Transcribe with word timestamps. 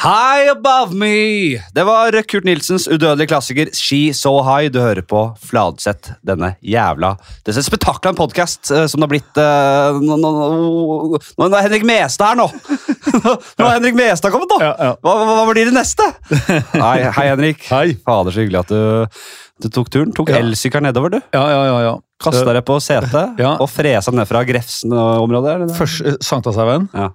High 0.00 0.48
Above 0.50 0.94
Me! 0.96 1.60
Det 1.74 1.82
var 1.84 2.14
Kurt 2.24 2.46
Nilsens 2.48 2.86
udødelige 2.88 3.28
klassiker 3.28 3.68
She 3.76 4.14
So 4.16 4.38
High. 4.46 4.70
Du 4.72 4.78
hører 4.80 5.04
på 5.04 5.26
Fladseth, 5.44 6.14
denne 6.24 6.54
jævla 6.64 7.10
Dette 7.44 7.60
spetakler 7.66 8.14
en 8.14 8.16
podkast 8.16 8.70
som 8.70 8.96
det 8.96 9.04
har 9.04 9.12
blitt 9.12 9.40
uh, 9.42 10.00
nå, 10.00 11.50
er 11.50 11.66
Henrik 11.66 11.84
Mestad 11.84 12.32
her 12.32 12.40
nå! 12.40 12.48
nå 13.60 13.66
er 13.66 13.76
Henrik 13.76 14.00
Mestad 14.00 14.32
kommet, 14.32 14.48
nå! 14.48 14.62
Ja, 14.64 14.72
ja. 14.88 14.96
Hva, 15.04 15.16
hva, 15.20 15.36
hva 15.42 15.46
blir 15.52 15.68
det 15.68 15.76
neste? 15.76 16.08
Hei, 16.80 16.98
hei 17.18 17.28
Henrik. 17.34 17.68
Hei. 17.68 17.86
Fader, 18.06 18.32
så 18.32 18.40
hyggelig 18.46 18.62
at 18.64 18.72
du, 18.72 19.20
du 19.66 19.68
tok 19.68 19.92
turen. 19.92 20.16
Tok 20.16 20.32
Ja. 20.32 20.40
elsykkelen 20.40 20.88
nedover, 20.88 21.12
du. 21.12 21.20
Ja, 21.36 21.44
ja, 21.44 21.60
ja. 21.68 21.80
ja. 21.90 21.98
Kasta 22.20 22.52
deg 22.52 22.64
på 22.68 22.76
setet 22.84 23.36
Ja. 23.40 23.54
og 23.60 23.68
fresa 23.72 24.12
ned 24.12 24.28
fra 24.28 24.42
Grefsen-området. 24.48 25.70
eh, 25.76 26.16
Sankthanshaugen 26.24 26.88
Ja. 26.92 27.12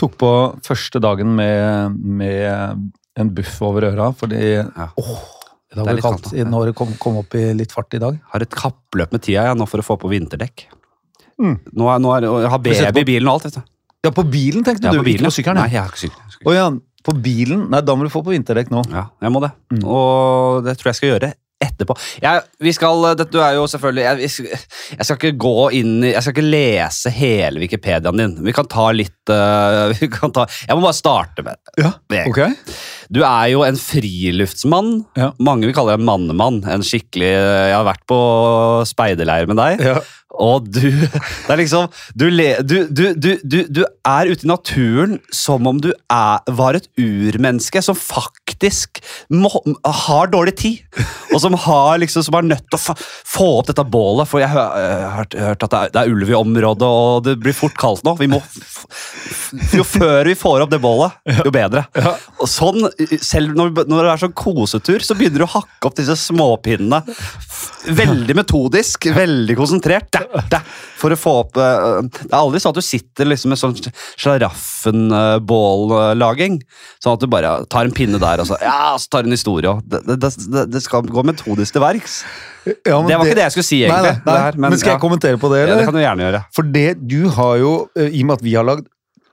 Tok 0.00 0.16
på 0.20 0.30
første 0.66 1.00
dagen 1.02 1.34
med, 1.38 1.96
med 1.96 2.90
en 3.16 3.30
buff 3.36 3.56
over 3.64 3.88
øra, 3.92 4.10
fordi 4.16 4.40
Ja. 4.60 4.90
åh, 5.00 5.22
det 5.70 5.76
Det 5.76 5.84
var 5.84 5.94
litt 5.98 6.04
kaldt 6.04 6.32
ja. 6.36 6.44
når 6.48 6.66
det 6.70 6.74
kom, 6.78 6.92
kom 7.00 7.16
opp 7.20 7.34
i 7.34 7.52
litt 7.56 7.72
fart 7.72 7.94
i 7.96 8.00
dag. 8.00 8.18
Har 8.32 8.44
et 8.44 8.50
kappløp 8.50 9.12
med 9.12 9.22
tida 9.24 9.44
jeg, 9.48 9.56
nå 9.58 9.66
for 9.68 9.82
å 9.82 9.86
få 9.86 9.96
på 10.00 10.10
vinterdekk. 10.12 10.66
Mm. 11.40 11.56
Nå, 11.72 11.88
er, 11.92 11.98
nå 12.00 12.12
er, 12.16 12.28
jeg 12.44 12.52
har 12.52 12.60
baby 12.64 13.00
i 13.02 13.08
bilen 13.10 13.28
og 13.28 13.34
alt. 13.38 13.48
vet 13.50 13.58
du. 13.58 13.72
Ja, 14.06 14.12
på 14.14 14.22
bilen 14.30 14.64
tenkte 14.64 14.86
Ja, 14.86 14.92
du, 14.94 15.00
på 15.02 15.08
bilen, 15.08 15.26
ikke 15.26 15.32
på 15.32 15.36
sykkelen. 15.40 15.58
Nei, 15.60 15.70
jeg 15.72 15.82
har 15.82 15.90
ikke 15.90 16.04
sykkel. 16.06 16.46
Å 16.46 16.54
ja, 16.54 16.66
på 17.06 17.14
bilen? 17.22 17.66
Nei, 17.72 17.80
da 17.84 17.96
må 17.98 18.06
du 18.06 18.12
få 18.12 18.22
på 18.24 18.32
vinterdekk 18.34 18.70
nå. 18.72 18.84
Ja, 18.92 19.08
jeg 19.22 19.32
må 19.34 19.42
det. 19.44 19.50
Mm. 19.74 19.82
Og 19.84 20.64
det 20.66 20.76
tror 20.78 20.92
jeg 20.92 20.98
skal 21.00 21.12
gjøre 21.14 21.32
etterpå. 21.76 21.96
Jeg, 22.22 22.42
vi 22.62 22.74
skal, 22.76 23.06
dette 23.18 23.32
du 23.36 23.40
er 23.44 23.56
jo 23.58 23.66
selvfølgelig 23.70 24.04
jeg, 24.06 24.50
jeg 24.96 25.06
skal 25.06 25.18
ikke 25.18 25.32
gå 25.42 25.54
inn 25.76 25.94
i 26.04 26.12
Jeg 26.14 26.22
skal 26.24 26.34
ikke 26.36 26.46
lese 26.46 27.12
hele 27.12 27.62
Wikipediaen 27.62 28.22
din. 28.22 28.36
Vi 28.46 28.54
kan 28.56 28.68
ta 28.70 28.88
litt 28.94 29.14
vi 29.98 30.06
kan 30.12 30.30
ta, 30.34 30.44
Jeg 30.68 30.76
må 30.78 30.84
bare 30.84 30.96
starte 30.96 31.42
med 31.42 31.58
Ja, 31.80 31.90
okay. 32.24 32.54
Du 33.12 33.22
er 33.26 33.48
jo 33.52 33.64
en 33.66 33.78
friluftsmann. 33.78 34.92
Ja. 35.18 35.32
Mange 35.42 35.68
vil 35.68 35.74
kalle 35.76 35.94
deg 35.94 36.02
en 36.02 36.08
mannemann. 36.08 36.60
En 36.70 36.84
skikkelig 36.86 37.32
Jeg 37.32 37.74
har 37.74 37.86
vært 37.86 38.06
på 38.08 38.20
speiderleir 38.88 39.50
med 39.50 39.60
deg. 39.60 39.82
Ja. 39.82 39.98
Og 40.36 40.66
du 40.68 40.90
Det 41.46 41.52
er 41.52 41.60
liksom 41.60 41.90
Du, 42.14 42.28
du, 42.28 42.76
du, 42.90 43.06
du, 43.14 43.30
du, 43.42 43.58
du 43.68 43.82
er 43.84 44.30
ute 44.30 44.46
i 44.46 44.50
naturen 44.50 45.18
som 45.34 45.66
om 45.68 45.80
du 45.82 45.90
er, 45.92 46.42
var 46.58 46.78
et 46.78 46.88
urmenneske 47.00 47.82
som 47.84 47.96
faktisk 47.98 48.45
må, 49.32 49.50
har 49.84 50.30
dårlig 50.32 50.56
tid. 50.58 51.02
Og 51.34 51.40
som 51.42 51.54
har 51.66 51.98
liksom 52.00 52.24
Som 52.24 52.36
er 52.38 52.46
nødt 52.46 52.64
til 52.70 52.78
å 52.78 52.94
få 52.96 53.46
opp 53.58 53.68
dette 53.70 53.84
bålet. 53.84 54.28
For 54.30 54.42
jeg 54.42 54.50
har 54.52 55.12
hørt, 55.16 55.36
hørt 55.36 55.66
at 55.66 55.72
det 55.72 55.80
er, 55.80 55.92
det 55.94 56.02
er 56.02 56.14
ulv 56.14 56.30
i 56.30 56.38
området, 56.38 56.88
og 56.88 57.26
det 57.26 57.36
blir 57.42 57.56
fort 57.56 57.76
kaldt 57.78 58.04
nå. 58.06 58.16
Vi 58.20 58.28
må, 58.30 58.40
jo 59.76 59.84
før 59.86 60.28
vi 60.28 60.36
får 60.38 60.64
opp 60.64 60.72
det 60.72 60.80
bålet, 60.82 61.16
jo 61.44 61.52
bedre. 61.54 61.84
Og 62.40 62.48
sånn, 62.50 62.88
selv 63.22 63.56
når, 63.58 63.72
når 63.84 64.02
det 64.02 64.12
er 64.14 64.24
sånn 64.24 64.36
kosetur, 64.36 65.04
så 65.04 65.16
begynner 65.18 65.44
du 65.44 65.46
å 65.48 65.52
hakke 65.58 65.90
opp 65.90 65.98
disse 65.98 66.16
småpinnene. 66.26 67.02
Veldig 67.96 68.36
metodisk, 68.38 69.08
veldig 69.16 69.56
konsentrert. 69.58 70.10
Da, 70.14 70.44
da, 70.50 70.62
for 70.96 71.12
å 71.12 71.16
få 71.18 71.32
opp 71.42 71.56
eh, 71.60 71.98
Det 72.08 72.30
er 72.30 72.38
aldri 72.38 72.60
sånn 72.62 72.72
at 72.74 72.78
du 72.80 72.84
sitter 72.86 73.24
liksom 73.28 73.50
med 73.52 73.58
sånn 73.60 73.74
slaraffenbållaging. 74.16 76.54
Sånn 77.02 77.14
at 77.16 77.22
du 77.22 77.26
bare 77.30 77.50
tar 77.72 77.84
en 77.88 77.94
pinne 77.96 78.18
der, 78.22 78.36
og 78.42 78.46
så, 78.48 78.56
ja, 78.62 78.96
så 79.00 79.06
tar 79.12 79.20
du 79.24 79.28
en 79.30 79.36
historie. 79.36 79.68
og 79.70 79.76
Det, 79.84 79.98
det, 80.08 80.16
det, 80.22 80.30
det 80.72 80.80
skal 80.84 81.00
gå 81.08 81.20
metodisk 81.26 81.70
til 81.76 81.82
verks. 81.84 82.14
Ja, 82.66 82.96
men 82.98 83.08
Det 83.10 83.16
var 83.20 83.26
ikke 83.28 83.38
det 83.38 83.46
jeg 83.46 83.54
skulle 83.56 83.70
si, 83.70 83.80
egentlig. 83.86 84.14
nei, 84.16 84.18
nei. 84.18 84.32
nei. 84.32 84.42
her, 84.48 84.54
men, 84.58 84.66
skal 84.80 84.90
jeg 84.94 84.98
ja. 84.98 85.04
kommentere 85.06 85.36
på 85.40 85.46
det, 85.52 85.58
Eller? 85.62 85.72
Ja, 85.74 85.78
det 85.80 85.86
kan 85.88 85.96
du 85.96 86.02
gjerne 86.02 86.22
gjøre. 86.26 86.40
For 86.56 86.62
det 86.76 86.88
du 87.06 87.20
har 87.38 87.54
jo, 87.62 87.72
eh, 87.98 88.08
i 88.10 88.12
og 88.24 88.28
med 88.30 88.36
at 88.40 88.44
vi 88.46 88.52
har 88.58 88.64
lagd 88.66 88.86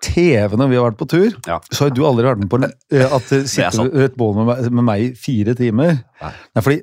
TV 0.04 0.50
når 0.60 0.68
vi 0.72 0.78
har 0.78 0.86
vært 0.90 1.00
på 1.00 1.08
tur, 1.10 1.32
Ja. 1.48 1.58
så 1.72 1.80
har 1.86 1.92
du 1.96 2.02
aldri 2.08 2.26
vært 2.28 2.42
med 2.44 2.50
på 2.52 2.58
eh, 2.64 2.72
at 3.08 3.24
det 3.32 3.40
sitter 3.50 3.72
sånn. 3.76 3.92
ved 3.94 4.06
et 4.12 4.18
bål 4.20 4.34
med 4.42 4.46
meg, 4.52 4.58
med 4.72 4.84
meg 4.90 4.98
i 5.06 5.08
fire 5.16 5.52
timer. 5.58 5.90
Nei. 6.22 6.34
Nei, 6.54 6.62
fordi 6.66 6.80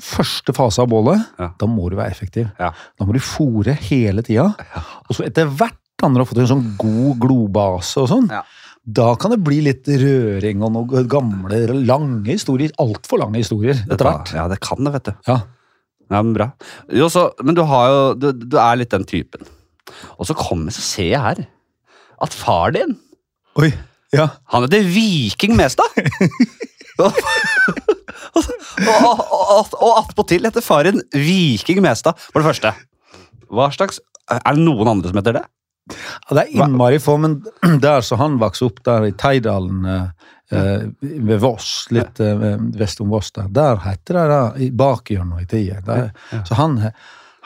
første 0.00 0.52
fase 0.56 0.82
av 0.82 0.88
bålet, 0.92 1.22
Ja. 1.40 1.52
da 1.58 1.66
må 1.66 1.88
du 1.90 1.96
være 1.96 2.10
effektiv. 2.12 2.50
Ja. 2.60 2.72
Da 2.98 3.04
må 3.06 3.12
du 3.16 3.20
fòre 3.24 3.74
hele 3.88 4.22
tida. 4.22 4.54
Og 5.08 5.16
så 5.16 5.24
etter 5.26 5.46
hvert 5.48 5.76
du 6.00 6.06
har 6.16 6.24
fått 6.24 6.38
en 6.40 6.46
sånn 6.48 6.76
god 6.80 7.18
globase 7.20 8.00
og 8.00 8.08
sånn, 8.08 8.30
Ja. 8.32 8.42
da 8.88 9.14
kan 9.16 9.30
det 9.30 9.42
bli 9.44 9.60
litt 9.60 9.84
røring 9.84 10.62
og 10.64 10.72
noen 10.72 11.06
gamle, 11.08 11.84
lange 11.84 12.24
historier. 12.32 12.70
Altfor 12.78 13.18
lange 13.20 13.36
historier 13.36 13.74
etter 13.74 14.04
hvert. 14.08 14.32
Ja, 14.32 14.48
det 14.48 14.60
kan 14.60 14.82
det, 14.82 14.92
vet 14.94 15.04
du. 15.04 15.12
Ja. 15.28 15.42
Ja, 16.10 16.22
men 16.22 16.32
bra. 16.32 16.52
Jo, 16.90 17.06
så, 17.12 17.30
men 17.44 17.54
du 17.54 17.62
har 17.62 17.88
jo 17.90 18.14
du, 18.14 18.32
du 18.32 18.56
er 18.58 18.76
litt 18.80 18.90
den 18.90 19.04
typen. 19.04 19.44
Og 20.18 20.26
så 20.26 20.34
kommer 20.34 20.72
så 20.72 20.80
ser 20.80 21.10
jeg 21.12 21.20
her 21.20 21.46
at 22.20 22.32
far 22.32 22.70
din 22.72 22.96
Oi. 23.56 23.72
Ja. 24.12 24.28
Han 24.52 24.62
heter 24.64 24.82
Viking 24.82 25.56
Mestad! 25.56 25.84
og 28.34 28.44
og, 28.90 29.72
og, 29.80 29.92
attpåtil 30.00 30.46
heter 30.46 30.64
faren 30.64 31.00
Viking 31.14 31.80
Mestad, 31.84 32.18
for 32.32 32.40
det 32.42 32.48
første. 32.52 32.72
Hva 33.50 33.70
slags 33.74 34.00
Er 34.30 34.54
det 34.54 34.62
noen 34.62 34.86
andre 34.92 35.10
som 35.10 35.18
heter 35.18 35.40
det? 35.40 35.44
Ja, 35.90 36.36
det 36.36 36.42
er 36.44 36.50
innmari 36.62 37.00
få, 37.02 37.16
men 37.18 37.38
der 37.82 38.04
så 38.06 38.14
han 38.20 38.36
vokste 38.38 38.68
opp 38.68 38.76
der 38.86 39.08
i 39.08 39.14
Teidalen 39.18 39.80
eh, 39.90 40.04
eh, 40.54 40.84
ved 41.00 41.40
Voss, 41.42 41.88
litt 41.90 42.20
eh, 42.22 42.44
vest 42.78 43.00
om 43.02 43.10
Voss 43.10 43.32
der, 43.34 43.48
der 43.50 43.80
heter 43.82 44.20
det 44.20 44.26
da, 44.30 44.42
i 44.62 44.68
bakhjørnet 44.70 45.42
i 45.42 45.48
tida. 45.50 45.80
Der- 45.88 46.44
Så 46.46 46.54
han, 46.60 46.76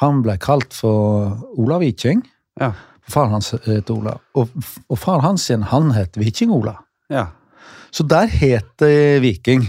han 0.03 0.21
ble 0.27 0.37
kalt 0.43 0.77
for 0.77 1.39
Olav 1.56 1.81
Viking. 1.81 2.21
Ja. 2.61 2.75
Far 3.09 3.33
hans 3.33 3.55
het 3.65 3.89
Olav. 3.93 4.21
Og, 4.37 4.53
og 4.89 4.99
far 5.00 5.25
hans 5.25 5.49
igjen, 5.49 5.65
han 5.73 5.91
het 5.97 6.17
Viking-Ola. 6.21 6.77
ja. 7.12 7.31
Så 7.94 8.03
der 8.11 8.27
het 8.27 8.73
det 8.83 9.21
Viking. 9.23 9.69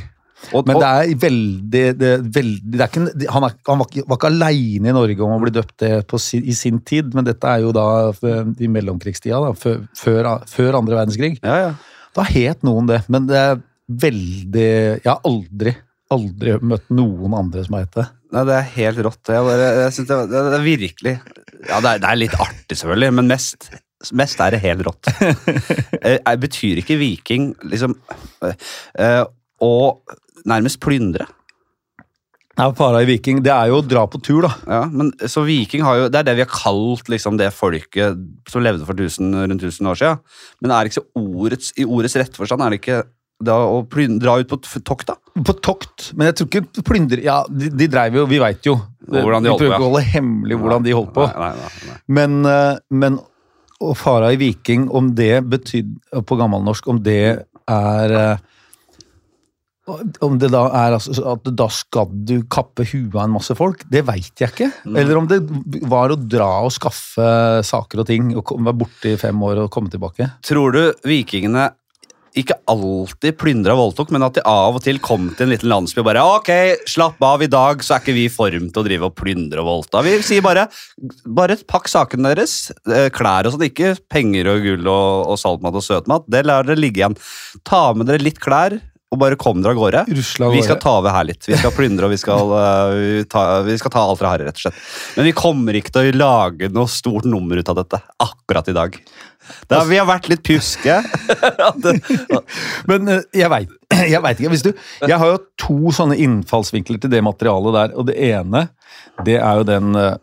Og, 0.52 0.68
Men 0.68 0.78
det 0.82 0.88
er 0.90 1.12
veldig, 1.20 1.84
det 1.98 2.10
veldig 2.36 2.74
det 2.76 2.84
er 2.84 2.90
ikke, 2.90 3.06
han, 3.32 3.46
er, 3.48 3.56
han 3.66 3.80
var, 3.80 3.88
ikke, 3.88 4.04
var 4.06 4.20
ikke 4.20 4.30
aleine 4.34 4.92
i 4.92 4.96
Norge 4.96 5.26
om 5.26 5.36
å 5.38 5.42
bli 5.42 5.54
døpt 5.56 5.76
det 5.82 5.92
på 6.12 6.20
si, 6.22 6.42
i 6.44 6.56
sin 6.58 6.82
tid, 6.86 7.16
men 7.16 7.26
dette 7.28 7.50
er 7.50 7.64
jo 7.64 7.72
da 7.76 7.88
i 8.12 8.70
mellomkrigstida, 8.70 9.40
da, 9.42 9.54
før, 9.58 9.86
før, 9.98 10.30
før 10.52 10.80
andre 10.82 11.00
verdenskrig. 11.00 11.38
ja, 11.42 11.60
ja. 11.68 11.76
Da 12.16 12.24
het 12.30 12.62
noen 12.64 12.88
det, 12.88 13.02
men 13.12 13.26
det 13.28 13.36
er 13.36 13.58
veldig 13.86 14.68
Jeg 15.04 15.10
har 15.10 15.26
aldri, 15.28 15.74
aldri 16.16 16.54
møtt 16.64 16.86
noen 16.96 17.36
andre 17.38 17.66
som 17.66 17.76
har 17.78 17.86
hett 17.86 17.98
det. 18.00 18.06
Nei, 18.36 18.44
det 18.50 18.56
er 18.56 18.70
helt 18.76 19.02
rått. 19.06 19.32
Jeg, 19.32 19.48
bare, 19.48 19.72
jeg 19.84 20.06
det, 20.10 20.20
det, 20.32 20.44
er 20.58 20.64
virkelig 20.64 21.16
Ja, 21.70 21.80
det 21.84 21.90
er, 21.92 22.04
det 22.04 22.10
er 22.10 22.22
litt 22.22 22.38
artig, 22.40 22.78
selvfølgelig, 22.80 23.16
men 23.20 23.30
mest, 23.32 23.68
mest 24.16 24.44
er 24.44 24.56
det 24.56 24.64
helt 24.66 24.86
rått. 24.88 25.12
Eh, 26.06 26.20
eh, 26.20 26.36
betyr 26.38 26.84
ikke 26.84 27.00
viking 27.00 27.48
liksom 27.66 27.96
eh, 28.46 29.24
Å 29.66 29.70
nærmest 30.44 30.82
plyndre? 30.84 31.28
Ja, 32.56 32.70
Fara 32.76 33.02
i 33.04 33.08
Viking, 33.10 33.42
det 33.44 33.52
er 33.52 33.68
jo 33.68 33.82
å 33.82 33.84
dra 33.84 34.06
på 34.08 34.20
tur, 34.24 34.46
da. 34.46 34.52
Ja, 34.64 34.84
men 34.88 35.12
så 35.28 35.44
viking 35.44 35.84
har 35.84 35.98
jo, 36.00 36.06
Det 36.12 36.22
er 36.22 36.28
det 36.30 36.38
vi 36.38 36.46
har 36.46 36.54
kalt 36.54 37.10
liksom, 37.12 37.36
det 37.40 37.50
folket 37.52 38.22
som 38.48 38.64
levde 38.64 38.88
for 38.88 38.96
tusen, 38.96 39.34
rundt 39.36 39.60
1000 39.60 39.92
år 39.92 40.00
siden. 40.00 40.24
Men 40.64 40.72
er 40.72 40.86
det 40.86 40.94
ikke 40.94 41.02
så 41.02 41.26
ordets, 41.36 41.74
i 41.76 41.84
ordets 41.84 42.16
rette 42.16 42.40
forstand 42.40 42.64
er 42.64 42.72
det 42.72 42.80
ikke 42.80 43.02
da 43.44 43.58
å 43.68 43.82
dra 43.84 44.38
ut 44.40 44.48
på 44.48 44.60
tokt, 44.88 45.10
da? 45.12 45.18
På 45.44 45.58
tokt. 45.60 46.14
Men 46.16 46.30
jeg 46.30 46.38
tror 46.40 46.48
ikke 46.48 46.84
plyndre 46.88 47.20
Ja, 47.26 47.42
de, 47.52 47.68
de 47.68 47.90
dreiv 47.92 48.16
jo, 48.22 48.26
vi 48.32 48.40
veit 48.40 48.64
jo. 48.64 48.78
Hvordan 49.04 49.44
de 49.44 49.50
vi 49.50 49.52
holdt 49.52 49.60
på, 49.60 49.66
prøver 49.66 49.74
ja. 49.74 49.76
ikke 49.76 49.84
å 49.84 49.92
holde 49.92 50.14
hemmelig 50.14 50.60
hvordan 50.62 50.86
de 50.86 50.96
holdt 50.96 51.14
på. 51.18 51.28
Nei, 51.28 51.44
nei, 51.44 51.52
nei, 51.60 51.90
nei. 51.90 51.98
Men, 52.20 52.38
eh, 52.48 52.78
men 53.04 53.20
å 53.84 53.92
fara 54.00 54.32
i 54.32 54.40
viking, 54.40 54.88
om 54.96 55.12
det 55.18 55.44
betydde 55.52 56.24
på 56.24 56.40
gammelnorsk, 56.40 56.88
om 56.88 57.04
det 57.04 57.22
er 57.68 58.16
eh, 58.22 58.46
Om 59.86 60.40
det 60.42 60.50
da 60.50 60.64
er 60.74 60.96
altså, 60.98 61.14
at 61.36 61.50
da 61.54 61.68
skal 61.70 62.10
du 62.26 62.40
kappe 62.50 62.88
huet 62.90 63.14
av 63.14 63.28
en 63.28 63.36
masse 63.36 63.54
folk, 63.58 63.84
det 63.94 64.02
veit 64.08 64.34
jeg 64.42 64.50
ikke. 64.50 64.72
Mm. 64.90 65.00
Eller 65.04 65.20
om 65.20 65.30
det 65.30 65.40
var 65.86 66.14
å 66.14 66.18
dra 66.18 66.50
og 66.66 66.74
skaffe 66.74 67.62
saker 67.66 68.02
og 68.02 68.10
ting, 68.10 68.34
og 68.34 68.56
være 68.58 68.80
borte 68.82 69.14
i 69.14 69.20
fem 69.22 69.44
år 69.46 69.66
og 69.66 69.74
komme 69.74 69.94
tilbake. 69.94 70.32
Tror 70.46 70.74
du 70.74 70.84
vikingene 71.06 71.70
ikke 72.36 72.58
alltid 72.68 73.38
plyndra 73.40 73.76
og 73.76 73.82
voldtok, 73.82 74.10
men 74.12 74.26
at 74.26 74.36
de 74.36 74.44
av 74.50 74.76
og 74.76 74.84
til 74.84 74.98
kom 75.04 75.30
til 75.38 75.48
en 75.48 75.54
liten 75.54 75.70
landsby 75.72 76.02
og 76.02 76.08
bare 76.10 76.24
Ok, 76.36 76.50
slapp 76.92 77.22
av, 77.24 77.44
i 77.46 77.52
dag 77.52 77.84
så 77.86 77.96
er 77.96 78.04
ikke 78.04 78.16
vi 78.18 78.26
i 78.28 78.34
form 78.34 78.68
til 78.68 78.82
å 78.82 78.86
drive 78.88 79.08
og 79.08 79.16
plyndre 79.16 79.64
og 79.64 79.70
voldta. 79.70 80.02
Vi 80.06 80.18
sier 80.26 80.44
bare 80.44 80.66
bare 81.26 81.58
pakk 81.70 81.88
sakene 81.92 82.34
deres, 82.34 82.74
eh, 82.92 83.08
klær 83.16 83.48
og 83.48 83.56
sånn, 83.56 83.68
ikke 83.70 83.94
penger 84.12 84.52
og 84.52 84.68
gull 84.68 84.92
og, 84.92 85.32
og 85.32 85.40
saltmat 85.40 85.80
og 85.80 85.86
søtmat. 85.86 86.28
Det 86.32 86.44
lar 86.48 86.68
dere 86.68 86.82
ligge 86.82 87.04
igjen. 87.04 87.18
Ta 87.68 87.88
med 87.96 88.10
dere 88.12 88.24
litt 88.26 88.42
klær 88.44 88.82
og 89.16 89.22
bare 89.22 89.40
kom 89.40 89.62
dere 89.64 89.76
av 89.76 89.80
gårde. 89.80 90.04
Rusla 90.20 90.50
Vi 90.54 90.64
skal 90.66 90.80
ta 90.84 90.98
over 91.00 91.16
her 91.16 91.30
litt. 91.32 91.48
Vi 91.48 91.58
skal 91.58 91.74
plyndre 91.76 92.10
og 92.10 92.14
vi 92.14 92.20
skal, 92.22 92.52
uh, 92.56 93.22
ta, 93.32 93.46
vi 93.66 93.78
skal 93.82 93.94
ta 93.96 94.04
alt 94.06 94.22
fra 94.22 94.36
her, 94.36 94.46
rett 94.50 94.60
og 94.60 94.68
slett. 94.68 94.84
Men 95.18 95.30
vi 95.30 95.38
kommer 95.38 95.80
ikke 95.80 95.96
til 95.96 96.12
å 96.12 96.20
lage 96.20 96.70
noe 96.76 96.92
stort 96.92 97.28
nummer 97.30 97.60
ut 97.60 97.72
av 97.72 97.80
dette 97.82 98.02
akkurat 98.26 98.70
i 98.72 98.78
dag. 98.78 99.00
Da, 99.70 99.84
vi 99.86 99.98
har 100.00 100.08
vært 100.10 100.28
litt 100.32 100.42
pjuske. 100.46 101.00
Men 102.90 103.10
uh, 103.12 103.22
jeg 103.36 103.52
veit 103.54 103.74
jeg 104.14 104.22
vet 104.26 104.40
ikke. 104.40 104.54
Hvis 104.54 104.66
du, 104.66 104.72
jeg 105.06 105.20
har 105.22 105.34
jo 105.34 105.42
to 105.62 105.96
sånne 105.96 106.18
innfallsvinkler 106.22 107.02
til 107.02 107.12
det 107.14 107.24
materialet 107.26 107.78
der. 107.80 107.98
Og 108.00 108.10
det 108.10 108.18
ene, 108.32 108.68
det 109.28 109.40
er 109.40 109.62
jo 109.62 109.68
den 109.68 109.98
uh, 109.98 110.16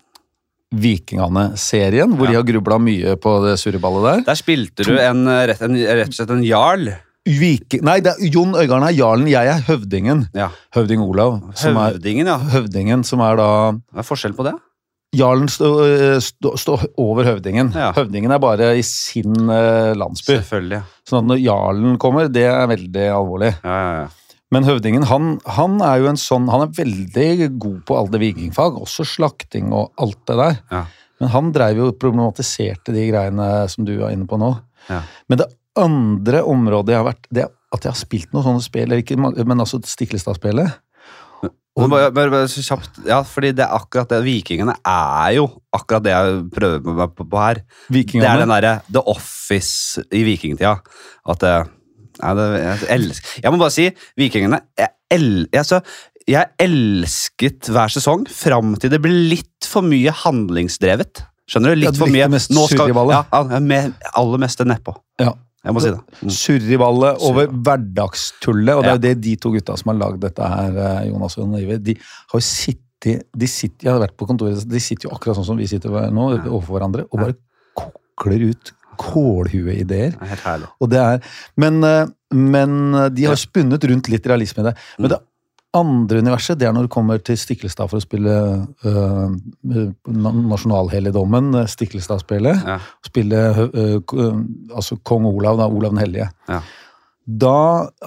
Vikingane-serien, 0.73 2.15
hvor 2.17 2.31
de 2.31 2.39
har 2.39 2.47
grubla 2.49 2.79
mye 2.81 3.17
på 3.21 3.37
det 3.45 3.59
surreballet 3.61 4.07
der. 4.09 4.23
Der 4.31 4.39
spilte 4.39 4.87
du 4.89 4.95
en, 4.97 5.27
eh, 5.29 5.47
rett, 5.51 5.65
en, 5.65 5.77
rett 5.77 6.09
og 6.09 6.17
slett 6.17 6.33
en 6.33 6.47
jarl 6.47 6.95
Viking 7.29 7.85
Nei, 7.87 8.01
det 8.03 8.17
er, 8.17 8.27
Jon 8.35 8.57
Øigarden 8.59 8.89
er 8.89 8.97
jarlen, 8.97 9.29
jeg 9.31 9.47
er 9.47 9.63
høvdingen. 9.69 10.27
Ja. 10.35 10.49
Høvding 10.75 11.05
Olav. 11.05 11.39
Som 11.59 11.79
er, 11.79 11.95
Høvdingen, 11.95 12.27
ja. 12.27 12.39
høvdingen 12.53 13.05
som 13.07 13.23
er 13.23 13.39
da 13.39 13.49
Hva 13.79 14.03
er 14.03 14.09
forskjell 14.09 14.35
på 14.39 14.47
det? 14.49 14.57
Jarlen 15.13 15.51
står 15.53 16.23
stå, 16.25 16.55
stå 16.57 16.79
over 16.97 17.27
høvdingen. 17.29 17.75
Ja. 17.77 17.91
Høvdingen 17.93 18.33
er 18.33 18.41
bare 18.41 18.71
i 18.81 18.85
sin 18.87 19.35
eh, 19.53 19.93
landsby. 19.93 20.39
Selvfølgelig. 20.39 20.81
Sånn 21.05 21.21
at 21.21 21.29
når 21.35 21.43
jarlen 21.43 21.99
kommer, 22.01 22.31
det 22.33 22.47
er 22.49 22.65
veldig 22.71 23.05
alvorlig. 23.13 23.53
Ja, 23.61 23.77
ja, 23.77 23.93
ja. 24.01 24.39
Men 24.53 24.67
høvdingen, 24.69 25.05
han, 25.09 25.37
han 25.49 25.79
er 25.85 26.03
jo 26.03 26.11
en 26.11 26.19
sånn 26.21 26.51
Han 26.53 26.67
er 26.67 26.75
veldig 26.77 27.47
god 27.61 27.79
på 27.89 27.97
alle 27.97 28.19
vikingfag, 28.21 28.77
også 28.81 29.07
slakting 29.09 29.71
og 29.73 29.93
alt 30.01 30.21
det 30.29 30.37
der. 30.41 30.59
Ja. 30.73 30.83
Men 31.23 31.33
han 31.37 31.53
dreiv 31.55 31.79
jo 31.79 31.89
og 31.93 31.99
problematiserte 32.03 32.93
de 32.97 33.07
greiene 33.13 33.49
som 33.71 33.87
du 33.87 33.95
er 34.01 34.11
inne 34.11 34.27
på 34.29 34.41
nå. 34.41 34.55
Ja. 34.89 35.05
Men 35.31 35.41
det 35.41 35.53
andre 35.79 36.43
området 36.49 36.95
jeg 36.95 37.01
har 37.01 37.09
vært, 37.09 37.29
det 37.33 37.45
er 37.47 37.53
at 37.73 37.87
jeg 37.87 37.95
har 37.95 38.01
spilt 38.01 38.33
noen 38.35 38.45
sånne 38.45 38.65
spill, 38.65 38.95
ikke, 38.99 39.17
men 39.17 39.63
altså 39.63 39.81
Stiklestad-spillet. 39.81 40.81
Og 41.73 41.89
bare, 41.89 42.11
bare, 42.13 42.29
bare 42.29 42.49
så 42.53 42.61
kjapt, 42.61 42.99
ja, 43.09 43.23
fordi 43.25 43.55
det 43.57 43.65
er 43.65 43.73
akkurat 43.73 44.11
det 44.13 44.19
Vikingene 44.27 44.75
er 44.85 45.31
jo 45.39 45.47
akkurat 45.73 46.05
det 46.05 46.13
jeg 46.13 46.43
prøver 46.53 46.99
meg 46.99 47.15
på, 47.17 47.25
på 47.33 47.41
her. 47.41 47.63
Det 47.89 48.21
er 48.21 48.43
den 48.43 48.53
derre 48.53 48.75
The 48.93 49.01
Office 49.09 50.03
i 50.13 50.21
vikingtida. 50.27 50.75
At 51.33 51.47
ja, 51.49 52.35
det 52.37 52.49
Jeg 52.61 52.89
elsker 52.93 53.41
Jeg 53.41 53.53
må 53.55 53.61
bare 53.63 53.73
si, 53.73 53.87
Vikingene 54.21 54.59
Jeg, 54.77 54.91
el, 55.15 55.47
altså, 55.49 55.79
jeg 56.29 56.51
elsket 56.61 57.71
hver 57.73 57.95
sesong 57.95 58.27
fram 58.29 58.75
til 58.77 58.93
det 58.93 59.01
ble 59.03 59.15
litt 59.33 59.67
for 59.67 59.87
mye 59.87 60.13
handlingsdrevet. 60.23 61.25
Skjønner 61.49 61.73
du? 61.73 61.81
Ja, 61.81 61.89
Litt 61.89 61.97
du 61.97 62.03
for 62.05 62.13
mye 62.13 62.29
Nå 62.29 62.67
skal-. 62.69 62.93
Ja, 62.93 63.25
ja, 63.33 63.81
aller 64.21 64.45
meste 64.45 64.69
nedpå. 64.69 64.95
Ja. 65.25 65.33
Jeg 65.63 65.75
må 65.77 65.83
si 65.83 65.93
det. 65.95 66.19
Mm. 66.19 66.33
Surriballet 66.35 67.23
over 67.29 67.53
hverdagstullet, 67.53 68.75
og 68.75 68.83
det 68.83 68.91
er 68.91 68.97
jo 68.97 69.03
det 69.05 69.15
de 69.23 69.35
to 69.43 69.53
gutta 69.55 69.77
som 69.79 69.93
har 69.93 70.01
lagd 70.01 70.23
dette 70.25 70.49
her, 70.55 70.79
eh, 70.87 71.09
Jonas 71.11 71.39
og 71.39 71.45
Jon 71.45 71.83
de 71.87 71.97
har 72.01 72.41
jo 72.41 72.45
sittet 72.47 72.89
de 73.03 73.47
sitter, 73.51 73.89
Jeg 73.89 73.91
har 73.91 73.99
vært 73.99 74.15
på 74.15 74.29
kontoret, 74.29 74.63
de 74.63 74.81
sitter 74.81 75.09
jo 75.09 75.15
akkurat 75.17 75.35
sånn 75.35 75.49
som 75.49 75.59
vi 75.59 75.67
sitter 75.67 75.91
nå, 75.91 76.29
overfor 76.39 76.77
hverandre, 76.77 77.07
og 77.11 77.19
bare 77.19 77.35
kokler 77.75 78.45
ut 78.53 78.71
kålhueideer. 79.01 80.15
Er. 80.21 80.67
Og 80.79 80.91
det 80.93 81.01
er, 81.01 81.23
men, 81.59 81.83
eh, 81.87 82.07
men 82.31 82.95
eh, 82.95 83.09
de 83.15 83.27
har 83.31 83.39
spunnet 83.41 83.83
rundt 83.91 84.11
litt 84.13 84.27
realisme 84.29 84.63
i 84.63 84.69
det. 84.69 84.75
Men 84.99 85.15
det 85.15 85.19
andre 85.73 86.21
universet, 86.21 86.59
det 86.61 86.67
er 86.69 86.75
når 86.77 86.87
du 86.87 86.93
kommer 86.93 87.21
til 87.25 87.39
Stiklestad 87.41 87.89
for 87.89 87.97
å 87.97 88.05
spille 88.05 88.35
øh, 88.85 89.35
nasjonalhelligdommen, 90.13 91.53
eh, 91.63 91.71
Stiklestad-spillet. 91.71 92.67
Ja. 92.69 92.77
Spille 93.07 93.41
øh, 93.65 93.99
øh, 94.01 94.43
altså 94.77 94.99
kong 95.01 95.27
Olav, 95.31 95.57
da, 95.61 95.71
Olav 95.73 95.95
den 95.95 96.03
hellige. 96.05 96.29
Ja. 96.51 96.61
Da 97.23 97.57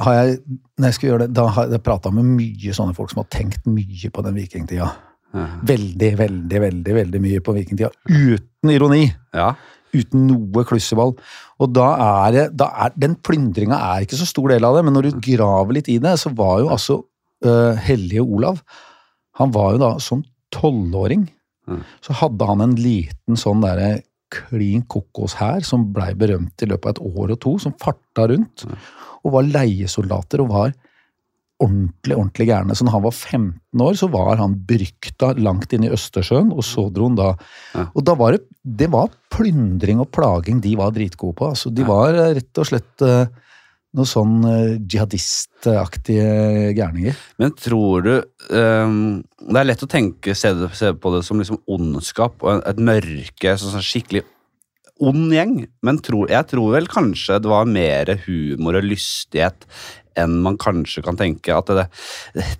har 0.06 0.17
jeg 0.19 0.38
når 0.75 0.89
jeg 0.89 0.97
skal 0.97 1.09
gjøre 1.09 1.23
det, 1.23 1.33
da 1.38 1.45
har 1.56 1.71
jeg 1.71 1.83
prata 1.85 2.12
med 2.12 2.27
mye 2.35 2.75
sånne 2.75 2.95
folk 2.97 3.13
som 3.13 3.23
har 3.23 3.29
tenkt 3.31 3.68
mye 3.69 4.11
på 4.11 4.23
den 4.25 4.35
vikingtida. 4.35 4.89
Ja. 5.35 5.45
Veldig, 5.68 6.11
veldig, 6.19 6.59
veldig 6.63 6.95
veldig 7.00 7.21
mye 7.23 7.41
på 7.44 7.56
vikingtida. 7.56 7.89
Uten 8.11 8.71
ironi 8.71 9.07
ja. 9.35 9.53
uten 9.95 10.27
noe 10.29 10.65
klusseball. 10.68 11.15
Og 11.63 11.71
da 11.71 11.89
er 12.06 12.35
det, 12.35 12.45
da 12.59 12.69
er, 12.85 12.95
Den 13.00 13.15
plyndringa 13.23 13.79
er 13.95 14.06
ikke 14.06 14.19
så 14.19 14.27
stor 14.27 14.51
del 14.51 14.68
av 14.68 14.77
det, 14.77 14.85
men 14.85 14.95
når 14.95 15.09
du 15.09 15.19
graver 15.31 15.79
litt 15.79 15.91
i 15.91 15.97
det, 16.03 16.18
så 16.19 16.31
var 16.35 16.59
jo 16.63 16.71
altså 16.75 17.01
øh, 17.50 17.77
hellige 17.86 18.24
Olav 18.24 18.62
Han 19.39 19.51
var 19.51 19.75
jo 19.75 19.81
da 19.81 19.92
som 20.00 20.24
tolvåring. 20.56 21.25
Mm. 21.68 21.81
Så 22.01 22.15
hadde 22.21 22.45
han 22.47 22.62
en 22.63 22.75
liten 22.80 23.39
sånn 23.39 23.63
derre 23.63 23.97
klin 24.31 24.86
kokos 24.88 25.36
her, 25.39 25.59
som 25.68 25.89
blei 25.94 26.13
berømt 26.18 26.63
i 26.63 26.69
løpet 26.69 26.88
av 26.88 26.94
et 26.95 27.19
år 27.21 27.33
og 27.36 27.39
to, 27.44 27.56
som 27.62 27.75
farta 27.81 28.30
rundt. 28.31 28.63
Og 29.25 29.36
var 29.36 29.50
leiesoldater 29.50 30.44
og 30.44 30.51
var 30.53 30.75
ordentlig 31.63 32.18
ordentlig 32.18 32.50
gærne. 32.50 32.75
Så 32.75 32.86
når 32.86 32.97
han 32.97 33.06
var 33.06 33.15
15 33.15 33.83
år, 33.86 33.94
så 34.00 34.09
var 34.12 34.39
han 34.42 34.57
berykta 34.68 35.31
langt 35.39 35.74
inn 35.75 35.86
i 35.88 35.92
Østersjøen, 35.94 36.51
og 36.51 36.65
så 36.68 36.89
dro 36.94 37.09
han 37.09 37.19
da 37.19 37.30
Ja. 37.75 37.88
Og 37.94 38.03
da 38.03 38.15
var 38.15 38.31
det 38.31 38.42
Det 38.65 38.89
var 38.89 39.09
plyndring 39.30 40.00
og 40.00 40.09
plaging 40.12 40.59
de 40.62 40.75
var 40.75 40.92
dritgode 40.92 41.36
på. 41.36 41.50
Altså, 41.53 41.69
de 41.69 41.83
var 41.83 42.15
eh, 42.15 42.33
rett 42.33 42.57
og 42.57 42.65
slett 42.65 43.01
eh, 43.01 43.27
noe 43.95 44.09
sånn 44.09 44.38
eh, 44.50 44.75
jihadistaktige 44.92 46.74
gærninger. 46.77 47.18
Men 47.42 47.56
tror 47.57 48.06
du 48.06 48.13
um, 48.51 49.24
Det 49.39 49.59
er 49.62 49.68
lett 49.69 49.86
å 49.86 49.89
tenke 49.92 50.36
se, 50.38 50.51
på 50.51 51.13
det 51.15 51.24
som 51.27 51.42
liksom 51.42 51.62
ondskap 51.71 52.44
og 52.45 52.63
et 52.68 52.81
mørke, 52.81 53.56
sånn, 53.56 53.75
sånn 53.77 53.86
skikkelig 53.86 54.25
ond 55.03 55.33
gjeng. 55.36 55.57
Men 55.83 56.00
tro, 56.03 56.24
jeg 56.31 56.47
tror 56.51 56.75
vel 56.77 56.88
kanskje 56.92 57.42
det 57.44 57.51
var 57.51 57.68
mer 57.68 58.13
humor 58.25 58.80
og 58.80 58.88
lystighet 58.88 59.68
enn 60.19 60.38
man 60.45 60.59
kanskje 60.62 61.03
kan 61.06 61.17
tenke. 61.19 61.56
At 61.56 61.71
det, 61.71 61.85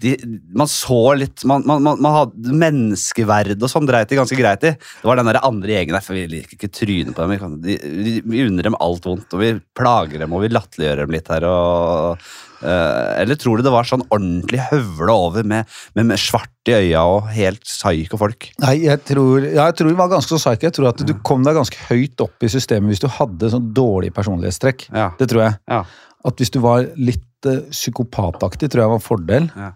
de, 0.04 0.16
man 0.56 0.70
så 0.72 1.16
litt 1.20 1.44
Man, 1.46 1.66
man, 1.68 1.84
man, 1.84 2.12
hadde 2.16 2.56
menneskeverd 2.56 3.60
og 3.60 3.70
sånn 3.72 3.88
dreit 3.90 4.10
de 4.10 4.20
ganske 4.20 4.40
greit 4.40 4.66
i. 4.66 4.74
Det 4.76 5.10
var 5.10 5.20
den 5.20 5.30
der 5.30 5.44
andre 5.46 5.76
gjengen 5.76 5.98
der, 5.98 6.06
for 6.06 6.18
vi 6.18 6.26
liker 6.32 6.58
ikke 6.58 6.74
trynet 6.74 7.16
på 7.16 7.26
dem. 7.26 7.62
Vi, 7.66 7.78
vi, 8.06 8.18
vi 8.26 8.44
unner 8.48 8.70
dem 8.70 8.80
alt 8.82 9.06
vondt, 9.06 9.34
og 9.36 9.44
vi 9.44 9.54
plager 9.78 10.24
dem 10.24 10.36
og 10.36 10.46
vi 10.46 10.52
latterliggjør 10.54 11.06
dem 11.06 11.16
litt 11.18 11.32
her. 11.34 11.48
og 11.50 12.28
Uh, 12.66 13.20
eller 13.20 13.38
tror 13.38 13.60
du 13.60 13.66
det 13.66 13.74
var 13.74 13.86
sånn 13.86 14.06
ordentlig 14.08 14.62
høvle 14.72 15.14
over 15.14 15.46
med, 15.46 15.68
med, 15.98 16.08
med 16.10 16.22
svart 16.22 16.72
i 16.72 16.74
øya 16.74 17.04
og 17.06 17.28
helt 17.36 17.62
psyko 17.68 18.18
folk? 18.18 18.48
Nei, 18.64 18.78
jeg 18.88 19.04
tror, 19.06 19.44
ja, 19.44 19.68
jeg 19.68 19.78
tror 19.78 19.92
det 19.92 20.00
var 20.00 20.12
ganske 20.16 20.32
så 20.32 20.40
psycho. 20.40 20.70
Jeg 20.70 20.78
tror 20.78 20.90
at 20.90 21.04
du 21.06 21.14
kom 21.28 21.46
deg 21.46 21.60
ganske 21.60 21.86
høyt 21.92 22.26
opp 22.26 22.46
i 22.46 22.50
systemet 22.52 22.94
hvis 22.94 23.04
du 23.04 23.10
hadde 23.12 23.52
sånn 23.54 23.70
dårlig 23.76 24.14
personlighetstrekk. 24.16 24.88
Ja. 24.96 25.12
Det 25.20 25.30
tror 25.32 25.46
jeg. 25.46 25.60
Ja. 25.70 25.84
At 26.26 26.42
hvis 26.42 26.54
du 26.56 26.62
var 26.64 26.88
litt 26.98 27.26
eh, 27.50 27.64
psykopataktig, 27.72 28.70
tror 28.72 28.84
jeg 28.84 28.92
var 28.94 29.00
en 29.02 29.06
fordel. 29.08 29.50
Ja. 29.56 29.72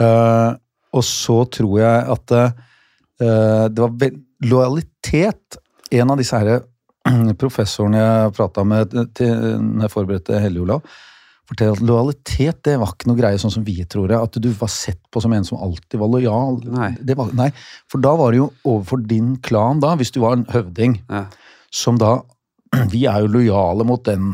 Uh, 0.00 0.50
og 0.96 1.04
så 1.04 1.42
tror 1.52 1.74
jeg 1.82 2.04
at 2.14 2.32
uh, 2.32 3.66
det 3.68 3.76
var 3.82 4.14
lojalitet 4.48 5.58
En 5.92 6.10
av 6.10 6.16
disse 6.18 6.38
her 6.40 6.62
professorene 7.42 8.00
jeg 8.00 8.32
prata 8.38 8.64
med 8.64 8.94
til, 9.14 9.32
når 9.60 9.84
jeg 9.84 9.92
forberedte 9.92 10.40
Hellige 10.40 10.64
Olav, 10.64 10.80
forteller 11.50 11.76
at 11.76 11.84
lojalitet 11.84 12.62
det 12.64 12.78
var 12.80 12.94
ikke 12.94 13.10
noe 13.10 13.18
greie 13.20 13.40
sånn 13.42 13.52
som 13.52 13.64
vi 13.66 13.76
tror 13.84 14.08
det. 14.08 14.16
At 14.16 14.38
du 14.40 14.48
var 14.56 14.70
sett 14.72 15.00
på 15.12 15.20
som 15.20 15.34
en 15.36 15.44
som 15.44 15.60
alltid 15.60 16.00
var 16.00 16.08
lojal. 16.14 16.62
Nei. 16.72 16.92
Det 17.04 17.16
var, 17.18 17.32
nei, 17.36 17.50
For 17.92 18.00
da 18.02 18.14
var 18.16 18.32
det 18.32 18.40
jo 18.40 18.48
overfor 18.64 19.02
din 19.10 19.34
klan, 19.44 19.82
da, 19.84 19.92
hvis 20.00 20.14
du 20.14 20.22
var 20.24 20.38
en 20.38 20.46
høvding, 20.48 21.02
Ja. 21.12 21.26
som 21.70 22.00
da 22.00 22.20
Vi 22.94 23.04
er 23.04 23.20
jo 23.20 23.28
lojale 23.34 23.84
mot 23.84 24.00
den, 24.08 24.30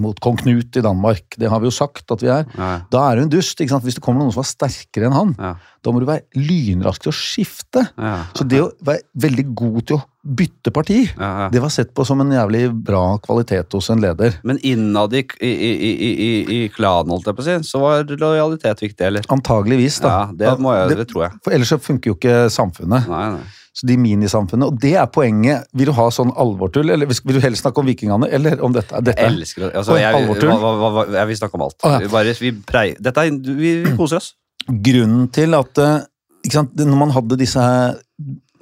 mot 0.00 0.18
kong 0.24 0.36
Knut 0.40 0.76
i 0.76 0.82
Danmark. 0.84 1.36
Det 1.38 1.48
har 1.52 1.60
vi 1.62 1.68
jo 1.68 1.74
sagt 1.74 2.10
at 2.14 2.22
vi 2.24 2.30
er. 2.32 2.44
Ja. 2.56 2.70
Da 2.92 3.04
er 3.10 3.16
du 3.16 3.22
en 3.26 3.32
dust. 3.32 3.60
ikke 3.60 3.74
sant? 3.74 3.84
Hvis 3.84 3.96
det 3.98 4.02
kommer 4.04 4.22
noen 4.24 4.32
som 4.34 4.42
er 4.44 4.50
sterkere 4.50 5.08
enn 5.10 5.16
han, 5.16 5.34
Ja. 5.38 5.54
da 5.84 5.92
må 5.92 6.00
du 6.00 6.06
være 6.08 6.24
lynrask 6.34 7.02
til 7.04 7.12
å 7.12 7.16
skifte. 7.16 7.86
Ja. 7.98 8.24
Så 8.34 8.46
det 8.48 8.60
å 8.64 8.70
være 8.84 9.02
veldig 9.26 9.46
god 9.54 9.80
til 9.86 9.96
å 9.98 10.04
bytte 10.26 10.72
parti, 10.74 11.04
det 11.52 11.60
var 11.62 11.70
sett 11.70 11.92
på 11.94 12.04
som 12.08 12.20
en 12.24 12.32
jævlig 12.34 12.64
bra 12.84 13.18
kvalitet 13.22 13.70
hos 13.76 13.90
en 13.94 14.00
leder. 14.02 14.34
Men 14.42 14.58
innad 14.66 15.12
i, 15.14 15.22
i, 15.40 15.52
i, 15.52 15.70
i, 15.78 16.10
i, 16.10 16.30
i 16.64 16.68
klanen, 16.74 17.12
holdt 17.14 17.28
jeg 17.30 17.36
på 17.38 17.44
å 17.44 17.46
si, 17.46 17.58
så 17.68 17.78
var 17.84 18.02
lojalitet 18.10 18.82
viktig, 18.82 19.06
eller? 19.06 19.28
Antageligvis, 19.30 20.00
da. 20.02 20.08
Ja, 20.08 20.32
det, 20.34 20.56
må 20.58 20.74
jeg, 20.74 20.96
det 20.98 21.06
tror 21.12 21.28
jeg. 21.28 21.38
for 21.44 21.54
ellers 21.54 21.70
så 21.70 21.78
funker 21.78 22.10
jo 22.10 22.16
ikke 22.18 22.50
samfunnet. 22.50 23.06
Nei, 23.12 23.28
nei. 23.36 23.46
Så 23.76 23.84
de 23.84 23.98
minisamfunnene, 24.00 24.70
Og 24.70 24.80
det 24.80 24.94
er 24.96 25.04
poenget. 25.12 25.66
Vil 25.76 25.90
du 25.90 25.92
ha 25.98 26.06
sånn 26.14 26.32
alvortull, 26.32 26.88
eller 26.94 27.10
vil 27.10 27.36
du 27.36 27.42
helst 27.44 27.60
snakke 27.60 27.82
om 27.82 27.90
vikingene, 27.90 28.30
eller 28.32 28.62
om 28.64 28.72
dette? 28.72 29.02
dette? 29.04 29.20
Jeg 29.20 29.34
elsker 29.34 29.66
det. 29.66 29.72
Altså, 29.76 29.98
jeg, 30.00 30.26
hva, 30.32 30.56
hva, 30.80 30.90
hva, 30.94 31.04
jeg 31.12 31.30
vil 31.30 31.38
snakke 31.42 31.58
om 31.58 31.66
alt. 31.66 31.76
Ah, 31.82 31.98
ja. 31.98 32.06
Vi 32.06 32.12
Bare, 32.14 32.34
vi 32.40 32.52
prei, 32.64 32.86
dette 32.96 33.26
er, 33.26 33.36
vi, 33.36 33.74
vi 33.84 33.94
koser 33.98 34.22
oss. 34.22 34.32
Grunnen 34.66 35.28
til 35.34 35.54
at 35.54 35.78
eh, 35.82 36.06
ikke 36.46 36.56
sant, 36.56 36.72
Når 36.78 36.98
man 36.98 37.12
hadde 37.14 37.38
disse 37.38 37.62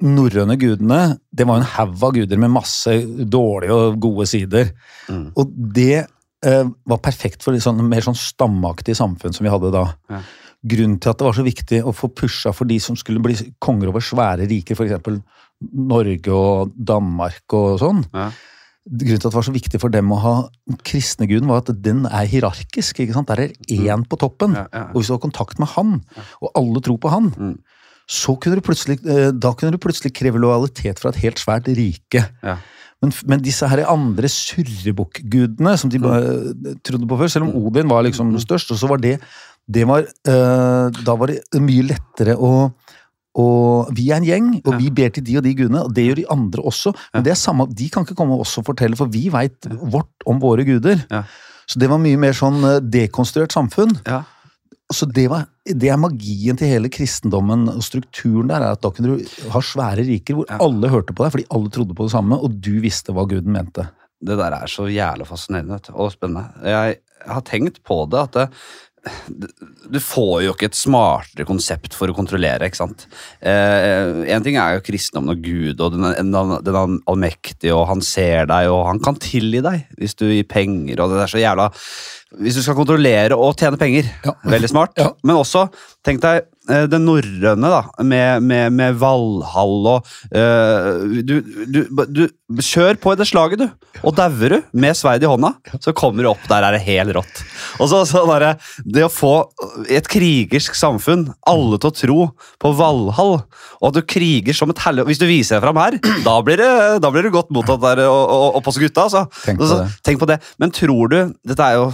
norrøne 0.05 0.57
gudene, 0.59 0.99
det 1.31 1.47
var 1.47 1.59
jo 1.59 1.63
en 1.63 1.71
haug 1.77 2.03
av 2.03 2.15
guder 2.17 2.41
med 2.41 2.51
masse 2.51 2.91
dårlige 3.31 3.77
og 3.77 3.99
gode 4.03 4.27
sider. 4.29 4.73
Mm. 5.07 5.29
Og 5.39 5.53
det 5.77 6.03
eh, 6.03 6.65
var 6.91 7.03
perfekt 7.05 7.45
for 7.45 7.55
sånn, 7.61 7.79
mer 7.87 8.03
sånn 8.03 8.17
stammeaktig 8.19 8.97
samfunn 8.99 9.35
som 9.35 9.47
vi 9.47 9.53
hadde 9.53 9.71
da. 9.73 9.85
Ja. 10.11 10.25
Grunnen 10.65 10.97
til 10.97 11.11
at 11.11 11.19
det 11.19 11.27
var 11.27 11.37
så 11.37 11.45
viktig 11.45 11.79
å 11.85 11.93
få 11.93 12.09
pusha 12.17 12.53
for 12.55 12.65
de 12.69 12.79
som 12.81 12.97
skulle 12.97 13.21
bli 13.21 13.35
konger 13.61 13.91
over 13.91 14.01
svære 14.01 14.47
riker, 14.49 14.77
f.eks. 14.77 15.21
Norge 15.61 16.33
og 16.33 16.73
Danmark 16.75 17.53
og 17.55 17.77
sånn. 17.83 18.01
Ja. 18.15 18.31
Grunnen 18.85 19.21
til 19.21 19.29
at 19.29 19.33
det 19.33 19.37
var 19.39 19.45
så 19.47 19.53
viktig 19.55 19.79
for 19.81 19.93
dem 19.93 20.11
å 20.13 20.19
ha 20.21 20.33
kristne 20.85 21.25
guden, 21.29 21.49
var 21.49 21.63
at 21.63 21.71
den 21.85 22.03
er 22.05 22.27
hierarkisk. 22.29 22.99
ikke 23.01 23.15
sant? 23.15 23.29
Der 23.31 23.47
er 23.47 23.53
én 23.73 24.03
på 24.05 24.19
toppen. 24.21 24.53
Ja, 24.57 24.67
ja. 24.73 24.83
Og 24.91 24.99
hvis 24.99 25.09
du 25.09 25.15
har 25.15 25.23
kontakt 25.23 25.61
med 25.61 25.71
han, 25.73 25.95
og 26.41 26.51
alle 26.53 26.81
tror 26.85 26.99
på 27.01 27.09
han, 27.13 27.31
Mm. 27.33 27.55
så 28.07 28.35
kunne 28.39 28.59
du 28.59 28.61
plutselig, 28.61 28.99
eh, 29.05 29.31
da 29.31 29.53
kunne 29.53 29.73
du 29.73 29.81
plutselig 29.81 30.13
kreve 30.13 30.37
lojalitet 30.37 30.99
fra 31.01 31.09
et 31.09 31.21
helt 31.23 31.41
svært 31.41 31.65
rike. 31.65 32.29
Ja. 32.43 32.57
Men, 33.01 33.11
men 33.25 33.41
disse 33.41 33.67
her 33.67 33.85
andre 33.89 34.29
surrebukkgudene 34.29 35.77
som 35.77 35.89
de 35.89 35.99
mm. 35.99 36.77
trodde 36.85 37.07
på 37.09 37.17
før, 37.19 37.27
selv 37.31 37.49
om 37.49 37.65
Odin 37.65 37.89
var 37.89 38.05
liksom 38.05 38.31
størst, 38.39 38.71
og 38.71 38.77
så 38.79 38.87
var 38.87 39.01
det, 39.01 39.17
det 39.71 39.85
var, 39.87 40.05
eh, 40.05 40.89
Da 41.05 41.15
var 41.15 41.27
det 41.27 41.41
mye 41.59 41.87
lettere 41.89 42.35
å 42.37 42.71
og 43.35 43.89
vi 43.91 44.11
er 44.13 44.21
en 44.21 44.23
gjeng, 44.23 44.61
og 44.63 44.73
Ja. 44.73 44.77
vi 44.79 44.89
ber 44.89 45.09
til 45.09 45.23
de 45.25 45.35
og 45.35 45.43
de 45.43 45.53
gudene, 45.53 45.83
og 45.83 45.93
det 45.93 46.05
gjør 46.07 46.15
de 46.15 46.25
andre 46.31 46.61
også. 46.63 46.93
Men 47.13 47.23
det 47.23 47.31
er 47.31 47.35
samme, 47.35 47.67
de 47.67 47.89
kan 47.89 48.05
ikke 48.05 48.15
komme 48.15 48.39
oss 48.39 48.57
og 48.57 48.63
fortelle, 48.63 48.95
for 48.95 49.07
vi 49.07 49.27
veit 49.29 49.59
vårt 49.67 50.23
om 50.25 50.39
våre 50.39 50.63
guder. 50.63 51.05
Ja. 51.11 51.23
Så 51.67 51.77
det 51.77 51.89
var 51.89 51.97
mye 51.99 52.17
mer 52.17 52.31
sånn 52.31 52.63
eh, 52.63 52.79
dekonstruert 52.79 53.51
samfunn. 53.51 53.91
Ja. 54.07 54.23
Så 54.89 55.11
det, 55.11 55.27
var, 55.27 55.47
det 55.65 55.89
er 55.89 55.97
magien 55.97 56.55
til 56.55 56.69
hele 56.69 56.87
kristendommen 56.87 57.67
og 57.67 57.81
strukturen 57.83 58.47
der, 58.47 58.61
er 58.61 58.71
at 58.77 58.81
da 58.81 58.91
kunne 58.91 59.17
du 59.17 59.25
ha 59.51 59.59
svære 59.59 60.05
riker 60.07 60.35
hvor 60.37 60.45
alle 60.47 60.87
hørte 60.93 61.11
på 61.11 61.25
deg 61.25 61.33
fordi 61.33 61.47
alle 61.51 61.69
trodde 61.73 61.93
på 61.97 62.05
det 62.07 62.13
samme, 62.15 62.37
og 62.39 62.61
du 62.61 62.79
visste 62.79 63.11
hva 63.11 63.27
Guden 63.27 63.51
mente. 63.51 63.89
Det 64.23 64.37
der 64.37 64.53
er 64.53 64.67
så 64.71 64.87
jævlig 64.87 65.27
fascinerende 65.27 65.81
og 65.91 66.13
spennende. 66.13 66.53
Jeg 66.63 66.99
har 67.27 67.41
tenkt 67.41 67.83
på 67.83 68.05
det 68.09 68.19
at 68.29 68.31
det, 68.31 68.49
du 69.91 69.99
får 70.01 70.43
jo 70.45 70.53
ikke 70.55 70.69
et 70.71 70.77
smartere 70.77 71.45
konsept 71.47 71.93
for 71.97 72.09
å 72.09 72.15
kontrollere, 72.17 72.65
ikke 72.69 72.79
sant. 72.79 73.05
Eh, 73.39 74.23
en 74.33 74.45
ting 74.45 74.57
er 74.57 74.77
jo 74.79 74.83
kristendommen 74.87 75.35
og 75.35 75.43
Gud 75.45 75.81
og 75.85 75.93
den, 75.93 76.07
den, 76.33 76.53
den 76.65 76.97
allmektige, 77.05 77.75
og 77.75 77.85
han 77.91 78.01
ser 78.05 78.49
deg, 78.49 78.71
og 78.73 78.85
han 78.89 79.01
kan 79.05 79.19
tilgi 79.21 79.61
deg 79.65 79.85
hvis 79.99 80.17
du 80.17 80.25
gir 80.31 80.47
penger, 80.49 81.01
og 81.05 81.13
det 81.13 81.21
er 81.25 81.33
så 81.35 81.41
jævla 81.43 81.69
Hvis 82.41 82.57
du 82.57 82.63
skal 82.65 82.75
kontrollere 82.75 83.37
og 83.37 83.53
tjene 83.61 83.77
penger, 83.79 84.09
Ja. 84.25 84.33
veldig 84.43 84.69
smart. 84.73 84.97
Ja. 84.99 85.11
Men 85.23 85.37
også, 85.39 85.67
tenk 86.03 86.19
deg 86.25 86.49
det 86.67 86.99
norrøne, 87.01 87.69
da, 87.69 87.81
med, 88.03 88.43
med, 88.43 88.73
med 88.73 88.95
Valhall 89.01 89.89
og 89.91 90.07
uh, 90.33 91.03
du, 91.25 91.37
du, 91.69 91.81
du 92.09 92.25
Kjør 92.61 92.99
på 93.01 93.09
i 93.15 93.17
det 93.17 93.25
slaget, 93.25 93.57
du. 93.57 93.69
Og 94.05 94.13
dauer 94.17 94.53
du 94.53 94.57
med 94.77 94.93
sverd 94.97 95.23
i 95.25 95.29
hånda, 95.29 95.49
så 95.81 95.93
kommer 95.97 96.21
du 96.21 96.29
opp 96.29 96.43
der 96.45 96.61
er 96.67 96.75
det 96.75 96.83
helt 96.85 97.15
rått. 97.17 97.41
Og 97.81 97.89
så, 97.89 98.03
så 98.05 98.21
bare, 98.29 98.51
Det 98.85 99.01
å 99.01 99.09
få 99.09 99.31
et 99.89 100.05
krigersk 100.11 100.77
samfunn 100.77 101.25
alle 101.49 101.79
til 101.81 101.89
å 101.89 101.95
tro 101.97 102.17
på 102.61 102.73
Valhall, 102.77 103.39
og 103.81 103.87
at 103.89 103.97
du 103.97 104.05
kriger 104.05 104.53
som 104.53 104.69
et 104.69 104.83
helvete 104.85 105.09
Hvis 105.09 105.21
du 105.21 105.25
viser 105.25 105.57
deg 105.57 105.65
fram 105.65 105.81
her, 105.81 105.97
da 106.25 106.37
blir 106.45 106.61
det, 106.61 106.71
da 107.01 107.09
blir 107.13 107.25
du 107.25 107.33
godt 107.33 107.49
mottatt 107.55 107.81
der 107.81 108.03
oppe 108.05 108.69
hos 108.69 108.81
gutta. 108.83 109.07
Altså. 109.09 109.25
Tenk 109.41 109.59
på 109.63 109.71
Så- 109.71 109.81
det. 109.81 109.89
Tenk 110.05 110.21
på 110.21 110.29
det. 110.29 110.39
Men 110.61 110.71
tror 110.75 111.09
du 111.09 111.17
Dette 111.45 111.65
er 111.65 111.79
jo 111.81 111.89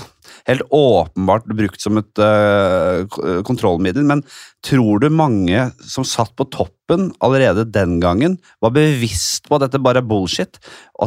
helt 0.52 0.74
åpenbart 0.76 1.48
brukt 1.58 1.82
som 1.82 2.00
et 2.02 2.22
uh, 2.22 3.06
kontrollmiddel, 3.48 4.06
men 4.08 4.24
tror 4.66 5.02
du 5.02 5.08
mange 5.14 5.66
som 5.88 6.06
satt 6.08 6.34
på 6.38 6.48
toppen 6.54 7.10
allerede 7.24 7.66
den 7.70 8.00
gangen, 8.04 8.38
var 8.64 8.76
bevisst 8.76 9.48
på 9.48 9.58
at 9.58 9.66
dette 9.66 9.82
bare 9.82 10.04
er 10.04 10.08
bullshit? 10.08 10.62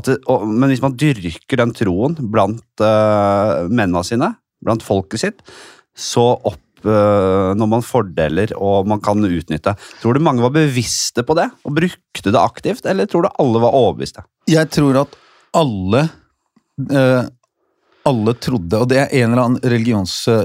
Det, 0.05 0.19
og, 0.31 0.47
men 0.49 0.71
hvis 0.73 0.83
man 0.85 0.97
dyrker 0.99 1.61
den 1.61 1.75
troen 1.77 2.19
blant 2.33 2.85
uh, 2.85 3.65
mennene 3.71 4.05
sine, 4.07 4.35
blant 4.65 4.85
folket 4.85 5.25
sitt, 5.27 5.43
så 5.95 6.35
opp 6.37 6.61
når 6.85 7.65
man 7.65 7.81
fordeler 7.81 8.51
og 8.61 8.85
man 8.91 9.01
kan 9.01 9.25
utnytte. 9.25 9.73
Tror 10.03 10.13
du 10.13 10.21
mange 10.21 10.43
var 10.45 10.51
bevisste 10.53 11.23
på 11.25 11.33
det 11.39 11.47
og 11.65 11.79
brukte 11.79 12.29
det 12.29 12.37
aktivt, 12.37 12.85
eller 12.85 13.09
tror 13.09 13.25
du 13.25 13.31
alle 13.41 13.63
var 13.63 13.73
overbeviste? 13.79 14.21
Jeg 14.53 14.69
tror 14.75 14.99
at 15.07 15.17
alle 15.57 16.03
alle 18.09 18.35
trodde, 18.37 18.79
og 18.83 18.89
det 18.91 18.99
er 19.01 19.13
en 19.21 19.33
eller 19.33 19.43
annen 19.43 19.73
religions... 19.73 20.13
Uh, 20.29 20.45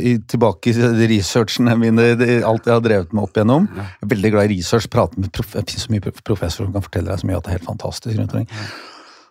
i, 0.00 0.16
tilbake 0.30 0.72
i 0.72 1.08
researchene 1.10 1.74
mine, 1.78 2.14
det, 2.18 2.40
alt 2.46 2.66
jeg 2.68 2.74
har 2.74 2.82
drevet 2.84 3.12
med 3.12 3.26
opp 3.26 3.36
igjennom. 3.36 3.68
Jeg 3.76 4.06
er 4.06 4.10
veldig 4.14 4.32
glad 4.34 4.48
i 4.48 4.58
research, 4.58 4.88
prater 4.92 5.20
med 5.20 5.32
prof, 5.34 5.54
så 5.54 5.92
mye 5.92 6.02
professorer 6.04 6.68
som 6.68 6.74
kan 6.74 6.84
fortelle 6.86 7.12
deg 7.12 7.22
så 7.22 7.28
mye 7.28 7.38
at 7.38 7.46
det 7.46 7.52
er 7.52 7.58
helt 7.58 7.68
fantastisk. 7.68 8.16
rundt 8.18 8.34
omkring. 8.34 8.50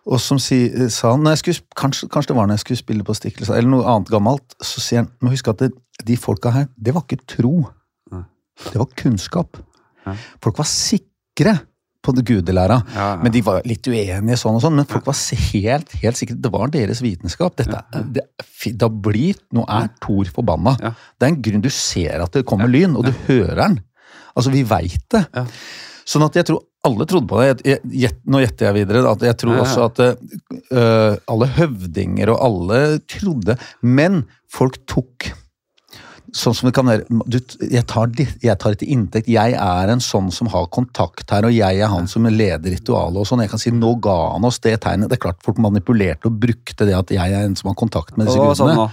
Og 0.04 0.20
som 0.20 0.38
si, 0.42 0.58
sa 0.92 1.14
han, 1.14 1.30
skulle, 1.40 1.64
kanskje, 1.80 2.08
kanskje 2.12 2.32
det 2.32 2.38
var 2.38 2.48
når 2.48 2.58
jeg 2.58 2.64
skulle 2.64 2.82
spille 2.82 3.06
på 3.06 3.16
Stiklestad, 3.16 3.56
eller 3.58 3.72
noe 3.72 3.88
annet 3.88 4.12
gammelt, 4.12 4.56
så 4.60 4.82
sier 4.84 5.02
han 5.02 5.12
må 5.24 5.32
huske 5.32 5.54
at 5.54 5.64
det, 5.64 5.72
de 6.04 6.18
folka 6.20 6.52
her, 6.52 6.68
det 6.76 6.94
var 6.94 7.06
ikke 7.06 7.24
tro. 7.36 7.54
Det 8.68 8.78
var 8.78 8.90
kunnskap. 8.94 9.58
Folk 10.44 10.60
var 10.60 10.68
sikre 10.68 11.56
på 12.04 12.14
gudelæra. 12.20 12.80
Ja, 12.94 13.06
ja. 13.14 13.22
Men 13.22 13.32
de 13.34 13.42
var 13.46 13.64
litt 13.68 13.86
uenige, 13.88 14.38
sånn 14.40 14.58
og 14.58 14.64
sånn, 14.64 14.76
men 14.78 14.88
folk 14.90 15.08
var 15.08 15.16
helt, 15.52 15.94
helt 16.02 16.20
sikre. 16.20 16.36
Det 16.44 16.52
var 16.52 16.72
deres 16.74 17.00
vitenskap. 17.04 17.56
Dette, 17.60 18.04
det, 18.14 18.26
da 18.80 18.90
blir, 18.92 19.40
Nå 19.54 19.64
er 19.70 19.90
Thor 20.02 20.28
forbanna. 20.34 20.76
Det 20.80 21.26
er 21.26 21.32
en 21.32 21.42
grunn 21.44 21.64
du 21.64 21.70
ser 21.72 22.24
at 22.24 22.36
det 22.36 22.46
kommer 22.48 22.70
lyn, 22.70 22.96
og 22.98 23.08
du 23.08 23.12
hører 23.28 23.56
den. 23.62 23.80
Altså, 24.34 24.52
vi 24.54 24.64
veit 24.66 25.04
det. 25.14 25.24
Sånn 26.04 26.24
at 26.26 26.36
jeg 26.36 26.48
tror 26.48 26.64
alle 26.84 27.06
trodde 27.08 27.30
på 27.30 27.40
det. 27.40 27.78
Jeg, 27.96 28.16
nå 28.28 28.42
gjetter 28.42 28.68
jeg 28.68 28.76
videre. 28.82 29.04
At 29.08 29.24
jeg 29.24 29.38
tror 29.40 29.62
også 29.62 29.86
at 29.88 30.02
uh, 30.04 31.14
alle 31.32 31.48
høvdinger 31.56 32.34
og 32.34 32.42
alle 32.44 32.80
trodde 33.08 33.56
Men 33.80 34.24
folk 34.52 34.82
tok 34.90 35.30
Sånn 36.34 36.54
som 36.58 36.66
det 36.66 36.72
kan 36.74 36.88
være 36.88 37.04
du, 37.30 37.36
jeg, 37.70 37.84
tar, 37.86 38.08
jeg 38.42 38.56
tar 38.58 38.74
det 38.74 38.80
til 38.80 38.88
inntekt. 38.90 39.28
Jeg 39.30 39.54
er 39.54 39.92
en 39.92 40.00
sånn 40.02 40.32
som 40.34 40.48
har 40.50 40.64
kontakt 40.74 41.30
her, 41.30 41.46
og 41.46 41.54
jeg 41.54 41.78
er 41.78 41.92
han 41.92 42.08
som 42.10 42.26
leder 42.26 42.74
ritualet. 42.74 43.20
og 43.22 43.28
sånn. 43.28 43.44
Jeg 43.44 43.52
kan 43.52 43.62
si 43.62 43.70
nå 43.70 43.92
ga 44.02 44.16
han 44.32 44.44
oss 44.48 44.58
det 44.64 44.80
tegnet. 44.82 45.12
Det 45.12 45.20
er 45.20 45.22
klart 45.28 45.38
Folk 45.46 45.60
manipulerte 45.62 46.26
og 46.26 46.40
brukte 46.42 46.88
det 46.88 46.96
at 46.98 47.12
jeg 47.14 47.36
er 47.38 47.46
en 47.46 47.54
som 47.54 47.70
har 47.70 47.76
kontakt 47.78 48.16
med 48.18 48.26
disse 48.26 48.40
gudene. 48.40 48.56
sånn 48.58 48.74
gudene. 48.74 48.90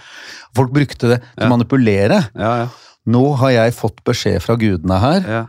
Folk 0.60 0.76
brukte 0.76 1.10
det 1.16 1.20
til 1.24 1.48
å 1.48 1.50
manipulere. 1.56 2.22
Ja, 2.38 2.52
ja. 2.62 2.70
Nå 3.10 3.24
har 3.42 3.50
jeg 3.56 3.74
fått 3.74 4.04
beskjed 4.06 4.38
fra 4.46 4.56
gudene 4.62 5.02
her. 5.02 5.26
ja. 5.26 5.42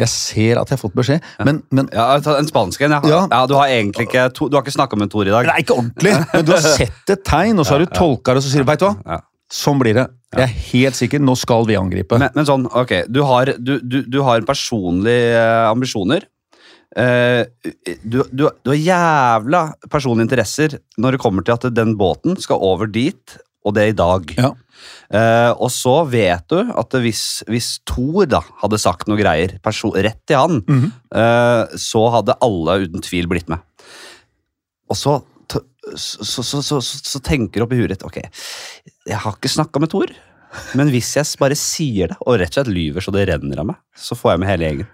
Jeg 0.00 0.08
ser 0.08 0.56
at 0.56 0.70
jeg 0.70 0.78
har 0.78 0.80
fått 0.80 0.94
beskjed, 0.96 1.20
men, 1.44 1.58
men 1.76 1.88
Ja, 1.92 2.14
En 2.16 2.46
spansk 2.48 2.80
en, 2.86 2.90
ja. 2.96 3.00
Ja. 3.04 3.18
ja. 3.28 3.40
Du 3.46 3.52
har 3.58 3.68
egentlig 3.68 4.06
ikke, 4.08 4.30
to, 4.32 4.48
du 4.48 4.56
har 4.56 4.62
ikke 4.64 4.72
snakka 4.72 4.96
med 4.96 5.10
Tor 5.12 5.28
i 5.28 5.32
dag. 5.34 5.44
Er 5.44 5.60
ikke 5.60 5.76
ordentlig, 5.76 6.14
men 6.32 6.44
du 6.48 6.52
har 6.54 6.62
sett 6.64 7.12
et 7.12 7.20
tegn, 7.28 7.58
og 7.60 7.66
så 7.68 7.74
har 7.76 7.84
du 7.84 7.90
tolka 7.92 8.32
det, 8.32 8.40
og 8.40 8.46
så 8.46 8.52
sier 8.54 8.64
du 8.64 8.70
veit 8.70 8.80
du 8.80 8.86
hva, 8.88 8.94
Ja. 9.04 9.18
Sånn 9.50 9.80
blir 9.82 9.96
det. 9.98 10.06
Jeg 10.36 10.46
er 10.46 10.58
helt 10.70 10.98
sikker, 10.98 11.22
nå 11.22 11.34
skal 11.38 11.66
vi 11.66 11.78
angripe. 11.78 12.18
Men, 12.20 12.30
men 12.36 12.46
sånn, 12.46 12.68
ok, 12.70 12.92
du 13.10 13.22
har, 13.26 13.50
du, 13.58 13.78
du, 13.82 14.02
du 14.06 14.20
har 14.26 14.46
personlige 14.46 15.34
eh, 15.34 15.66
ambisjoner. 15.70 16.26
Eh, 16.96 17.42
du, 18.02 18.22
du, 18.30 18.46
du 18.46 18.72
har 18.72 18.78
jævla 18.78 19.62
personlige 19.90 20.28
interesser 20.28 20.78
når 20.98 21.16
det 21.16 21.22
kommer 21.22 21.46
til 21.46 21.58
at 21.58 21.66
den 21.74 21.96
båten 21.98 22.38
skal 22.42 22.62
over 22.62 22.90
dit, 22.90 23.38
og 23.66 23.74
det 23.76 23.84
er 23.84 23.92
i 23.92 23.98
dag. 23.98 24.34
Ja. 24.38 24.54
Uh, 25.10 25.52
og 25.60 25.68
så 25.74 25.92
vet 26.08 26.46
du 26.48 26.60
at 26.62 26.94
hvis, 27.02 27.42
hvis 27.50 27.74
Thor 27.88 28.28
da 28.30 28.40
hadde 28.62 28.78
sagt 28.80 29.10
noe 29.10 29.18
greier 29.18 29.58
rett 29.60 30.20
til 30.24 30.38
han, 30.38 30.62
mm 30.64 30.78
-hmm. 30.78 30.92
uh, 31.12 31.76
så 31.76 32.06
hadde 32.14 32.38
alle 32.40 32.86
uten 32.86 33.02
tvil 33.02 33.28
blitt 33.28 33.48
med. 33.48 33.58
Og 34.88 34.96
så, 34.96 35.20
så, 35.96 36.24
så, 36.26 36.42
så, 36.44 36.62
så, 36.62 36.80
så 36.82 37.20
tenker 37.24 37.60
du 37.62 37.66
oppi 37.66 37.78
huet 37.80 37.94
ditt 37.94 38.04
ok, 38.06 38.18
jeg 39.08 39.16
har 39.24 39.36
ikke 39.38 39.48
snakka 39.52 39.80
med 39.82 39.90
Thor, 39.92 40.12
men 40.78 40.90
hvis 40.92 41.12
jeg 41.16 41.28
bare 41.40 41.56
sier 41.58 42.10
det, 42.12 42.18
og 42.26 42.40
rett 42.40 42.50
og 42.52 42.60
slett 42.60 42.72
lyver 42.74 43.04
så 43.06 43.12
det 43.14 43.28
renner 43.30 43.62
av 43.62 43.70
meg, 43.72 43.78
så 43.96 44.16
får 44.18 44.34
jeg 44.34 44.42
med 44.44 44.50
hele 44.50 44.66
gjengen. 44.70 44.90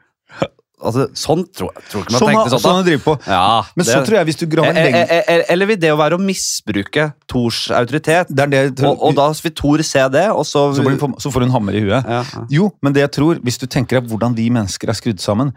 Altså, 0.76 1.06
sånn 1.16 1.46
tror 1.56 1.70
tror 1.88 2.02
ikke 2.04 2.12
man 2.12 2.20
Sånn 2.20 2.28
tenkte 2.34 2.50
sånn. 2.52 2.60
sånn 2.60 2.82
driver 2.84 3.04
på. 3.06 3.12
Ja, 3.32 3.62
Men 3.74 3.86
det- 3.86 3.94
så 3.94 4.00
tror 4.04 4.16
jeg 4.18 4.26
hvis 4.28 4.36
du 4.42 4.44
graver 4.52 4.68
Eh, 4.68 4.76
eh, 4.76 4.84
lenger 4.84 5.06
eh, 5.16 5.22
eh, 5.38 5.44
Eller 5.54 5.66
vil 5.70 5.78
det 5.80 5.88
å 5.90 5.96
være 5.96 6.18
å 6.18 6.20
misbruke 6.20 7.06
Thors 7.26 7.70
autoritet? 7.72 8.28
Det 8.28 8.44
er 8.44 8.46
det 8.52 8.60
tror, 8.76 8.90
Og, 8.92 9.02
og 9.08 9.14
da 9.16 9.30
vil 9.32 9.54
Thor 9.56 9.82
se 9.82 10.04
det, 10.12 10.26
og 10.30 10.44
så, 10.44 10.66
så 10.76 11.32
får 11.32 11.46
hun 11.46 11.50
hammer 11.56 11.72
i 11.72 11.80
huet. 11.80 12.04
ja, 12.04 12.20
ja. 12.28 12.44
Jo, 12.50 12.68
men 12.82 12.92
det 12.92 13.00
jeg 13.06 13.12
tror, 13.16 13.40
hvis 13.40 13.56
du 13.58 13.66
tenker 13.66 14.02
deg 14.02 14.10
hvordan 14.12 14.36
vi 14.36 14.50
mennesker 14.52 14.92
er 14.92 15.00
skrudd 15.00 15.18
sammen 15.18 15.54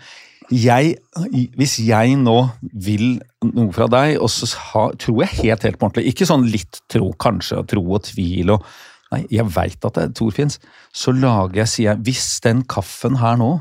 jeg, 0.49 0.95
Hvis 1.57 1.75
jeg 1.85 2.15
nå 2.17 2.35
vil 2.83 3.19
noe 3.45 3.71
fra 3.75 3.85
deg, 3.91 4.15
og 4.21 4.29
så 4.33 4.47
ha, 4.73 4.83
tror 4.97 5.23
jeg 5.25 5.43
helt 5.43 5.63
helt 5.67 5.77
på 5.79 5.85
ordentlig 5.87 6.09
Ikke 6.13 6.25
sånn 6.29 6.47
litt 6.49 6.81
tro, 6.89 7.11
kanskje, 7.21 7.61
tro 7.69 7.83
og 7.85 8.03
tvil 8.09 8.55
og 8.55 8.65
Nei, 9.11 9.23
jeg 9.33 9.45
veit 9.49 9.85
at 9.87 9.95
det, 9.97 10.03
Tor 10.19 10.29
fins. 10.35 10.59
Så 10.93 11.09
lager 11.17 11.63
jeg, 11.63 11.67
sier 11.71 11.87
jeg, 11.91 12.01
hvis 12.05 12.27
den 12.45 12.59
kaffen 12.69 13.15
her 13.17 13.39
nå 13.41 13.55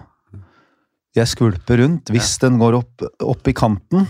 jeg 1.16 1.26
skvulper 1.32 1.80
rundt, 1.80 2.10
hvis 2.12 2.34
den 2.42 2.58
går 2.60 2.76
opp, 2.78 3.02
opp 3.24 3.48
i 3.48 3.54
kanten, 3.56 4.04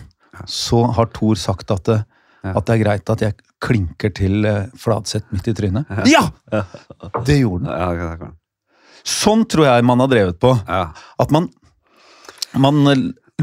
så 0.50 0.82
har 0.96 1.06
Thor 1.14 1.38
sagt 1.40 1.70
at 1.72 1.84
det, 1.88 2.00
Ja. 2.44 2.52
at 2.58 2.66
det 2.66 2.74
er 2.74 2.82
greit 2.82 3.10
at 3.10 3.22
jeg 3.22 3.34
klinker 3.62 4.10
til 4.14 4.44
eh, 4.46 4.66
Fladseth 4.78 5.30
midt 5.34 5.48
i 5.50 5.54
trynet. 5.56 5.86
Ja! 6.10 6.26
Det 7.24 7.38
gjorde. 7.40 7.70
Ja. 7.70 8.28
Sånn 9.08 9.46
tror 9.50 9.66
jeg 9.70 9.86
man 9.88 10.02
har 10.04 10.10
drevet 10.10 10.38
på. 10.42 10.52
ja. 10.68 10.84
At 11.22 11.30
man, 11.34 11.48
man 12.56 12.86
eh, 12.88 13.02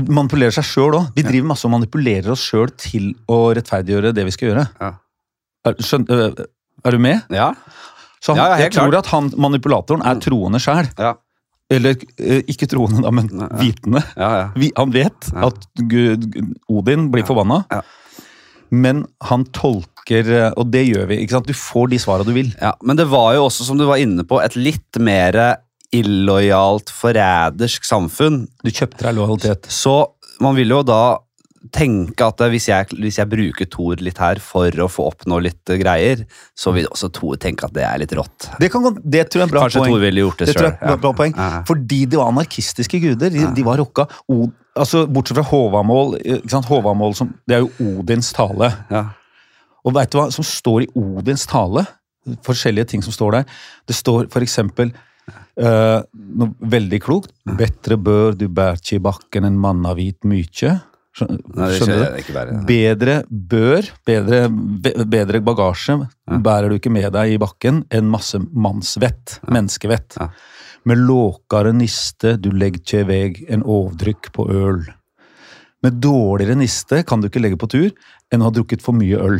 manipulerer 0.09 0.51
seg 0.55 0.65
sjøl 0.67 0.95
òg. 0.97 1.11
Vi 1.15 1.23
driver 1.23 1.47
masse 1.53 1.65
og 1.67 1.71
manipulerer 1.75 2.31
oss 2.33 2.43
sjøl 2.49 2.71
til 2.77 3.13
å 3.31 3.53
rettferdiggjøre 3.55 4.13
det 4.15 4.25
vi 4.25 4.31
skal 4.35 4.49
gjøre. 4.51 4.65
Ja. 4.81 4.93
Er, 5.65 5.77
skjøn, 5.81 6.07
øh, 6.09 6.45
er 6.85 6.91
du 6.91 6.97
med? 6.99 7.21
ja. 7.33 7.53
Så 8.25 8.33
han, 8.33 8.39
Ja, 8.41 8.57
jeg 8.63 8.71
tror 8.73 8.89
klart. 8.89 9.05
at 9.05 9.11
han, 9.13 9.27
manipulatoren 9.37 10.01
er 10.01 10.15
troende 10.23 10.59
sjæl. 10.59 10.87
ja. 10.97 11.13
Eller 11.69 11.95
øh, 12.21 12.41
ikke 12.47 12.67
troende, 12.69 13.01
da, 13.01 13.09
men 13.09 13.25
vitende. 13.57 14.01
ja, 14.17 14.27
ja. 14.37 14.47
Vi, 14.55 14.71
han 14.77 14.91
vet 14.93 15.31
at 15.33 15.63
Gud, 15.89 16.27
Odin 16.69 17.07
blir 17.11 17.25
forbanna, 17.25 17.63
Ja. 17.73 17.81
men 18.71 19.05
han 19.23 19.45
tolker 19.45 20.51
Og 20.57 20.69
det 20.71 20.83
gjør 20.87 21.07
vi. 21.09 21.17
ikke 21.23 21.31
sant? 21.33 21.47
Du 21.47 21.53
får 21.57 21.89
de 21.89 21.97
svara 21.97 22.23
du 22.23 22.33
vil. 22.33 22.51
Ja, 22.61 22.73
men 22.83 22.95
det 22.97 23.07
var 23.09 23.33
jo 23.33 23.45
også, 23.47 23.65
som 23.65 23.77
du 23.77 23.85
var 23.89 23.97
inne 23.97 24.21
på, 24.23 24.37
et 24.43 24.55
litt 24.55 24.99
mer 25.01 25.57
illojalt, 25.99 26.91
forrædersk 26.93 27.85
samfunn. 27.87 28.43
Du 28.65 28.71
kjøpte 28.71 29.05
deg 29.07 29.17
lojalitet. 29.17 29.69
Så 29.71 29.95
man 30.43 30.57
vil 30.57 30.73
jo 30.75 30.81
da 30.85 31.03
tenke 31.73 32.27
at 32.27 32.41
hvis 32.51 32.67
jeg, 32.69 32.87
hvis 33.01 33.17
jeg 33.17 33.29
bruker 33.31 33.67
Thor 33.73 34.01
litt 34.03 34.19
her 34.21 34.39
for 34.43 34.69
å 34.83 34.87
få 34.91 35.07
oppnå 35.09 35.39
litt 35.41 35.71
eh, 35.73 35.79
greier, 35.81 36.21
så 36.57 36.73
vil 36.75 36.85
også 36.91 37.09
Thor 37.15 37.39
tenke 37.41 37.65
at 37.65 37.73
det 37.75 37.85
er 37.87 38.01
litt 38.03 38.13
rått. 38.17 38.49
Det, 38.61 38.69
kan, 38.73 38.85
det 39.01 39.25
tror 39.31 39.41
jeg 39.43 39.47
er 39.47 39.53
bra 39.55 39.63
Kanskje 39.65 39.81
poeng. 39.81 39.95
Thor 39.95 40.03
ville 40.03 40.25
gjort 40.25 40.43
det, 40.43 40.49
Det 40.51 40.55
sjøl. 40.59 40.69
et 40.75 41.01
bra 41.01 41.13
poeng. 41.17 41.33
Ja. 41.33 41.63
Fordi 41.67 42.01
de 42.11 42.19
var 42.21 42.31
anarkistiske 42.33 43.01
guder. 43.01 43.33
De, 43.33 43.47
de 43.57 43.65
var 43.65 43.81
rocka. 43.81 44.07
O, 44.29 44.45
altså, 44.77 45.05
bortsett 45.09 45.39
fra 45.39 45.47
Håvamål. 45.49 46.17
Håvamål 46.69 47.17
som, 47.17 47.33
det 47.49 47.57
er 47.57 47.65
jo 47.65 47.95
Odins 47.99 48.29
tale. 48.35 48.71
Ja. 48.93 49.07
Og 49.85 49.93
veit 49.97 50.13
du 50.13 50.19
hva 50.19 50.29
som 50.33 50.45
står 50.45 50.85
i 50.85 50.91
Odins 50.97 51.45
tale? 51.49 51.85
Forskjellige 52.45 52.93
ting 52.93 53.03
som 53.05 53.13
står 53.13 53.39
der. 53.39 53.51
Det 53.89 53.97
står 53.97 54.29
for 54.33 54.45
eksempel 54.45 54.93
eh, 55.31 56.01
noe 56.39 56.71
veldig 56.75 56.99
klokt. 57.03 57.31
Bedre 57.57 57.97
bør 57.97 58.35
du 58.37 58.47
bærkje 58.49 58.99
i 58.99 59.03
bakken 59.03 59.47
enn 59.47 59.57
mannavit 59.61 60.25
mykje. 60.27 60.73
Skjønner, 61.15 61.39
Nei, 61.55 61.67
det 61.69 61.75
skjønner 61.79 62.01
du? 62.01 62.17
ikke 62.19 62.33
bare. 62.35 62.57
Bedre 62.67 63.13
bør, 63.29 63.87
bedre, 64.09 64.41
bedre 65.07 65.39
bagasje 65.47 65.95
bærer 66.43 66.67
du 66.69 66.75
ikke 66.75 66.91
med 66.91 67.07
deg 67.15 67.37
i 67.37 67.39
bakken 67.39 67.85
enn 67.87 68.09
masse 68.11 68.41
mannsvett, 68.51 69.37
menneskevett. 69.47 70.17
Ja. 70.19 70.27
Med 70.85 70.99
låkare 71.01 71.71
niste 71.73 72.35
du 72.37 72.51
legger 72.51 72.83
ikke 72.83 72.99
i 73.05 73.07
veg 73.09 73.39
en 73.49 73.63
ovdrykk 73.63 74.33
på 74.35 74.49
øl. 74.51 74.83
Med 75.85 76.01
dårligere 76.03 76.59
niste 76.59 77.03
kan 77.07 77.21
du 77.23 77.29
ikke 77.29 77.41
legge 77.41 77.57
på 77.61 77.71
tur 77.71 77.89
enn 78.33 78.43
å 78.43 78.49
ha 78.49 78.53
drukket 78.53 78.83
for 78.83 78.97
mye 78.97 79.17
øl. 79.21 79.39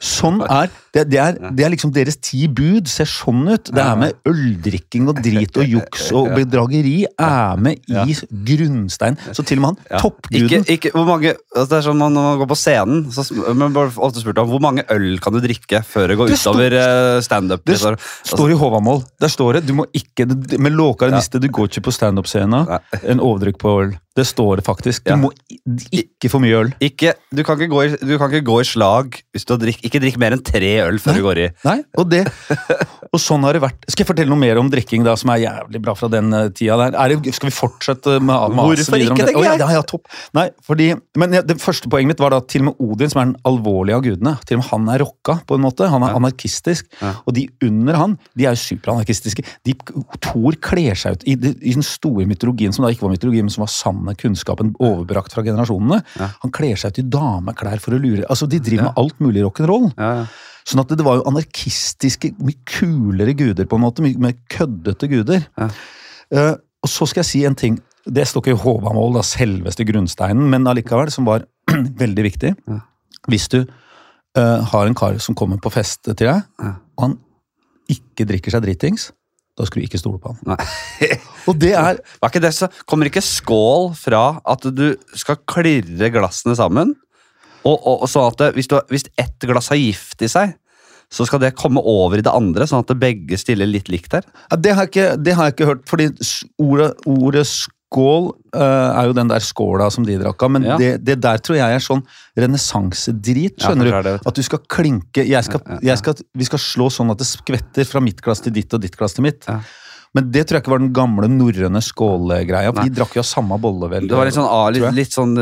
Sånn 0.00 0.40
er 0.42 0.72
det, 0.94 1.04
det, 1.10 1.18
er, 1.22 1.36
det 1.54 1.64
er 1.64 1.70
liksom 1.70 1.92
deres 1.94 2.16
ti 2.18 2.46
bud 2.50 2.88
ser 2.90 3.06
sånn 3.06 3.44
ut. 3.46 3.70
Det 3.70 3.82
er 3.82 3.98
med 3.98 4.16
øldrikking 4.26 5.06
og 5.10 5.20
drit 5.22 5.60
og 5.60 5.68
juks 5.76 6.08
og 6.18 6.32
bedrageri 6.34 6.96
er 7.06 7.60
med 7.62 7.78
i 7.86 8.16
grunnstein. 8.48 9.18
Så 9.30 9.44
til 9.46 9.60
og 9.60 9.64
med 9.64 9.70
han, 9.70 10.02
toppguden 10.02 10.66
Ikke, 10.66 10.76
ikke, 10.76 10.92
hvor 10.96 11.06
mange, 11.06 11.36
altså 11.54 11.68
det 11.70 11.78
er 11.78 11.86
sånn 11.86 12.00
man, 12.00 12.16
Når 12.16 12.26
man 12.26 12.40
går 12.42 12.50
på 12.50 12.58
scenen, 12.58 13.04
så 13.14 13.26
men 13.54 13.78
ofte 13.78 14.22
spurt 14.22 14.42
om 14.42 14.50
hvor 14.50 14.62
mange 14.62 14.84
øl 14.90 15.20
kan 15.22 15.34
du 15.34 15.40
drikke 15.44 15.82
før 15.86 16.10
det 16.10 16.18
går 16.18 16.32
Det 16.32 16.40
utover 16.40 16.76
uh, 16.76 17.22
standup. 17.24 17.64
Det 17.66 17.78
altså. 17.78 17.94
står 18.34 18.54
i 18.54 18.58
Håvamål. 18.60 19.04
Der 19.22 19.32
står 19.32 19.58
det 19.58 19.66
du 19.70 19.74
må 19.78 19.86
ikke, 19.94 20.26
med 20.58 20.74
låkere 20.74 21.14
niste, 21.14 21.38
du 21.42 21.50
går 21.52 21.70
ikke 21.70 21.86
på 21.86 21.94
standup-scenen. 21.94 22.66
Nei. 22.66 23.02
En 23.14 23.22
overdrykk 23.22 23.60
på 23.62 23.76
øl. 23.84 23.98
Det 24.16 24.26
står 24.26 24.58
det 24.58 24.64
faktisk. 24.66 25.04
Du 25.04 25.10
Ja. 25.10 25.16
må 25.16 25.30
ikke 25.92 26.28
for 26.28 26.42
mye 26.42 26.56
øl. 26.64 26.74
Ikke, 26.80 27.14
du, 27.34 27.42
kan 27.42 27.60
ikke 27.60 27.70
gå 27.70 27.96
du 28.00 28.18
kan 28.18 28.32
ikke 28.32 28.44
gå 28.44 28.60
i 28.60 28.64
slag 28.64 29.22
hvis 29.32 29.44
du 29.46 29.54
har 29.54 29.60
drikk, 29.62 29.84
Ikke 29.84 30.00
drikk 30.00 30.18
mer 30.18 30.32
enn 30.32 30.42
tre 30.42 30.79
øl 30.86 30.98
før 31.02 31.18
du 31.18 31.22
går 31.26 31.38
i. 31.44 31.48
Nei, 31.66 31.78
og 32.00 32.08
det 32.10 32.24
Og 33.10 33.18
sånn 33.18 33.42
har 33.42 33.56
det 33.56 33.60
vært. 33.64 33.86
Skal 33.90 34.04
jeg 34.04 34.08
fortelle 34.12 34.30
noe 34.30 34.38
mer 34.38 34.58
om 34.60 34.68
drikking 34.70 35.02
da, 35.02 35.16
som 35.18 35.32
er 35.34 35.40
jævlig 35.42 35.80
bra 35.82 35.96
fra 35.98 36.06
den 36.12 36.28
eh, 36.36 36.44
tida 36.54 36.76
der? 36.78 36.94
Er 36.94 37.10
det, 37.18 37.32
skal 37.34 37.48
vi 37.50 37.54
fortsette 37.56 38.12
med 38.22 38.30
å 38.36 38.50
mase 38.54 38.84
Hvorfor 38.84 39.00
ikke, 39.02 39.16
det? 39.18 39.24
tenker 39.32 39.42
ja, 39.42 39.54
jeg? 39.56 39.62
ja, 39.64 39.68
ja, 39.74 39.80
topp. 39.90 40.06
Nei, 40.38 40.44
fordi, 40.62 40.86
men 41.18 41.34
ja, 41.34 41.40
det 41.42 41.56
første 41.58 41.90
poenget 41.90 42.12
mitt 42.12 42.22
var 42.22 42.30
da 42.30 42.38
at 42.38 42.46
til 42.52 42.62
og 42.62 42.68
med 42.68 42.84
Odin, 42.86 43.10
som 43.10 43.22
er 43.24 43.26
den 43.32 43.34
alvorlige 43.50 43.96
av 43.98 44.04
gudene, 44.06 44.34
til 44.46 44.60
og 44.60 44.62
med 44.62 44.68
han 44.70 44.86
er 44.94 45.02
rocka 45.02 45.36
på 45.48 45.58
en 45.58 45.64
måte. 45.66 45.88
Han 45.90 46.04
er 46.06 46.12
Ja. 46.14 46.20
anarkistisk. 46.20 46.86
Ja. 47.00 47.10
Og 47.26 47.34
de 47.34 47.48
under 47.66 47.98
han, 47.98 48.14
de 48.38 48.46
er 48.46 48.54
jo 48.54 48.62
superanarkistiske. 48.62 49.42
De, 49.66 49.74
Thor 50.22 50.60
kler 50.62 50.94
seg 51.02 51.18
ut 51.18 51.26
i, 51.26 51.34
i 51.34 51.74
den 51.74 51.82
store 51.86 52.28
mytologien, 52.30 52.70
som 52.76 52.86
da 52.86 52.92
ikke 52.94 53.08
var 53.08 53.16
mytologi, 53.16 53.42
men 53.42 53.50
som 53.50 53.64
var 53.66 53.72
sanne 53.74 54.14
kunnskapen 54.22 54.70
overbrakt 54.78 55.34
fra 55.34 55.42
generasjonene. 55.46 55.98
Ja. 56.20 56.30
Han 56.46 56.54
kler 56.54 56.78
seg 56.78 56.94
ut 56.94 57.02
i 57.02 57.06
dameklær 57.10 57.82
for 57.82 57.98
å 57.98 57.98
lure 57.98 58.22
Altså, 58.30 58.46
de 58.46 58.62
driver 58.62 58.86
med 58.92 59.02
alt 59.02 59.18
mulig 59.18 59.42
rock'n'roll. 59.48 59.90
Ja, 59.98 60.12
ja. 60.22 60.30
Sånn 60.68 60.82
at 60.82 60.90
det, 60.90 60.98
det 61.00 61.06
var 61.06 61.20
jo 61.20 61.26
anarkistiske, 61.30 62.32
mye 62.44 62.58
kulere 62.68 63.34
guder, 63.38 63.68
på 63.70 63.78
en 63.78 63.84
måte. 63.84 64.04
Mye 64.04 64.18
mer 64.20 64.34
køddete 64.52 65.08
guder. 65.10 65.46
Ja. 65.60 65.70
Uh, 66.30 66.52
og 66.84 66.88
så 66.92 67.08
skal 67.10 67.22
jeg 67.24 67.30
si 67.30 67.44
en 67.48 67.56
ting. 67.58 67.78
Det 68.08 68.24
står 68.28 68.44
ikke 68.44 68.54
i 68.56 68.60
Håvamål, 68.62 69.18
da, 69.18 69.24
selveste 69.26 69.84
grunnsteinen, 69.88 70.46
men 70.52 70.68
allikevel, 70.70 71.10
som 71.12 71.26
var 71.28 71.44
veldig 72.02 72.24
viktig. 72.30 72.54
Ja. 72.70 72.78
Hvis 73.28 73.48
du 73.52 73.62
uh, 73.64 74.60
har 74.72 74.86
en 74.88 74.96
kar 74.96 75.18
som 75.20 75.36
kommer 75.36 75.60
på 75.60 75.72
fest 75.74 76.04
til 76.08 76.16
deg, 76.22 76.44
Ja. 76.62 76.74
og 76.96 77.04
han 77.08 77.18
ikke 77.90 78.24
drikker 78.30 78.54
seg 78.54 78.62
dritings, 78.64 79.10
da 79.58 79.66
skal 79.66 79.82
du 79.82 79.88
ikke 79.88 79.98
stole 80.00 80.20
på 80.22 80.30
han. 80.32 80.60
Og 81.50 81.56
det 81.60 81.72
er 81.76 81.98
Var 82.22 82.30
ikke 82.30 82.40
det 82.40 82.52
så, 82.54 82.68
kommer 82.88 83.08
ikke 83.10 83.20
skål 83.24 83.90
fra 83.98 84.38
at 84.48 84.62
du 84.72 84.94
skal 85.18 85.40
klirre 85.50 86.08
glassene 86.14 86.54
sammen? 86.56 86.94
Og, 87.64 87.76
og, 87.76 88.02
og 88.04 88.08
sånn 88.08 88.30
at 88.30 88.38
det, 88.40 88.50
hvis, 88.56 88.68
du, 88.70 88.78
hvis 88.92 89.04
ett 89.20 89.46
glass 89.48 89.68
har 89.72 89.80
gift 89.80 90.22
i 90.24 90.30
seg, 90.32 90.54
så 91.10 91.26
skal 91.26 91.40
det 91.42 91.56
komme 91.58 91.82
over 91.82 92.20
i 92.20 92.24
det 92.24 92.30
andre, 92.30 92.68
sånn 92.70 92.84
at 92.84 92.92
det 92.92 93.00
begge 93.02 93.38
stiller 93.40 93.66
litt 93.66 93.90
likt 93.90 94.12
der? 94.14 94.24
Ja, 94.46 94.56
det, 94.56 94.74
har 94.78 94.86
ikke, 94.86 95.08
det 95.18 95.34
har 95.34 95.48
jeg 95.48 95.56
ikke 95.56 95.70
hørt, 95.72 95.82
fordi 95.90 96.06
ordet, 96.62 96.92
ordet 97.10 97.42
skål 97.50 98.28
uh, 98.54 98.60
er 98.94 99.08
jo 99.10 99.16
den 99.18 99.32
der 99.32 99.42
skåla 99.42 99.88
som 99.90 100.06
de 100.06 100.14
drakk 100.20 100.44
av, 100.46 100.52
men 100.54 100.68
Ja. 100.68 100.76
det, 100.78 100.92
det 101.02 101.18
der 101.24 101.42
tror 101.42 101.58
jeg 101.58 101.80
er 101.80 101.82
sånn 101.82 102.04
renessansedrit, 102.38 103.58
skjønner 103.58 103.90
er 103.98 104.06
du? 104.06 104.12
At 104.30 104.38
du 104.38 104.42
skal 104.46 104.62
klinke 104.70 105.26
jeg 105.26 105.44
skal, 105.48 105.60
Ja, 105.66 105.72
ja, 105.74 105.78
ja. 105.80 105.88
jeg 105.90 106.02
skal, 106.04 106.22
Vi 106.38 106.46
skal 106.48 106.62
slå 106.62 106.88
sånn 106.94 107.10
at 107.10 107.18
det 107.18 107.26
skvetter 107.28 107.88
fra 107.90 108.02
mitt 108.04 108.22
glass 108.22 108.44
til 108.46 108.54
ditt 108.54 108.72
og 108.78 108.82
ditt 108.84 108.94
glass 108.96 109.18
til 109.18 109.26
mitt. 109.26 109.48
Men 110.16 110.30
det 110.34 110.42
tror 110.48 110.58
jeg 110.58 110.64
ikke 110.64 110.72
var 110.72 110.80
den 110.82 110.94
gamle 110.94 111.28
norrøne 111.30 111.80
skålegreia, 111.86 112.72
de 112.74 112.90
drakk 112.96 113.12
jo 113.14 113.22
av 113.22 113.28
samme 113.28 113.58
bolle, 113.62 113.86
vel. 113.92 114.08
Det 114.10 114.16
var 114.18 114.26
litt 114.26 114.34
sånn, 114.34 114.48
ah, 114.50 114.66
litt, 114.74 114.86
litt 114.96 115.14
sånn, 115.14 115.36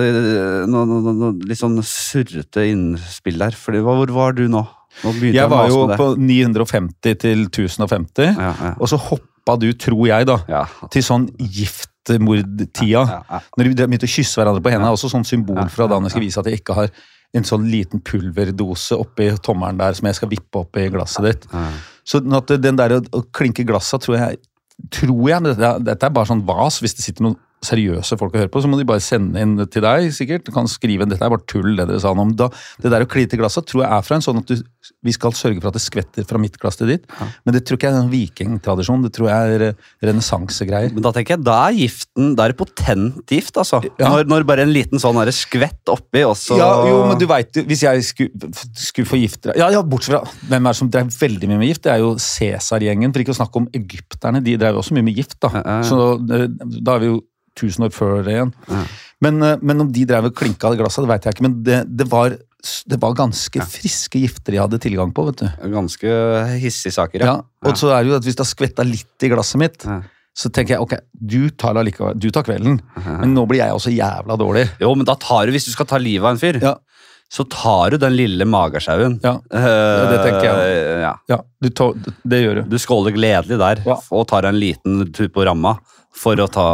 no, 0.68 0.82
no, 0.84 0.98
no, 1.08 1.30
litt 1.48 1.60
sånn 1.60 1.78
surrete 1.80 2.66
innspill 2.68 3.40
der. 3.40 3.56
Fordi, 3.56 3.80
hvor 3.86 4.12
var 4.12 4.36
du 4.36 4.44
nå? 4.52 4.66
Nå 5.04 5.12
Jeg 5.30 5.48
var 5.48 5.70
jo 5.70 5.86
på 5.96 6.10
950 6.20 7.18
til 7.22 7.46
1050, 7.46 8.28
ja, 8.34 8.52
ja. 8.52 8.74
og 8.76 8.90
så 8.90 8.98
hoppa 9.00 9.54
du, 9.60 9.70
tror 9.72 10.04
jeg, 10.10 10.26
da, 10.28 10.40
Ja. 10.50 10.64
til 10.92 11.04
sånn 11.06 11.28
giftmordtida. 11.38 13.04
Ja, 13.06 13.20
ja. 13.24 13.40
Når 13.56 13.70
de 13.70 13.86
begynte 13.86 14.08
å 14.08 14.16
kysse 14.18 14.40
hverandre 14.40 14.64
på 14.64 14.72
hendene, 14.72 14.90
er 14.90 14.98
også 14.98 15.12
sånn 15.12 15.24
symbol 15.28 15.64
fra 15.72 15.88
da 15.88 16.00
jeg 16.04 16.12
skal 16.12 16.26
vise 16.26 16.42
at 16.42 16.50
jeg 16.50 16.60
ikke 16.60 16.76
har 16.76 16.92
en 17.36 17.44
sånn 17.44 17.66
liten 17.68 18.00
pulverdose 18.04 18.96
oppi 18.96 19.30
tommelen 19.44 19.80
der 19.80 19.96
som 19.96 20.08
jeg 20.08 20.16
skal 20.16 20.30
vippe 20.32 20.60
opp 20.62 20.76
i 20.80 20.88
glasset 20.92 21.24
ditt. 21.24 21.48
Så 22.08 22.20
den 22.24 22.78
der 22.80 22.98
å, 22.98 23.24
klinke 23.36 23.66
glasset 23.68 24.04
tror 24.04 24.16
jeg 24.16 24.38
Tror 24.90 25.28
jeg, 25.28 25.42
dette, 25.42 26.06
er- 26.06 26.10
bare 26.14 26.26
sånn 26.30 26.44
vas. 26.46 26.78
Hvis 26.80 26.94
det 26.94 27.04
sitter 27.04 27.22
noen 27.26 27.36
seriøse 27.64 28.18
folk 28.20 28.36
å 28.36 28.42
høre 28.42 28.52
på, 28.52 28.62
så 28.62 28.70
må 28.70 28.78
de 28.78 28.86
bare 28.88 29.02
sende 29.02 29.40
inn 29.42 29.56
til 29.66 29.84
deg. 29.84 30.08
sikkert. 30.14 30.46
Du 30.46 30.52
kan 30.54 30.68
skrive 30.70 31.06
dette 31.08 31.24
er 31.24 31.32
bare 31.32 31.46
tull, 31.50 31.74
det 31.76 31.88
dere 31.88 32.00
sa 32.02 32.12
nå 32.14 32.28
om. 32.28 32.34
Da, 32.38 32.50
det 32.82 32.92
der 32.92 33.04
å 33.04 33.08
kline 33.10 33.30
til 33.30 33.40
glasset 33.40 33.66
tror 33.68 33.84
jeg 33.84 33.90
er 33.90 34.04
fra 34.06 34.18
en 34.18 34.24
sånn 34.24 34.40
at 34.42 34.50
du, 34.50 34.62
vi 35.04 35.14
skal 35.14 35.34
sørge 35.36 35.60
for 35.60 35.70
at 35.70 35.78
det 35.78 35.82
skvetter 35.84 36.26
fra 36.28 36.40
mitt 36.40 36.58
glass 36.60 36.78
til 36.78 36.92
ditt. 36.92 37.08
Men 37.44 37.56
det 37.56 37.64
tror 37.66 37.78
ikke 37.78 37.90
jeg 37.90 37.96
er 37.96 38.04
en 38.04 38.12
vikingtradisjon. 38.12 39.04
Det 39.06 39.12
tror 39.16 39.30
jeg 39.30 39.56
er 39.56 39.64
eh, 39.68 39.88
renessansegreier. 40.06 40.94
Men 40.94 41.06
da 41.06 41.12
tenker 41.16 41.36
jeg, 41.36 41.44
da 41.46 41.56
er 41.68 41.78
giften 41.78 42.34
Da 42.38 42.46
er 42.46 42.54
det 42.54 42.58
potent 42.60 43.34
gift, 43.34 43.56
altså. 43.60 43.80
Ja. 43.98 44.12
Når, 44.12 44.28
når 44.30 44.46
bare 44.48 44.66
en 44.66 44.74
liten 44.74 45.02
sånn 45.02 45.18
er 45.20 45.32
skvett 45.34 45.92
oppi, 45.92 46.22
og 46.26 46.36
så 46.38 46.58
Ja, 46.60 46.70
jo, 46.88 47.00
men 47.10 47.18
du 47.20 47.26
vet 47.30 47.58
jo, 47.58 47.64
Hvis 47.68 47.82
jeg 47.84 48.04
skulle, 48.06 48.52
skulle 48.78 49.08
få 49.08 49.18
deg 49.18 49.58
ja, 49.58 49.68
ja, 49.72 49.82
Bortsett 49.82 50.14
fra 50.14 50.22
hvem 50.48 50.66
er 50.66 50.74
det 50.74 50.78
som 50.78 50.90
drev 50.92 51.10
veldig 51.18 51.50
mye 51.50 51.60
med 51.60 51.72
gift, 51.72 51.84
det 51.86 51.92
er 51.94 52.02
jo 52.02 52.14
Cæsar-gjengen. 52.22 53.12
For 53.14 53.24
ikke 53.24 53.34
å 53.34 53.40
snakke 53.40 53.60
om 53.62 53.66
egypterne. 53.76 54.42
De 54.44 54.54
drev 54.60 54.78
også 54.80 54.96
mye 54.96 55.06
med 55.10 55.18
gift. 55.18 55.38
Da 55.42 55.50
Ja, 55.58 55.64
ja, 55.64 55.80
ja. 55.80 55.88
Så 55.88 55.98
eh, 56.34 56.46
da 56.78 56.96
er 56.96 57.02
vi 57.02 57.10
jo 57.10 57.18
1000 57.58 57.86
år 57.88 57.94
før 57.94 58.22
det 58.24 58.34
igjen. 58.36 58.52
Ja. 58.70 58.82
Men, 59.20 59.42
eh, 59.42 59.56
men 59.62 59.80
om 59.82 59.90
de 59.92 60.04
drev 60.06 60.28
og 60.30 60.34
klinka 60.38 60.68
av 60.70 60.76
glasset, 60.78 61.02
det 61.04 61.10
vet 61.10 61.24
jeg 61.26 61.34
ikke. 61.34 61.42
Men 61.48 61.56
det, 61.66 61.78
det, 61.98 62.06
var, 62.10 62.36
det 62.86 62.98
var 63.02 63.14
ganske 63.18 63.64
friske 63.66 64.20
gifter 64.22 64.54
de 64.54 64.60
hadde 64.62 64.78
tilgang 64.82 65.10
på. 65.12 65.24
vet 65.30 65.42
du. 65.42 65.48
Ganske 65.74 66.12
hissige 66.62 66.94
saker, 66.94 67.20
Ja, 67.26 67.34
ja. 67.40 67.42
og 67.68 67.74
så 67.80 67.90
er 67.96 68.04
det 68.04 68.12
jo 68.12 68.16
at 68.20 68.24
Hvis 68.28 68.36
det 68.38 68.44
har 68.46 68.52
skvetta 68.54 68.86
litt 68.86 69.26
i 69.26 69.28
glasset 69.34 69.58
mitt, 69.58 69.84
Ja. 69.84 70.00
så 70.38 70.52
tenker 70.54 70.76
jeg 70.76 70.80
ok, 70.86 70.92
du 71.18 71.50
tar, 71.50 71.74
det 71.74 71.82
allikevel- 71.82 72.18
du 72.18 72.30
tar 72.30 72.44
kvelden, 72.46 72.80
men 73.04 73.34
nå 73.34 73.42
blir 73.50 73.58
jeg 73.58 73.74
også 73.74 73.90
jævla 73.90 74.36
dårlig. 74.38 74.68
Jo, 74.80 74.94
men 74.94 75.04
da 75.04 75.14
tar 75.18 75.46
du, 75.46 75.52
hvis 75.52 75.64
du 75.66 75.72
skal 75.74 75.86
ta 75.90 75.98
livet 75.98 76.24
av 76.24 76.30
en 76.36 76.38
fyr, 76.38 76.60
Ja, 76.62 76.76
så 77.28 77.42
tar 77.50 77.90
du 77.90 77.98
den 77.98 78.14
lille 78.16 78.44
magesjauen. 78.46 79.18
ja, 79.20 79.34
Eh, 79.50 80.10
det 80.12 80.18
tenker 80.22 80.44
jeg 80.46 81.00
Ja. 81.02 81.14
ja 81.28 81.38
du 81.60 81.68
tar, 81.70 81.92
det 82.24 82.38
gjør 82.44 82.54
du. 82.62 82.62
Du 82.70 82.78
skåler 82.78 83.10
gledelig 83.12 83.58
der, 83.58 83.82
Ja. 83.84 83.96
og 84.12 84.28
tar 84.28 84.44
en 84.46 84.54
liten 84.60 85.12
tur 85.12 85.26
på 85.28 85.44
ramma 85.44 85.78
for 86.18 86.40
å 86.42 86.46
ta 86.50 86.66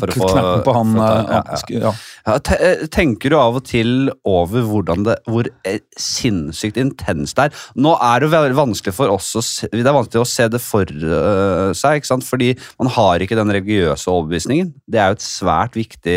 for 0.00 0.10
å 0.10 0.16
få, 0.16 0.28
Knappen 0.32 0.62
på 0.66 0.74
han 0.76 0.92
for 0.94 1.02
å 1.02 1.08
ta, 1.08 1.18
eh, 1.18 1.34
ja, 1.36 1.42
ja. 1.52 1.80
ja. 1.84 1.92
Ja, 2.28 2.36
te- 2.44 2.58
eh, 2.64 2.84
Tenker 2.92 3.32
du 3.32 3.36
av 3.38 3.58
og 3.60 3.66
til 3.68 4.10
over 4.28 4.64
hvordan 4.68 5.04
det, 5.06 5.16
hvor 5.28 5.48
eh, 5.68 5.80
sinnssykt 6.00 6.80
intenst 6.80 7.38
det 7.38 7.48
er? 7.48 7.64
Nå 7.78 7.94
er 8.04 8.24
det 8.24 8.42
vanskelig 8.58 8.96
for 8.96 9.12
oss 9.12 9.30
å 9.38 9.44
se, 9.44 9.68
det 9.72 9.84
er 9.84 9.96
vanskelig 9.96 10.24
å 10.24 10.28
se 10.28 10.48
det 10.52 10.60
for 10.64 10.88
uh, 10.88 11.70
seg, 11.76 12.00
ikke 12.00 12.10
sant? 12.12 12.26
fordi 12.28 12.52
man 12.80 12.90
har 12.96 13.24
ikke 13.24 13.38
den 13.38 13.52
religiøse 13.54 14.10
overbevisningen. 14.12 14.72
Det 14.88 15.00
er 15.02 15.12
jo 15.12 15.18
et 15.18 15.26
svært 15.26 15.76
viktig, 15.78 16.16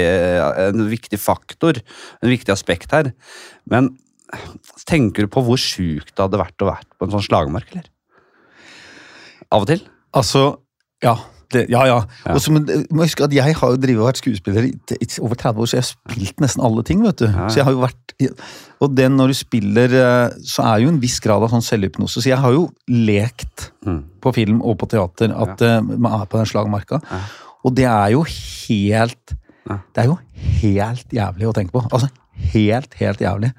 en 0.67 0.87
viktig 0.91 1.19
faktor, 1.21 1.79
en 2.23 2.31
viktig 2.31 2.53
aspekt 2.55 2.95
her. 2.95 3.11
Men 3.69 3.93
tenker 4.87 5.25
du 5.27 5.31
på 5.31 5.43
hvor 5.45 5.59
sjukt 5.59 6.13
det 6.15 6.23
hadde 6.23 6.39
vært 6.39 6.63
å 6.63 6.71
være 6.71 6.87
på 6.95 7.07
en 7.07 7.15
sånn 7.15 7.27
slagmark, 7.27 7.71
eller? 7.73 7.89
Av 9.51 9.65
og 9.65 9.67
til? 9.67 9.83
Altså, 10.15 10.43
ja. 11.03 11.17
Det, 11.51 11.65
ja, 11.71 11.81
ja. 11.89 11.97
Ja. 12.25 12.35
Også, 12.35 12.51
men 12.55 12.65
du 12.67 12.73
må 12.95 13.03
huske 13.05 13.25
at 13.25 13.33
jeg 13.35 13.55
har 13.57 13.73
jo 13.75 13.77
og 13.99 14.07
vært 14.07 14.21
skuespiller 14.21 14.69
i, 14.69 14.71
i 14.97 15.07
over 15.19 15.35
30 15.35 15.61
år, 15.61 15.69
så 15.69 15.77
jeg 15.77 15.83
har 15.83 15.89
spilt 15.91 16.43
nesten 16.43 16.63
alle 16.65 16.83
ting. 16.87 17.03
vet 17.03 17.19
du. 17.21 17.27
Ja. 17.27 17.47
Så 17.51 17.59
jeg 17.61 17.67
har 17.67 17.75
jo 17.75 17.83
vært, 17.83 18.15
Og 18.81 18.95
det 18.95 19.09
når 19.11 19.27
du 19.31 19.33
spiller, 19.37 19.93
eh, 19.93 20.37
så 20.47 20.63
er 20.65 20.81
jo 20.83 20.89
en 20.93 20.99
viss 21.01 21.19
grad 21.23 21.43
av 21.43 21.51
sånn 21.53 21.63
selvhypnose. 21.65 22.21
Så 22.21 22.29
jeg 22.31 22.39
har 22.41 22.55
jo 22.55 22.69
lekt 22.87 23.71
Mm. 23.81 24.03
på 24.21 24.29
film 24.35 24.59
og 24.61 24.77
på 24.77 24.85
teater 24.89 25.31
at 25.33 25.59
ja. 25.65 25.79
man 25.81 26.21
er 26.21 26.25
på 26.29 26.37
den 26.37 26.45
slagmarka. 26.45 26.99
Ja. 27.09 27.21
Og 27.65 27.73
det 27.75 27.85
er 27.89 28.11
jo 28.13 28.23
helt 28.23 29.33
Ja. 29.69 29.77
Det 29.93 30.03
er 30.03 30.07
jo 30.09 30.17
helt 30.61 31.09
jævlig 31.13 31.47
å 31.47 31.53
tenke 31.53 31.71
på. 31.71 31.81
Altså 31.91 32.09
helt, 32.53 32.93
helt 32.97 33.19
jævlig. 33.21 33.51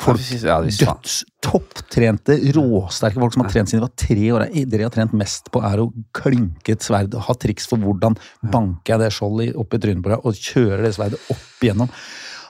Ja. 0.00 0.04
Folk, 0.06 0.20
Ja, 0.42 0.56
visst 0.64 0.80
faen. 0.82 0.96
døds 1.02 1.16
topptrente, 1.44 2.36
råsterke 2.56 3.20
folk 3.20 3.34
som 3.34 3.42
har 3.44 3.50
trent 3.52 3.68
siden 3.68 3.82
de 3.82 3.86
var 3.86 3.94
tre 4.00 4.30
år. 4.32 4.44
Dere 4.70 4.86
har 4.88 4.90
trent 4.94 5.12
mest 5.12 5.50
på 5.52 5.60
er 5.62 5.82
å 5.82 5.90
klinke 6.16 6.72
et 6.72 6.80
sverd 6.84 7.14
og 7.14 7.26
ha 7.26 7.34
triks 7.34 7.66
for 7.68 7.76
hvordan 7.78 8.16
banker 8.42 8.94
jeg 8.94 9.00
det 9.04 9.10
skjoldet 9.12 9.56
opp 9.60 9.74
i 9.76 9.80
trynet 9.82 10.02
på 10.04 10.12
deg 10.14 10.24
og 10.24 10.40
kjører 10.40 10.82
det 10.86 10.94
sverdet 10.96 11.20
opp 11.30 11.64
igjennom. 11.66 11.90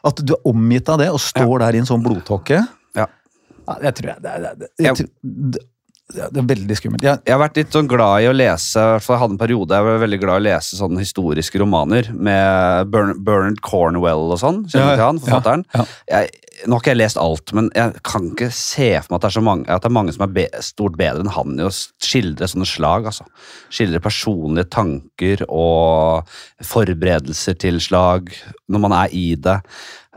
At 0.07 0.23
du 0.25 0.33
er 0.37 0.47
omgitt 0.49 0.89
av 0.89 0.99
det 1.03 1.11
og 1.13 1.19
står 1.21 1.59
der 1.65 1.75
i 1.75 1.83
en 1.83 1.91
sånn 1.91 2.05
blodtåke, 2.07 2.63
Ja. 2.97 3.07
Ja, 3.69 3.75
det 3.83 3.93
tror 3.99 4.09
jeg. 4.15 4.23
Det 4.25 4.31
det, 4.59 4.69
jeg, 4.83 4.97
jeg, 4.97 5.61
tror- 6.13 6.33
det, 6.35 6.43
er 6.43 6.49
veldig 6.55 6.77
skummelt. 6.79 7.03
Jeg, 7.07 7.23
Jeg 7.27 7.35
har 7.37 7.43
vært 7.43 7.57
litt 7.61 7.73
sånn 7.73 7.89
glad 7.91 8.23
i 8.25 8.29
å 8.31 8.37
lese 8.37 8.85
for 9.01 9.15
Jeg 9.17 9.23
hadde 9.23 9.37
en 9.37 9.41
periode 9.41 9.79
jeg 9.79 9.87
var 9.89 10.05
veldig 10.05 10.21
glad 10.21 10.37
i 10.37 10.43
å 10.43 10.49
lese 10.51 10.79
sånne 10.79 11.03
historiske 11.03 11.59
romaner 11.63 12.13
med 12.13 12.91
Bern, 12.93 13.17
Bernard 13.25 13.61
Cornwell 13.65 14.31
og 14.35 14.39
sånn. 14.43 14.65
Kjenner 14.69 14.95
du 14.95 15.01
til 15.01 15.07
han, 15.07 15.21
forfatteren? 15.25 15.67
Ja, 15.75 15.85
Jeg, 16.11 16.31
nå 16.67 16.77
har 16.77 16.83
ikke 16.83 16.93
jeg 16.93 17.01
lest 17.01 17.17
alt, 17.17 17.53
men 17.57 17.71
jeg 17.73 18.03
kan 18.05 18.27
ikke 18.35 18.51
se 18.53 18.91
for 19.01 19.15
meg 19.15 19.17
at 19.17 19.23
det 19.23 19.29
er, 19.31 19.37
så 19.39 19.45
mange, 19.47 19.65
at 19.73 19.81
det 19.81 19.89
er 19.89 19.95
mange 19.97 20.13
som 20.13 20.25
er 20.27 20.35
be, 20.37 20.45
stort 20.61 20.99
bedre 21.01 21.25
enn 21.25 21.33
han 21.33 21.55
i 21.57 21.65
å 21.65 21.71
skildre 21.73 22.49
sånne 22.51 22.69
slag. 22.69 23.09
altså. 23.09 23.25
Skildre 23.73 24.03
personlige 24.05 24.69
tanker 24.69 25.45
og 25.49 26.29
forberedelser 26.67 27.57
til 27.61 27.81
slag 27.81 28.29
når 28.71 28.85
man 28.85 28.97
er 28.99 29.17
i 29.17 29.27
det. 29.41 29.57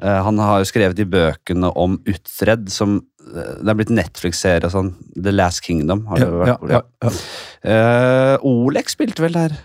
Eh, 0.01 0.19
han 0.25 0.39
har 0.41 0.59
jo 0.61 0.69
skrevet 0.69 0.99
i 0.99 1.07
bøkene 1.07 1.69
om 1.79 1.99
Utred, 2.09 2.67
som 2.73 2.99
det 3.23 3.69
er 3.71 3.77
blitt 3.79 3.91
Netflix-serie 3.93 4.69
sånn 4.73 4.91
The 5.15 5.31
Last 5.33 5.61
Kingdom. 5.65 6.05
har 6.09 6.19
ja, 6.19 6.25
det 6.25 6.39
vært 6.41 6.51
ja, 6.51 6.57
ja, 6.77 6.81
ja. 7.07 7.13
Uh, 7.63 8.47
Olek 8.49 8.89
spilte 8.91 9.23
vel 9.23 9.33
der, 9.37 9.55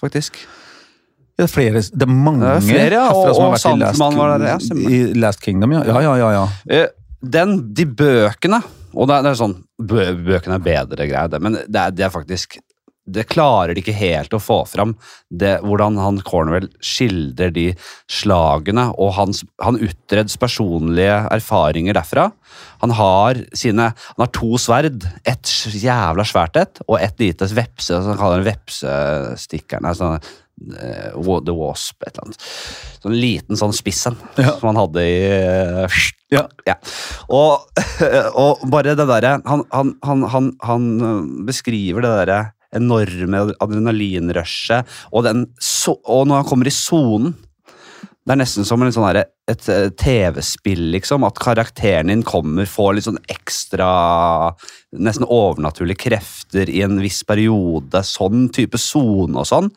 faktisk. 0.00 0.38
Det 1.40 1.46
er 1.46 1.50
flere, 1.52 1.80
det 1.80 2.04
er 2.04 2.12
mange 2.12 2.44
Det 2.44 2.56
er 2.56 2.66
flere, 2.68 2.96
ja, 2.98 3.06
og- 3.10 3.30
og 3.32 3.54
vært 3.54 3.66
i 3.66 3.78
Last, 3.80 3.96
Sandman 3.98 4.16
var 4.18 4.38
der, 4.38 4.46
ja, 4.46 4.88
i 4.90 5.14
Last 5.14 5.40
Kingdom. 5.40 5.72
Ja, 5.72 5.82
ja, 5.86 6.00
ja. 6.04 6.16
ja, 6.20 6.30
ja. 6.36 6.48
Eh, 6.68 6.88
den, 7.22 7.72
de 7.74 7.84
bøkene 7.86 8.62
Og 8.94 9.06
det 9.06 9.16
er, 9.16 9.22
det 9.22 9.30
er 9.30 9.38
sånn 9.38 9.54
bø, 9.78 10.04
Bøkene 10.24 10.56
er 10.56 10.64
bedre 10.64 11.06
greier, 11.06 11.28
det, 11.30 11.40
men 11.40 11.52
det 11.68 11.82
det 11.96 12.04
er 12.06 12.10
faktisk 12.10 12.58
Det 13.12 13.26
klarer 13.30 13.74
de 13.74 13.82
ikke 13.82 13.96
helt 13.96 14.34
å 14.36 14.42
få 14.42 14.60
fram. 14.68 14.94
Det, 15.28 15.56
hvordan 15.64 15.98
han 16.00 16.20
Cornwell 16.26 16.68
skildrer 16.84 17.52
de 17.54 17.66
slagene 18.10 18.88
og 18.96 19.14
hans, 19.18 19.44
han 19.62 19.80
Utreds 19.80 20.36
personlige 20.40 21.16
erfaringer 21.30 21.96
derfra. 21.96 22.30
Han 22.80 22.94
har 22.96 23.40
sine 23.56 23.90
Han 23.92 24.24
har 24.24 24.30
to 24.36 24.58
sverd. 24.60 25.04
Et 25.28 25.56
jævla 25.80 26.26
svært 26.26 26.56
et, 26.60 26.84
og 26.88 27.00
et 27.00 27.18
lite 27.22 27.48
vepse. 27.54 27.94
som 27.94 28.12
Han 28.14 28.20
kaller 28.20 28.46
vepsestikkeren. 28.46 29.90
Sånn, 29.96 30.20
uh, 30.60 31.40
The 31.44 31.54
Wasp, 31.56 32.02
et 32.04 32.14
eller 32.14 32.28
annet. 32.28 32.48
Sånn 33.00 33.16
liten 33.16 33.60
sånn 33.60 33.74
spiss 33.76 34.06
en 34.10 34.18
Ja. 34.38 34.56
som 34.58 34.70
han 34.70 34.80
hadde 34.80 35.04
i 35.04 35.20
uh, 35.84 36.00
Ja. 36.30 36.46
ja. 36.66 36.76
Og, 37.28 37.66
og 38.44 38.64
bare 38.70 38.94
det 38.94 39.06
derre 39.08 39.40
han, 39.44 39.64
han, 39.72 39.94
han, 40.06 40.22
han, 40.30 40.50
han 40.62 40.88
øh, 41.00 41.22
beskriver 41.48 42.04
det 42.04 42.12
derre 42.20 42.40
enorme 42.76 43.44
adrenalinrushet, 43.60 44.98
og, 45.12 45.28
so 45.60 45.96
og 46.04 46.28
når 46.28 46.42
han 46.42 46.50
kommer 46.50 46.70
i 46.70 46.74
sonen 46.74 47.34
Det 48.20 48.34
er 48.34 48.38
nesten 48.38 48.66
som 48.68 48.82
sånn 48.92 49.06
her, 49.08 49.24
et 49.50 49.68
eh, 49.72 49.88
TV-spill, 49.98 50.82
liksom. 50.94 51.24
At 51.26 51.40
karakteren 51.40 52.12
din 52.12 52.22
kommer, 52.22 52.68
får 52.68 52.92
litt 52.94 53.06
sånn 53.08 53.18
ekstra 53.32 53.88
Nesten 55.00 55.26
overnaturlige 55.26 56.04
krefter 56.04 56.70
i 56.70 56.82
en 56.84 57.00
viss 57.02 57.22
periode. 57.26 58.04
Sånn 58.06 58.48
type 58.54 58.78
sone 58.78 59.40
og 59.40 59.48
sånn. 59.48 59.70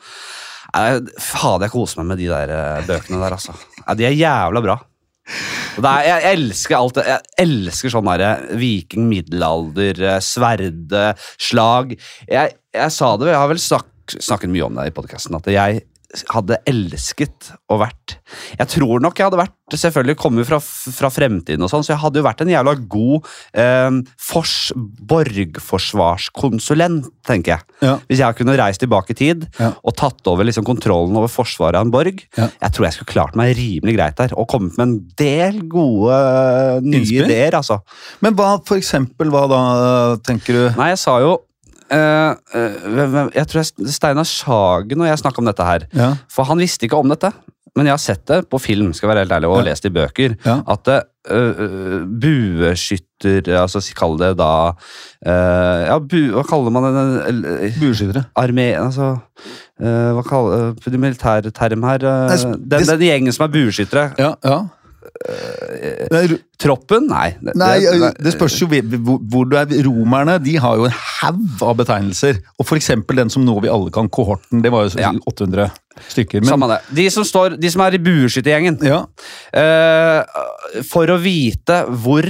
Eh, 0.75 0.99
Fader, 1.21 1.67
jeg 1.67 1.73
koser 1.73 2.01
meg 2.01 2.11
med 2.11 2.21
de 2.21 2.29
der 2.29 2.53
eh, 2.53 2.85
bøkene 2.89 3.21
der, 3.23 3.37
altså. 3.39 3.55
De 3.97 4.09
er 4.09 4.17
jævla 4.17 4.63
bra. 4.65 4.77
Er, 5.23 6.03
jeg 6.05 6.35
elsker 6.35 6.77
alt 6.77 6.99
det. 6.99 7.05
Jeg 7.07 7.45
elsker 7.45 7.93
sånn 7.93 8.09
derre 8.11 8.57
viking, 8.59 9.07
middelalder, 9.09 10.01
eh, 10.03 10.19
sverde, 10.23 11.05
slag. 11.41 11.95
Jeg, 12.29 12.57
jeg 12.75 12.93
sa 12.93 13.13
det, 13.17 13.31
jeg 13.31 13.41
har 13.41 13.51
vel 13.51 13.61
snak, 13.63 13.89
snakket 14.13 14.51
mye 14.51 14.67
om 14.67 14.77
det 14.79 14.89
i 14.91 14.95
podkasten, 14.95 15.39
at 15.39 15.49
jeg 15.51 15.85
hadde 16.29 16.59
elsket 16.69 17.47
å 17.73 17.79
vært 17.81 18.19
Jeg 18.59 18.67
tror 18.75 19.01
nok 19.01 19.17
jeg 19.17 19.25
hadde 19.29 19.39
vært 19.41 19.55
Selvfølgelig 19.73 20.19
kommet 20.21 20.45
fra, 20.45 20.59
fra 20.61 21.09
fremtiden, 21.09 21.63
og 21.65 21.69
sånn, 21.71 21.81
så 21.81 21.95
jeg 21.95 22.01
hadde 22.03 22.19
jo 22.19 22.25
vært 22.27 22.43
en 22.43 22.51
jævla 22.51 22.73
god 22.91 23.25
eh, 23.57 23.89
fors, 24.21 24.51
borgforsvarskonsulent, 24.77 27.07
tenker 27.25 27.55
jeg. 27.55 27.61
Ja. 27.81 27.95
Hvis 28.09 28.19
jeg 28.21 28.35
kunne 28.37 28.57
reist 28.59 28.81
tilbake 28.83 29.11
i 29.15 29.17
tid 29.17 29.47
Ja. 29.59 29.71
og 29.81 29.95
tatt 29.97 30.27
over 30.29 30.43
liksom 30.45 30.65
kontrollen 30.67 31.15
over 31.17 31.27
forsvaret 31.31 31.77
av 31.79 31.85
en 31.87 31.91
borg. 31.93 32.21
Ja. 32.37 32.47
Jeg 32.61 32.71
tror 32.75 32.85
jeg 32.87 32.93
skulle 32.97 33.13
klart 33.13 33.35
meg 33.39 33.55
rimelig 33.57 33.95
greit 33.97 34.17
der, 34.19 34.33
og 34.37 34.47
kommet 34.51 34.77
med 34.77 34.85
en 34.87 34.99
del 35.17 35.61
gode 35.71 36.13
nye 36.83 36.99
Innspill? 37.01 37.25
ideer. 37.25 37.53
altså. 37.57 37.79
Men 38.21 38.35
hva 38.37 38.57
for 38.67 38.77
eksempel, 38.77 39.29
hva 39.33 39.47
da, 39.49 39.61
tenker 40.25 40.53
du? 40.53 40.69
Nei, 40.77 40.89
jeg 40.93 40.99
sa 41.01 41.17
jo 41.23 41.31
eh, 41.93 42.35
eh, 42.59 43.17
Jeg 43.35 43.47
tror 43.47 43.61
jeg, 43.61 43.89
Steinar 43.93 44.27
Sagen 44.29 45.01
og 45.01 45.07
jeg 45.09 45.21
snakka 45.21 45.41
om 45.43 45.49
dette 45.49 45.67
her. 45.67 45.87
Ja. 45.93 46.11
For 46.31 46.43
han 46.49 46.61
visste 46.61 46.87
ikke 46.87 46.99
om 46.99 47.09
dette. 47.13 47.31
Men 47.73 47.87
jeg 47.89 47.93
har 47.95 48.01
sett 48.03 48.21
det 48.29 48.43
på 48.53 48.59
film 48.61 48.91
skal 48.93 49.09
være 49.09 49.23
helt 49.23 49.31
ærlig, 49.33 49.47
og 49.49 49.57
Ja. 49.63 49.69
lest 49.71 49.85
i 49.85 49.89
bøker. 49.89 50.35
Ja. 50.45 50.59
At 50.69 50.87
øh, 51.31 52.03
bueskytter 52.21 53.47
altså 53.61 53.81
Kall 53.97 54.17
det 54.19 54.37
da 54.37 54.49
uh, 55.25 55.79
Ja, 55.87 55.97
bu, 55.99 56.19
hva 56.35 56.43
kaller 56.43 56.69
man 56.75 56.83
det? 56.93 57.73
Bueskyttere. 57.79 58.25
Armé 58.37 58.67
Altså 58.77 59.17
uh, 59.81 60.11
Hva 60.13 60.21
kaller 60.27 60.69
uh, 60.75 60.85
det 60.85 60.99
militære 60.99 61.51
term 61.51 61.83
her? 61.87 62.03
Uh, 62.05 62.53
den, 62.59 62.85
den 62.85 63.05
gjengen 63.07 63.33
som 63.33 63.47
er 63.47 63.53
bueskyttere. 63.55 64.11
Ja, 64.19 64.33
ja. 64.45 64.59
Er, 66.13 66.33
Troppen? 66.59 67.07
Nei. 67.09 67.33
Det, 67.41 67.55
nei, 67.59 67.79
det- 67.79 68.13
det 68.23 68.33
spørs 68.35 68.55
jo 68.61 68.67
hvor, 68.69 69.45
du 69.49 69.57
er. 69.57 69.65
Romerne 69.85 70.37
de 70.43 70.55
har 70.61 70.77
jo 70.79 70.85
en 70.87 70.95
haug 71.21 71.63
av 71.63 71.77
betegnelser. 71.81 72.39
Og 72.59 72.67
eksempel 72.79 73.15
den 73.21 73.29
som 73.33 73.43
nå 73.45 73.57
vi 73.63 73.71
alle 73.71 73.91
kan, 73.91 74.09
kohorten. 74.09 74.61
Det 74.63 74.71
var 74.71 74.87
jo 74.87 74.99
Ja. 74.99 75.11
800 75.27 75.71
stykker. 76.09 76.41
Men, 76.41 76.49
Samme 76.49 76.67
det. 76.71 76.79
De 76.95 77.09
som, 77.09 77.23
står, 77.23 77.59
de 77.59 77.69
som 77.69 77.81
er 77.81 77.93
i 77.95 77.97
bueskyttergjengen. 77.99 78.79
ja, 78.83 79.05
Uh, 79.53 80.23
for 80.83 81.05
å 81.07 81.19
vite 81.21 81.83
hvor 82.03 82.25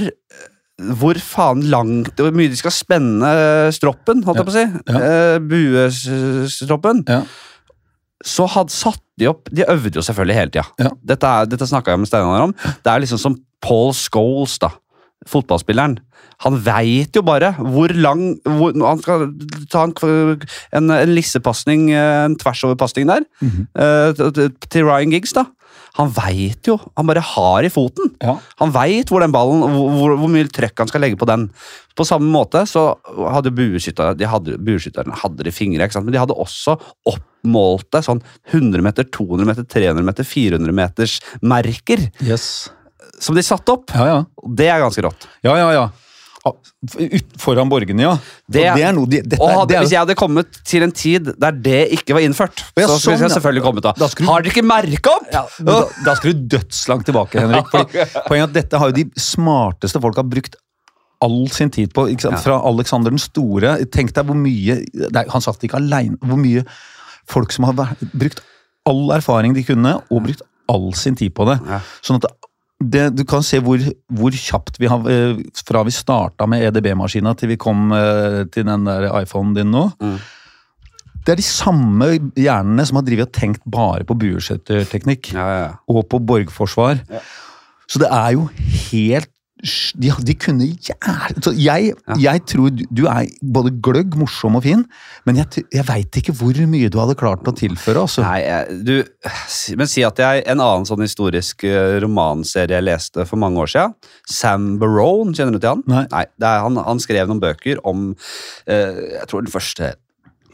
hvor 0.98 1.14
faen 1.14 1.60
langt 1.70 2.16
Hvor 2.18 2.32
mye 2.34 2.50
de 2.50 2.56
skal 2.58 2.72
spenne 2.74 3.70
stroppen, 3.72 4.24
holdt 4.26 4.40
jeg 4.40 4.46
på 4.48 4.50
å 4.50 4.58
si. 4.58 4.64
Ja. 4.90 4.98
Uh, 4.98 5.38
buestroppen. 5.38 7.04
ja, 7.06 7.22
Så 8.24 8.46
hadde 8.48 8.72
satt 8.72 9.00
de 9.20 9.28
opp 9.30 9.50
De 9.54 9.66
øvde 9.70 9.94
jo 9.98 10.02
selvfølgelig 10.02 10.34
hele 10.38 10.50
tida. 10.50 10.64
Ja. 10.80 10.88
Dette, 11.06 11.26
er- 11.26 11.46
dette 11.46 11.66
snakka 11.68 11.92
jeg 11.92 12.00
med 12.02 12.08
Steinar 12.08 12.40
om. 12.48 12.54
Det 12.54 12.90
er 12.92 12.98
liksom 13.04 13.18
som 13.20 13.36
Paul 13.62 13.92
Scholes, 13.94 14.58
da. 14.58 14.70
Fotballspilleren. 15.28 15.98
Han 16.44 16.56
veit 16.66 17.14
jo 17.16 17.22
bare 17.24 17.52
hvor 17.56 17.88
lang 17.94 18.24
hvor, 18.44 18.74
Han 18.74 18.98
skal 19.00 19.28
ta 19.70 19.84
en, 19.86 19.94
en, 20.74 20.90
en 20.90 21.12
lissepasning, 21.14 21.86
eh, 21.94 22.24
en 22.26 22.34
tversoverpasning 22.36 23.06
der, 23.08 23.22
mm 23.40 23.50
-hmm. 23.74 24.32
til- 24.34 24.52
til 24.70 24.84
Ryan 24.84 25.10
Giggs, 25.10 25.32
da. 25.32 25.44
Han 25.98 26.10
veit 26.10 26.66
jo. 26.66 26.74
Han 26.98 27.06
bare 27.06 27.22
har 27.22 27.66
i 27.66 27.70
foten. 27.72 28.10
ja. 28.22 28.36
Han 28.60 28.72
veit 28.74 29.10
hvor 29.12 29.22
den 29.22 29.34
ballen, 29.34 29.62
hvor, 29.62 30.16
hvor, 30.18 30.30
mye 30.30 30.48
trøkk 30.50 30.82
han 30.82 30.90
skal 30.90 31.04
legge 31.04 31.18
på 31.20 31.28
den. 31.30 31.48
På 31.94 32.06
samme 32.08 32.26
måte 32.30 32.64
så 32.66 32.86
hadde 33.30 33.52
bueskytterne 33.54 34.30
hadde, 34.30 34.58
bueskytterne 34.58 35.14
hadde 35.22 35.46
de 35.46 35.54
fingre, 35.54 35.86
ikke 35.86 35.98
sant? 35.98 36.08
men 36.08 36.16
de 36.16 36.22
hadde 36.22 36.34
også 36.34 36.76
oppmålte 37.10 38.02
sånn 38.02 38.22
100 38.50 38.82
meter, 38.82 39.06
200 39.14 39.46
meter, 39.46 39.68
300 39.70 40.06
meter, 40.06 40.26
400 40.26 40.74
meters 40.74 41.18
merker 41.42 42.08
Yes. 42.24 42.70
som 43.22 43.36
de 43.38 43.44
satte 43.46 43.74
opp. 43.74 43.94
Ja, 43.94 44.06
ja. 44.10 44.18
Det 44.58 44.66
er 44.70 44.82
ganske 44.82 45.04
rått. 45.06 45.28
Ja, 45.46 45.54
ja, 45.60 45.70
ja. 45.76 45.86
Foran 47.40 47.70
borgene, 47.72 48.02
ja. 48.04 48.14
Det- 48.50 48.74
det 48.76 48.82
er 48.84 48.92
noe 48.92 49.06
det, 49.08 49.22
dette, 49.28 49.40
Og 49.40 49.50
hadde, 49.50 49.78
hvis 49.80 49.90
jeg 49.94 49.98
hadde 50.02 50.14
kommet 50.14 50.58
til 50.64 50.82
en 50.82 50.92
tid 50.92 51.30
der 51.40 51.52
det 51.52 51.90
ikke 51.92 52.12
var 52.14 52.20
innført, 52.20 52.62
Ja, 52.76 52.86
så 52.86 52.98
skulle 53.00 53.16
sånn, 53.16 53.28
jeg 53.28 53.36
selvfølgelig 53.38 53.62
kommet 53.64 53.82
da. 53.82 53.92
Da 53.96 54.08
du- 54.08 54.24
Har 54.26 54.42
dere 54.42 54.52
ikke 54.52 54.64
merka 54.66 55.10
opp? 55.16 55.26
Ja, 55.32 55.46
da, 55.64 55.84
da 56.04 56.14
skal 56.14 56.32
du 56.34 56.48
dødslangt 56.56 57.04
tilbake, 57.06 57.40
Henrik. 57.40 57.66
Fordi, 57.72 58.04
poenget 58.28 58.42
er 58.42 58.42
at 58.44 58.52
Dette 58.52 58.78
har 58.78 58.90
jo 58.90 58.92
de 58.92 59.04
smarteste 59.16 60.00
folk 60.00 60.16
har 60.16 60.24
brukt 60.24 60.56
all 61.22 61.48
sin 61.48 61.70
tid 61.70 61.92
på. 61.94 62.08
Ikke 62.12 62.20
sant? 62.28 62.40
Fra 62.44 62.60
Alexander 62.68 63.10
den 63.10 63.18
store. 63.18 63.78
Tenk 63.86 64.12
deg 64.12 64.26
hvor 64.26 64.36
mye 64.36 64.84
nei, 65.10 65.24
Han 65.32 65.40
satt 65.40 65.60
ikke 65.64 65.78
aleine. 65.80 66.18
Hvor 66.20 66.36
mye 66.36 66.66
folk 67.26 67.52
som 67.52 67.64
har 67.64 67.72
brukt 68.12 68.40
all 68.86 69.08
erfaring 69.16 69.54
de 69.54 69.62
kunne, 69.64 69.94
og 70.12 70.22
brukt 70.26 70.42
all 70.68 70.92
sin 70.92 71.14
tid 71.16 71.32
på 71.34 71.46
det. 71.48 71.58
Sånn 72.04 72.20
at 72.22 72.26
det, 72.90 73.08
Du 73.16 73.24
kan 73.28 73.44
se 73.46 73.60
hvor, 73.64 73.80
hvor 74.12 74.36
kjapt 74.36 74.80
vi 74.82 74.90
har 74.90 75.04
eh, 75.10 75.42
Fra 75.64 75.84
vi 75.86 75.94
starta 75.94 76.48
med 76.50 76.64
EDB-maskina 76.68 77.34
til 77.38 77.54
vi 77.54 77.60
kom 77.60 77.92
eh, 77.96 78.44
til 78.52 78.66
den 78.68 78.88
der 78.88 79.08
iPhonen 79.22 79.54
din 79.56 79.72
nå. 79.74 79.88
Mm. 80.02 80.16
Det 81.24 81.32
er 81.32 81.40
de 81.40 81.46
samme 81.46 82.10
hjernene 82.36 82.84
som 82.84 83.00
har 83.00 83.06
drivet 83.06 83.30
og 83.30 83.36
tenkt 83.36 83.62
bare 83.64 84.04
på 84.04 84.16
bueskytterteknikk 84.20 85.32
ja, 85.32 85.46
ja. 85.56 85.70
og 85.88 86.04
på 86.12 86.20
borgforsvar. 86.20 87.00
Ja. 87.08 87.22
Så 87.88 88.00
det 88.02 88.10
er 88.12 88.34
jo 88.36 88.48
helt 88.90 89.30
de, 89.98 90.10
de 90.28 90.34
kunne 90.38 90.66
jævlig 90.68 91.42
så 91.44 91.52
jeg, 91.56 91.94
jeg 92.20 92.42
tror 92.50 92.70
du, 92.74 93.02
er 93.08 93.28
både 93.42 93.72
gløgg, 93.84 94.14
morsom 94.20 94.58
og 94.58 94.64
fin, 94.66 94.84
men 95.26 95.38
jeg, 95.40 95.64
jeg 95.72 95.86
veit 95.88 96.18
ikke 96.20 96.34
hvor 96.36 96.58
mye 96.70 96.90
du 96.92 96.98
hadde 97.00 97.16
klart 97.18 97.48
å 97.48 97.54
tilføre. 97.56 98.04
altså. 98.04 98.22
Nei, 98.26 98.40
jeg- 98.44 98.78
du, 98.84 98.94
men 99.80 99.90
si 99.90 100.04
at 100.06 100.20
jeg, 100.20 100.44
en 100.52 100.60
annen 100.60 100.86
sånn 100.88 101.02
historisk 101.04 101.64
eh, 101.68 101.96
romanserie 102.04 102.76
jeg 102.78 102.86
leste 102.88 103.24
for 103.28 103.40
mange 103.40 103.62
år 103.64 103.72
siden, 103.72 103.96
Sam 104.30 104.74
Barone, 104.82 105.34
kjenner 105.36 105.56
du 105.56 105.60
til 105.62 105.72
han? 105.74 105.84
Nei. 105.90 106.24
det 106.38 106.48
er, 106.50 106.62
han, 106.66 106.76
han 106.76 107.00
skrev 107.02 107.28
noen 107.30 107.40
bøker 107.42 107.80
om, 107.88 108.10
eh, 108.68 109.02
jeg 109.20 109.28
tror 109.30 109.44
den 109.46 109.52
første 109.54 109.94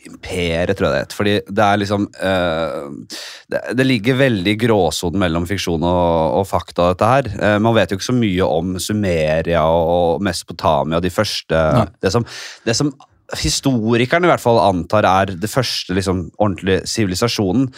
Imperiet, 0.08 0.72
tror 0.78 0.88
jeg 0.88 0.94
det 0.94 1.02
het. 1.04 1.16
Fordi 1.16 1.34
det 1.48 1.66
er 1.66 1.80
liksom 1.82 2.06
eh, 2.30 3.18
det, 3.52 3.62
det 3.76 3.86
ligger 3.86 4.20
veldig 4.20 4.54
i 4.54 4.60
gråsonen 4.64 5.20
mellom 5.22 5.46
fiksjon 5.48 5.84
og, 5.84 6.40
og 6.40 6.48
fakta, 6.48 6.92
dette 6.94 7.12
her. 7.12 7.30
Eh, 7.36 7.58
man 7.62 7.76
vet 7.76 7.92
jo 7.92 8.00
ikke 8.00 8.10
så 8.10 8.16
mye 8.16 8.50
om 8.60 8.74
Sumeria 8.80 9.64
og 9.68 10.24
Mesopotamia, 10.24 11.02
de 11.04 11.12
første 11.12 11.56
ja. 11.56 11.86
det 12.00 12.14
som, 12.14 12.26
det 12.66 12.76
som 12.78 12.92
historikerne 13.38 14.26
i 14.26 14.30
hvert 14.32 14.42
fall 14.42 14.58
antar 14.62 15.06
er 15.06 15.34
det 15.38 15.50
første 15.50 15.94
liksom, 15.94 16.28
ordentlige 16.38 16.86
sivilisasjonen. 16.90 17.68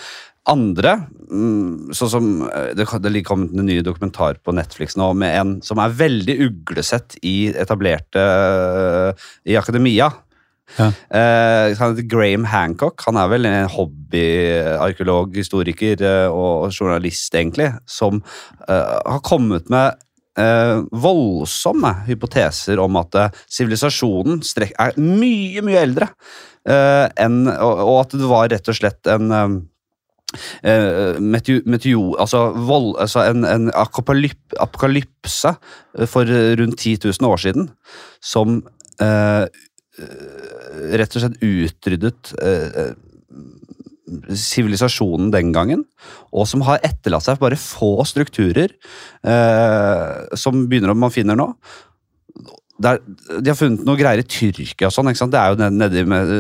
Andre, 0.51 0.97
mm, 1.31 1.93
sånn 1.95 2.11
som 2.11 2.25
eh, 2.49 2.73
Det, 2.75 2.87
det 3.05 3.21
kommet 3.23 3.53
en 3.55 3.69
ny 3.69 3.79
dokumentar 3.87 4.41
på 4.43 4.55
Netflix 4.57 4.97
nå 4.99 5.13
med 5.15 5.37
en 5.39 5.53
som 5.63 5.79
er 5.79 5.95
veldig 5.95 6.35
uglesett 6.49 7.15
i 7.23 7.53
etablerte 7.55 8.19
eh, 8.19 9.29
i 9.53 9.59
akademia. 9.59 10.11
Ja. 10.79 10.89
Eh, 11.13 11.73
heter 11.77 12.07
Graham 12.09 12.47
Hancock. 12.49 13.03
Han 13.07 13.19
er 13.21 13.33
vel 13.33 13.49
en 13.49 13.69
hobbyarkeolog, 13.73 15.35
historiker 15.37 16.05
eh, 16.07 16.29
og 16.29 16.71
journalist, 16.73 17.35
egentlig, 17.35 17.73
som 17.89 18.23
eh, 18.69 18.95
har 19.07 19.21
kommet 19.27 19.69
med 19.73 19.99
eh, 20.41 20.79
voldsomme 21.05 21.95
hypoteser 22.09 22.81
om 22.83 22.97
at 23.03 23.21
eh, 23.21 23.43
sivilisasjonen 23.51 24.41
er 24.73 24.97
mye, 25.01 25.65
mye 25.65 25.85
eldre. 25.89 26.13
enn, 26.63 27.49
og, 27.51 27.81
og 27.83 27.97
at 28.05 28.13
det 28.15 28.29
var 28.31 28.51
rett 28.53 28.69
og 28.71 28.77
slett 28.79 29.09
en 29.11 29.33
eh, 29.35 29.55
meteor, 30.33 31.19
meteo, 31.21 31.63
meteo, 31.67 32.05
altså, 32.23 32.45
vold, 32.69 32.95
altså 33.03 33.25
en, 33.27 33.45
en 33.45 33.67
apokalyp, 33.75 34.39
apokalypse 34.61 35.55
for 36.07 36.31
rundt 36.61 36.79
10 36.79 36.99
000 37.05 37.29
år 37.29 37.43
siden, 37.43 37.69
som 38.23 38.63
eh, 39.03 39.45
rett 40.99 41.17
og 41.17 41.25
slett 41.25 41.43
utryddet 41.45 42.33
eh, 42.43 42.93
sivilisasjonen 44.37 45.31
den 45.33 45.53
gangen, 45.55 45.87
og 46.35 46.49
som 46.51 46.65
har 46.67 46.83
etterlatt 46.85 47.25
seg 47.27 47.41
bare 47.41 47.59
få 47.61 47.95
strukturer 48.09 48.75
eh, 49.25 50.37
som 50.39 50.67
begynner 50.69 50.93
å 50.93 50.99
man 50.99 51.15
finner 51.15 51.39
nå. 51.39 51.49
Der, 52.83 52.99
de 53.39 53.53
har 53.53 53.59
funnet 53.59 53.85
noe 53.87 53.99
greier 54.01 54.23
i 54.23 54.27
Tyrkia 54.27 54.89
og 54.89 54.95
sånn. 54.97 55.13
Det 55.31 55.39
er 55.39 55.53
jo 55.53 55.59
ned- 55.61 55.77
nedi 55.79 56.03
med 56.09 56.31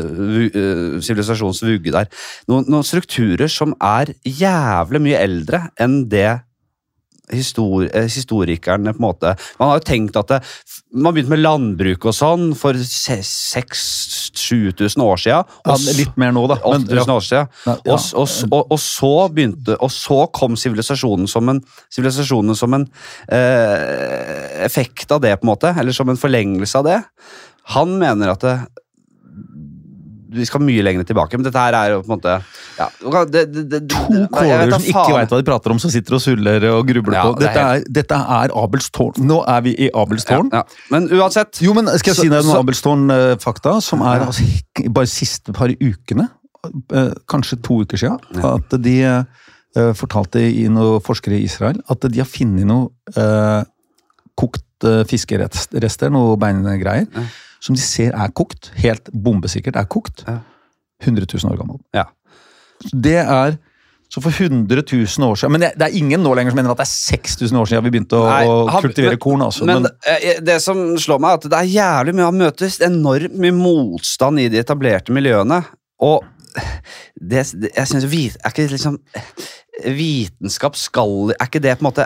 sivilisasjonens 1.04 1.62
eh, 1.62 1.68
vugge 1.70 1.92
der. 1.94 2.08
Noen, 2.50 2.66
noen 2.72 2.86
strukturer 2.86 3.52
som 3.52 3.76
er 3.78 4.10
jævlig 4.26 5.02
mye 5.04 5.20
eldre 5.22 5.66
enn 5.80 6.00
det 6.10 6.40
histor, 7.32 7.88
eh, 7.88 8.08
historikerne 8.10 8.92
på 8.94 9.00
en 9.00 9.06
måte 9.06 9.36
Man 9.58 9.68
har 9.70 9.76
jo 9.80 9.88
tenkt 9.88 10.16
at 10.20 10.28
det, 10.28 10.38
man 10.92 11.14
begynte 11.14 11.32
med 11.32 11.42
landbruk 11.42 12.04
og 12.10 12.14
sånn 12.16 12.54
for 12.58 12.72
6000-7000 12.76 15.04
år 15.04 15.16
siden. 15.20 15.32
Ja, 15.32 15.42
og 15.72 15.78
litt 15.96 16.16
mer 16.20 16.32
nå, 16.36 16.42
da. 16.50 16.56
Men, 16.60 16.84
8000 16.84 17.14
år 17.14 17.24
siden. 17.24 17.46
Ja. 17.64 17.74
Og, 17.94 18.00
og, 18.20 18.28
og 18.74 18.80
så 18.82 19.14
begynte 19.32 19.72
Og 19.80 19.90
så 19.94 20.18
kom 20.36 20.52
sivilisasjonen 20.60 21.26
som 21.30 21.44
en 21.48 21.60
sivilisasjonen 21.92 22.54
som 22.58 22.70
en 22.76 22.86
eh, 23.32 24.64
effekt 24.66 25.12
av 25.14 25.20
det, 25.24 25.32
på 25.40 25.44
en 25.46 25.52
måte. 25.54 25.68
Eller 25.80 25.92
som 25.96 26.08
en 26.12 26.20
forlengelse 26.20 26.76
av 26.82 26.86
det. 26.90 27.00
Han 27.76 27.88
mener 28.00 28.26
at 28.34 28.40
det, 28.44 28.56
vi 30.32 30.44
skal 30.48 30.62
mye 30.64 30.82
lenger 30.84 31.04
tilbake, 31.08 31.38
men 31.38 31.44
dette 31.46 31.60
her 31.60 31.76
er 31.76 31.90
jo 31.94 32.02
på 32.02 32.08
en 32.10 32.14
måte 32.16 32.34
ja, 32.78 32.88
det, 33.30 33.42
det, 33.52 33.64
det, 33.70 33.80
To 33.92 34.22
kåler 34.32 34.72
som 34.72 34.86
ikke 34.92 35.14
veit 35.16 35.32
hva 35.34 35.40
de 35.42 35.46
prater 35.48 35.74
om, 35.74 35.80
som 35.82 35.92
sitter 35.92 36.16
og 36.18 36.22
suller 36.24 36.66
og 36.72 36.86
grubler 36.88 37.18
Ja, 37.18 37.24
på. 37.28 37.34
det 37.38 37.48
Dette 37.50 37.64
er, 37.76 37.84
dette 38.00 38.18
er 38.38 38.54
Abels 38.62 38.88
tårn. 38.94 39.18
Nå 39.28 39.42
er 39.48 39.60
vi 39.66 39.74
i 39.86 39.90
Abels 39.94 40.24
tårn. 40.28 40.48
Ja. 40.52 40.62
Men 40.90 41.08
uansett 41.12 41.60
Jo, 41.62 41.74
men 41.76 41.86
skal 41.98 42.12
jeg 42.14 42.16
Så- 42.16 42.22
si 42.22 42.28
deg 42.32 42.42
så- 42.42 42.58
Abels 42.58 42.82
Abelstårn-fakta, 42.82 43.80
som 43.82 44.02
er 44.02 44.26
altså, 44.26 44.42
bare 44.90 45.06
siste 45.06 45.52
par 45.52 45.68
ukene, 45.68 46.28
eh, 46.92 47.12
kanskje 47.28 47.62
to 47.62 47.82
uker 47.84 48.02
Ja. 48.02 48.18
at 48.54 48.82
de 48.82 48.96
eh, 49.02 49.92
fortalte 49.96 50.40
i 50.40 50.66
noen 50.68 51.00
forskere 51.00 51.38
i 51.38 51.44
Israel 51.44 51.80
at 51.88 52.00
de 52.00 52.18
har 52.18 52.26
funnet 52.26 52.66
noe 52.66 52.90
eh, 53.16 53.64
kokt 54.38 54.62
eh, 54.84 55.04
fiskerester, 55.04 56.10
noe 56.10 56.36
beingreier, 56.36 57.06
Ja. 57.12 57.22
Som 57.62 57.76
de 57.78 57.82
ser 57.84 58.12
er 58.18 58.32
kokt, 58.34 58.72
helt 58.82 59.10
bombesikkert 59.14 59.76
er 59.78 59.86
kokt, 59.90 60.24
Ja. 60.26 60.40
100 61.02 61.26
000 61.34 61.52
år 61.52 61.58
gammel. 61.58 61.78
Ja. 61.94 62.04
Det 62.94 63.16
er 63.22 63.56
så 64.12 64.20
for 64.20 64.30
100 64.30 64.82
000 64.84 65.24
år 65.24 65.38
siden 65.40 65.52
Men 65.54 65.62
det, 65.64 65.70
det 65.80 65.86
er 65.88 65.94
ingen 65.96 66.20
nå 66.22 66.34
lenger 66.36 66.52
som 66.52 66.58
mener 66.60 66.74
at 66.74 66.82
det 66.82 66.84
er 66.84 66.90
6000 67.16 67.58
år 67.58 67.66
siden 67.70 67.84
vi 67.86 67.90
begynte 67.94 68.18
å, 68.18 68.26
Nei, 68.28 68.42
han- 68.70 68.82
kultivere 68.84 69.14
men- 69.16 69.22
korn. 69.24 69.42
Altså. 69.46 69.64
Men, 69.66 69.82
Men, 69.86 69.92
eh, 70.06 70.40
det 70.44 70.58
som 70.62 70.76
slår 71.00 71.18
meg, 71.22 71.30
er 71.30 71.34
at 71.40 71.48
det 71.50 71.58
er 71.58 71.72
jævlig 71.72 72.14
mye 72.18 72.24
Han 72.28 72.38
møte 72.42 72.68
enormt 72.86 73.38
mye 73.40 73.54
motstand 73.56 74.38
i 74.42 74.48
de 74.52 74.58
etablerte 74.60 75.10
miljøene. 75.16 75.64
Og 76.02 76.24
det, 77.18 77.46
det 77.62 77.70
jeg 77.74 77.86
synes, 77.88 78.04
vi, 78.12 78.26
Er 78.44 78.50
ikke 78.52 78.68
liksom 78.70 78.98
Vitenskap 79.80 80.76
skal 80.76 81.30
Er 81.32 81.46
ikke 81.46 81.62
det 81.64 81.72
på 81.78 81.86
en 81.86 81.86
måte 81.88 82.04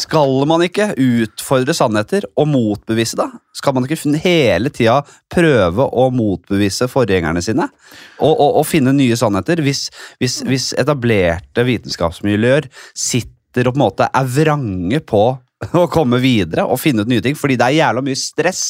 Skal 0.00 0.32
man 0.48 0.62
ikke 0.64 0.94
utfordre 0.96 1.74
sannheter 1.76 2.24
og 2.40 2.48
motbevise 2.48 3.18
det? 3.20 3.26
Skal 3.58 3.76
man 3.76 3.84
ikke 3.84 4.16
hele 4.22 4.72
tida 4.72 5.02
prøve 5.30 5.84
å 5.84 6.06
motbevise 6.14 6.88
forgjengerne 6.88 7.42
sine? 7.44 7.68
Og, 8.16 8.32
og, 8.32 8.56
og 8.62 8.66
finne 8.66 8.94
nye 8.96 9.18
sannheter? 9.18 9.60
Hvis, 9.60 9.84
hvis, 10.22 10.40
hvis 10.48 10.70
etablerte 10.80 11.66
vitenskapsmiljøer 11.68 12.70
sitter 12.96 13.68
og 13.68 13.76
på 13.76 13.78
en 13.78 13.84
måte 13.84 14.08
er 14.08 14.32
vrange 14.32 15.02
på 15.04 15.24
å 15.82 15.86
komme 15.92 16.18
videre 16.22 16.64
og 16.66 16.78
finne 16.80 17.02
ut 17.04 17.10
nye 17.10 17.22
ting, 17.24 17.36
fordi 17.38 17.56
det 17.60 17.66
er 17.68 17.76
jævla 17.78 18.02
mye 18.04 18.18
stress, 18.18 18.62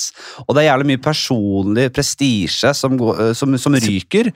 og 0.47 0.55
det 0.55 0.63
er 0.65 0.69
jævla 0.71 0.87
mye 0.91 1.01
personlig 1.03 1.87
prestisje 1.95 2.73
som, 2.77 2.99
som, 3.39 3.57
som 3.59 3.77
ryker, 3.81 4.33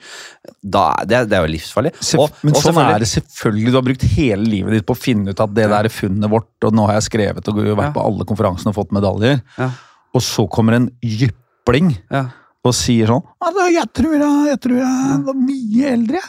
da, 0.63 0.87
det, 1.05 1.23
det 1.29 1.37
er 1.37 1.45
jo 1.47 1.53
livsfarlig. 1.53 1.93
Og- 2.17 2.41
men 2.47 2.57
sånn 2.57 2.79
er 2.81 2.99
det 3.03 3.09
selvfølgelig. 3.11 3.71
Du 3.71 3.77
har 3.79 3.85
brukt 3.85 4.07
hele 4.17 4.45
livet 4.49 4.77
ditt 4.77 4.87
på 4.87 4.95
å 4.97 4.99
finne 4.99 5.29
ut 5.35 5.39
at 5.43 5.53
det 5.53 5.67
der 5.69 5.85
er 5.89 5.93
funnet 5.93 6.29
vårt, 6.31 6.49
og 6.65 6.73
nå 6.73 6.87
har 6.89 6.97
jeg 6.99 7.07
skrevet 7.11 7.47
og 7.51 7.61
vært 7.63 7.89
Ja. 7.91 7.93
på 7.95 8.05
alle 8.05 8.25
konferansene 8.25 8.73
og 8.73 8.79
fått 8.79 8.91
medaljer. 8.95 9.41
Ja. 9.57 9.69
Og 10.15 10.21
så 10.25 10.47
kommer 10.49 10.73
en 10.79 10.89
jypling 11.03 11.93
Ja. 12.11 12.25
og 12.65 12.73
sier 12.73 13.07
sånn 13.07 13.23
altså, 13.43 13.67
jeg, 13.71 13.93
tror 13.93 14.13
jeg, 14.17 14.47
'Jeg 14.47 14.59
tror 14.61 14.77
jeg 14.81 15.23
var 15.25 15.33
mye 15.35 15.91
eldre'. 15.93 16.23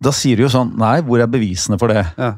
Da 0.00 0.10
sier 0.12 0.36
du 0.36 0.42
jo 0.44 0.48
sånn 0.52 0.76
Nei, 0.76 1.00
hvor 1.00 1.18
er 1.22 1.26
bevisene 1.26 1.78
for 1.78 1.88
det? 1.88 2.04
Ja. 2.18 2.34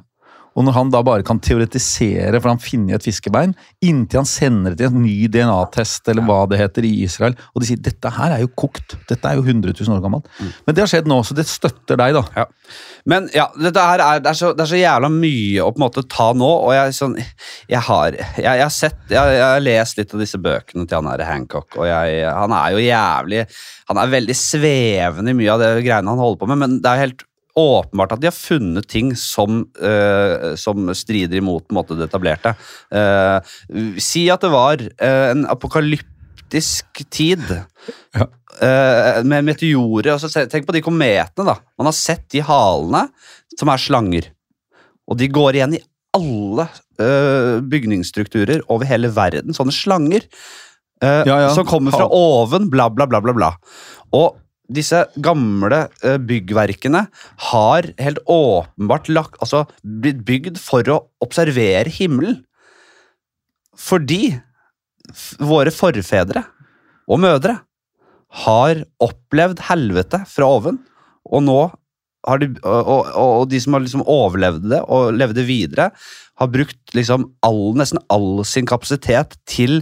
Og 0.58 0.66
når 0.66 0.74
han 0.74 0.90
da 0.90 1.04
bare 1.06 1.22
kan 1.26 1.38
teoretisere, 1.38 2.40
for 2.40 2.50
han 2.50 2.62
finner 2.62 2.98
et 2.98 3.06
fiskebein, 3.06 3.54
inntil 3.84 4.24
han 4.24 4.28
sender 4.28 4.74
det 4.74 4.88
til 4.88 4.90
en 4.90 5.04
ny 5.04 5.28
DNA-test, 5.30 6.10
eller 6.10 6.26
hva 6.26 6.40
det 6.50 6.58
heter, 6.58 6.86
i 6.88 7.04
Israel, 7.06 7.36
og 7.54 7.62
de 7.62 7.70
sier 7.70 7.82
dette 7.82 8.10
her 8.18 8.34
er 8.34 8.42
jo 8.42 8.50
kokt, 8.58 8.96
dette 9.10 9.30
er 9.30 9.38
jo 9.38 9.46
100 9.46 9.76
000 9.78 9.94
år 9.94 10.02
gammelt. 10.02 10.26
Mm. 10.40 10.50
Men 10.66 10.76
det 10.76 10.82
har 10.82 10.90
skjedd 10.90 11.10
nå, 11.10 11.20
så 11.22 11.36
det 11.38 11.46
støtter 11.46 12.00
deg, 12.00 12.18
da. 12.18 12.24
Ja. 12.42 12.48
Men 13.08 13.28
ja, 13.32 13.46
dette 13.54 13.84
her 13.86 14.02
er, 14.02 14.24
det, 14.24 14.32
er 14.32 14.40
så, 14.40 14.50
det 14.56 14.64
er 14.64 14.72
så 14.72 14.80
jævla 14.80 15.12
mye 15.12 15.62
å 15.62 15.70
på 15.70 15.80
en 15.80 15.84
måte 15.86 16.04
ta 16.10 16.28
nå, 16.36 16.50
og 16.66 16.74
jeg, 16.74 16.96
sånn, 16.98 17.14
jeg, 17.70 17.82
har, 17.86 18.18
jeg, 18.18 18.44
jeg 18.44 18.64
har 18.66 18.74
sett 18.74 19.14
jeg, 19.14 19.38
jeg 19.38 19.46
har 19.46 19.64
lest 19.64 20.00
litt 20.00 20.12
av 20.12 20.24
disse 20.24 20.42
bøkene 20.42 20.88
til 20.88 20.98
han 20.98 21.10
her 21.12 21.24
Hancock, 21.28 21.78
og 21.78 21.86
jeg, 21.88 22.20
han 22.26 22.54
er 22.56 22.74
jo 22.74 22.82
jævlig 22.82 23.44
Han 23.88 24.00
er 24.02 24.12
veldig 24.12 24.36
svevende 24.36 25.32
i 25.32 25.38
mye 25.38 25.54
av 25.54 25.62
det 25.62 25.70
greiene 25.86 26.12
han 26.12 26.20
holder 26.20 26.42
på 26.42 26.50
med, 26.50 26.60
men 26.60 26.76
det 26.84 26.90
er 26.90 27.04
helt 27.06 27.27
åpenbart 27.58 28.14
at 28.14 28.22
de 28.22 28.28
har 28.30 28.36
funnet 28.36 28.86
ting 28.90 29.12
som, 29.18 29.62
uh, 29.82 30.54
som 30.60 30.90
strider 30.96 31.40
imot 31.40 31.66
måte, 31.74 31.96
det 31.98 32.08
etablerte. 32.08 32.54
Uh, 32.94 33.38
si 34.00 34.26
at 34.32 34.44
det 34.44 34.52
var 34.52 34.82
uh, 34.82 35.26
en 35.32 35.46
apokalyptisk 35.50 37.04
tid 37.10 37.44
Ja. 38.16 38.28
med 39.22 39.44
meteorer. 39.46 40.16
så 40.18 40.26
Tenk 40.50 40.64
på 40.66 40.74
de 40.74 40.80
kometene. 40.82 41.44
da. 41.46 41.54
Man 41.78 41.86
har 41.86 41.94
sett 41.94 42.24
de 42.32 42.40
halene 42.42 43.04
som 43.54 43.70
er 43.70 43.78
slanger. 43.78 44.30
Og 45.06 45.18
de 45.20 45.28
går 45.30 45.54
igjen 45.54 45.76
i 45.76 45.82
alle 46.16 46.66
bygningsstrukturer 47.70 48.64
over 48.66 48.88
hele 48.88 49.12
verden. 49.14 49.54
Sånne 49.54 49.70
slanger. 49.76 50.26
Ja, 50.98 51.22
ja. 51.22 51.52
Som 51.54 51.68
kommer 51.70 51.94
fra 51.94 52.08
oven, 52.10 52.66
bla, 52.72 52.88
bla, 52.90 53.06
bla. 53.06 53.20
bla, 53.22 53.36
bla. 53.36 53.52
Og 54.10 54.40
disse 54.68 55.00
gamle 55.24 55.86
eh, 56.04 56.18
byggverkene 56.20 57.06
har 57.50 57.88
helt 57.98 58.20
åpenbart 58.28 59.08
lagt, 59.12 59.38
altså, 59.40 59.64
blitt 59.82 60.20
bygd 60.28 60.60
for 60.60 60.84
å 60.92 61.00
observere 61.24 61.88
himmelen. 61.92 62.42
Fordi 63.78 64.36
våre 65.40 65.72
forfedre 65.72 66.44
og 67.08 67.22
mødre 67.22 67.56
har 68.44 68.82
opplevd 69.00 69.62
helvete 69.70 70.20
fra 70.28 70.48
oven, 70.58 70.82
og 71.28 71.44
nå 71.46 71.60
har 72.28 72.40
de, 72.42 72.50
og, 72.60 72.90
og, 72.92 73.10
og 73.16 73.46
de 73.48 73.60
som 73.62 73.76
har 73.76 73.84
liksom 73.84 74.04
overlevd 74.04 74.66
det 74.72 74.82
og 74.92 75.14
levde 75.16 75.44
videre, 75.48 75.88
har 76.38 76.50
brukt 76.52 76.94
liksom 76.94 77.28
all, 77.46 77.62
nesten 77.78 78.02
all 78.12 78.44
sin 78.46 78.68
kapasitet 78.68 79.38
til 79.48 79.80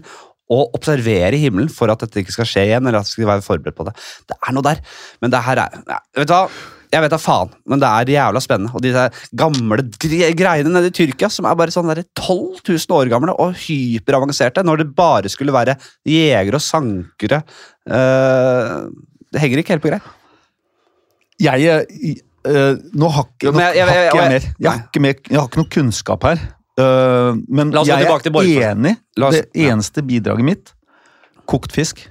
å 0.52 0.60
observere 0.76 1.38
himmelen 1.42 1.68
for 1.72 1.90
at 1.90 1.98
dette 2.04 2.20
ikke 2.22 2.34
skal 2.36 2.46
skje 2.46 2.66
igjen, 2.68 2.86
eller 2.86 3.00
at 3.00 3.08
vi 3.10 3.16
skal 3.16 3.26
være 3.32 3.42
forberedt 3.46 3.76
på 3.78 3.86
det. 3.88 3.94
Det 4.30 4.36
er 4.38 4.54
noe 4.54 4.62
der, 4.62 4.80
men 5.20 5.32
det 5.34 5.40
her 5.42 5.62
er 5.64 5.78
ja, 5.88 6.00
Vet 6.20 6.28
du 6.30 6.34
hva? 6.36 6.46
Jeg 6.92 7.02
vet 7.02 7.10
da 7.10 7.18
faen, 7.18 7.50
men 7.66 7.80
det 7.82 7.88
er 7.90 8.10
jævla 8.14 8.40
spennende. 8.40 8.70
Og 8.78 8.80
de 8.84 8.92
gamle 9.36 9.82
greiene 10.38 10.70
nede 10.70 10.86
i 10.92 10.94
Tyrkia 10.94 11.26
som 11.34 11.48
er 11.50 11.56
bare 11.58 11.74
sånn 11.74 11.90
der 11.90 12.04
12 12.14 12.62
000 12.62 12.94
år 12.94 13.10
gamle 13.10 13.34
og 13.42 13.56
hyperavanserte, 13.58 14.62
når 14.64 14.84
det 14.84 14.86
bare 14.96 15.28
skulle 15.28 15.52
være 15.52 15.74
jegere 16.06 16.60
og 16.60 16.62
sankere. 16.62 17.42
uh, 17.90 18.86
det 19.34 19.42
henger 19.42 19.60
ikke 19.64 19.74
helt 19.74 19.82
på 19.84 19.90
greip. 19.90 20.06
Jeg 21.42 21.66
eh, 21.66 22.76
Nå 22.94 23.08
har 23.12 23.26
ikke, 23.26 23.50
jeg- 23.52 23.76
jeg- 23.76 23.88
jeg 23.88 24.14
jeg- 24.14 24.30
mer. 24.30 24.40
Jeg 24.60 24.70
har 24.70 24.78
ikke, 24.86 25.00
mer, 25.02 25.14
jeg 25.28 25.38
har 25.40 25.48
ikke 25.48 25.56
noe 25.60 25.68
kunnskap 25.74 26.22
her. 26.22 26.38
Eh, 26.76 27.38
men 27.48 27.72
jeg 27.72 27.88
er 27.88 28.72
enig. 28.72 28.96
Oss- 29.16 29.34
det 29.34 29.44
ja. 29.56 29.72
eneste 29.72 30.02
bidraget 30.04 30.44
mitt 30.44 30.72
Kokt 31.46 31.72
fisk 31.72 32.02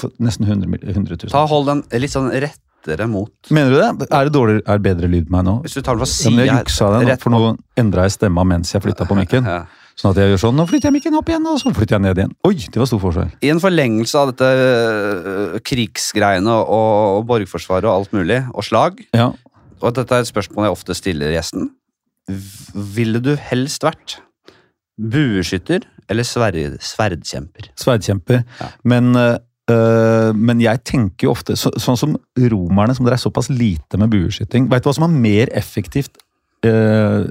for 0.00 0.12
nesten 0.18 0.44
100, 0.48 0.66
100 0.82 1.16
000. 1.16 1.30
Ta 1.30 1.46
Hold 1.46 1.68
den 1.70 1.82
litt 2.02 2.12
sånn 2.12 2.28
rettere 2.32 3.06
mot 3.08 3.52
Mener 3.54 3.70
du 3.70 3.78
det? 3.78 4.08
Er 4.10 4.28
det 4.28 4.34
dårlig, 4.34 4.62
er 4.64 4.80
det 4.80 4.84
bedre 4.84 5.10
lyd 5.12 5.28
på 5.28 5.36
meg 5.36 5.44
nå? 5.46 5.58
Hvis 5.64 5.76
du 5.78 5.82
tar 5.84 5.96
den 5.96 6.02
for 6.02 6.08
å 6.08 6.12
si 6.12 6.32
men 6.32 6.46
jeg 6.48 6.56
juksa 6.56 6.88
den, 6.96 7.12
for 7.22 7.32
nå 7.32 7.52
endra 7.80 8.08
jeg 8.08 8.16
stemma 8.18 8.44
mens 8.48 8.72
jeg 8.74 8.82
flytta 8.84 9.06
på 9.08 9.18
mikken. 9.18 9.46
Ja. 9.46 9.60
Sånn 10.00 10.14
at 10.14 10.20
jeg 10.22 10.32
gjør 10.32 10.40
sånn, 10.46 10.56
nå 10.56 10.64
flytter 10.68 10.88
jeg 10.88 10.96
mikken 10.96 11.16
opp 11.18 11.28
igjen, 11.28 11.44
og 11.50 11.58
så 11.60 11.72
flytter 11.76 11.98
jeg 11.98 12.04
ned 12.06 12.20
igjen. 12.22 12.32
Oi, 12.48 12.54
det 12.56 12.80
var 12.80 12.88
stor 12.88 13.02
forskjell. 13.02 13.34
I 13.44 13.50
en 13.52 13.60
forlengelse 13.60 14.16
av 14.16 14.30
dette 14.30 14.48
øh, 14.48 15.58
krigsgreiene 15.66 16.54
og, 16.56 17.18
og 17.18 17.26
borgerforsvaret 17.28 17.88
og 17.90 17.98
alt 17.98 18.16
mulig, 18.16 18.40
og 18.54 18.64
slag, 18.64 19.02
Ja, 19.12 19.28
og 19.80 19.94
dette 19.96 20.16
er 20.16 20.24
et 20.24 20.28
spørsmål 20.28 20.66
jeg 20.68 20.76
ofte 20.76 20.96
stiller 20.96 21.34
gjesten, 21.34 21.70
ville 22.28 23.20
du 23.22 23.34
helst 23.50 23.84
vært 23.86 24.18
bueskytter 25.00 25.86
eller 26.10 26.26
sverd, 26.26 26.58
sverdkjemper? 26.82 27.70
sverdkjemper. 27.78 28.42
Ja. 28.60 28.70
Men, 28.84 29.12
øh, 29.16 30.32
men 30.34 30.62
jeg 30.62 30.82
tenker 30.84 31.28
jo 31.28 31.34
ofte, 31.34 31.56
så, 31.58 31.72
sånn 31.80 31.98
som 31.98 32.16
romerne, 32.36 32.96
som 32.96 33.06
dere 33.06 33.18
er 33.18 33.22
såpass 33.22 33.50
lite 33.52 34.00
med 34.00 34.10
bueskyting, 34.12 34.68
vet 34.70 34.84
du 34.84 34.90
hva 34.90 34.96
som 34.98 35.06
er 35.06 35.22
mer 35.22 35.54
effektivt 35.56 36.20
øh, 36.66 37.30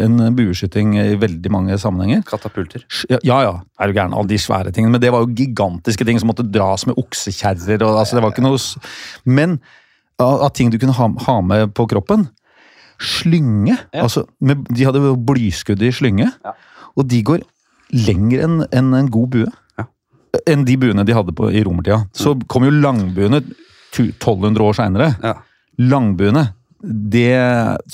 enn 0.00 0.18
bueskyting 0.34 0.96
i 0.98 1.14
veldig 1.22 1.52
mange 1.54 1.78
sammenhenger? 1.78 2.24
Katapulter. 2.26 2.82
Ja, 3.10 3.20
ja, 3.22 3.38
ja, 3.46 3.54
er 3.78 3.90
du 3.90 3.96
gæren, 3.96 4.14
alle 4.16 4.32
de 4.32 4.40
svære 4.42 4.74
tingene, 4.74 4.96
men 4.96 5.02
det 5.02 5.12
var 5.14 5.22
jo 5.22 5.34
gigantiske 5.38 6.06
ting 6.06 6.18
som 6.18 6.32
måtte 6.32 6.46
dras 6.46 6.86
med 6.90 6.98
oksekjerrer, 6.98 7.82
og 7.86 8.00
altså, 8.02 8.18
det 8.18 8.24
var 8.24 8.34
ikke 8.34 8.46
noe... 8.46 8.58
Men 9.24 9.60
av 10.22 10.50
ting 10.54 10.70
du 10.70 10.78
kunne 10.78 10.94
ha, 10.94 11.08
ha 11.26 11.36
med 11.42 11.72
på 11.74 11.86
kroppen, 11.90 12.28
slynge, 13.00 13.76
Ja. 13.92 14.02
altså, 14.02 14.24
med, 14.40 14.66
de 14.70 14.84
hadde 14.84 15.02
blyskudd 15.26 15.82
i 15.82 15.92
slynge, 15.92 16.30
Ja. 16.44 16.54
og 16.96 17.08
de 17.08 17.22
går 17.22 17.42
lenger 17.92 18.44
enn 18.44 18.66
en, 18.72 18.94
en 18.94 19.10
god 19.10 19.30
bue. 19.30 19.52
Ja. 19.78 19.86
Enn 20.46 20.64
de 20.64 20.76
buene 20.76 21.04
de 21.04 21.14
hadde 21.14 21.34
på, 21.36 21.50
i 21.52 21.62
romertida. 21.64 22.04
Så 22.12 22.34
kom 22.48 22.64
jo 22.64 22.70
langbuene 22.70 23.42
1200 23.94 24.62
år 24.64 24.74
seinere. 24.74 25.10
Ja. 25.22 25.34
Langbuene, 25.78 26.48
det, 26.84 27.30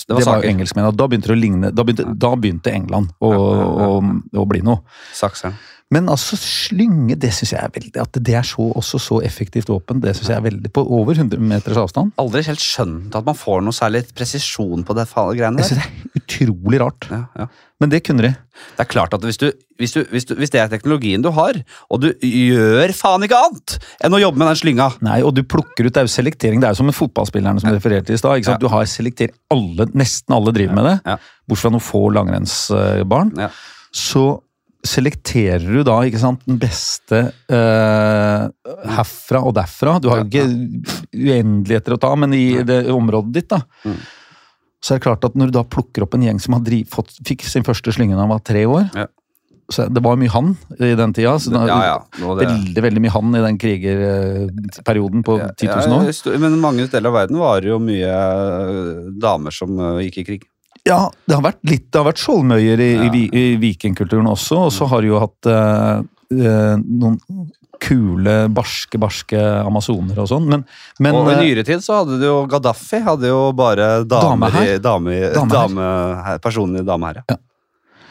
det 0.08 0.16
var 0.16 0.24
var, 0.26 0.44
engelskmennene. 0.48 0.96
Da 0.96 1.06
begynte 1.06 1.30
det 1.30 1.36
å 1.36 1.40
ligne, 1.40 1.70
da 1.74 1.84
begynte, 1.86 2.06
da 2.18 2.32
begynte 2.36 2.72
England 2.72 3.12
å, 3.20 3.30
ja. 3.30 3.66
å, 3.86 4.00
å 4.42 4.46
bli 4.50 4.62
noe. 4.66 4.82
Sakseren. 5.14 5.54
Men 5.90 6.06
altså, 6.12 6.38
slynge, 6.38 7.16
det 7.18 7.32
syns 7.34 7.50
jeg 7.56 7.64
er 7.66 7.72
veldig 7.74 8.02
At 8.02 8.18
det 8.22 8.34
er 8.38 8.46
så, 8.46 8.62
også 8.78 9.00
så 9.02 9.16
effektivt 9.26 9.70
våpen, 9.72 9.98
det 10.02 10.14
syns 10.16 10.30
jeg 10.30 10.38
er 10.38 10.44
veldig 10.44 10.70
På 10.74 10.84
over 10.86 11.18
100 11.18 11.42
meters 11.42 11.80
avstand. 11.82 12.12
Aldri 12.20 12.44
helt 12.46 12.62
skjønt 12.62 13.16
at 13.18 13.26
man 13.26 13.38
får 13.38 13.64
noe 13.66 13.74
særlig 13.74 14.04
presisjon 14.14 14.86
på 14.86 14.96
det 14.96 15.08
greiene 15.10 15.40
greiene 15.40 15.64
Jeg 15.64 15.72
synes 15.72 15.82
det 15.82 15.90
er 15.90 16.20
utrolig 16.20 16.80
rart. 16.82 17.08
Ja, 17.10 17.24
ja. 17.42 17.48
Men 17.80 17.92
det 17.92 18.02
kunne 18.04 18.22
de. 18.26 18.30
Det 18.76 18.84
er 18.84 18.88
klart 18.92 19.14
at 19.16 19.22
hvis, 19.24 19.38
du, 19.40 19.46
hvis, 19.80 19.94
du, 19.96 20.02
hvis, 20.12 20.26
du, 20.28 20.34
hvis 20.36 20.52
det 20.52 20.60
er 20.60 20.68
teknologien 20.68 21.22
du 21.24 21.30
har, 21.32 21.56
og 21.88 22.02
du 22.02 22.10
gjør 22.20 22.92
faen 22.96 23.24
ikke 23.24 23.38
annet 23.40 23.76
enn 24.04 24.16
å 24.16 24.20
jobbe 24.20 24.42
med 24.42 24.50
den 24.50 24.58
slynga 24.60 24.90
Nei, 25.06 25.20
og 25.24 25.32
du 25.38 25.40
plukker 25.48 25.88
ut, 25.88 25.94
Det 25.94 26.02
er 26.02 26.06
jo 26.06 26.12
selektering. 26.12 26.60
Det 26.60 26.68
er 26.68 26.76
jo 26.76 26.82
som 26.82 26.90
med 26.90 26.98
fotballspillerne 26.98 27.62
som 27.62 27.72
ja. 27.72 27.78
refererte 27.78 28.14
i 28.14 28.20
stad. 28.20 28.46
Du 28.60 28.68
har 28.70 28.86
selektert 28.90 29.34
alle, 29.50 29.88
Nesten 29.96 30.36
alle 30.36 30.54
driver 30.54 30.76
med 30.76 30.88
det, 30.90 30.96
Ja. 31.08 31.16
bortsett 31.48 31.66
fra 31.66 31.74
noen 31.74 31.86
få 31.88 32.04
langrennsbarn. 32.14 33.34
Ja. 33.40 33.50
Så 33.90 34.24
selekterer 34.86 35.60
du 35.66 35.82
da 35.84 35.98
ikke 36.08 36.20
sant, 36.22 36.40
den 36.48 36.56
beste 36.62 37.18
eh, 37.52 38.46
herfra 38.96 39.42
og 39.44 39.54
derfra. 39.58 39.98
Du 40.00 40.08
har 40.08 40.22
jo 40.22 40.28
ikke 40.30 40.46
uendeligheter 41.12 41.96
å 41.96 42.00
ta, 42.00 42.14
men 42.16 42.32
i 42.36 42.62
det 42.66 42.82
området 42.92 43.34
ditt, 43.36 43.48
da. 43.52 43.60
Mm. 43.84 43.98
Så 44.80 44.94
er 44.94 45.00
det 45.00 45.04
klart 45.04 45.24
at 45.28 45.34
når 45.36 45.50
du 45.50 45.58
da 45.58 45.64
plukker 45.68 46.06
opp 46.06 46.14
en 46.16 46.24
gjeng 46.24 46.38
som 46.40 46.56
har 46.56 46.62
driv, 46.64 46.86
fått, 46.88 47.12
fikk 47.28 47.44
sin 47.44 47.66
første 47.66 47.92
slynge 47.92 48.16
da 48.16 48.22
han 48.24 48.32
var 48.32 48.40
tre 48.40 48.62
år 48.64 48.86
Ja. 48.96 49.04
så 49.70 49.84
Det 49.92 50.00
var 50.02 50.16
mye 50.16 50.32
han 50.32 50.54
i 50.80 50.94
den 50.96 51.12
tida. 51.12 51.34
Så 51.38 51.52
det, 51.52 51.60
Ja, 51.68 51.80
ja. 51.84 51.98
det- 52.38 52.48
Veldig 52.48 52.82
veldig 52.86 53.02
mye 53.04 53.12
han 53.12 53.34
i 53.36 53.42
den 53.44 53.58
krigerperioden 53.60 55.22
på 55.22 55.36
10 55.56 55.66
000 55.68 55.98
år. 56.00 56.08
ja, 56.32 56.38
Men 56.38 56.58
mange 56.60 56.88
deler 56.88 57.08
av 57.08 57.14
verden 57.14 57.36
var 57.38 57.60
det 57.60 57.68
jo 57.68 57.78
mye 57.78 58.08
øh, 58.08 59.12
damer 59.20 59.50
som 59.52 59.76
øh, 59.78 60.00
gikk 60.08 60.18
i 60.18 60.24
krig. 60.24 60.48
Ja, 60.88 61.10
det 61.28 61.36
har 61.36 61.42
vært 61.44 61.60
litt, 61.68 61.86
det 61.92 61.98
har 62.00 62.06
vært 62.08 62.22
skjoldmøyer 62.22 62.80
i, 62.80 62.90
Ja. 62.96 63.10
i, 63.12 63.24
i 63.36 63.56
vikingkulturen 63.60 64.26
også, 64.30 64.66
og 64.68 64.72
så 64.72 64.86
har 64.88 65.02
de 65.04 65.10
jo 65.12 65.18
hatt 65.20 65.46
eh, 65.50 66.02
eh, 66.40 66.76
noen 66.80 67.18
kule, 67.80 68.34
barske, 68.52 68.98
barske 69.00 69.40
amazoner 69.64 70.18
og 70.20 70.26
sånn, 70.28 70.48
men, 70.48 70.64
men 71.00 71.14
og 71.16 71.30
i 71.30 71.34
eh, 71.36 71.42
nyere 71.46 71.64
tid 71.64 71.80
så 71.84 72.00
hadde 72.02 72.18
du 72.20 72.26
jo 72.26 72.34
Gaddafi 72.50 73.00
hadde 73.06 73.30
jo 73.30 73.38
bare 73.56 74.02
damer 74.08 74.56
i, 74.60 74.74
Dame, 74.84 75.14
dame, 75.36 75.54
dame, 75.54 76.40
personer 76.44 76.82
i 76.82 76.88
dameherre. 76.88 77.24
Ja. 77.32 77.38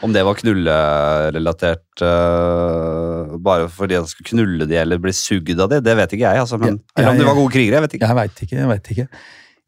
Om 0.02 0.14
det 0.16 0.22
var 0.24 0.34
knullerelatert 0.40 2.02
uh, 2.02 3.34
bare 3.44 3.66
fordi 3.68 3.98
han 3.98 4.06
skulle 4.08 4.30
knulle 4.32 4.66
de 4.70 4.78
eller 4.80 4.98
bli 5.02 5.12
sugd 5.12 5.52
av 5.60 5.68
de, 5.74 5.80
det 5.84 5.96
vet 5.98 6.14
ikke 6.16 6.24
jeg. 6.24 6.40
Altså, 6.40 6.56
men, 6.58 6.78
Ja, 6.96 7.02
eller 7.02 7.10
om 7.10 7.16
jeg- 7.16 7.20
de 7.20 7.28
var 7.28 7.36
gode 7.38 7.52
krigere, 7.52 7.74
jeg 7.76 7.82
vet 7.84 7.94
ikke. 7.98 8.08
Jeg 8.08 8.16
veit 8.16 8.42
ikke, 8.46 8.56
jeg 8.56 8.68
vet 8.70 8.90
ikke. 8.94 9.06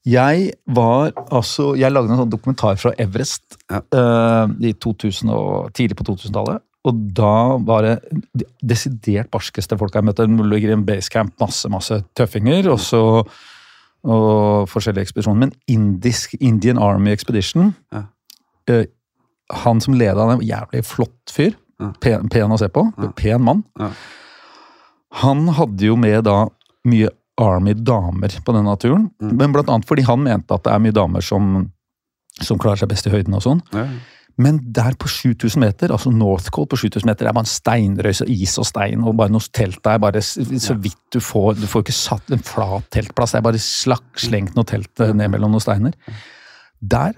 Jeg 0.07 0.53
var 0.67 1.12
altså 1.31 1.77
Jeg 1.79 1.93
lagde 1.95 2.11
en 2.11 2.19
sånn 2.25 2.33
dokumentar 2.33 2.77
fra 2.81 2.91
Everest 2.99 3.57
Ja. 3.71 3.81
uh, 3.95 4.51
i 4.61 4.73
2000 4.73 5.31
og, 5.31 5.71
tidlig 5.75 5.97
på 5.97 6.05
2000-tallet. 6.09 6.62
Og 6.85 6.97
da 7.15 7.57
var 7.62 7.83
det 7.87 7.93
de 8.35 8.45
desidert 8.67 9.31
barskeste 9.31 9.79
folk 9.79 9.95
jeg 9.95 10.03
møtte. 10.05 10.27
Det 10.27 10.47
ligger 10.51 10.73
i 10.73 10.77
en 10.81 10.85
basecamp, 10.87 11.37
masse 11.38 11.69
masse 11.71 12.01
tøffinger, 12.19 12.67
og 12.73 12.81
så 12.83 13.03
og 14.03 14.67
forskjellige 14.67 15.05
ekspedisjoner. 15.07 15.38
Men 15.38 15.53
indisk, 15.71 16.35
Indian 16.41 16.79
Army 16.83 17.12
Expedition 17.15 17.75
Ja. 17.95 18.03
uh, 18.71 18.85
Han 19.53 19.81
som 19.81 19.95
leda 19.95 20.15
den, 20.27 20.41
en 20.41 20.49
jævlig 20.49 20.83
flott 20.85 21.31
fyr. 21.31 21.53
Ja. 21.79 21.93
Pen, 22.01 22.29
pen 22.29 22.51
å 22.51 22.59
se 22.59 22.69
på. 22.69 22.83
Pen 23.17 23.43
mann. 23.45 23.62
Ja. 23.79 23.91
Han 25.23 25.47
hadde 25.49 25.85
jo 25.87 25.97
med 25.97 26.25
da 26.25 26.47
mye 26.88 27.11
Army-damer 27.40 28.40
på 28.45 28.55
denne 28.57 28.75
turen. 28.81 29.07
Mm. 29.23 29.37
Men 29.38 29.55
blant 29.55 29.71
annet 29.73 29.88
fordi 29.88 30.05
han 30.09 30.25
mente 30.25 30.55
at 30.55 30.66
det 30.66 30.73
er 30.75 30.83
mye 30.85 30.97
damer 30.97 31.25
som, 31.25 31.55
som 32.40 32.61
klarer 32.61 32.83
seg 32.83 32.90
best 32.92 33.09
i 33.09 33.14
høyden 33.14 33.38
og 33.38 33.45
sånn. 33.45 33.62
Ja. 33.73 33.87
Men 34.40 34.59
der 34.73 34.95
på 34.97 35.11
7000 35.12 35.61
meter, 35.61 35.92
altså 35.92 36.11
Northcote 36.12 36.73
på 36.73 36.79
7000 36.87 37.09
meter, 37.09 37.27
det 37.27 37.31
er 37.31 37.37
bare 37.37 37.45
en 37.45 37.53
steinrøys 37.53 38.23
og 38.25 38.31
is 38.33 38.55
og 38.61 38.66
stein, 38.68 39.03
og 39.05 39.16
bare 39.18 39.33
noe 39.33 39.45
telt 39.53 39.83
der, 39.85 40.01
bare 40.01 40.23
så 40.25 40.77
vidt 40.81 41.01
du 41.12 41.21
får 41.21 41.59
Du 41.61 41.66
får 41.68 41.85
ikke 41.85 41.97
satt 41.97 42.33
en 42.33 42.45
flat 42.47 42.88
teltplass, 42.95 43.35
det 43.35 43.42
er 43.42 43.49
bare 43.51 43.61
slak, 43.61 44.07
slengt 44.21 44.57
noe 44.57 44.68
telt 44.68 45.05
eh, 45.05 45.12
ned 45.16 45.35
mellom 45.35 45.53
noen 45.53 45.64
steiner. 45.64 45.92
Der 46.81 47.12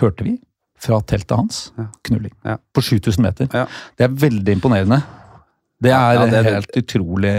hørte 0.00 0.26
vi 0.26 0.36
fra 0.80 1.00
teltet 1.04 1.36
hans 1.36 1.64
knulling. 2.06 2.32
Ja. 2.46 2.56
På 2.72 2.82
7000 2.84 3.26
meter. 3.26 3.50
Ja. 3.52 3.66
Det 3.98 4.06
er 4.06 4.14
veldig 4.22 4.54
imponerende. 4.56 5.02
Det 5.80 5.90
er 5.96 6.14
Ja, 6.14 6.24
det 6.28 6.32
det. 6.44 6.52
helt 6.52 6.76
utrolig 6.76 7.32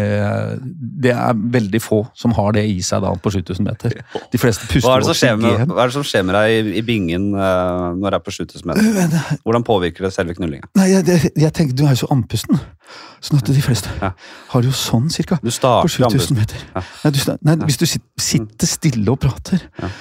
Det 1.03 1.11
er 1.13 1.33
veldig 1.53 1.81
få 1.81 1.99
som 2.17 2.33
har 2.37 2.51
det 2.57 2.63
i 2.69 2.79
seg 2.81 3.03
da 3.03 3.13
på 3.13 3.31
7000 3.33 3.67
meter. 3.67 3.93
De 4.33 4.41
fleste 4.41 4.65
puster 4.65 4.87
Hva 4.87 4.95
er, 4.97 5.03
det 5.03 5.09
som 5.11 5.19
skjer 5.19 5.37
med, 5.37 5.67
hva 5.69 5.83
er 5.83 5.91
det 5.91 5.95
som 5.97 6.05
skjer 6.07 6.25
med 6.25 6.37
deg 6.37 6.53
i, 6.55 6.77
i 6.79 6.83
bingen 6.85 7.27
uh, 7.35 7.91
når 7.97 8.15
det 8.15 8.19
er 8.19 8.23
på 8.25 8.33
7000 8.33 8.71
meter? 8.71 9.35
Hvordan 9.45 9.65
påvirker 9.67 10.07
det 10.07 10.13
selve 10.15 10.35
knullinga? 10.37 10.71
Nei, 10.79 10.87
jeg, 10.93 11.31
jeg, 11.35 11.53
tenker 11.53 11.77
du 11.77 11.85
er 11.85 11.93
jo 11.93 12.01
så 12.03 12.09
andpusten. 12.15 12.57
Sånn 13.21 13.37
at 13.41 13.51
de 13.53 13.61
fleste 13.61 13.93
Ja. 14.01 14.13
har 14.55 14.65
jo 14.65 14.73
sånn 14.75 15.11
cirka. 15.13 15.37
Du 15.43 15.51
På 15.51 15.85
7000 15.87 16.37
meter. 16.37 16.65
Ja. 16.75 16.81
Nei, 17.05 17.11
du, 17.13 17.37
nei, 17.45 17.55
hvis 17.67 17.77
du 17.77 17.85
sitter 17.85 18.67
stille 18.67 19.13
og 19.13 19.21
prater, 19.21 19.61
Ja. 19.81 19.91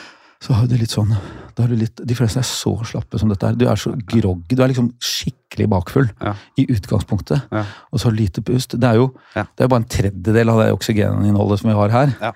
Så 0.40 0.54
har 0.56 0.66
du 0.70 0.76
litt 0.80 0.90
sånn 0.94 1.10
da 1.56 1.64
har 1.66 1.68
du 1.68 1.76
litt, 1.76 2.00
De 2.06 2.14
fleste 2.16 2.38
er 2.40 2.46
så 2.46 2.70
slappe 2.86 3.18
som 3.20 3.28
dette 3.28 3.44
her. 3.44 3.56
Du 3.58 3.66
er 3.68 3.76
så 3.76 3.90
groggy. 4.08 4.54
Du 4.56 4.62
er 4.62 4.68
liksom 4.70 4.92
skikkelig 5.02 5.66
bakfull 5.68 6.06
Ja. 6.22 6.32
i 6.56 6.64
utgangspunktet. 6.72 7.42
Ja. 7.52 7.64
Og 7.92 8.00
så 8.00 8.08
lite 8.14 8.40
pust. 8.40 8.78
Det 8.78 8.84
er 8.88 8.94
jo 8.96 9.10
Ja. 9.36 9.42
det 9.56 9.64
er 9.64 9.68
bare 9.68 9.82
en 9.82 9.88
tredjedel 9.90 10.48
av 10.48 10.60
det 10.62 10.72
oksygeninnholdet 10.72 11.58
som 11.60 11.68
vi 11.70 11.76
har 11.76 11.88
her. 11.90 12.16
Ja. 12.22 12.32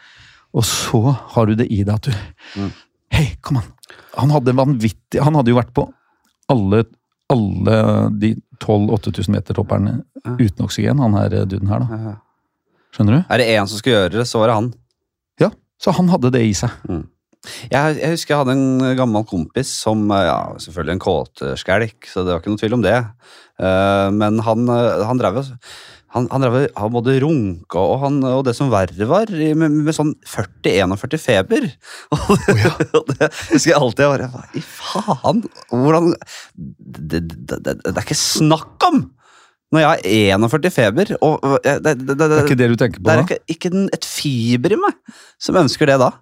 Og 0.53 0.63
så 0.65 1.01
har 1.17 1.47
du 1.47 1.55
det 1.55 1.71
i 1.73 1.83
deg 1.85 1.95
at 1.95 2.03
du 2.03 2.13
Mm. 2.57 2.73
Hei, 3.11 3.37
kom 3.41 3.57
an! 3.59 3.63
Han 4.19 4.31
hadde 4.31 4.53
vanvittig 4.53 5.23
Han 5.23 5.35
hadde 5.35 5.49
jo 5.49 5.57
vært 5.61 5.73
på 5.73 5.89
alle, 6.51 6.85
alle 7.31 8.11
de 8.19 8.35
12 8.61 8.91
8000 8.91 9.29
meter 9.33 9.55
topperne 9.55 10.03
Ja. 10.27 10.33
uten 10.37 10.65
oksygen, 10.67 10.99
han 10.99 11.15
her 11.15 11.33
eh, 11.33 11.45
duden 11.47 11.69
her, 11.69 11.79
da. 11.79 12.17
Skjønner 12.93 13.23
du? 13.23 13.25
Er 13.31 13.39
det 13.39 13.47
én 13.49 13.67
som 13.67 13.79
skulle 13.79 13.97
gjøre 14.11 14.11
det, 14.19 14.27
så 14.27 14.39
var 14.41 14.49
det 14.49 14.55
han. 14.55 14.75
Ja, 15.41 15.51
så 15.81 15.93
han 15.95 16.09
hadde 16.09 16.31
det 16.33 16.43
i 16.43 16.53
seg. 16.53 16.71
Jeg, 17.73 17.97
jeg 18.01 18.15
husker 18.15 18.35
jeg 18.35 18.43
hadde 18.43 18.57
en 18.57 18.99
gammel 18.99 19.27
kompis 19.29 19.73
som 19.85 20.07
eh, 20.15 20.27
ja, 20.29 20.39
Selvfølgelig 20.63 20.97
en 20.97 21.03
kåtskjelk, 21.05 22.09
så 22.11 22.25
det 22.25 22.33
var 22.33 22.43
ikke 22.43 22.55
noe 22.55 22.63
tvil 22.63 22.79
om 22.79 22.85
det. 22.85 23.01
Uh, 23.61 24.09
men 24.15 24.41
han, 24.43 24.65
eh, 24.73 25.05
han 25.07 25.21
drev 25.21 25.43
og 25.45 25.51
han, 26.15 26.29
han, 26.31 26.45
drev, 26.45 26.69
han 26.79 26.93
både 26.95 27.17
runka 27.25 27.81
og, 27.83 27.97
han, 28.05 28.21
og 28.29 28.45
det 28.47 28.55
som 28.55 28.71
verre 28.71 29.09
var, 29.11 29.31
med, 29.31 29.81
med 29.83 29.97
sånn 29.97 30.13
40-41 30.31 31.19
feber. 31.19 31.67
Og 32.15 32.45
det, 32.47 32.71
og 32.95 33.11
det 33.11 33.29
husker 33.51 33.73
jeg 33.73 33.81
alltid. 33.81 34.05
Jeg 34.05 34.31
bare, 34.31 34.45
i 34.55 34.63
faen? 34.63 35.43
Hvordan 35.73 36.13
det, 36.55 37.25
det, 37.25 37.59
det, 37.59 37.75
er 37.91 38.03
ikke 38.05 38.19
snakk 38.19 38.87
om! 38.87 39.03
Når 39.75 39.83
jeg 39.83 39.91
har 39.91 40.45
41 40.47 40.71
feber 40.71 41.09
og 41.25 41.43
Det 41.65 41.91
er 41.91 42.45
ikke 42.45 42.59
det 42.61 42.69
du 42.71 42.77
tenker 42.79 43.01
på 43.01 43.09
da? 43.09 43.17
det 43.17 43.17
er 43.17 43.25
ikke, 43.25 43.57
ikke 43.57 43.87
et 43.97 44.07
fiber 44.07 44.77
i 44.77 44.79
meg 44.79 45.17
som 45.43 45.59
ønsker 45.59 45.91
det 45.91 45.99
da. 45.99 46.13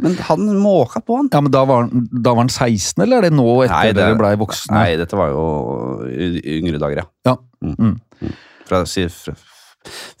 Men 0.00 0.14
han 0.16 0.46
måka 0.58 1.02
på, 1.04 1.16
han. 1.16 1.28
Ja, 1.32 1.40
men 1.44 1.52
da 1.52 1.64
var, 1.68 1.88
da 1.92 2.32
var 2.32 2.42
han 2.42 2.48
16, 2.52 3.02
eller 3.04 3.18
er 3.18 3.28
det 3.28 3.34
nå 3.36 3.48
etter 3.64 3.74
Nei, 3.74 3.86
det- 3.92 3.96
dere 4.00 4.16
blei 4.18 4.32
voksne? 4.40 4.72
Nei, 4.72 4.96
dette 4.96 5.18
var 5.18 5.28
jo 5.34 5.42
yngre 6.08 6.78
dager, 6.80 7.02
ja. 7.04 7.06
Ja. 7.28 7.36
Mm. 7.62 7.76
Mm. 8.22 8.32
Fra, 8.66 8.84
fra 8.86 9.34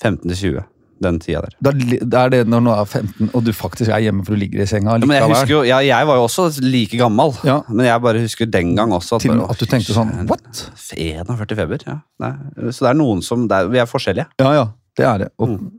15 0.02 0.28
til 0.28 0.36
20. 0.36 0.64
Den 1.02 1.16
tida 1.18 1.40
der. 1.42 1.54
Da, 1.58 1.70
da 2.06 2.20
er 2.26 2.30
det 2.30 2.40
når 2.46 2.60
du 2.62 2.70
er 2.70 2.84
15 2.86 3.30
og 3.34 3.42
du 3.42 3.50
faktisk 3.56 3.90
er 3.90 4.04
hjemme 4.04 4.22
for 4.22 4.36
du 4.36 4.38
ligger 4.38 4.62
i 4.62 4.66
senga 4.70 4.92
Ja, 5.00 5.06
men 5.08 5.16
jeg 5.16 5.30
husker 5.32 5.50
jo, 5.50 5.62
ja, 5.66 5.80
jeg 5.82 6.06
var 6.06 6.20
jo 6.20 6.26
også 6.28 6.44
like 6.62 6.94
gammel, 7.00 7.32
Ja. 7.42 7.56
men 7.68 7.86
jeg 7.88 8.02
bare 8.04 8.20
husker 8.22 8.46
den 8.46 8.76
gang 8.78 8.92
også. 8.94 9.18
Til 9.18 9.32
bare, 9.34 9.50
at 9.50 9.58
du 9.58 9.66
tenkte 9.66 9.96
sånn 9.96 10.12
What? 10.30 10.62
41 10.94 11.56
feber, 11.58 11.82
ja. 11.88 11.96
Nei. 12.22 12.30
Så 12.70 12.84
det 12.86 12.92
er 12.92 13.00
noen 13.00 13.22
som 13.26 13.48
det 13.48 13.58
er, 13.64 13.72
Vi 13.72 13.82
er 13.82 13.90
forskjellige. 13.90 14.28
Ja, 14.38 14.52
ja. 14.60 14.68
Det 14.94 15.06
er 15.08 15.18
det. 15.24 15.28
Mm. 15.40 15.72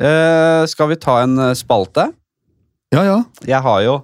Uh, 0.00 0.64
skal 0.70 0.88
vi 0.88 0.96
ta 0.96 1.18
en 1.22 1.38
eh, 1.38 1.54
spalte? 1.58 2.06
Ja, 2.94 3.02
ja. 3.06 3.18
Jeg 3.46 3.62
har 3.62 3.82
jo 3.86 3.98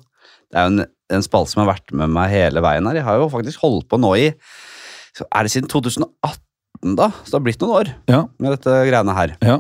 Det 0.52 0.58
er 0.60 0.66
jo 0.68 0.72
en, 0.74 0.84
en 1.16 1.24
spalte 1.26 1.50
som 1.52 1.64
har 1.64 1.72
vært 1.74 1.90
med 1.96 2.12
meg 2.14 2.30
hele 2.30 2.62
veien 2.64 2.86
her. 2.86 3.00
Jeg 3.00 3.06
har 3.08 3.18
jo 3.20 3.30
faktisk 3.32 3.62
holdt 3.64 3.88
på 3.90 3.98
nå 4.00 4.12
i 4.20 4.26
Er 4.30 5.46
det 5.46 5.52
siden 5.54 5.68
2018, 5.72 6.94
da? 6.98 7.08
Så 7.24 7.32
det 7.32 7.38
har 7.40 7.46
blitt 7.48 7.62
noen 7.64 7.76
år 7.80 7.90
Ja. 8.12 8.20
med 8.38 8.56
dette 8.58 8.76
greiene 8.90 9.16
her. 9.16 9.36
ja. 9.42 9.58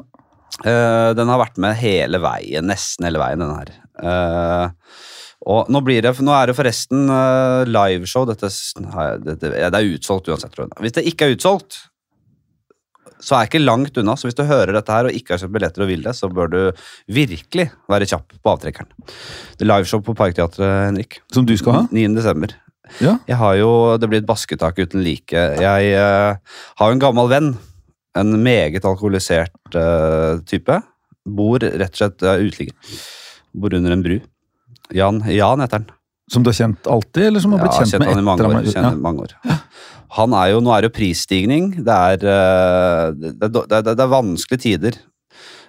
Uh, 0.64 1.10
den 1.18 1.28
har 1.28 1.40
vært 1.42 1.58
med 1.60 1.74
hele 1.76 2.16
veien, 2.22 2.64
nesten 2.70 3.04
hele 3.04 3.18
veien, 3.20 3.42
denne 3.42 3.56
her. 3.58 3.72
Uh, 4.00 4.70
og 5.44 5.68
nå, 5.68 5.82
blir 5.84 6.00
det, 6.06 6.14
nå 6.24 6.32
er 6.32 6.48
det 6.48 6.54
forresten 6.56 7.10
uh, 7.10 7.66
liveshow. 7.68 8.24
Dette, 8.30 8.48
det 9.42 9.66
er 9.66 9.90
utsolgt 9.90 10.30
uansett. 10.30 10.54
tror 10.54 10.64
jeg. 10.70 10.78
Hvis 10.86 10.94
det 10.96 11.04
ikke 11.10 11.26
er 11.28 11.34
utsolgt, 11.34 11.76
så 13.22 13.36
er 13.36 13.44
jeg 13.44 13.50
ikke 13.52 13.64
langt 13.64 13.98
unna. 14.00 14.16
Så 14.18 14.28
hvis 14.28 14.36
du 14.38 14.44
hører 14.48 14.74
dette 14.76 14.92
her 14.92 15.08
og 15.08 15.16
ikke 15.16 15.34
har 15.34 15.42
kjøpt 15.42 15.54
billetter 15.56 15.84
og 15.84 15.90
vil 15.90 16.04
det, 16.04 16.14
så 16.18 16.30
bør 16.32 16.52
du 16.52 16.60
virkelig 17.16 17.68
være 17.90 18.08
kjapp 18.10 18.36
på 18.36 18.52
avtrekkeren. 18.52 18.90
Det 19.56 19.66
er 19.66 19.70
liveshow 19.70 20.02
på 20.04 20.16
Parkteatret, 20.18 20.90
Henrik. 20.90 21.20
Som 21.34 21.48
du 21.48 21.54
skal 21.58 21.80
ha? 21.80 21.82
9. 21.94 22.06
desember. 22.16 22.54
Ja. 23.02 23.16
Jeg 23.26 23.38
har 23.40 23.56
jo, 23.58 23.70
Det 23.98 24.08
blir 24.10 24.22
et 24.22 24.28
basketak 24.28 24.78
uten 24.78 25.02
like. 25.02 25.34
Jeg 25.34 25.96
uh, 25.96 26.36
har 26.78 26.92
jo 26.92 26.98
en 26.98 27.02
gammel 27.02 27.30
venn. 27.32 27.50
En 28.16 28.38
meget 28.40 28.84
alkoholisert 28.84 29.76
uh, 29.76 30.38
type. 30.48 30.80
Bor 31.26 31.60
rett 31.60 31.92
og 31.92 32.00
slett 32.00 32.24
uh, 32.24 32.38
uteligger. 32.40 32.96
Bor 33.56 33.74
under 33.76 33.92
en 33.92 34.04
bru. 34.04 34.18
Jan, 34.94 35.24
Jan 35.32 35.64
heter 35.64 35.82
han. 35.82 35.92
Som 36.30 36.42
du 36.42 36.50
har 36.50 36.56
kjent 36.58 36.88
alltid, 36.90 37.28
eller 37.28 37.42
som 37.42 37.52
har 37.54 37.60
Ja, 37.60 37.66
blitt 37.66 37.76
har 37.76 37.84
kjent 37.84 37.92
kjent 37.92 38.02
med 38.02 38.14
han 38.14 38.18
i 38.18 38.26
mange 38.26 39.26
etter 39.26 39.26
år. 39.26 39.34
Ja. 39.46 39.58
Han 40.14 40.36
er 40.36 40.54
jo, 40.54 40.62
Nå 40.62 40.72
er 40.72 40.84
det 40.84 40.92
jo 40.92 40.96
prisstigning. 41.00 41.72
Det 41.84 41.98
er, 42.12 42.24
eh, 42.30 43.12
det, 43.16 43.50
det, 43.50 43.82
det 43.90 43.98
er 43.98 44.12
vanskelige 44.12 44.64
tider. 44.68 44.98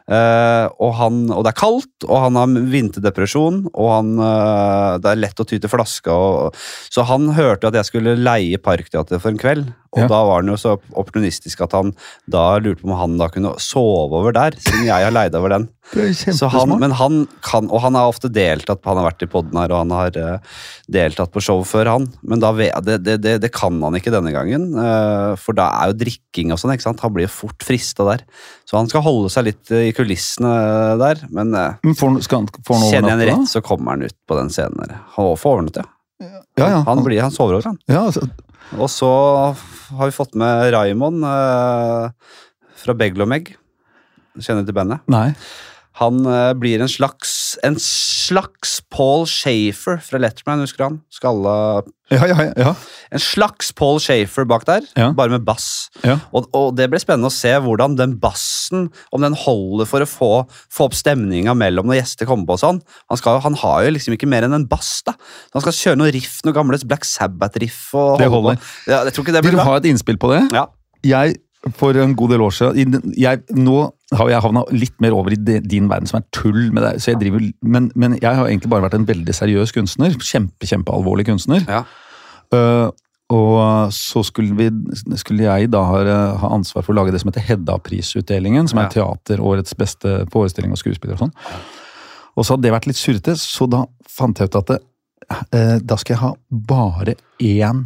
Uh, 0.08 0.72
og, 0.80 0.94
han, 0.96 1.16
og 1.36 1.42
det 1.44 1.52
er 1.52 1.60
kaldt, 1.60 2.06
og 2.08 2.22
han 2.24 2.38
har 2.40 2.52
vinterdepresjon, 2.72 3.58
og 3.74 3.90
han, 3.92 4.14
uh, 4.22 4.96
det 5.04 5.10
er 5.12 5.20
lett 5.20 5.42
å 5.44 5.46
ty 5.48 5.58
til 5.60 5.72
flaska. 5.72 6.16
Og, 6.16 6.56
så 6.88 7.04
han 7.10 7.28
hørte 7.36 7.68
at 7.68 7.76
jeg 7.76 7.90
skulle 7.90 8.16
leie 8.16 8.62
Parkteatret 8.64 9.20
for 9.20 9.34
en 9.34 9.42
kveld, 9.42 9.68
og 9.98 10.04
Ja. 10.06 10.08
da 10.12 10.20
var 10.30 10.44
han 10.44 10.52
jo 10.54 10.58
så 10.62 10.76
opportunistisk 10.94 11.64
at 11.66 11.74
han 11.74 11.94
da 12.30 12.46
lurte 12.62 12.84
på 12.84 12.92
om 12.92 12.98
han 13.00 13.18
da 13.18 13.28
kunne 13.34 13.56
sove 13.60 14.14
over 14.22 14.36
der, 14.38 14.56
siden 14.62 14.86
jeg 14.88 15.08
har 15.10 15.12
leid 15.16 15.36
over 15.36 15.50
den. 15.58 15.68
Så 16.36 16.50
han, 16.52 16.74
men 16.82 16.92
han 17.00 17.22
kan, 17.46 17.70
og 17.72 17.80
han 17.80 17.96
har 17.96 18.10
ofte 18.12 18.28
deltatt 18.28 18.84
han 18.84 18.98
har 19.00 19.06
vært 19.08 19.24
i 19.24 19.30
podden 19.32 19.56
her, 19.56 19.72
og 19.72 19.78
han 19.86 19.94
har 19.96 20.18
eh, 20.20 20.58
deltatt 20.92 21.32
på 21.32 21.40
show 21.46 21.62
før 21.64 21.88
han, 21.94 22.08
men 22.28 22.42
da, 22.44 22.50
det, 22.52 22.98
det, 23.06 23.16
det, 23.24 23.36
det 23.46 23.52
kan 23.56 23.78
han 23.82 23.96
ikke 23.96 24.12
denne 24.12 24.34
gangen, 24.36 24.66
eh, 24.76 25.32
for 25.40 25.56
da 25.56 25.70
er 25.80 25.94
jo 25.94 26.00
drikking 26.04 26.52
og 26.52 26.60
sånn, 26.60 26.74
ikke 26.76 26.90
sant? 26.90 27.00
Han 27.06 27.16
blir 27.16 27.24
jo 27.30 27.32
fort 27.32 27.64
frista 27.64 28.04
der. 28.10 28.26
Så 28.68 28.76
han 28.76 28.92
skal 28.92 29.06
holde 29.08 29.32
seg 29.32 29.48
litt 29.48 29.72
eh, 29.72 29.88
i 29.88 29.96
kulissene 29.96 30.52
der, 31.00 31.24
men 31.32 31.56
Men 31.56 31.96
får, 31.96 32.20
skal 32.28 32.52
får 32.68 32.82
han 32.84 32.92
kjenner 32.92 33.16
jeg 33.16 33.32
han 33.32 33.46
rett, 33.46 33.54
så 33.56 33.64
kommer 33.64 33.96
han 33.96 34.04
ut 34.12 34.18
på 34.28 34.42
den 34.42 34.52
scenen 34.52 34.84
der. 34.84 34.98
Han 35.16 35.38
får 35.40 35.56
overnattet, 35.56 35.86
ja. 35.88 36.34
Ja, 36.58 36.68
ja. 36.74 36.78
Han, 36.90 37.00
blir, 37.06 37.22
han 37.22 37.32
sover 37.32 37.62
over, 37.62 37.70
han. 37.72 37.80
ja, 37.88 38.04
altså, 38.10 38.28
Og 38.76 38.90
så 38.92 39.10
har 39.92 40.10
vi 40.10 40.16
fått 40.16 40.36
med 40.40 40.72
Raimond 40.74 41.24
eh, 41.24 42.10
fra 42.84 42.96
Beglomeg. 42.98 43.54
Kjenner 44.38 44.66
du 44.66 44.72
til 44.72 44.78
bandet? 44.78 45.06
nei. 45.12 45.32
Han 45.98 46.26
eh, 46.30 46.54
blir 46.60 46.82
en 46.84 46.92
slags 46.92 47.58
En 47.66 47.78
slags 47.82 48.80
Paul 48.94 49.26
Shafer 49.30 50.02
fra 50.04 50.20
Letterman, 50.22 50.62
husker 50.66 50.84
du 50.84 50.86
han? 50.88 50.98
Skalla 51.14 51.54
Ja, 52.14 52.24
ja, 52.30 52.46
ja. 52.56 52.74
En 53.12 53.22
slags 53.24 53.74
Paul 53.76 54.00
Shafer 54.04 54.46
bak 54.48 54.64
der, 54.68 54.86
bare 55.18 55.34
med 55.34 55.44
bass. 55.48 55.90
Ja. 56.06 56.18
Og, 56.32 56.48
og 56.56 56.76
det 56.78 56.88
blir 56.92 57.02
spennende 57.04 57.32
å 57.32 57.36
se 57.36 57.52
hvordan 57.64 57.98
den 58.00 58.14
bassen 58.22 58.88
Om 59.12 59.26
den 59.26 59.36
holder 59.36 59.90
for 59.90 60.04
å 60.04 60.08
få, 60.08 60.32
få 60.72 60.88
opp 60.88 60.96
stemninga 60.96 61.56
mellom 61.58 61.90
når 61.90 62.02
gjester 62.02 62.30
kommer 62.30 62.48
på 62.48 62.58
og 62.58 62.64
sånn. 62.64 62.82
Han, 63.12 63.20
skal, 63.20 63.42
han 63.44 63.58
har 63.64 63.88
jo 63.88 63.96
liksom 63.98 64.16
ikke 64.16 64.30
mer 64.30 64.48
enn 64.48 64.56
en 64.56 64.68
bass, 64.70 65.02
da. 65.08 65.18
Han 65.56 65.66
skal 65.66 65.76
kjøre 65.76 66.02
noe 66.04 66.14
riff, 66.16 66.40
noe 66.48 66.56
gamle 66.56 66.80
Black 66.88 67.08
Sabbath-riff. 67.08 67.82
Det 68.22 68.32
holder. 68.32 68.60
Ja, 68.88 69.04
jeg 69.08 69.16
tror 69.16 69.28
ikke 69.28 69.36
det 69.36 69.44
blir 69.44 69.56
Vil 69.56 69.62
du 69.62 69.68
ha 69.68 69.78
et 69.82 69.90
innspill 69.90 70.20
på 70.22 70.32
det? 70.36 70.46
Ja. 70.56 70.68
Jeg, 71.06 71.38
for 71.76 71.98
en 72.00 72.16
god 72.18 72.30
del 72.34 72.42
år 72.46 72.54
siden 72.56 73.14
jeg, 73.18 73.42
Nå 73.56 73.78
har 74.16 74.30
jeg 74.32 74.44
havna 74.46 74.64
litt 74.72 74.96
mer 75.04 75.16
over 75.18 75.34
i 75.36 75.40
din 75.40 75.90
verden, 75.92 76.08
som 76.08 76.22
er 76.22 76.28
tull 76.32 76.70
med 76.72 76.84
deg. 76.86 77.02
Så 77.04 77.12
jeg 77.12 77.20
driver, 77.20 77.44
men, 77.62 77.90
men 77.96 78.16
jeg 78.22 78.32
har 78.40 78.48
egentlig 78.48 78.72
bare 78.72 78.86
vært 78.86 78.96
en 78.96 79.08
veldig 79.10 79.36
seriøs 79.36 79.74
kunstner. 79.76 80.16
Kjempe, 80.24 80.70
kjempealvorlig 80.70 81.26
kunstner. 81.28 81.66
Ja. 81.68 81.84
Uh, 82.54 82.88
og 83.28 83.92
så 83.92 84.24
skulle, 84.24 84.56
vi, 84.56 84.70
skulle 85.20 85.44
jeg 85.44 85.68
da 85.74 85.82
ha, 85.84 86.04
ha 86.40 86.52
ansvar 86.56 86.86
for 86.86 86.94
å 86.94 87.02
lage 87.02 87.12
det 87.12 87.20
som 87.20 87.28
heter 87.28 87.44
Hedda-prisutdelingen, 87.44 88.70
som 88.72 88.80
er 88.80 88.88
Ja. 88.88 88.94
teaterårets 88.96 89.76
beste 89.76 90.22
forestilling 90.32 90.72
og 90.72 90.80
skuespiller 90.80 91.18
og 91.18 91.26
sånn. 91.26 91.34
Og 92.38 92.46
så 92.46 92.54
hadde 92.54 92.64
det 92.70 92.72
vært 92.72 92.88
litt 92.88 93.02
surrete, 93.02 93.36
så 93.36 93.68
da 93.68 93.84
fant 94.08 94.40
jeg 94.40 94.48
ut 94.48 94.56
at 94.62 94.72
det, 94.72 94.80
eh, 95.52 95.80
da 95.84 95.98
skal 96.00 96.14
jeg 96.16 96.22
ha 96.22 96.34
bare 96.50 97.16
én 97.44 97.84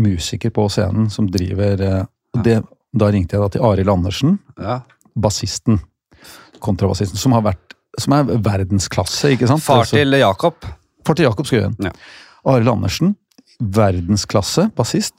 musiker 0.00 0.50
på 0.54 0.64
scenen 0.72 1.10
som 1.12 1.28
driver 1.28 1.82
eh, 1.82 2.04
og 2.32 2.44
det, 2.46 2.62
Da 2.94 3.08
ringte 3.10 3.36
jeg 3.36 3.40
da 3.42 3.48
til 3.48 3.62
Arild 3.64 3.88
Andersen, 3.88 4.38
Ja. 4.60 4.80
bassisten, 5.18 5.80
kontrabassisten, 6.60 7.16
som 7.18 7.32
har 7.32 7.42
vært 7.42 7.74
som 8.00 8.12
er 8.16 8.24
verdensklasse, 8.24 9.32
ikke 9.36 9.46
sant? 9.48 9.60
Far 9.62 9.82
Altså- 9.82 9.96
til 9.98 10.10
Jakob. 10.18 10.54
Far 11.04 11.14
til 11.14 11.24
Jakob 11.26 11.44
Skøyen. 11.46 11.76
Ja. 11.82 11.90
Arild 12.46 12.68
Andersen, 12.68 13.16
verdensklasse 13.60 14.70
bassist. 14.74 15.14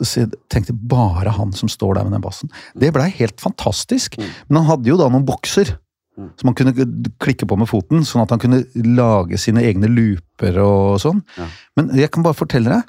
Tenkte 0.49 0.73
bare 0.73 1.29
han 1.37 1.51
som 1.53 1.69
står 1.69 1.95
der 1.95 2.03
med 2.07 2.13
den 2.17 2.21
bassen. 2.21 2.49
Det 2.77 2.91
blei 2.95 3.09
helt 3.11 3.39
fantastisk. 3.43 4.17
Mm. 4.17 4.29
Men 4.49 4.57
han 4.63 4.65
hadde 4.71 4.89
jo 4.91 4.97
da 4.97 5.09
noen 5.09 5.25
bokser. 5.27 5.77
Mm. 6.17 6.29
Som 6.37 6.47
han 6.51 6.55
kunne 6.55 6.73
klikke 7.19 7.47
på 7.49 7.57
med 7.57 7.67
foten, 7.67 8.03
sånn 8.05 8.21
at 8.21 8.29
han 8.29 8.39
kunne 8.39 8.63
lage 8.75 9.37
sine 9.41 9.63
egne 9.65 9.87
looper 9.89 10.59
og 10.61 10.99
sånn. 11.01 11.23
Ja. 11.37 11.47
Men 11.77 11.89
jeg 11.97 12.11
kan 12.11 12.23
bare 12.23 12.37
fortelle 12.37 12.69
deg. 12.69 12.83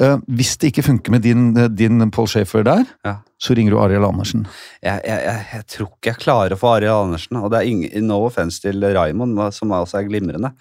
Eh, 0.00 0.16
hvis 0.28 0.56
det 0.58 0.70
ikke 0.72 0.82
funker 0.86 1.10
med 1.14 1.22
din, 1.22 1.52
din 1.76 2.10
Paul 2.10 2.28
Schaefer 2.28 2.62
der, 2.64 2.84
Ja. 3.04 3.16
så 3.38 3.54
ringer 3.56 3.72
du 3.74 3.78
Arild 3.82 4.04
Andersen. 4.06 4.46
jeg, 4.82 5.00
jeg, 5.04 5.20
jeg, 5.24 5.46
jeg 5.52 5.66
tror 5.66 5.88
ikke 5.96 6.12
jeg 6.12 6.18
klarer 6.22 6.52
å 6.54 6.58
få 6.60 6.76
Arild 6.76 6.94
Andersen. 7.08 7.36
Og 7.42 7.50
det 7.50 7.58
er 7.60 7.70
ingen, 7.72 8.06
no 8.06 8.20
offense 8.26 8.60
til 8.62 8.80
Raymond, 8.84 9.38
som 9.52 9.70
også 9.70 9.98
er 9.98 10.08
glimrende. 10.08 10.52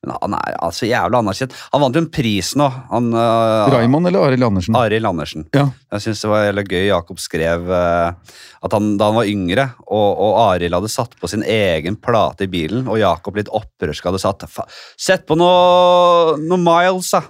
Men 0.00 0.14
han 0.16 0.32
er 0.38 0.54
altså 0.64 0.86
jævlig 0.88 1.18
anerkjent. 1.18 1.54
Han 1.74 1.82
vant 1.82 1.96
jo 1.98 2.00
en 2.00 2.10
pris 2.12 2.54
nå. 2.56 2.66
Han, 2.88 3.10
uh, 3.12 3.66
Raymond 3.68 4.08
eller 4.08 4.30
Arild 4.30 4.46
Andersen? 4.46 4.78
Arild 4.80 5.08
Andersen. 5.10 5.44
Ja. 5.52 5.66
Jeg 5.92 6.04
syns 6.06 6.22
det 6.24 6.30
var 6.30 6.46
jævla 6.46 6.64
gøy 6.70 6.86
Jakob 6.86 7.20
skrev 7.20 7.68
uh, 7.68 8.38
at 8.64 8.76
han, 8.76 8.94
da 8.96 9.10
han 9.10 9.18
var 9.18 9.28
yngre, 9.28 9.66
og, 9.84 10.08
og 10.24 10.38
Arild 10.46 10.78
hadde 10.78 10.92
satt 10.92 11.18
på 11.20 11.28
sin 11.28 11.44
egen 11.44 11.98
plate 12.00 12.48
i 12.48 12.50
bilen, 12.52 12.88
og 12.88 12.96
Jakob 13.02 13.36
litt 13.36 13.52
opprørsk 13.52 14.08
hadde 14.08 14.22
satt 14.24 14.48
"Fa- 14.48 14.64
Sett 14.96 15.26
på 15.28 15.36
noe, 15.36 16.38
noe 16.48 16.60
Miles, 16.64 17.12
da! 17.12 17.20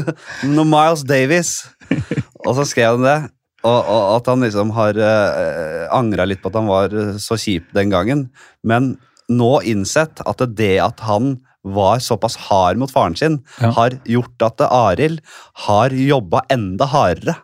noe 0.54 0.68
Miles 0.70 1.02
Davies. 1.10 1.56
og 2.46 2.54
så 2.60 2.68
skrev 2.68 2.94
han 3.00 3.08
det. 3.10 3.18
Og, 3.66 3.76
og 3.90 4.14
at 4.20 4.30
han 4.30 4.46
liksom 4.46 4.70
har 4.78 4.96
uh, 5.02 5.90
angra 5.98 6.30
litt 6.30 6.40
på 6.40 6.48
at 6.54 6.62
han 6.62 6.70
var 6.70 6.94
så 7.20 7.34
kjip 7.36 7.74
den 7.76 7.90
gangen. 7.92 8.28
Men 8.62 8.94
nå 9.30 9.50
innsett 9.66 10.22
at 10.26 10.46
det 10.54 10.76
at 10.82 11.02
han 11.10 11.40
var 11.64 11.98
såpass 12.00 12.36
hard 12.48 12.78
mot 12.80 12.90
faren 12.90 13.16
sin, 13.18 13.40
Ja. 13.60 13.70
har 13.76 13.90
gjort 14.08 14.42
at 14.46 14.60
Arild 14.64 15.20
har 15.66 15.90
jobba 15.92 16.40
enda 16.50 16.86
hardere 16.88 17.36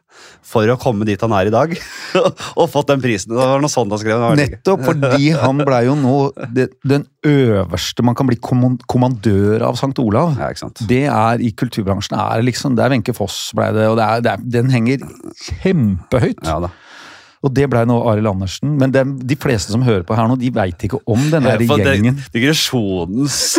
for 0.47 0.65
å 0.73 0.79
komme 0.81 1.05
dit 1.05 1.21
han 1.21 1.33
er 1.37 1.51
i 1.51 1.53
dag, 1.53 1.75
og 2.57 2.71
fått 2.73 2.89
den 2.89 3.03
prisen. 3.03 3.35
Det 3.35 3.37
var 3.37 3.61
noe 3.61 3.69
sånt 3.69 3.93
han 3.93 4.01
skrev. 4.01 4.23
Nettopp 4.39 4.87
fordi 4.87 5.29
han 5.37 5.61
blei 5.67 5.83
jo 5.85 5.97
nå 6.01 6.15
det, 6.55 6.71
den 6.89 7.05
øverste 7.27 8.03
Man 8.07 8.17
kan 8.17 8.27
bli 8.31 8.39
kommandør 8.41 9.67
av 9.69 9.77
Sankt 9.77 10.01
Olav. 10.01 10.39
Ja. 10.41 10.49
Det 10.89 11.03
er 11.05 11.45
i 11.45 11.51
kulturbransjen 11.53 12.17
er 12.17 12.41
liksom, 12.47 12.77
Det 12.79 12.87
er 12.87 12.95
Wenche 12.95 13.13
Foss 13.17 13.51
blei 13.59 13.69
det, 13.77 13.85
og 13.91 13.99
det 14.01 14.07
er, 14.09 14.25
det 14.25 14.33
er, 14.33 14.49
den 14.57 14.73
henger 14.73 15.05
kjempehøyt. 15.61 16.41
Ja 16.47 16.61
da. 16.65 16.73
Og 17.45 17.53
det 17.55 17.67
blei 17.71 17.85
nå 17.87 17.99
Arild 18.09 18.27
Andersen. 18.31 18.73
Men 18.81 18.95
er- 18.97 19.05
de 19.05 19.37
fleste 19.39 19.71
som 19.75 19.85
hører 19.85 20.03
på 20.09 20.17
her 20.17 20.27
nå, 20.31 20.39
de 20.41 20.49
veit 20.51 20.81
ikke 20.89 20.99
om 21.07 21.21
denne 21.31 21.53
ja, 21.53 21.77
gjengen. 21.85 22.17
Digresjonens 22.35 23.59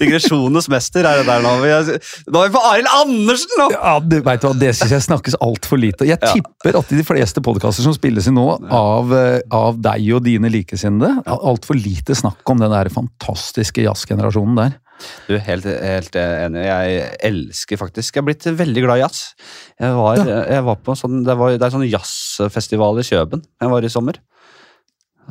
Digresjonenes 0.00 0.68
mester 0.72 1.06
er 1.08 1.20
det 1.20 1.26
der 1.28 1.44
nå. 1.44 1.52
Er, 1.68 1.92
nå 2.32 2.42
er 2.42 2.48
vi 2.50 2.54
på 2.56 2.62
Arild 2.70 2.90
Andersen 2.94 3.54
nå! 3.60 3.68
Ja, 3.74 3.94
du 4.00 4.18
vet 4.24 4.44
hva, 4.46 4.52
Det 4.58 4.72
syns 4.78 4.94
jeg 4.96 5.06
snakkes 5.08 5.38
altfor 5.44 5.80
lite. 5.80 6.06
Jeg 6.08 6.18
Ja. 6.22 6.32
tipper 6.34 6.78
at 6.80 6.92
i 6.92 6.98
de 7.00 7.06
fleste 7.06 7.42
podkaster 7.44 7.84
som 7.86 7.94
spilles 7.96 8.26
inn 8.30 8.34
nå, 8.38 8.46
av, 8.70 9.12
eh, 9.12 9.40
av 9.54 9.78
deg 9.84 10.08
og 10.16 10.24
dine 10.26 10.50
likesinnede, 10.52 11.22
altfor 11.26 11.78
lite 11.78 12.16
snakk 12.18 12.42
om 12.50 12.58
den 12.62 12.70
der 12.74 12.90
fantastiske 12.92 13.82
jazzgenerasjonen 13.84 14.56
der. 14.56 14.76
Du, 15.28 15.36
helt, 15.38 15.62
helt 15.62 16.16
enig. 16.18 16.64
Jeg 16.66 17.02
elsker 17.28 17.78
faktisk 17.78 18.16
Jeg 18.16 18.22
er 18.24 18.26
blitt 18.26 18.46
veldig 18.58 18.82
glad 18.82 18.98
i 18.98 19.02
jazz. 19.04 19.20
Jeg 19.78 19.94
var, 19.94 20.16
jeg 20.26 20.64
var 20.66 20.80
på 20.82 20.96
sånn, 20.98 21.20
det, 21.22 21.36
var, 21.38 21.54
det 21.54 21.62
er 21.62 21.70
sånn 21.70 21.86
jazzfestival 21.86 22.98
i 22.98 23.06
Kjøben 23.06 23.44
jeg 23.62 23.70
var 23.70 23.86
i 23.86 23.92
sommer. 23.92 24.18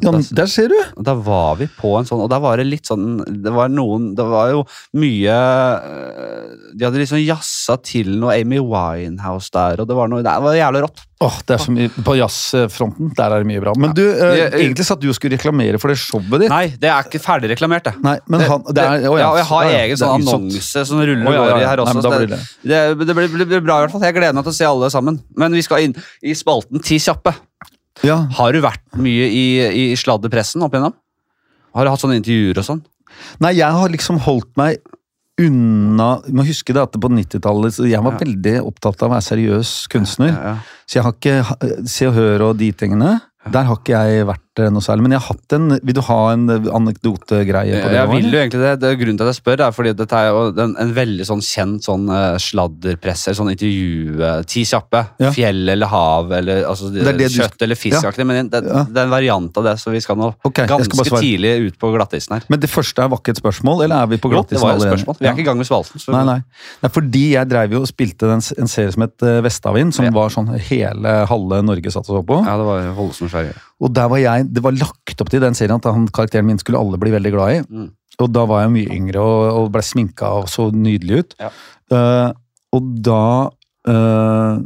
Ja, 0.03 0.11
men 0.13 0.21
der 0.37 0.45
ser 0.51 0.67
du! 0.69 0.75
Da 1.01 1.13
var 1.15 1.55
vi 1.57 1.65
på 1.79 1.95
en 1.97 2.05
sånn, 2.05 2.19
og 2.21 2.29
da 2.29 2.37
var 2.43 2.57
det 2.61 2.67
litt 2.69 2.85
sånn 2.85 3.17
Det 3.43 3.49
var 3.55 3.71
noen 3.73 4.11
Det 4.17 4.25
var 4.29 4.51
jo 4.53 4.59
mye 4.93 5.33
øh, 5.87 6.51
De 6.77 6.85
hadde 6.85 6.99
liksom 7.01 7.21
jazza 7.23 7.77
til 7.81 8.11
noe 8.21 8.35
Amy 8.37 8.59
Winehouse 8.61 9.49
der, 9.53 9.81
og 9.81 9.89
det 9.89 9.97
var 9.97 10.11
noe 10.11 10.21
Det 10.25 10.35
var 10.43 10.57
jævlig 10.57 10.83
rått. 10.85 11.01
Åh, 11.25 11.39
det 11.49 11.55
er 11.55 11.61
så 11.63 11.73
mye, 11.73 11.89
På 12.05 12.13
jazzfronten 12.13 13.09
der 13.17 13.33
er 13.33 13.41
det 13.41 13.49
mye 13.49 13.61
bra. 13.63 13.73
Men 13.81 13.95
du, 13.97 14.03
eh, 14.05 14.19
Jeg- 14.21 14.37
jeg- 14.37 14.61
egentlig 14.67 14.85
satt 14.85 15.01
du 15.01 15.07
og 15.09 15.15
skulle 15.17 15.33
reklamere 15.37 15.79
for 15.81 15.89
det 15.89 15.97
showet 15.97 16.43
ditt. 16.43 16.49
Nei, 16.53 16.67
det 16.77 16.91
er 16.93 17.01
ikke 17.09 17.21
ferdig 17.23 17.49
reklamert, 17.55 17.83
det. 17.89 17.95
Nei, 18.05 18.19
men 18.29 18.41
han, 18.41 18.61
det 18.69 18.83
er, 18.83 19.09
å 19.09 19.17
ja, 19.17 19.31
og 19.31 19.37
jeg 19.41 19.45
har 19.49 19.63
ja, 19.65 19.79
egen 19.87 19.97
sånn 19.97 20.21
annonse 20.21 20.85
som 20.85 21.01
ruller 21.01 21.25
over 21.25 21.55
ja, 21.55 21.57
ja, 21.63 21.69
her 21.73 21.77
også. 21.81 22.03
Nei, 22.03 22.17
blir 22.19 22.27
det, 22.35 22.39
det- 22.61 22.97
det, 22.99 23.07
det, 23.07 23.15
blir, 23.17 23.45
blir 23.49 23.61
bra 23.65 23.79
i 23.81 23.87
hvert 23.87 23.91
fall. 23.97 24.01
Jeg 24.05 24.13
gleder 24.13 24.33
meg 24.37 24.45
til 24.45 24.53
å 24.53 24.59
se 24.61 24.65
alle 24.69 24.89
sammen. 24.93 25.19
Men 25.35 25.51
vi 25.57 25.61
skal 25.65 25.79
inn 25.87 25.95
i 26.21 26.33
spalten 26.37 26.83
Ti 26.85 26.99
kjappe. 27.01 27.33
Ja. 28.05 28.19
Har 28.37 28.53
du 28.53 28.61
vært 28.61 28.83
mye 29.01 29.25
i, 29.31 29.45
i 29.91 29.95
sladdepressen 29.97 30.61
opp 30.65 30.73
igjennom? 30.75 30.93
Har 31.77 31.85
du 31.85 31.89
hatt 31.93 32.01
sånne 32.03 32.19
intervjuer 32.19 32.57
og 32.61 32.65
sånn? 32.67 32.83
Nei, 33.41 33.53
jeg 33.57 33.71
har 33.73 33.89
liksom 33.89 34.19
holdt 34.25 34.51
meg 34.59 34.77
unna 35.39 36.07
Du 36.25 36.31
må 36.33 36.43
huske 36.47 36.73
det 36.73 36.81
at 36.81 36.95
på 36.97 37.09
90-tallet 37.13 37.75
så 37.75 37.85
Jeg 37.89 38.01
var 38.01 38.15
Ja. 38.17 38.21
veldig 38.23 38.53
opptatt 38.65 39.03
av 39.05 39.09
å 39.11 39.13
være 39.15 39.25
seriøs 39.27 39.71
kunstner. 39.93 40.33
Ja. 40.33 40.53
Så 40.89 40.97
jeg 40.97 41.03
har 41.05 41.13
ikke 41.13 41.87
Se 41.87 42.07
og 42.09 42.15
Hør 42.17 42.41
og 42.49 42.57
de 42.57 42.71
tingene. 42.73 43.19
Der 43.47 43.63
har 43.69 43.77
ikke 43.77 43.93
jeg 44.01 44.25
vært 44.27 44.41
noe 44.73 44.83
særlig. 44.85 45.05
Men 45.05 45.15
jeg 45.15 45.21
har 45.23 45.35
hatt 45.35 45.55
en 45.57 45.67
Vil 45.77 45.95
du 45.97 46.01
ha 46.07 46.19
en 46.33 46.45
eh, 46.53 46.67
anekdotegreie 46.77 47.81
på 47.83 47.89
det? 47.91 47.97
Jeg 47.97 48.09
vil 48.11 48.27
jo 48.31 48.39
egentlig 48.41 48.61
det. 48.63 48.73
det 48.81 48.91
grunnen 48.99 49.19
til 49.19 49.27
at 49.27 49.33
jeg 49.33 49.39
spør, 49.41 49.63
er 49.67 49.75
fordi 49.75 49.93
dette 49.97 50.19
er 50.19 50.29
jo 50.31 50.43
en, 50.65 50.75
en 50.83 50.93
veldig 50.97 51.27
sånn 51.29 51.43
kjent 51.45 51.87
sånn 51.87 52.07
uh, 52.11 52.37
sladderpresse, 52.41 53.35
sånn 53.37 53.51
intervju 53.53 54.17
eh, 54.23 54.39
Ti 54.47 54.63
kjappe. 54.67 55.03
Ja. 55.23 55.31
Fjell 55.35 55.63
eller 55.75 55.91
hav 55.91 56.33
eller 56.39 56.65
altså, 56.69 56.89
Det 56.93 57.15
det 57.19 57.29
kjøtt 57.33 57.57
du 57.59 57.65
eller 57.67 57.79
fiskaktig. 57.79 58.27
Men 58.27 58.51
det, 58.51 58.63
det 58.65 59.01
er 59.01 59.05
en 59.05 59.13
variant 59.13 59.61
av 59.61 59.69
det, 59.69 59.75
så 59.81 59.93
vi 59.93 60.01
skal 60.03 60.19
nå 60.19 60.31
okay, 60.47 60.67
ganske 60.69 61.07
tidlig 61.17 61.53
ut 61.67 61.79
på 61.81 61.91
glattisen 61.95 62.37
her. 62.37 62.47
Men 62.51 62.61
det 62.63 62.71
første 62.71 63.03
er 63.03 63.11
var 63.13 63.21
ikke 63.21 63.35
et 63.35 63.41
spørsmål, 63.41 63.85
eller 63.87 64.03
er 64.05 64.11
vi 64.13 64.21
på 64.21 64.31
Jo, 64.33 64.43
det 64.49 64.61
var 64.61 64.75
et 64.77 64.85
spørsmål. 64.87 65.19
Vi 65.21 65.29
er 65.29 65.35
ikke 65.35 65.45
i 65.45 65.49
gang 65.49 65.61
med 65.61 65.69
spalten. 65.69 66.01
Så 66.01 66.13
Nei, 66.15 66.23
nei. 66.27 66.39
nei, 66.83 66.91
fordi 66.93 67.25
jeg 67.35 67.49
drev 67.51 67.77
jo 67.77 67.83
og 67.85 67.89
spilte 67.89 68.29
en, 68.33 68.43
en 68.61 68.71
serie 68.71 68.93
som 68.95 69.05
het 69.05 69.25
eh, 69.25 69.39
Vestavind, 69.45 69.95
som 69.95 70.07
Ja. 70.07 70.13
var 70.15 70.31
sånn 70.33 70.49
hele 70.69 71.13
halve 71.29 71.61
Norge 71.65 71.91
satt 71.93 72.07
og 72.09 72.19
så 72.19 72.23
på. 72.27 72.39
Ja, 72.47 72.57
det 72.59 72.67
var 72.67 72.91
Hollesen 72.97 73.31
Sverige. 73.31 73.55
Og 73.83 73.93
der 73.93 74.07
var 74.09 74.21
jeg, 74.21 74.47
det 74.49 74.63
var 74.65 74.73
lagt 74.73 75.21
opp 75.21 75.29
til 75.29 75.43
den 75.43 75.57
serien 75.57 75.77
at 75.77 75.89
han, 75.89 76.07
karakteren 76.13 76.47
min 76.47 76.61
skulle 76.61 76.79
alle 76.81 76.99
bli 77.01 77.13
veldig 77.13 77.33
glad 77.35 77.53
i. 77.53 77.59
Mm. 77.67 77.91
Og 78.23 78.31
da 78.33 78.47
var 78.49 78.63
jeg 78.63 78.73
mye 78.73 78.95
yngre 78.95 79.21
og, 79.21 79.43
og 79.59 79.67
ble 79.75 79.83
sminka 79.85 80.31
og 80.39 80.49
så 80.49 80.71
nydelig 80.73 81.21
ut. 81.21 81.37
Ja. 81.43 81.51
Uh, 81.93 82.31
og 82.73 82.89
da 83.05 83.21
uh, 83.87 84.57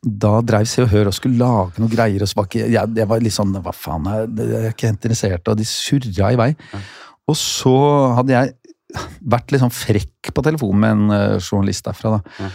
da 0.00 0.30
dreiv 0.46 0.68
Se 0.70 0.84
og 0.84 0.88
Hør 0.88 1.10
og 1.10 1.16
skulle 1.16 1.40
lage 1.40 1.82
noe 1.82 1.92
greier, 1.92 2.22
og 2.22 2.30
så 2.30 2.38
var 2.38 2.48
ikke 2.48 2.70
jeg, 2.72 2.92
jeg 2.96 3.08
var 3.10 3.20
litt 3.20 3.36
sånn 3.36 3.52
Hva 3.60 3.74
faen, 3.76 4.06
jeg, 4.08 4.30
jeg 4.38 4.62
er 4.62 4.72
ikke 4.72 4.92
interessert, 4.94 5.50
og 5.50 5.58
de 5.60 5.66
surra 5.68 6.30
i 6.32 6.38
vei. 6.40 6.48
Ja. 6.72 6.80
Og 7.28 7.36
så 7.38 7.76
hadde 8.16 8.34
jeg 8.34 8.54
vært 9.20 9.52
litt 9.52 9.62
sånn 9.62 9.74
frekk 9.74 10.32
på 10.34 10.44
telefonen 10.46 10.80
med 10.82 10.96
en 10.96 11.14
eh, 11.14 11.36
journalist 11.38 11.86
derfra. 11.86 12.16
da. 12.16 12.38
Ja. 12.40 12.48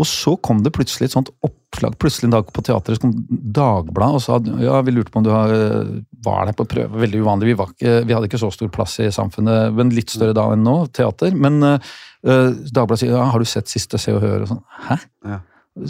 Og 0.00 0.08
så 0.10 0.34
kom 0.42 0.62
det 0.64 0.72
plutselig 0.74 1.10
et 1.10 1.16
sånt 1.16 1.30
oppslag. 1.74 1.98
Plutselig 2.00 2.30
en 2.30 2.36
dag 2.38 2.48
på 2.54 2.64
teatret 2.64 2.96
så 2.96 3.04
kom 3.04 3.12
Dagbladet 3.28 4.20
og 4.20 4.24
sa 4.24 4.38
ja, 4.62 4.80
vi 4.86 4.94
lurte 4.94 5.12
på 5.12 5.20
om 5.20 5.26
du 5.26 5.32
har, 5.34 5.52
var 6.24 6.48
der 6.48 6.56
på 6.56 6.66
prøve. 6.70 7.02
Veldig 7.04 7.20
uvanlig. 7.26 7.50
Vi, 7.52 7.58
var 7.58 7.74
ikke, 7.74 7.94
vi 8.08 8.16
hadde 8.16 8.30
ikke 8.30 8.40
så 8.40 8.50
stor 8.54 8.72
plass 8.74 8.96
i 9.04 9.10
samfunnet, 9.14 9.74
men 9.76 9.92
litt 9.94 10.14
større 10.14 10.36
da 10.36 10.46
enn 10.54 10.64
nå, 10.64 10.78
teater. 10.94 11.36
Men 11.36 11.60
uh, 11.66 11.94
Dagbladet 12.24 13.02
sier 13.04 13.12
ja, 13.16 13.26
har 13.34 13.42
du 13.42 13.48
sett 13.48 13.68
siste 13.72 14.00
Se 14.00 14.14
og 14.16 14.22
Hør? 14.24 14.46
Og 14.46 14.52
sånn. 14.54 14.64
Hæ? 14.88 14.98
Ja. 15.28 15.40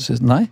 Så, 0.00 0.18
Nei. 0.24 0.46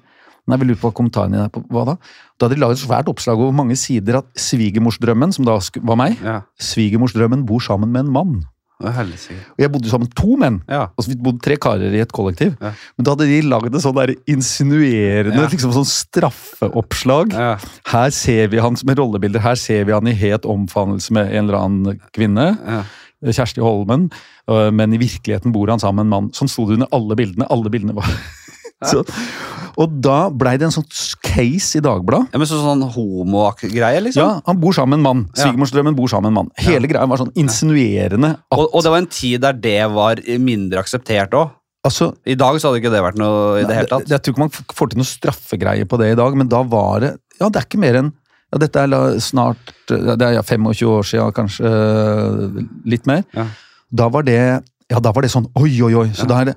Nei, 0.51 0.59
vi 0.59 0.67
lurte 0.67 0.83
på 0.83 0.91
kommentaren 0.99 1.35
din. 1.35 1.51
på 1.55 1.63
Hva 1.71 1.85
da? 1.93 1.97
Da 2.37 2.47
hadde 2.49 2.57
de 2.59 2.63
laget 2.65 2.81
et 2.81 2.85
svært 2.85 3.11
oppslag 3.11 3.39
over 3.39 3.55
mange 3.55 3.77
sider 3.79 4.19
at 4.19 4.31
svigermorsdrømmen, 4.39 5.31
som 5.35 5.47
da 5.47 5.55
var 5.87 5.99
meg, 6.01 6.17
Ja. 6.25 6.41
svigermorsdrømmen 6.59 7.45
bor 7.47 7.63
sammen 7.63 7.93
med 7.95 8.07
en 8.07 8.13
mann. 8.13 8.33
Og 9.55 9.63
jeg 9.63 9.71
bodde 9.73 9.89
sammen 9.91 10.09
med 10.09 10.15
to 10.19 10.37
menn. 10.37 10.61
Ja. 10.69 10.89
Altså, 10.99 11.11
vi 11.13 11.17
bodde 11.23 11.41
tre 11.45 11.57
karer 11.57 11.95
i 11.95 12.01
et 12.03 12.13
kollektiv. 12.13 12.57
Ja. 12.61 12.73
Men 12.99 13.05
da 13.07 13.15
hadde 13.15 13.29
de 13.31 13.41
laget 13.47 13.75
et 13.75 13.83
sånn 13.85 13.95
der 13.95 14.15
insinuerende 14.27 15.37
Ja. 15.43 15.49
liksom 15.49 15.73
sånn 15.73 15.87
straffeoppslag. 15.89 17.33
Ja. 17.33 17.57
Her 17.93 18.11
ser 18.11 18.49
vi 18.49 18.59
han 18.63 18.77
med 18.85 18.99
rollebilder, 18.99 19.41
her 19.45 19.55
ser 19.55 19.85
vi 19.85 19.93
han 19.93 20.07
i 20.07 20.15
het 20.17 20.45
omfavnelse 20.49 21.13
med 21.13 21.33
en 21.33 21.45
eller 21.49 21.59
annen 21.59 22.01
kvinne. 22.15 22.59
Ja. 22.67 22.83
Kjersti 23.23 23.61
Holmen. 23.63 24.11
øh, 24.51 24.73
Men 24.75 24.93
i 24.93 24.99
virkeligheten 24.99 25.53
bor 25.53 25.69
han 25.71 25.79
sammen 25.79 25.97
med 25.97 26.05
en 26.07 26.11
mann. 26.11 26.31
Sånn 26.35 26.49
sto 26.51 26.67
det 26.67 26.75
under 26.81 26.89
alle 26.93 27.15
bildene. 27.15 27.47
Alle 27.51 27.71
bildene 27.71 27.95
var 27.95 28.05
så, 28.85 29.03
Og 29.81 29.95
da 30.05 30.27
blei 30.29 30.57
det 30.61 30.67
en 30.69 30.75
sånn 30.75 30.87
case 31.25 31.79
i 31.79 31.83
Dagbladet. 31.85 32.29
ja, 32.35 32.39
men 32.41 32.49
så, 32.51 32.59
sånn 32.61 32.83
homo-greie, 32.93 34.03
liksom? 34.05 34.21
Ja, 34.21 34.41
han 34.47 34.59
bor 34.61 34.75
sammen 34.77 34.99
med 35.01 35.01
en 35.01 35.07
mann. 35.07 35.23
Ja. 35.33 35.47
Svigermorsdrømmen 35.47 35.97
bor 35.97 36.11
sammen 36.13 36.29
med 36.29 36.35
en 36.35 36.39
mann. 36.43 36.53
Hele 36.61 36.91
greia 36.91 37.09
var 37.09 37.23
sånn 37.23 37.33
insinuerende 37.41 38.35
at 38.37 38.59
Og, 38.59 38.69
og 38.75 38.85
det 38.85 38.93
var 38.93 39.03
en 39.05 39.11
tid 39.11 39.41
der 39.47 39.53
det 39.65 39.79
var 39.95 40.21
mindre 40.39 40.83
akseptert 40.85 41.33
òg. 41.39 41.51
altså, 41.89 42.13
I 42.27 42.35
dag 42.39 42.59
så 42.61 42.69
hadde 42.69 42.83
ikke 42.83 42.93
det 42.93 43.03
vært 43.03 43.19
noe 43.23 43.61
i 43.63 43.65
det 43.67 43.75
hele 43.79 43.89
tatt. 43.91 44.09
Jeg 44.13 44.21
tror 44.23 44.35
ikke 44.37 44.45
man 44.45 44.53
får 44.53 44.93
til 44.93 45.01
noe 45.01 45.09
straffegreie 45.09 45.87
på 45.89 45.99
det 46.03 46.13
i 46.13 46.19
dag, 46.21 46.37
men 46.37 46.49
da 46.53 46.61
var 46.63 47.01
det 47.01 47.15
Ja, 47.41 47.49
det 47.49 47.63
er 47.63 47.67
ikke 47.67 47.81
mer 47.81 47.97
enn 48.03 48.13
ja, 48.53 48.59
Dette 48.61 48.83
er 48.85 49.17
snart 49.25 49.73
Det 49.89 50.21
er 50.29 50.43
25 50.45 50.85
år 50.93 51.07
siden, 51.09 51.33
kanskje 51.33 51.65
øh, 51.65 52.61
litt 52.85 53.07
mer. 53.09 53.25
Ja. 53.33 53.47
Da 53.91 54.11
var 54.13 54.23
det 54.29 54.37
Ja, 54.93 55.01
da 55.01 55.11
var 55.17 55.25
det 55.25 55.31
sånn 55.33 55.49
Oi, 55.57 55.73
oi, 55.81 55.95
oi. 55.97 56.11
Så 56.13 56.29
da 56.29 56.43
er 56.43 56.51
det 56.53 56.57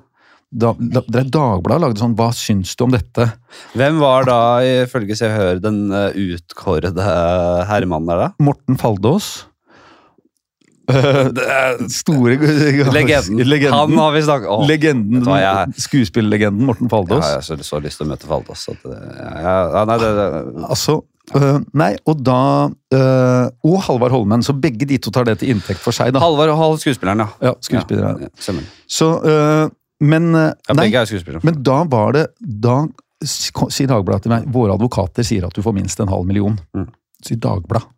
da, 0.56 0.72
da, 0.78 1.02
Dagbladet 1.22 1.82
lagde 1.82 2.00
sånn 2.00 2.14
Hva 2.18 2.30
syns 2.36 2.72
du 2.76 2.86
om 2.86 2.94
dette? 2.94 3.28
Hvem 3.76 4.00
var 4.02 4.28
da, 4.28 4.38
ifølge 4.84 5.18
Se 5.18 5.28
og 5.28 5.36
Hør, 5.36 5.60
den 5.64 5.82
eh, 5.92 6.16
utkårede 6.36 7.10
herremannen 7.68 8.12
der, 8.12 8.24
da? 8.24 8.30
Morten 8.46 8.80
Faldås. 8.80 9.34
store 11.90 12.36
Legenden. 12.94 13.40
Legenden. 13.42 13.74
Han 13.74 13.98
har 13.98 14.12
vi 14.14 14.22
snakket 14.22 14.52
om. 14.54 14.62
Legenden, 14.70 15.24
jeg- 15.26 15.82
skuespillerlegenden 15.82 16.68
Morten 16.68 16.88
Ja, 16.88 17.16
jeg 17.16 17.58
har 17.58 17.62
så, 17.66 17.80
lyst 17.82 17.98
til 17.98 18.06
å 18.06 18.10
møte 18.12 18.30
Faldås. 18.30 18.68
At, 18.70 18.86
ja, 18.86 19.56
ja, 19.74 19.84
nei, 19.84 19.98
det, 19.98 20.14
det, 20.14 20.64
Altså, 20.70 21.02
Uh, 21.34 21.58
nei, 21.74 21.96
og 22.06 22.20
da 22.22 22.70
uh, 22.70 23.46
Og 23.66 23.80
Halvard 23.82 24.12
Holmen, 24.14 24.44
så 24.46 24.54
begge 24.54 24.86
de 24.86 24.94
to 25.02 25.10
tar 25.10 25.26
det 25.26 25.40
til 25.40 25.50
inntekt 25.50 25.82
for 25.82 25.90
seg, 25.90 26.12
da. 26.14 26.20
Halvard 26.22 26.52
Halv 26.54 26.78
skuespilleren, 26.78 27.24
ja. 27.24 27.48
Ja, 27.48 27.52
skuespilleren. 27.66 28.20
Ja, 28.22 28.30
ja 28.30 28.54
Så, 28.86 29.08
øh, 29.26 29.66
men 30.00 30.32
Ja, 30.34 30.74
Nei, 30.76 30.90
er 30.92 31.40
men 31.42 31.62
da 31.64 31.78
var 31.88 32.12
det 32.12 32.26
Da 32.40 32.82
sier 33.24 33.88
Dagbladet 33.88 34.26
til 34.26 34.32
meg 34.34 34.48
Våre 34.52 34.74
advokater 34.76 35.24
sier 35.24 35.46
at 35.48 35.56
du 35.56 35.62
får 35.64 35.72
minst 35.72 36.00
en 36.04 36.10
halv 36.12 36.26
million. 36.28 36.58
Mm. 36.76 36.90
Sier 37.24 37.40
Dagbladet. 37.40 37.88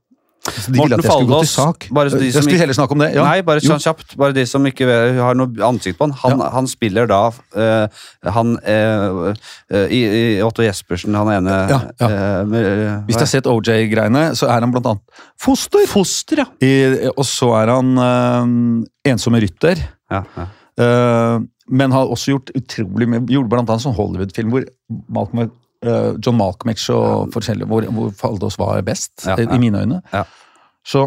Så 0.48 0.70
de 0.72 0.78
ville 0.78 0.96
at 0.96 1.04
jeg 1.04 1.12
skulle 1.12 1.28
gå 1.28 1.40
til 1.42 1.50
sak. 1.50 1.86
de 1.90 2.24
jeg 2.24 2.32
som 2.32 2.44
skulle 2.46 2.60
heller 2.62 2.76
snakke 2.76 2.94
om 2.94 3.02
det. 3.02 3.08
Ja. 3.16 3.24
Nei, 3.26 3.42
bare 3.44 3.60
sånn 3.60 3.82
kjapt. 3.82 4.14
Bare 4.20 4.34
de 4.36 4.44
som 4.48 4.64
ikke 4.68 4.86
har 5.18 5.36
noe 5.36 5.64
ansikt 5.66 5.98
på 5.98 6.08
han. 6.08 6.14
Han, 6.22 6.44
han 6.54 6.70
spiller 6.70 7.08
da 7.10 7.20
uh, 7.28 8.06
Han 8.36 8.54
eh, 8.62 9.34
eh, 9.74 9.92
i, 9.94 10.00
i 10.06 10.22
Otto 10.44 10.64
Jespersen, 10.64 11.16
han 11.18 11.32
ene 11.34 11.58
Ja, 11.68 11.80
ja. 12.00 12.08
eh, 12.08 12.38
med, 12.48 12.70
eh, 12.70 12.94
Hvis 13.08 13.18
du 13.18 13.24
har 13.24 13.30
sett 13.34 13.50
OJ-greiene, 13.50 14.24
så 14.38 14.48
er 14.48 14.64
han 14.64 14.72
blant 14.74 14.88
annet 14.94 15.22
foster. 15.40 15.84
Foster, 15.90 16.44
ja. 16.44 16.48
I, 16.64 16.72
og 17.12 17.24
så 17.28 17.52
er 17.60 17.74
han 17.74 17.92
ensomme 19.06 19.42
rytter. 19.44 19.84
ja, 20.12 20.24
ja. 20.38 20.48
Eh, 21.68 21.76
men 21.80 21.92
har 21.92 22.08
også 22.10 22.34
gjort 22.34 22.50
utrolig 22.56 23.08
mye. 23.08 23.22
Gjorde 23.28 23.52
blant 23.52 23.70
annet 23.70 23.84
sånn 23.84 23.96
Hollywood-film 23.96 24.50
hvor 24.54 24.64
Malcolm, 25.12 25.50
uh, 25.84 26.16
John 26.24 26.36
Malcolmich 26.40 26.88
og 26.94 27.32
forskjellige, 27.34 27.68
hvor, 27.68 27.86
hvor 27.92 28.12
Faldås 28.16 28.58
var 28.58 28.80
best, 28.82 29.12
Ja, 29.26 29.36
ja. 29.38 29.48
i 29.54 29.58
mine 29.58 29.84
øyne. 29.84 30.02
Ja. 30.12 30.24
Så 30.88 31.02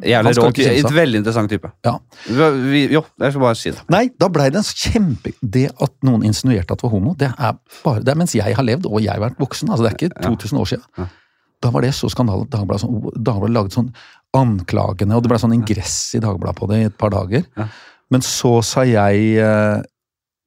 Jævlig 0.00 0.32
rå. 0.38 0.46
type. 0.56 0.72
Et 0.72 0.94
veldig 0.94 1.18
interessant 1.20 1.50
type. 1.52 1.68
ja. 1.84 1.98
Vi, 2.26 2.86
jo, 2.94 3.02
jeg 3.20 3.32
skal 3.34 3.42
bare 3.42 3.54
si 3.60 3.70
det. 3.74 3.82
Nei, 3.92 4.08
da 4.16 4.28
blei 4.32 4.46
det 4.48 4.62
en 4.62 4.64
kjempe 4.64 5.34
Det 5.42 5.66
at 5.84 5.92
noen 6.06 6.24
insinuerte 6.24 6.72
at 6.72 6.80
det 6.80 6.86
var 6.86 6.94
homo, 6.94 7.12
det 7.18 7.28
er 7.36 7.58
bare 7.84 8.00
det 8.00 8.14
er 8.14 8.16
mens 8.16 8.32
jeg 8.34 8.56
har 8.56 8.64
levd, 8.64 8.86
og 8.88 9.02
jeg 9.04 9.12
har 9.12 9.20
vært 9.20 9.36
voksen. 9.42 9.68
altså 9.68 9.84
Det 9.84 9.90
er 9.90 9.98
ikke 9.98 10.22
2000 10.24 10.58
år 10.62 10.70
siden. 10.72 10.84
Ja. 10.96 11.08
Da 11.60 11.70
var 11.74 11.82
det 11.84 11.92
så 11.98 12.08
skandale. 12.08 12.46
Dagbladet, 12.48 12.80
sånn, 12.86 13.02
Dagbladet 13.18 13.52
laget 13.58 13.76
sånn 13.76 13.92
anklagende, 14.38 15.16
og 15.18 15.22
det 15.24 15.30
ble 15.32 15.38
sånn 15.42 15.56
ingress 15.58 16.14
i 16.16 16.22
Dagbladet 16.24 16.56
på 16.56 16.68
det 16.70 16.80
i 16.80 16.88
et 16.88 16.96
par 16.96 17.12
dager. 17.12 17.44
Ja. 17.58 17.66
Men 18.14 18.24
så 18.24 18.62
sa 18.64 18.86
jeg 18.88 19.36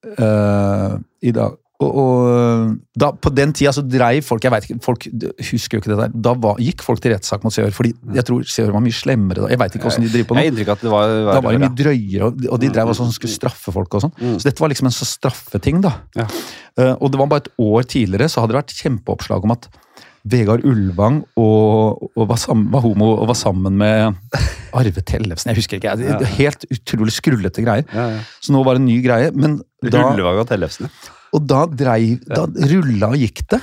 eh, 0.07 0.23
eh, 0.25 0.95
i 1.29 1.33
dag 1.35 1.57
og, 1.81 1.97
og 1.97 2.73
da, 2.97 3.09
På 3.17 3.31
den 3.33 3.53
tida 3.57 3.73
så 3.75 3.83
dreiv 3.85 4.25
folk 4.25 4.45
jeg 4.45 4.53
vet 4.53 4.67
ikke, 4.67 4.79
folk 4.85 5.07
husker 5.49 5.77
jo 5.77 5.81
ikke 5.81 5.91
det 5.91 5.99
der, 5.99 6.15
da 6.27 6.33
var, 6.45 6.61
gikk 6.61 6.83
folk 6.85 7.01
til 7.03 7.15
rettssak 7.15 7.45
mot 7.45 7.55
Seør, 7.55 7.71
fordi 7.75 7.93
jeg 8.17 8.27
tror 8.27 8.45
Seør 8.53 8.73
var 8.75 8.83
mye 8.85 8.95
slemmere 8.95 9.45
da. 9.45 9.51
Jeg 9.53 9.61
veit 9.61 9.77
ikke 9.77 9.89
åssen 9.89 10.05
de 10.05 10.11
driver 10.13 10.31
på 10.31 10.37
nå. 10.37 10.45
Jeg 10.45 10.67
at 10.75 10.85
det 10.85 10.93
var, 10.93 11.13
Da 11.31 11.37
var 11.41 11.57
de 11.57 11.63
mye 11.63 11.77
drøyere, 11.81 12.29
og 12.29 12.41
de, 12.41 12.51
de 12.65 12.71
drev 12.73 12.91
også 12.93 13.05
sånn, 13.05 13.15
skulle 13.15 13.33
straffe 13.33 13.73
folk 13.73 13.97
og 13.97 14.05
sånn. 14.05 14.13
Mm. 14.19 14.35
Så 14.37 14.49
dette 14.49 14.63
var 14.63 14.73
liksom 14.73 14.89
en 14.91 14.95
så 14.95 15.07
straffeting, 15.09 15.81
da. 15.83 15.95
Ja. 16.17 16.27
Uh, 16.79 16.93
og 16.93 17.11
det 17.13 17.21
var 17.21 17.31
bare 17.31 17.45
et 17.45 17.53
år 17.61 17.87
tidligere 17.89 18.29
så 18.31 18.43
hadde 18.43 18.53
det 18.53 18.61
vært 18.61 18.77
kjempeoppslag 18.77 19.47
om 19.47 19.55
at 19.57 19.67
Vegard 20.29 20.61
Ulvang 20.67 21.21
og, 21.39 22.01
og 22.15 22.27
var, 22.29 22.37
sammen, 22.37 22.67
var 22.73 22.83
homo 22.85 23.07
og 23.15 23.27
var 23.31 23.37
sammen 23.39 23.77
med 23.79 24.13
Arve 24.77 25.01
Tellefsen. 25.01 25.49
Jeg 25.49 25.57
husker 25.57 25.79
ikke. 25.79 25.95
Det, 25.97 26.11
det 26.21 26.29
helt 26.37 26.65
utrolig 26.71 27.13
skrullete 27.15 27.63
greier. 27.65 27.87
Ja, 27.95 28.05
ja. 28.15 28.19
Så 28.43 28.53
nå 28.53 28.61
var 28.67 28.77
det 28.77 28.83
en 28.83 28.89
ny 28.91 28.99
greie. 29.01 29.31
Men 29.33 29.57
da, 29.81 30.03
Rullevåg 30.11 30.43
og 30.43 30.47
Tellefsen. 30.51 30.91
og 31.33 31.47
da 31.49 31.63
dreiv 31.65 32.21
Da 32.29 32.45
rulla 32.73 33.09
og 33.15 33.17
gikk 33.23 33.41
det. 33.55 33.61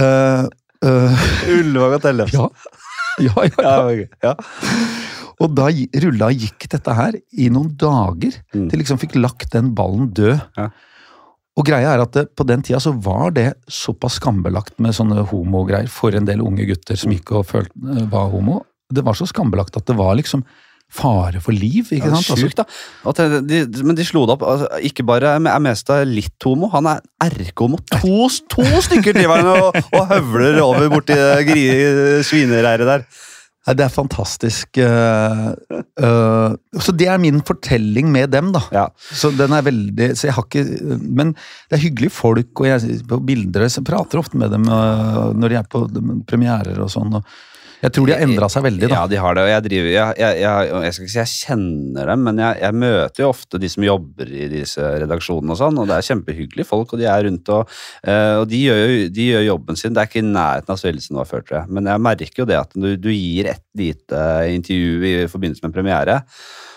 Uh, 0.00 0.48
uh, 0.84 1.28
Ullevåg 1.54 1.98
og 2.00 2.02
Tellefsen. 2.08 2.40
ja. 2.42 2.72
Ja, 3.16 3.32
ja, 3.46 3.62
ja. 3.64 3.76
ok. 3.88 4.18
ja. 4.26 4.34
Og 5.40 5.54
da 5.56 5.70
rulla 6.02 6.26
og 6.32 6.42
gikk 6.42 6.66
dette 6.72 6.92
her 6.98 7.16
i 7.32 7.46
noen 7.52 7.70
dager, 7.80 8.34
Mm. 8.56 8.66
til 8.72 8.80
liksom 8.80 8.98
fikk 9.00 9.14
lagt 9.20 9.50
den 9.52 9.70
ballen 9.76 10.10
død. 10.16 10.40
Og 11.56 11.64
greia 11.64 11.94
er 11.94 12.02
at 12.04 12.12
det, 12.12 12.26
på 12.36 12.44
den 12.48 12.62
tida 12.64 12.80
så 12.82 12.92
var 12.92 13.32
det 13.36 13.54
såpass 13.72 14.18
skambelagt 14.20 14.76
med 14.82 14.92
sånne 14.96 15.24
homogreier 15.30 15.88
for 15.92 16.16
en 16.16 16.28
del 16.28 16.44
unge 16.44 16.66
gutter 16.68 16.98
som 17.00 17.14
gikk 17.14 17.32
og 17.38 17.46
følte 17.48 17.72
eh, 17.96 18.04
var 18.12 18.28
homo. 18.32 18.60
Det 18.92 19.04
var 19.06 19.16
så 19.18 19.26
skambelagt 19.30 19.76
at 19.80 19.88
det 19.88 19.96
var 19.98 20.18
liksom 20.18 20.44
fare 20.92 21.40
for 21.42 21.56
liv, 21.56 21.88
ikke 21.90 22.06
Ja, 22.12 22.14
sant? 22.14 22.28
Altså, 22.36 22.50
da. 22.60 22.64
At 23.10 23.20
de, 23.48 23.62
de, 23.66 23.82
men 23.82 23.96
de 23.98 24.04
slo 24.06 24.22
det 24.28 24.36
opp. 24.36 24.44
Altså, 24.46 24.68
ikke 24.86 25.06
bare 25.08 25.32
er 25.34 25.62
Mestad 25.64 26.06
litt 26.06 26.46
homo, 26.46 26.68
han 26.70 26.86
er 26.92 27.00
erkehomo. 27.26 27.80
To, 27.96 28.28
to 28.52 28.66
stykker 28.86 29.16
driver 29.16 29.40
han 29.42 29.50
og, 29.50 29.80
og 29.96 30.12
høvler 30.12 30.60
over 30.62 30.92
borti 30.92 31.16
svinereiret 32.28 32.86
der. 32.86 33.08
Nei, 33.66 33.74
det 33.74 33.82
er 33.82 33.90
fantastisk. 33.90 34.78
Uh, 34.78 35.48
uh, 35.98 36.54
så 36.78 36.94
det 36.94 37.08
er 37.10 37.18
min 37.18 37.40
fortelling 37.46 38.12
med 38.14 38.30
dem, 38.30 38.52
da. 38.54 38.62
Ja. 38.74 38.84
Så 38.94 39.32
den 39.34 39.54
er 39.56 39.64
veldig 39.66 40.12
Så 40.14 40.28
jeg 40.28 40.36
har 40.36 40.46
ikke 40.46 40.62
Men 41.02 41.32
det 41.34 41.78
er 41.78 41.82
hyggelige 41.82 42.14
folk, 42.14 42.52
og 42.62 42.68
jeg 42.70 43.00
på 43.10 43.18
bilder 43.26 43.66
så 43.66 43.82
jeg 43.82 43.88
prater 43.90 44.22
ofte 44.22 44.38
med 44.38 44.54
dem 44.54 44.68
uh, 44.70 45.34
når 45.34 45.50
de 45.50 45.58
er 45.58 45.68
på 45.70 45.82
premierer 46.30 46.78
og 46.84 46.92
sånn. 46.94 47.18
og 47.18 47.26
Jeg 47.82 47.92
tror 47.92 48.08
de 48.08 48.14
har 48.14 48.22
endra 48.24 48.48
seg 48.52 48.64
veldig, 48.64 48.88
da. 48.88 49.02
Ja, 49.02 49.08
de 49.10 49.18
har 49.20 49.36
det. 49.36 49.44
Og 49.44 49.50
jeg 49.50 49.64
driver 49.66 49.90
Jeg, 49.92 50.16
jeg, 50.22 50.38
jeg, 50.42 50.70
jeg 50.86 50.96
skal 50.96 51.06
ikke 51.06 51.14
si 51.14 51.20
jeg 51.20 51.32
kjenner 51.34 52.10
dem, 52.12 52.24
men 52.28 52.42
jeg, 52.42 52.76
møter 52.86 53.24
jo 53.24 53.30
ofte 53.30 53.60
de 53.62 53.70
som 53.72 53.86
jobber 53.86 54.32
i 54.32 54.48
disse 54.52 54.90
redaksjonene 55.04 55.54
og 55.54 55.60
sånn, 55.60 55.80
og 55.82 55.90
det 55.90 55.98
er 55.98 56.08
kjempehyggelige 56.10 56.68
folk, 56.68 56.94
og 56.94 57.02
de 57.02 57.08
er 57.10 57.26
rundt 57.28 57.52
og 57.52 57.76
eh, 58.02 58.34
Og 58.40 58.46
de 58.50 58.62
gjør 58.66 58.82
jo 58.82 59.00
de 59.16 59.26
gjør 59.30 59.48
jobben 59.50 59.80
sin. 59.80 59.96
Det 59.96 60.02
er 60.02 60.10
ikke 60.10 60.22
i 60.22 60.28
nærheten 60.28 60.72
av 60.72 60.84
det 60.86 61.18
var 61.18 61.28
før, 61.28 61.44
tror 61.46 61.58
jeg. 61.60 61.72
Men 61.78 61.90
jeg 61.92 62.04
merker 62.08 62.42
jo 62.42 62.48
det 62.48 62.60
at 62.60 62.76
du, 62.76 62.88
du 63.00 63.10
gir 63.12 63.50
et 63.52 63.64
lite 63.76 64.22
intervju 64.54 65.10
i 65.10 65.14
forbindelse 65.30 65.64
med 65.64 65.70
en 65.70 65.76
premiere. 65.76 66.20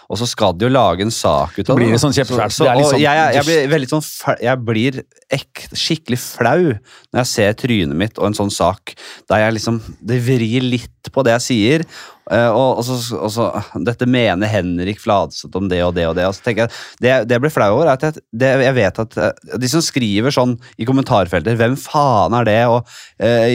Og 0.09 0.17
så 0.17 0.25
skal 0.25 0.55
de 0.57 0.65
jo 0.65 0.71
lage 0.73 1.05
en 1.05 1.13
sak 1.13 1.59
ut 1.59 1.69
av 1.69 1.77
blir 1.77 1.91
det. 1.91 1.97
det 1.97 2.01
sånn 2.01 2.15
kjempefælt. 2.17 2.55
Så, 2.55 2.65
Det 2.65 2.73
og 2.73 2.87
sånn 2.89 3.03
jeg, 3.03 3.25
jeg 3.37 3.45
blir 3.45 3.67
veldig 3.75 3.89
sånn 3.91 4.05
Jeg 4.41 4.61
blir 4.65 5.01
ek, 5.37 5.65
skikkelig 5.77 6.19
flau 6.23 6.63
når 6.65 7.19
jeg 7.21 7.29
ser 7.33 7.57
trynet 7.61 7.99
mitt 7.99 8.17
og 8.17 8.31
en 8.31 8.37
sånn 8.39 8.53
sak 8.53 8.95
der 9.29 9.45
jeg 9.45 9.59
liksom 9.59 9.77
Det 10.01 10.17
vrir 10.25 10.65
litt 10.65 10.98
på 11.13 11.23
det 11.25 11.35
jeg 11.37 11.45
sier. 11.45 11.83
eh, 12.31 12.49
og, 12.49 12.79
og, 12.79 12.83
så, 12.85 13.17
og 13.17 13.31
så 13.33 13.47
Dette 13.87 14.05
mener 14.09 14.51
Henrik 14.51 15.01
Fladseth 15.01 15.57
om 15.57 15.69
det 15.71 15.81
og 15.85 15.95
det 15.97 16.07
og 16.09 16.15
det. 16.17 16.27
Og 16.29 16.35
så 16.37 16.45
tenker 16.45 16.65
jeg, 16.67 16.75
Det, 17.01 17.13
det 17.29 17.37
jeg 17.37 17.43
blir 17.45 17.53
flau 17.53 17.69
over, 17.77 17.87
er 17.87 17.97
at 17.97 18.05
jeg, 18.07 18.23
det, 18.43 18.51
jeg 18.65 18.77
vet 18.77 19.01
at 19.05 19.17
eh, 19.17 19.57
de 19.63 19.71
som 19.71 19.83
skriver 19.85 20.35
sånn 20.35 20.57
i 20.77 20.87
kommentarfelter 20.89 21.57
Hvem 21.59 21.77
faen 21.79 22.37
er 22.39 22.49
det? 22.49 22.59
Og 22.69 22.87
eh, 23.17 23.49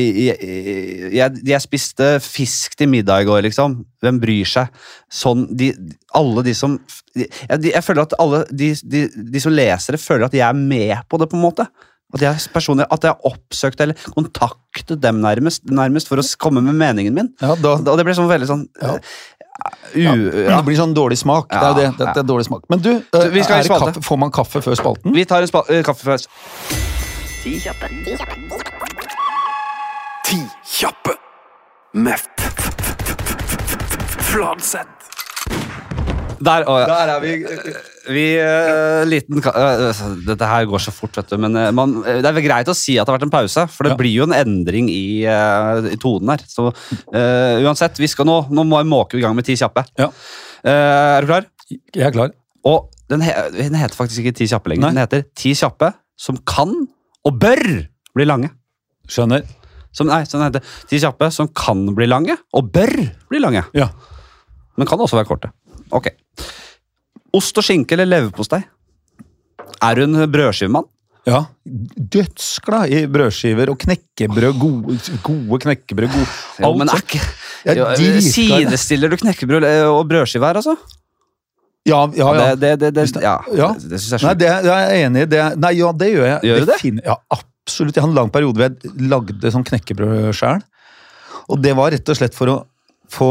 jeg, 1.15 1.41
jeg, 1.45 1.63
spiste 1.65 2.17
fisk 2.25 2.77
til 2.79 2.91
middag 2.93 3.25
i 3.25 3.31
går, 3.31 3.45
liksom. 3.49 3.81
Hvem 4.05 4.21
bryr 4.23 4.49
seg? 4.49 4.85
Sånn, 5.15 5.47
de, 5.55 5.73
alle 6.19 6.43
de 6.45 6.55
som 6.59 6.79
de, 7.15 7.29
jeg 7.71 7.83
føler 7.87 8.05
at 8.05 8.15
alle 8.19 8.43
de, 8.51 8.73
de, 8.83 9.07
de 9.07 9.43
som 9.43 9.55
leser 9.55 9.95
det, 9.95 10.03
føler 10.03 10.27
at 10.27 10.35
jeg 10.35 10.47
er 10.47 10.57
med 10.59 10.97
på 11.09 11.21
det, 11.21 11.29
på 11.31 11.39
en 11.39 11.45
måte. 11.45 11.69
At 12.15 12.23
jeg, 12.23 12.31
er 12.31 12.53
personer, 12.55 12.87
at 12.95 13.03
jeg 13.03 13.11
har 13.11 13.27
oppsøkt 13.27 13.81
eller 13.83 13.99
kontaktet 14.15 15.01
dem 15.03 15.19
nærmest, 15.23 15.65
nærmest 15.67 16.11
for 16.11 16.23
å 16.23 16.27
komme 16.39 16.63
med 16.63 16.77
meningen 16.79 17.17
min. 17.17 17.31
Ja, 17.43 17.57
da, 17.59 17.75
Og 17.81 17.99
det 17.99 18.05
blir 18.07 18.15
sånn 18.17 18.31
veldig 18.31 18.51
sånn 18.51 18.69
Ja. 18.83 18.99
U, 19.95 20.01
ja, 20.03 20.57
Det 20.57 20.65
blir 20.67 20.77
sånn 20.79 20.95
dårlig 20.95 21.21
smak. 21.21 21.47
det 21.51 21.59
er 21.59 21.69
jo 21.69 21.75
det. 21.79 21.85
Ja, 21.85 21.93
det, 21.99 22.07
det 22.17 22.23
er 22.25 22.27
dårlig 22.27 22.47
smak. 22.49 22.65
Men 22.71 22.83
du, 22.83 22.91
øh, 22.91 23.27
vi 23.31 23.43
skal 23.47 23.63
er 23.63 23.71
kaffe, 23.71 24.03
får 24.03 24.19
man 24.19 24.33
kaffe 24.35 24.63
før 24.65 24.75
spalten? 24.79 25.15
Vi 25.15 25.25
tar 25.31 25.47
en 25.47 25.51
spa, 25.51 25.63
uh, 25.71 25.83
kaffe 25.87 26.07
først. 26.07 26.27
Ti 27.45 27.55
kjappe. 27.63 27.91
Ti 30.27 30.41
kjappe 30.75 31.15
med 31.95 32.19
Fladseth. 34.35 35.11
Der, 36.45 36.67
å, 36.67 36.81
ja. 36.83 36.87
Der 36.91 37.15
er 37.15 37.21
vi. 37.23 37.37
Vi, 38.05 38.25
uh, 38.37 39.03
liten, 39.09 39.41
eh, 39.41 40.01
dette 40.27 40.49
her 40.51 40.67
går 40.69 40.83
så 40.85 40.93
fort, 40.93 41.15
vet 41.17 41.31
du. 41.33 41.39
Men 41.41 41.57
uh, 41.57 41.71
man, 41.73 41.95
det 42.05 42.21
er 42.29 42.37
vel 42.37 42.45
greit 42.45 42.69
å 42.69 42.77
si 42.77 42.99
at 42.99 43.07
det 43.07 43.13
har 43.13 43.19
vært 43.19 43.29
en 43.29 43.33
pause, 43.35 43.67
for 43.73 43.87
det 43.89 43.95
Ja. 43.95 43.99
blir 44.01 44.13
jo 44.13 44.27
en 44.29 44.37
endring 44.37 44.91
i, 44.93 45.25
i 45.25 45.99
tonen 46.03 46.35
her. 46.35 46.45
Så 46.49 46.69
uansett, 47.15 48.01
vi 48.03 48.11
skal 48.11 48.29
nå, 48.29 48.41
nå 48.53 48.67
må 48.69 48.83
jeg 48.83 48.91
måke 48.91 49.19
i 49.19 49.25
gang 49.25 49.37
med 49.37 49.47
ti 49.49 49.57
kjappe. 49.57 49.87
Ja. 50.01 50.11
Er 50.65 51.25
du 51.25 51.31
klar? 51.33 51.49
Jeg 51.71 52.09
er 52.09 52.13
klar. 52.15 52.35
Og 52.65 52.91
den, 53.13 53.25
he, 53.25 53.33
den 53.57 53.77
heter 53.77 53.97
faktisk 53.97 54.23
ikke 54.25 54.37
Ti 54.39 54.47
kjappe 54.49 54.73
lenger. 54.73 54.87
Nei. 54.89 54.95
Den 54.97 55.03
heter 55.05 55.27
Ti 55.37 55.53
kjappe 55.59 55.91
som 56.21 56.39
kan 56.49 56.73
og 57.25 57.39
bør 57.41 57.63
bli 58.17 58.27
lange. 58.29 58.51
Skjønner. 59.11 59.45
Som, 59.95 60.09
nei, 60.11 60.23
sånn 60.29 60.45
heter 60.45 60.65
Ti 60.91 61.01
kjappe 61.03 61.29
som 61.35 61.51
kan 61.53 61.85
bli 61.97 62.09
lange 62.11 62.37
og 62.57 62.71
bør 62.75 62.95
bli 63.31 63.41
lange. 63.43 63.65
Ja. 63.77 63.91
Men 64.81 64.89
kan 64.91 65.01
også 65.01 65.21
være 65.21 65.29
korte. 65.29 65.53
Ok. 65.95 66.09
Ost 67.35 67.59
og 67.59 67.65
skinke 67.67 67.97
eller 67.97 68.07
leverpostei? 68.11 68.63
Er 69.83 69.99
du 69.99 70.05
en 70.07 70.19
brødskivemann? 70.31 70.87
Ja. 71.27 71.39
Dødsglad 71.65 72.93
i 72.93 73.05
brødskiver 73.09 73.71
og 73.73 73.79
knekkebrød. 73.81 74.59
Gode, 74.61 74.99
gode 75.25 75.59
knekkebrød. 75.65 76.11
Gode, 76.13 76.27
Jo, 76.61 76.73
men 76.77 76.91
er 76.93 77.01
ikke 77.01 77.21
det. 77.65 78.23
Sidestiller 78.29 79.09
du 79.13 79.17
knekkebrød 79.23 79.65
og 79.89 80.03
brødskive 80.11 80.45
her, 80.47 80.61
altså? 80.61 80.77
Ja, 81.89 82.03
ja, 82.17 82.29
ja. 82.37 82.55
Det, 82.57 82.75
det, 82.81 82.91
det, 82.97 83.07
ja, 83.23 83.39
Ja. 83.57 83.71
det, 83.77 83.99
syns 84.01 84.13
jeg 84.13 84.21
er 84.21 84.25
Nei, 84.25 84.35
sjukt. 84.35 84.39
det, 84.41 84.53
det 84.65 84.73
er 84.73 84.85
jeg 84.95 85.07
enig 85.09 85.23
i. 85.25 85.27
Det, 85.33 85.41
nei, 85.61 85.73
ja, 85.81 85.91
det 85.93 86.11
gjør 86.15 86.27
jeg. 86.29 86.39
Gjør 86.49 86.61
du 86.61 86.69
det? 86.71 86.79
fin- 86.81 87.01
ja, 87.05 87.17
absolutt. 87.37 87.97
Jeg 87.97 88.03
hadde 88.05 88.13
en 88.15 88.21
lang 88.21 88.31
periode 88.33 88.57
hvor 88.57 88.69
jeg 88.69 89.09
lagde 89.11 89.51
sånn 89.53 89.67
knekkebrød 89.69 90.31
sjøl. 90.37 90.63
Og 91.53 91.61
det 91.61 91.75
var 91.77 91.93
rett 91.93 92.09
og 92.09 92.17
slett 92.17 92.37
for 92.37 92.53
å 92.53 92.57
få 93.13 93.31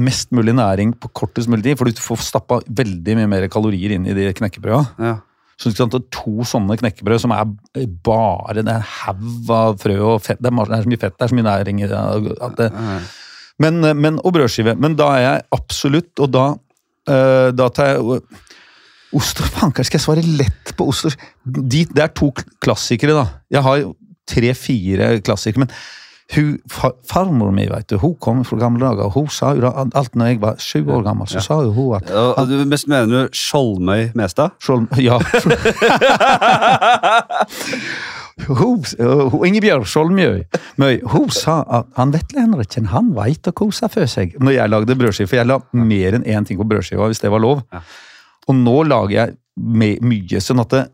mest 0.00 0.30
mulig 0.36 0.54
næring 0.56 0.94
på 1.00 1.10
kortest 1.16 1.50
mulig 1.50 1.68
tid. 1.68 1.78
For 1.78 1.88
du 1.88 2.02
får 2.02 2.22
stappa 2.26 2.60
veldig 2.66 3.18
mye 3.18 3.30
mer 3.30 3.48
kalorier 3.52 3.96
inn 3.96 4.08
i 4.08 4.16
de 4.16 4.30
knekkebrøda. 4.36 4.84
Ja. 5.00 5.16
Så 5.60 5.72
To 5.76 6.44
sånne 6.48 6.78
knekkebrød 6.80 7.20
som 7.20 7.34
er 7.36 7.50
bare 8.06 8.64
det 8.64 8.78
haug 9.04 9.50
av 9.52 9.80
frø 9.82 9.98
og 10.14 10.22
fett. 10.24 10.40
Det 10.40 10.48
er, 10.48 10.84
så 10.84 10.88
mye 10.88 11.02
fett, 11.02 11.16
det 11.18 11.26
er 11.26 11.32
så 11.32 11.36
mye 11.36 11.48
næring 11.50 11.82
i 11.84 11.90
det. 11.90 12.70
Men, 13.60 13.82
men, 14.00 14.20
og 14.24 14.32
brødskive. 14.32 14.74
Men 14.80 14.96
da 14.96 15.10
er 15.18 15.24
jeg 15.26 15.42
absolutt, 15.52 16.14
og 16.24 16.30
da, 16.32 16.46
eh, 17.12 17.50
da 17.52 17.68
tar 17.76 17.92
jeg 17.92 18.22
Ost 19.10 19.40
og 19.42 19.48
panker, 19.56 19.82
skal 19.82 19.98
jeg 19.98 20.04
svare 20.04 20.22
lett 20.22 20.70
på 20.78 20.86
ost 20.86 21.08
og 21.08 21.14
de, 21.42 21.82
Det 21.82 22.02
er 22.04 22.12
to 22.14 22.28
klassikere, 22.62 23.16
da. 23.16 23.24
Jeg 23.50 23.64
har 23.66 23.80
tre-fire 24.30 25.08
klassikere, 25.26 25.64
men 25.64 25.72
hun, 26.34 26.58
fa, 26.70 26.92
farmor 27.10 27.50
mi, 27.54 27.64
vet 27.70 27.88
du, 27.90 27.96
hun 27.98 28.14
kom 28.22 28.44
fra 28.46 28.58
gamle 28.60 28.84
dager, 28.84 29.08
og 29.08 29.16
hun 29.16 29.28
sa 29.34 29.50
jo 29.56 29.64
da 29.64 29.72
alt 29.98 30.14
når 30.18 30.26
jeg 30.30 30.40
var 30.42 30.60
sju 30.62 30.80
år 30.86 31.02
gammel, 31.06 31.26
så 31.30 31.42
sa 31.42 31.58
jo 31.64 31.72
hun 31.74 31.96
at 31.98 32.10
Og, 32.10 32.38
og 32.38 32.50
du 32.50 32.64
mest 32.70 32.86
mener 32.90 33.06
du 33.10 33.36
Skjoldmøy 33.36 34.12
Mestad? 34.18 34.54
Skjold, 34.62 34.86
ja. 35.02 35.18
hun, 38.46 38.84
hun, 39.00 39.46
Ingebjørg 39.48 39.88
Skjoldmøy 39.90 40.44
hun 41.10 41.34
sa 41.34 41.60
at 41.80 41.90
han 41.98 42.14
Vetle 42.14 42.46
ikke, 42.62 42.86
han 42.94 43.10
veit 43.16 43.50
å 43.50 43.56
kose 43.56 43.90
for 43.92 44.06
seg. 44.10 44.38
Når 44.38 44.56
jeg 44.56 44.72
lagde 44.72 44.98
brødskive, 45.02 45.30
for 45.30 45.40
jeg 45.40 45.50
la 45.50 45.58
mer 45.74 46.18
enn 46.18 46.28
én 46.28 46.46
ting 46.46 46.60
på 46.60 46.68
brødskiva, 46.68 47.10
hvis 47.10 47.22
det 47.22 47.32
var 47.32 47.42
lov. 47.42 47.64
Ja. 47.74 47.82
Og 48.48 48.56
nå 48.58 48.78
lager 48.86 49.16
jeg 49.16 49.36
mye, 49.60 50.40
sånn 50.40 50.62
at 50.62 50.72
det 50.74 50.86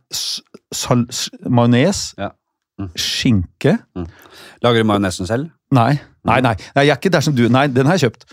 sal, 0.74 1.06
Majones, 1.44 2.08
Ja. 2.18 2.32
Mm. 2.76 2.90
skinke 3.00 3.78
Lager 4.64 4.82
du 4.82 4.88
majonesen 4.88 5.28
selv? 5.28 5.48
Nei, 5.72 5.94
nei, 6.28 6.40
nei, 6.44 6.52
nei, 6.76 6.82
jeg 6.84 6.92
er 6.92 6.98
ikke 7.00 7.12
der 7.14 7.24
som 7.24 7.34
du. 7.36 7.46
Nei, 7.48 7.66
den 7.72 7.88
har 7.88 7.96
jeg 7.96 8.10
kjøpt. 8.10 8.26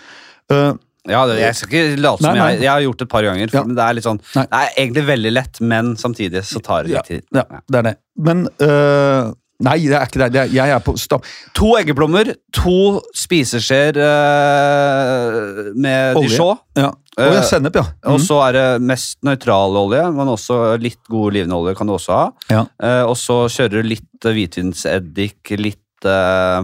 Uh, 0.52 0.74
Ja, 1.04 1.26
det, 1.28 1.36
jeg 1.42 1.56
skal 1.60 1.68
ikke 1.68 2.00
late 2.00 2.24
som 2.24 2.38
jeg 2.38 2.60
Jeg 2.62 2.70
har 2.72 2.82
gjort 2.86 3.02
det 3.02 3.06
et 3.06 3.12
par 3.12 3.26
ganger. 3.28 3.50
For 3.52 3.58
Ja. 3.60 3.76
Det 3.76 3.86
er 3.86 3.96
litt 3.98 4.06
sånn. 4.06 4.20
Det 4.34 4.44
er 4.48 4.70
egentlig 4.78 5.04
veldig 5.10 5.32
lett, 5.34 5.60
men 5.60 5.96
samtidig 6.00 6.44
så 6.48 6.62
tar 6.64 6.84
det 6.88 6.94
ja, 6.94 7.02
litt 7.02 7.10
tid. 7.12 7.26
ja, 7.36 7.44
det 7.68 7.80
er 7.82 7.88
det. 7.90 7.96
Men 8.24 8.46
uh, 8.64 9.34
Nei, 9.64 9.78
det 9.86 9.94
er 9.96 10.08
ikke 10.10 10.20
det. 10.24 10.32
det 10.34 10.40
er, 10.42 10.50
jeg 10.52 10.70
er 10.76 10.80
på 10.84 10.96
stopp. 11.00 11.24
To 11.56 11.76
eggeplommer, 11.78 12.34
to 12.58 13.00
spiseskjeer 13.16 13.96
eh, 14.02 15.72
med 15.76 16.18
Olje. 16.20 16.30
dijon. 16.34 16.58
Ja. 16.80 16.90
Og 17.14 17.36
ja, 17.38 17.44
sennep, 17.46 17.76
ja. 17.78 17.84
Og 18.10 18.18
Mm. 18.20 18.24
så 18.26 18.40
er 18.50 18.52
det 18.58 18.82
mest 18.82 19.20
nøytral 19.24 19.76
olje, 19.78 20.02
men 20.12 20.28
også 20.28 20.80
litt 20.82 21.00
god 21.08 21.30
olivenolje 21.32 21.76
kan 21.78 21.88
du 21.88 21.94
også 21.94 22.12
ha. 22.18 22.32
Ja. 22.50 22.64
Eh, 22.82 23.04
og 23.06 23.16
så 23.16 23.44
kjører 23.48 23.84
du 23.84 23.90
litt 23.94 24.26
eh, 24.26 24.34
hvitvinseddik, 24.34 25.54
litt 25.62 26.06
eh, 26.06 26.64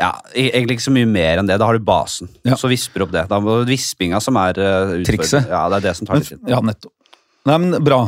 Ja, 0.00 0.10
e- 0.34 0.50
egentlig 0.54 0.76
ikke 0.78 0.88
så 0.88 0.92
mye 0.94 1.06
mer 1.10 1.38
enn 1.38 1.46
det. 1.46 1.58
Da 1.58 1.66
har 1.66 1.74
du 1.78 1.84
basen. 1.84 2.28
Ja. 2.46 2.54
Så 2.56 2.68
visper 2.70 2.98
du 3.00 3.04
opp 3.06 3.12
det. 3.14 3.28
Da 3.28 3.38
vispinga 3.66 4.20
som 4.22 4.36
er 4.36 4.58
uh, 4.58 5.02
Trikset. 5.04 5.48
Ja, 5.50 5.68
det 5.68 5.80
er 5.80 5.88
det 5.88 5.96
som 5.98 6.06
tar 6.06 6.16
litt 6.20 6.28
tid. 6.30 6.38
Ja, 6.48 6.60
nettopp. 6.62 6.92
Nei, 7.46 7.56
men 7.58 7.82
bra. 7.84 8.04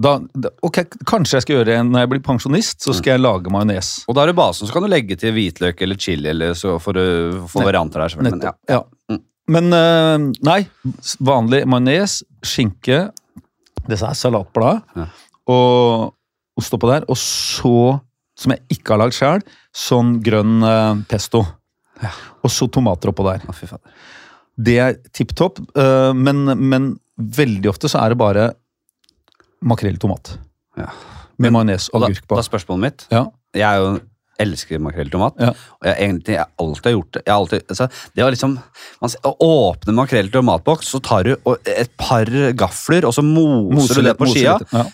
Da, 0.00 0.14
da, 0.32 0.48
ok, 0.64 0.78
Kanskje 1.08 1.36
jeg 1.36 1.44
skal 1.44 1.58
gjøre 1.58 1.68
det 1.68 1.78
når 1.90 2.04
jeg 2.04 2.10
blir 2.14 2.22
pensjonist, 2.24 2.78
så 2.86 2.94
skal 2.96 3.18
jeg 3.18 3.22
lage 3.24 3.52
majones. 3.52 3.90
Og 4.08 4.16
da 4.16 4.22
er 4.24 4.30
det 4.32 4.38
basen, 4.38 4.68
så 4.68 4.72
kan 4.72 4.86
du 4.86 4.88
legge 4.88 5.18
til 5.20 5.34
hvitløk 5.36 5.82
eller 5.84 5.98
chili 6.00 6.30
eller 6.32 6.54
så 6.56 6.78
for 6.80 6.96
få 7.52 7.64
varianter 7.66 8.06
der. 8.06 8.16
Men, 8.24 8.40
ja. 8.46 8.54
Ja. 8.70 9.18
Men 9.50 9.68
uh, 9.74 10.30
nei, 10.46 10.60
vanlig 11.26 11.64
majones, 11.68 12.20
skinke, 12.46 13.10
disse 13.90 14.06
er 14.08 14.16
salatblad, 14.16 14.84
Ja. 14.96 15.08
og 15.50 16.60
ost 16.60 16.76
oppå 16.76 16.88
der, 16.90 17.04
og 17.10 17.18
så, 17.20 17.74
som 18.38 18.54
jeg 18.54 18.78
ikke 18.78 18.94
har 18.94 19.02
lagd 19.02 19.16
sjøl, 19.16 19.44
sånn 19.76 20.16
grønn 20.24 20.60
uh, 20.64 20.94
pesto. 21.10 21.42
Og 22.40 22.52
så 22.52 22.70
tomater 22.72 23.12
oppå 23.12 23.26
der. 23.26 23.44
Å. 23.44 23.80
Det 24.60 24.78
er 24.80 24.96
tipp 25.16 25.34
topp, 25.36 25.60
uh, 25.76 26.12
men, 26.16 26.46
men 26.56 26.94
veldig 27.20 27.68
ofte 27.72 27.90
så 27.92 28.00
er 28.04 28.14
det 28.14 28.20
bare 28.20 28.48
makrell 29.62 29.94
i 29.94 30.00
tomat. 30.00 30.38
Ja. 30.78 30.86
Med 31.40 31.52
majones 31.52 31.88
og 31.92 32.04
agurk 32.04 32.26
på. 32.28 32.36
da 32.36 32.42
er 32.44 32.48
spørsmålet 32.48 32.80
mitt 32.86 33.06
Ja. 33.10 33.26
Jeg 33.54 33.62
er 33.66 33.78
jo 33.82 34.00
elsker 34.40 34.78
makrell 34.80 35.08
i 35.08 35.12
tomat. 35.12 35.34
Ja. 35.40 35.50
Og 35.80 35.84
jeg, 35.88 35.96
egentlig, 36.00 36.34
jeg 36.38 36.46
alltid 36.62 36.84
har 36.88 36.92
gjort 36.94 37.12
det. 37.12 37.22
Jeg 37.26 37.34
alltid, 37.34 37.64
altså, 37.74 37.88
det 38.16 38.24
var 38.24 38.30
liksom, 38.32 38.54
man, 39.02 39.10
Å 39.28 39.32
åpne 39.44 39.92
makrell 39.98 40.30
i 40.30 40.32
tomatboks, 40.32 40.88
så 40.94 41.00
tar 41.04 41.24
du 41.28 41.34
et 41.68 41.90
par 42.00 42.24
gafler, 42.56 43.04
og 43.04 43.12
så 43.12 43.24
moser, 43.26 44.00
du 44.00 44.08
det 44.08 44.14
på 44.16 44.28
skia. 44.32 44.54
Ja. 44.72 44.84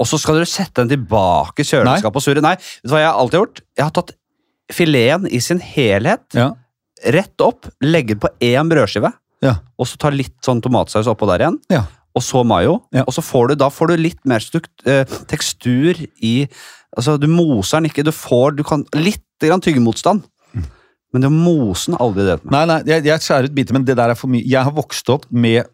Og 0.00 0.08
så 0.08 0.18
skal 0.20 0.40
du 0.40 0.44
sette 0.48 0.80
den 0.82 0.92
tilbake 0.92 1.60
i 1.64 1.68
kjøleskapet 1.68 2.20
og 2.20 2.24
surre. 2.24 2.42
Nei, 2.44 2.54
vet 2.56 2.88
du 2.88 2.92
hva 2.94 3.00
jeg 3.00 3.12
alltid 3.12 3.38
har 3.38 3.46
gjort? 3.46 3.62
Jeg 3.76 3.84
har 3.86 3.94
tatt 4.00 4.12
fileten 4.72 5.26
i 5.30 5.40
sin 5.44 5.60
helhet, 5.60 6.26
Ja. 6.36 6.50
rett 7.16 7.40
opp, 7.40 7.66
legger 7.80 8.16
den 8.16 8.20
på 8.20 8.28
én 8.44 8.68
brødskive, 8.68 9.12
Ja. 9.42 9.54
og 9.78 9.86
så 9.86 9.96
tar 9.96 10.12
litt 10.12 10.36
sånn 10.44 10.60
tomatsaus 10.60 11.06
oppå 11.08 11.26
der 11.32 11.46
igjen. 11.46 11.58
Og 12.16 12.24
så 12.26 12.42
mayo. 12.46 12.80
Ja. 12.94 13.04
Og 13.06 13.14
så 13.14 13.22
får 13.22 13.52
du, 13.52 13.54
da 13.60 13.70
får 13.70 13.92
du 13.92 14.00
litt 14.00 14.20
mer 14.28 14.42
stukt, 14.42 14.72
eh, 14.86 15.04
tekstur 15.30 16.06
i 16.18 16.36
Altså, 16.90 17.12
du 17.22 17.28
moser 17.30 17.78
den 17.78 17.86
ikke. 17.86 18.02
Du 18.02 18.10
får 18.10 18.56
du 18.58 18.64
kan, 18.66 18.80
litt 18.98 19.22
grann 19.38 19.62
tyggemotstand. 19.62 20.24
Men 21.14 21.24
det 21.24 21.30
å 21.30 21.34
mose 21.34 21.90
den, 21.90 21.98
aldri 22.02 22.26
delt 22.26 22.44
med. 22.46 22.54
Nei, 22.54 22.62
nei, 22.70 22.78
jeg, 22.90 23.04
jeg 23.08 23.24
skjærer 23.24 23.50
ut 23.50 23.54
biter, 23.56 23.76
men 23.76 23.86
det 23.86 23.96
der 23.98 24.12
er 24.12 24.18
for 24.18 24.30
mye. 24.30 24.46
Jeg 24.46 24.66
har 24.66 24.74
vokst 24.74 25.10
opp 25.10 25.26
med 25.30 25.66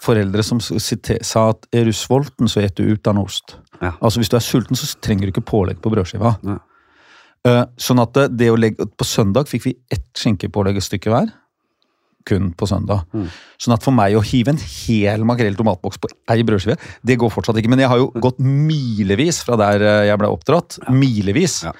foreldre 0.00 0.44
som 0.46 0.60
sa 0.62 1.44
at 1.50 1.66
er 1.76 1.88
du 1.88 1.94
sulten, 1.96 2.48
så 2.50 2.62
et 2.62 2.76
du 2.78 2.86
uten 2.86 3.20
ost. 3.20 3.56
Ja. 3.80 3.94
Altså 3.98 4.20
Hvis 4.22 4.30
du 4.32 4.36
er 4.38 4.44
sulten, 4.44 4.78
så 4.78 4.88
trenger 5.02 5.26
du 5.26 5.34
ikke 5.34 5.46
pålegg 5.50 5.80
på 5.82 5.92
brødskiva. 5.92 6.36
Ja. 6.46 6.58
Uh, 7.40 7.62
sånn 7.80 8.02
at 8.02 8.12
det, 8.16 8.26
det 8.36 8.50
å 8.52 8.56
legge, 8.60 8.84
På 9.00 9.06
søndag 9.08 9.48
fikk 9.48 9.62
vi 9.64 9.70
ett 9.88 10.10
skinkepålegg 10.18 10.76
et 10.76 10.84
stykke 10.84 11.12
hver. 11.12 11.30
Kun 12.28 12.50
på 12.52 12.66
søndag. 12.68 13.06
Mm. 13.16 13.28
Sånn 13.60 13.74
at 13.76 13.84
for 13.86 13.96
meg 13.96 14.16
å 14.18 14.24
hive 14.24 14.52
en 14.52 14.60
hel 14.60 15.24
makrell 15.28 15.56
tomatboks 15.56 16.00
på 16.02 16.10
ei 16.32 16.42
brødskive, 16.46 16.76
det 17.06 17.16
går 17.20 17.32
fortsatt 17.32 17.56
ikke. 17.60 17.70
Men 17.72 17.80
jeg 17.84 17.88
har 17.92 18.02
jo 18.02 18.10
gått 18.20 18.42
milevis 18.44 19.40
fra 19.46 19.56
der 19.60 19.84
eh, 19.86 20.02
jeg 20.10 20.20
ble 20.20 20.28
oppdratt. 20.34 20.76
Milevis. 20.92 21.62
Ja. 21.68 21.72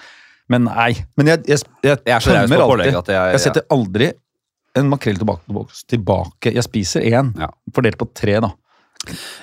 Men 0.50 0.66
nei. 0.66 0.94
Men 1.20 1.34
jeg, 1.34 1.44
jeg, 1.46 1.62
jeg, 1.84 2.00
Jeg 2.08 2.16
er 2.16 2.24
tømmer 2.24 2.64
alltid. 2.64 2.86
Jeg, 2.88 2.96
at 3.04 3.12
jeg, 3.14 3.42
setter 3.44 3.68
aldri 3.70 4.10
en 4.80 4.88
makrell 4.90 5.18
tomatboks 5.20 5.84
tilbake. 5.90 6.54
Jeg 6.56 6.66
spiser 6.66 7.06
én, 7.10 7.34
Ja. 7.38 7.50
fordelt 7.74 7.98
på 8.00 8.08
tre, 8.14 8.38
da. 8.42 8.52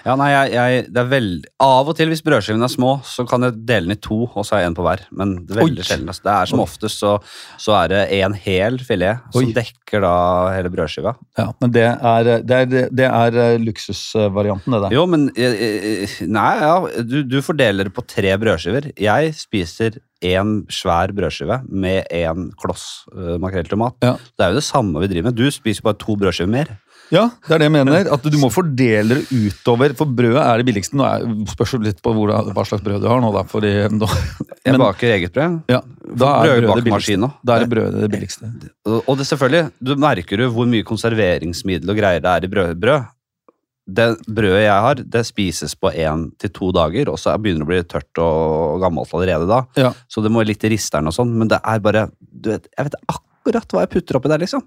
Ja, 0.05 0.13
nei, 0.19 0.27
jeg, 0.29 0.51
jeg, 0.53 0.81
det 0.93 0.99
er 1.01 1.07
veldig 1.09 1.49
Av 1.65 1.87
og 1.89 1.95
til, 1.97 2.11
hvis 2.11 2.21
brødskivene 2.21 2.67
er 2.67 2.71
små, 2.71 2.91
så 3.07 3.23
kan 3.27 3.41
jeg 3.41 3.55
dele 3.65 3.89
den 3.89 3.95
i 3.95 3.99
to, 4.05 4.19
og 4.27 4.45
så 4.45 4.55
har 4.55 4.61
jeg 4.61 4.69
en 4.69 4.77
på 4.77 4.85
hver. 4.85 5.01
Men 5.17 5.33
det 5.47 5.55
er 5.55 5.61
veldig 5.63 5.81
Oi. 5.81 5.87
sjelden. 5.87 6.11
Altså. 6.13 6.25
Det 6.27 6.33
er 6.35 6.51
som 6.51 6.61
Oi. 6.61 6.65
oftest 6.67 7.01
så, 7.01 7.13
så 7.63 7.73
er 7.79 7.91
det 7.93 8.01
en 8.19 8.37
hel 8.37 8.77
filet 8.85 9.25
som 9.33 9.41
Oi. 9.41 9.55
dekker 9.57 10.05
da 10.05 10.13
hele 10.53 10.71
brødskiva. 10.73 11.15
Ja, 11.41 11.47
Men 11.63 11.73
det 11.73 11.87
er, 11.89 12.31
det 12.45 12.59
er, 12.61 12.87
det 13.01 13.09
er 13.09 13.39
eh, 13.47 13.57
luksusvarianten, 13.65 14.77
det 14.77 14.83
der. 14.85 14.97
Jo, 14.99 15.07
men 15.09 15.27
eh, 15.33 15.57
eh, 15.65 16.17
Nei, 16.29 16.51
ja, 16.61 16.77
du, 17.01 17.19
du 17.25 17.39
fordeler 17.45 17.89
det 17.89 17.95
på 17.97 18.05
tre 18.05 18.37
brødskiver. 18.37 18.91
Jeg 18.93 19.33
spiser 19.41 19.97
én 20.25 20.59
svær 20.73 21.13
brødskive 21.17 21.63
med 21.69 22.07
én 22.13 22.49
kloss 22.61 23.05
uh, 23.13 23.37
makrelltomat. 23.41 23.97
Ja. 24.05 24.15
Det 24.37 24.45
er 24.45 24.53
jo 24.53 24.61
det 24.61 24.65
samme 24.65 25.01
vi 25.03 25.09
driver 25.11 25.29
med. 25.29 25.37
Du 25.37 25.49
spiser 25.53 25.85
bare 25.85 25.97
to 26.01 26.15
brødskiver 26.17 26.49
mer. 26.53 26.77
Ja, 27.13 27.23
det 27.47 27.55
er 27.55 27.61
det 27.61 27.67
jeg 27.69 27.73
mener. 27.75 28.09
At 28.11 28.25
du 28.27 28.37
må 28.41 28.49
fordele 28.51 29.19
det 29.21 29.25
utover. 29.31 29.93
For 29.97 30.09
brødet 30.19 30.41
er 30.43 30.59
det 30.61 30.67
billigste. 30.67 30.97
Nå 30.99 31.05
er, 31.07 31.25
spørs 31.53 31.75
litt 31.83 32.01
på 32.03 32.13
hvor, 32.15 32.33
hva 32.51 32.65
slags 32.67 32.83
brød 32.83 33.03
du 33.03 33.09
har 33.09 33.21
nå, 33.23 33.31
da. 33.35 33.43
Fordi, 33.47 33.73
nå 33.95 34.09
Jeg 34.67 34.73
men, 34.75 34.81
baker 34.83 35.13
eget 35.15 35.35
brød. 35.35 35.59
ja, 35.71 35.81
da 36.19 36.31
er 36.43 36.63
brødet 36.65 36.87
det. 37.07 37.29
Da 37.47 37.55
er 37.55 37.63
det 37.63 37.69
brødet 37.71 38.01
det 38.03 38.09
billigste. 38.11 38.49
Og 39.05 39.13
det 39.19 39.27
selvfølgelig, 39.29 39.69
du 39.79 39.93
merker 40.03 40.43
jo 40.43 40.49
hvor 40.55 40.67
mye 40.67 40.87
konserveringsmiddel 40.87 41.93
og 41.93 42.01
greier 42.01 42.23
det 42.23 42.33
er 42.33 42.47
i 42.49 42.51
brød. 42.51 42.75
brød. 42.81 43.13
Det 43.87 44.07
brødet 44.27 44.65
jeg 44.65 44.83
har, 44.83 44.99
det 45.15 45.21
spises 45.23 45.71
på 45.79 45.93
én 45.95 46.25
til 46.43 46.51
to 46.51 46.73
dager, 46.75 47.07
og 47.07 47.15
så 47.21 47.37
begynner 47.39 47.63
det 47.63 47.67
å 47.67 47.69
bli 47.69 47.83
tørt 47.87 48.19
og 48.19 48.81
gammelt 48.83 49.13
allerede 49.15 49.47
da. 49.47 49.61
Ja. 49.79 49.93
Så 50.11 50.19
det 50.25 50.31
må 50.35 50.43
litt 50.43 50.65
i 50.67 50.73
risteren 50.73 51.07
og 51.07 51.15
sånn, 51.15 51.31
men 51.39 51.47
det 51.47 51.61
er 51.63 51.79
bare 51.79 52.09
du 52.19 52.51
vet, 52.51 52.67
Jeg 52.75 52.89
vet 52.89 52.99
akkurat 53.07 53.23
hva 53.55 53.83
jeg 53.85 53.89
putter 53.93 54.17
oppi 54.19 54.29
der, 54.31 54.41
liksom. 54.43 54.63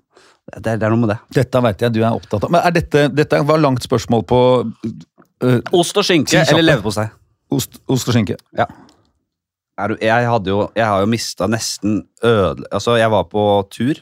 Det, 0.57 0.75
det 0.81 0.83
er 0.87 0.91
noe 0.93 1.01
med 1.03 1.11
det. 1.13 1.19
Dette 1.37 1.61
vet 1.63 1.83
jeg 1.85 1.93
du 1.95 2.01
er 2.03 2.13
opptatt 2.17 2.45
av. 2.47 2.51
Men 2.55 2.63
er 2.67 2.75
dette, 2.75 3.09
dette 3.15 3.41
var 3.47 3.61
langt 3.61 3.83
spørsmål 3.85 4.25
på 4.31 4.39
uh, 4.67 5.59
Ost 5.77 5.97
og 6.01 6.07
skinke 6.07 6.41
eller 6.47 6.65
leverpostei. 6.67 7.07
ost, 7.53 7.81
ost 7.91 8.09
og 8.11 8.17
skinke. 8.17 8.37
Er 8.57 9.89
du- 9.89 9.99
Jeg, 10.01 10.27
hadde 10.29 10.51
jo, 10.53 10.71
jeg 10.77 10.85
har 10.87 11.01
jo 11.01 11.07
mista 11.09 11.47
nesten 11.49 12.03
ødele... 12.25 12.67
Altså, 12.73 12.97
jeg 13.01 13.11
var 13.11 13.25
på 13.33 13.45
tur. 13.73 14.01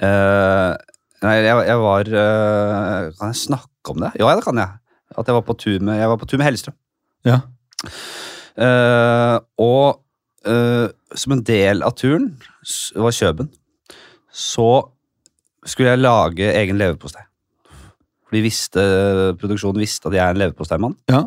Uh, 0.00 0.74
nei, 1.24 1.34
jeg, 1.44 1.56
jeg 1.68 1.80
var 1.82 2.08
uh, 2.08 3.10
Kan 3.18 3.32
jeg 3.32 3.40
snakke 3.42 3.92
om 3.94 4.00
det? 4.04 4.12
Ja, 4.20 4.30
det 4.36 4.44
kan 4.46 4.60
jeg. 4.60 4.76
At 5.18 5.26
jeg 5.28 5.34
var 5.36 5.44
på 5.44 5.56
tur 5.58 5.80
med, 5.84 5.98
jeg 6.00 6.08
var 6.12 6.20
på 6.20 6.28
tur 6.30 6.38
med 6.40 6.46
Hellstrøm. 6.48 6.76
Ja. 7.26 7.40
Uh, 8.60 9.36
og 9.60 10.00
eh, 10.48 10.86
som 11.18 11.32
en 11.34 11.42
del 11.44 11.82
av 11.86 11.94
turen, 11.98 12.30
det 12.60 13.02
var 13.02 13.16
Kjøben, 13.16 13.50
så 14.30 14.70
skulle 15.66 15.92
jeg 15.92 16.02
lage 16.02 16.52
egen 16.56 16.78
leverpostei. 16.80 17.22
For 18.30 18.44
visste, 18.44 18.82
produksjonen 19.40 19.82
visste 19.82 20.08
at 20.08 20.16
jeg 20.16 20.22
er 20.22 20.36
en 20.36 20.42
leverposteimann. 20.44 20.96
Ja. 21.10 21.24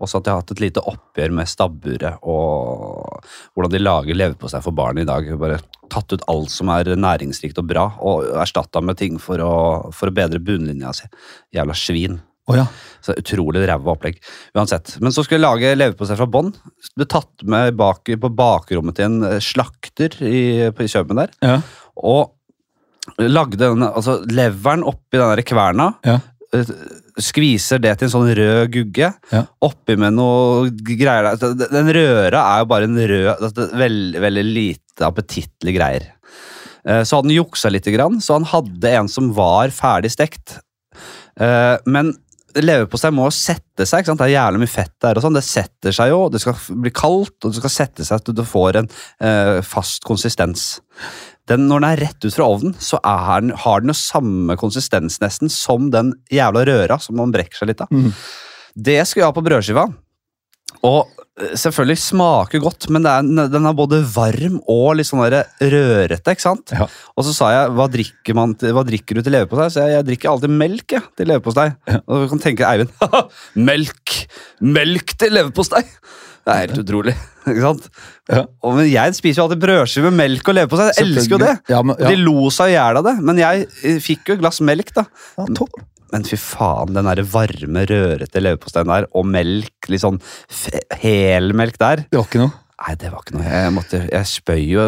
Og 0.00 0.08
så 0.08 0.18
at 0.18 0.26
jeg 0.26 0.32
har 0.32 0.40
hatt 0.40 0.54
et 0.54 0.62
lite 0.64 0.82
oppgjør 0.88 1.34
med 1.36 1.48
stabburet 1.48 2.22
og 2.24 3.20
hvordan 3.52 3.74
de 3.74 3.82
lager 3.82 4.16
leverpostei 4.16 4.62
for 4.64 4.74
barn 4.76 4.98
i 5.02 5.06
dag. 5.06 5.28
Bare 5.38 5.60
tatt 5.92 6.14
ut 6.14 6.24
alt 6.30 6.52
som 6.52 6.72
er 6.72 6.88
næringsrikt 6.96 7.60
og 7.60 7.68
bra, 7.68 7.84
og 8.00 8.32
erstatta 8.40 8.82
med 8.82 8.98
ting 9.00 9.20
for 9.22 9.42
å, 9.44 9.54
for 9.94 10.10
å 10.10 10.16
bedre 10.16 10.40
bunnlinja 10.42 10.94
si. 10.96 11.08
Jævla 11.54 11.76
svin. 11.76 12.18
Å 12.50 12.56
ja. 12.58 12.66
Så 13.00 13.14
utrolig 13.16 13.62
ræva 13.64 13.94
opplegg. 13.94 14.18
Uansett. 14.54 14.98
Men 15.00 15.14
så 15.16 15.22
skulle 15.24 15.38
jeg 15.40 15.46
lage 15.46 15.76
leverpostei 15.78 16.18
fra 16.18 16.26
bånn. 16.28 16.50
Ble 16.98 17.06
tatt 17.08 17.46
med 17.48 17.72
bak, 17.80 18.04
på 18.20 18.30
bakrommet 18.36 18.98
til 18.98 19.06
en 19.08 19.22
eh, 19.24 19.38
slakter 19.40 20.18
i, 20.20 20.42
på, 20.76 20.84
i 20.84 20.90
Kjøben 20.92 21.16
der. 21.22 21.32
Ja. 21.40 21.60
Og 21.96 22.34
lagde 23.24 23.56
den, 23.62 23.82
altså 23.88 24.18
leveren 24.28 24.84
oppi 24.86 25.16
den 25.16 25.32
der 25.32 25.42
kverna. 25.48 25.94
Ja. 26.04 26.18
eh, 26.52 26.74
Skviser 27.20 27.80
det 27.82 27.96
til 28.00 28.06
en 28.06 28.12
sånn 28.14 28.30
rød 28.36 28.70
gugge. 28.76 29.10
Ja. 29.32 29.42
Oppi 29.64 29.96
med 30.00 30.14
noe 30.16 30.70
greier 30.70 31.26
der. 31.32 31.40
Den- 31.56 31.72
Den 31.72 31.90
røra 31.96 32.44
er 32.54 32.62
jo 32.62 32.68
bare 32.70 32.84
en 32.88 32.96
rød 32.96 33.26
altså, 33.34 33.66
Veldig, 33.76 34.20
veldig 34.28 34.44
lite 34.46 35.08
appetittlige 35.08 35.76
greier. 35.80 36.06
Eh, 36.84 37.02
Så 37.04 37.16
hadde 37.16 37.28
han 37.32 37.36
juksa 37.40 37.70
litt, 37.72 37.84
så 38.22 38.32
han 38.38 38.44
hadde 38.44 38.92
en 38.92 39.08
som 39.08 39.32
var 39.32 39.68
ferdig 39.68 40.10
stekt. 40.12 40.58
Eh, 41.40 41.76
Men 41.86 42.14
leverpostei 42.58 43.12
må 43.14 43.28
sette 43.34 43.86
seg. 43.86 44.02
ikke 44.02 44.12
sant? 44.12 44.20
Det 44.20 44.28
er 44.28 44.36
jævlig 44.36 44.62
mye 44.62 44.72
fett 44.72 44.94
der. 45.02 45.18
og 45.18 45.24
sånn. 45.24 45.36
Det 45.36 45.44
setter 45.46 45.94
seg 45.96 46.12
jo, 46.12 46.20
det 46.32 46.42
skal 46.42 46.58
bli 46.84 46.92
kaldt, 46.94 47.36
og 47.44 47.52
det 47.52 47.60
skal 47.60 47.74
sette 47.74 48.06
seg 48.06 48.22
at 48.22 48.32
du 48.36 48.44
får 48.46 48.80
en 48.82 48.90
eh, 49.22 49.60
fast 49.66 50.06
konsistens. 50.06 50.68
Den, 51.50 51.66
når 51.70 51.82
den 51.82 51.88
er 51.88 52.02
rett 52.04 52.26
ut 52.26 52.36
fra 52.36 52.46
ovnen, 52.50 52.76
så 52.78 53.00
den, 53.02 53.54
har 53.64 53.82
den 53.82 53.92
jo 53.92 53.98
samme 53.98 54.56
konsistens 54.60 55.18
nesten 55.22 55.50
som 55.52 55.90
den 55.94 56.14
jævla 56.30 56.66
røra 56.68 57.00
som 57.02 57.18
man 57.18 57.34
brekker 57.34 57.62
seg 57.62 57.72
litt 57.72 57.82
av. 57.84 57.90
Mm. 57.90 58.12
Det 58.74 59.00
skulle 59.02 59.24
jeg 59.24 59.32
ha 59.32 59.36
på 59.36 59.46
brødskiva. 59.46 59.88
Og 60.86 61.19
selvfølgelig 61.58 62.00
smaker 62.02 62.62
godt, 62.62 62.88
men 62.92 63.06
er, 63.08 63.26
den 63.52 63.68
er 63.68 63.76
både 63.76 64.00
varm 64.14 64.58
og 64.70 64.96
litt 64.98 65.08
sånn 65.08 65.22
rørete. 65.24 66.34
ikke 66.34 66.44
sant? 66.44 66.74
Ja. 66.76 66.88
Og 67.16 67.26
så 67.26 67.34
sa 67.36 67.50
jeg 67.54 67.74
hva 67.76 67.88
drikker, 67.92 68.36
man 68.38 68.56
hva 68.60 68.84
drikker 68.86 69.18
du 69.18 69.24
til 69.24 69.36
leverpostei? 69.36 69.68
Så 69.74 69.84
jeg, 69.84 69.96
jeg 69.98 70.08
drikker 70.10 70.32
alltid 70.32 70.56
melk 70.62 70.96
jeg, 70.96 71.06
til 71.18 71.30
leverpostei. 71.32 71.68
Og 72.00 72.24
du 72.24 72.30
kan 72.34 72.42
tenke 72.42 72.68
Eivind 72.68 72.92
melk! 73.70 74.16
Melk 74.60 75.16
til 75.20 75.36
leverpostei! 75.38 75.84
Det 76.40 76.54
er 76.54 76.62
helt 76.64 76.80
utrolig. 76.82 77.14
ikke 77.50 77.62
sant? 77.62 77.86
Ja. 78.30 78.44
Og, 78.64 78.74
men 78.78 78.88
jeg 78.88 79.16
spiser 79.18 79.42
jo 79.42 79.46
alltid 79.46 79.62
brødskive 79.62 80.10
med 80.10 80.18
melk 80.22 80.50
og 80.50 80.56
leverpostei. 80.56 80.88
Jeg 80.94 81.06
elsker 81.08 81.36
jo 81.36 81.40
det! 81.42 81.54
Ja, 81.72 81.82
men, 81.84 81.96
ja. 82.00 82.10
De 82.10 82.16
ja. 82.16 82.24
lo 82.24 82.50
seg 82.54 82.72
i 82.72 82.76
hjel 82.76 83.00
av 83.00 83.06
det, 83.06 83.16
men 83.28 83.40
jeg 83.40 83.68
eh, 83.68 84.00
fikk 84.02 84.30
jo 84.30 84.36
et 84.38 84.42
glass 84.44 84.60
melk, 84.64 84.92
da. 84.96 85.06
Ja, 85.38 85.48
topp. 85.58 85.80
Men 86.12 86.24
fy 86.26 86.38
faen, 86.40 86.94
den 86.96 87.06
der 87.06 87.22
varme, 87.30 87.84
rørete 87.86 88.42
leverposteien 88.42 88.90
der, 88.90 89.06
og 89.14 89.28
melk, 89.30 89.90
litt 89.90 90.02
sånn 90.02 90.18
helmelk 91.02 91.78
der 91.80 92.04
Det 92.08 92.18
var 92.18 92.26
ikke 92.26 92.42
noe. 92.42 92.56
Nei, 92.80 92.94
det 92.96 93.10
var 93.12 93.20
ikke 93.20 93.36
noe. 93.36 93.44
Jeg, 93.44 93.72
måtte, 93.76 93.98
jeg 94.08 94.28
spøy 94.30 94.62
jo 94.64 94.82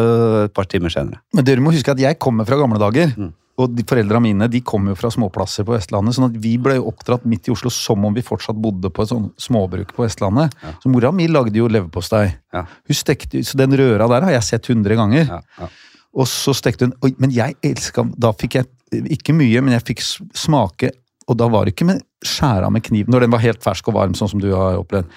et 0.47 0.53
par 0.57 0.65
timer 0.69 0.93
senere. 0.93 1.21
Men 1.37 1.45
dere 1.45 1.61
må 1.61 1.73
huske 1.75 1.93
at 1.93 2.01
jeg 2.01 2.17
kommer 2.21 2.47
fra 2.47 2.57
gamle 2.57 2.81
dager. 2.81 3.13
Mm. 3.13 3.31
og 3.61 3.69
de 3.77 3.83
foreldra 3.85 4.17
mine 4.17 4.47
de 4.49 4.63
kom 4.65 4.87
jo 4.89 4.95
fra 4.97 5.11
småplasser 5.13 5.61
på 5.67 5.75
Vestlandet, 5.75 6.15
sånn 6.17 6.25
at 6.25 6.37
vi 6.41 6.55
ble 6.57 6.79
jo 6.79 6.87
oppdratt 6.89 7.27
midt 7.29 7.51
i 7.51 7.53
Oslo 7.53 7.69
som 7.69 8.01
om 8.07 8.15
vi 8.15 8.23
fortsatt 8.25 8.57
bodde 8.57 8.89
på 8.89 9.05
et 9.05 9.11
sånn 9.11 9.27
småbruk 9.37 9.93
på 9.93 10.07
Vestlandet. 10.07 10.55
Så 10.81 10.89
mora 10.89 11.11
mi 11.13 11.27
lagde 11.29 11.61
jo 11.61 11.69
leverpostei. 11.69 12.25
Ja. 12.55 12.65
Hun 12.65 12.97
stekte, 12.97 13.43
så 13.45 13.59
den 13.61 13.77
røra 13.77 14.09
der 14.09 14.25
har 14.25 14.33
jeg 14.39 14.47
sett 14.49 14.71
hundre 14.73 14.97
ganger. 14.97 15.29
Ja, 15.29 15.41
ja. 15.61 15.69
Og 16.17 16.25
så 16.29 16.53
stekte 16.57 16.89
hun 16.89 17.15
men 17.17 17.31
jeg 17.33 17.55
elska 17.65 18.03
Da 18.21 18.29
fikk 18.37 18.59
jeg 18.59 18.67
ikke 19.15 19.33
mye, 19.33 19.61
men 19.65 19.73
jeg 19.73 19.85
fikk 19.87 20.03
smake 20.37 20.91
Og 21.27 21.37
da 21.39 21.47
var 21.51 21.65
det 21.65 21.73
ikke 21.75 21.87
med 21.87 22.01
skjæra 22.25 22.69
med 22.71 22.83
kniv 22.85 23.09
når 23.11 23.25
den 23.25 23.31
var 23.33 23.43
helt 23.43 23.63
fersk 23.63 23.87
og 23.91 23.95
varm, 23.97 24.15
sånn 24.17 24.31
som 24.31 24.41
du 24.43 24.49
har 24.55 24.79
opplevd. 24.81 25.11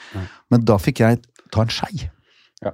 Men 0.53 0.65
da 0.67 0.77
fikk 0.83 1.03
jeg 1.05 1.21
ta 1.55 1.63
en 1.65 1.73
skei. 1.73 2.07
Ja. 2.65 2.73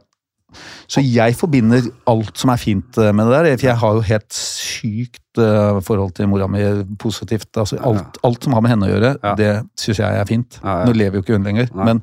Så 0.91 1.01
jeg 1.05 1.37
forbinder 1.39 1.87
alt 2.11 2.37
som 2.41 2.53
er 2.53 2.61
fint 2.61 2.99
eh, 3.01 3.12
med 3.16 3.28
det 3.30 3.39
der. 3.39 3.57
For 3.61 3.68
jeg 3.70 3.80
har 3.83 3.97
jo 3.99 4.05
helt 4.09 4.37
sykt 4.37 5.41
eh, 5.41 5.80
forhold 5.87 6.12
til 6.18 6.28
mora 6.28 6.49
mi 6.53 6.62
positivt. 7.01 7.51
Altså, 7.57 7.80
alt, 7.80 8.20
alt 8.24 8.45
som 8.45 8.57
har 8.57 8.64
med 8.64 8.74
henne 8.74 8.89
å 8.89 8.93
gjøre, 8.93 9.14
Ja. 9.22 9.35
det 9.39 9.51
syns 9.80 10.03
jeg 10.05 10.20
er 10.20 10.28
fint. 10.28 10.61
Ja, 10.62 10.83
ja. 10.83 10.89
Nå 10.89 10.97
lever 10.97 11.20
jo 11.20 11.24
ikke 11.26 11.39
hun 11.39 11.49
lenger, 11.49 11.72
men 11.72 12.03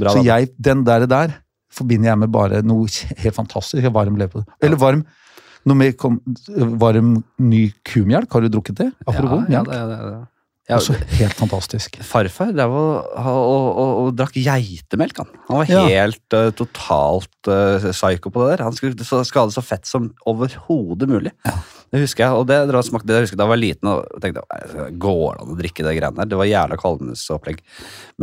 Bra, 0.00 0.14
så 0.16 0.22
jeg, 0.24 0.48
den 0.56 0.84
der, 0.88 1.04
der 1.06 1.34
forbinder 1.72 2.10
jeg 2.12 2.18
med 2.24 2.32
bare 2.32 2.62
noe 2.64 2.88
helt 3.20 3.36
fantastisk. 3.36 3.84
Varm 3.92 4.16
lever. 4.20 4.44
Eller 4.64 4.80
varm 4.80 5.04
noe 5.68 5.78
mer 5.78 5.92
kom, 5.94 6.16
varm 6.80 7.14
ny 7.38 7.66
kumelk. 7.86 8.32
Har 8.32 8.42
du 8.42 8.48
drukket 8.50 8.80
det? 8.80 8.88
Apropos 9.06 9.44
ja, 9.52 9.60
melk. 9.62 9.70
det, 9.70 9.82
det, 9.92 9.98
det. 10.10 10.22
Ja, 10.70 10.76
Også 10.78 10.94
helt 11.18 11.34
fantastisk. 11.34 11.96
Farfar 12.06 12.52
drev 12.54 12.70
og, 12.70 13.08
og, 13.18 13.78
og, 13.82 13.88
og 14.04 14.10
drakk 14.16 14.36
geitemelk. 14.38 15.18
Han 15.18 15.26
Han 15.48 15.58
var 15.58 15.70
Ja. 15.72 15.82
helt 15.88 16.36
eh, 16.38 16.50
totalt 16.54 17.50
uh, 17.50 17.90
psyko 17.90 18.30
på 18.30 18.44
det 18.46 18.58
der. 18.58 18.64
Han 18.68 18.76
skulle 18.78 18.94
det 18.94 19.06
så 19.06 19.64
fett 19.66 19.86
som 19.90 20.12
overhodet 20.24 21.08
mulig. 21.10 21.32
Det 21.92 22.00
husker 22.00 22.24
jeg, 22.24 22.32
og 22.40 22.46
det, 22.48 22.56
det, 22.70 22.78
smakte, 22.86 23.10
det 23.10 23.18
husker 23.20 23.36
jeg 23.36 23.40
da 23.42 23.44
jeg 23.44 23.52
var 23.52 23.60
liten 23.60 23.88
og 23.90 24.20
tenkte 24.24 24.86
går 24.96 25.34
det 25.36 25.42
an 25.42 25.50
å 25.52 25.56
drikke 25.58 25.84
det 25.84 25.90
greiene 25.98 26.16
der? 26.22 26.28
Det 26.30 26.38
var 26.40 26.48
jævla 26.48 26.76
kvalmningsopplegg. 26.80 27.58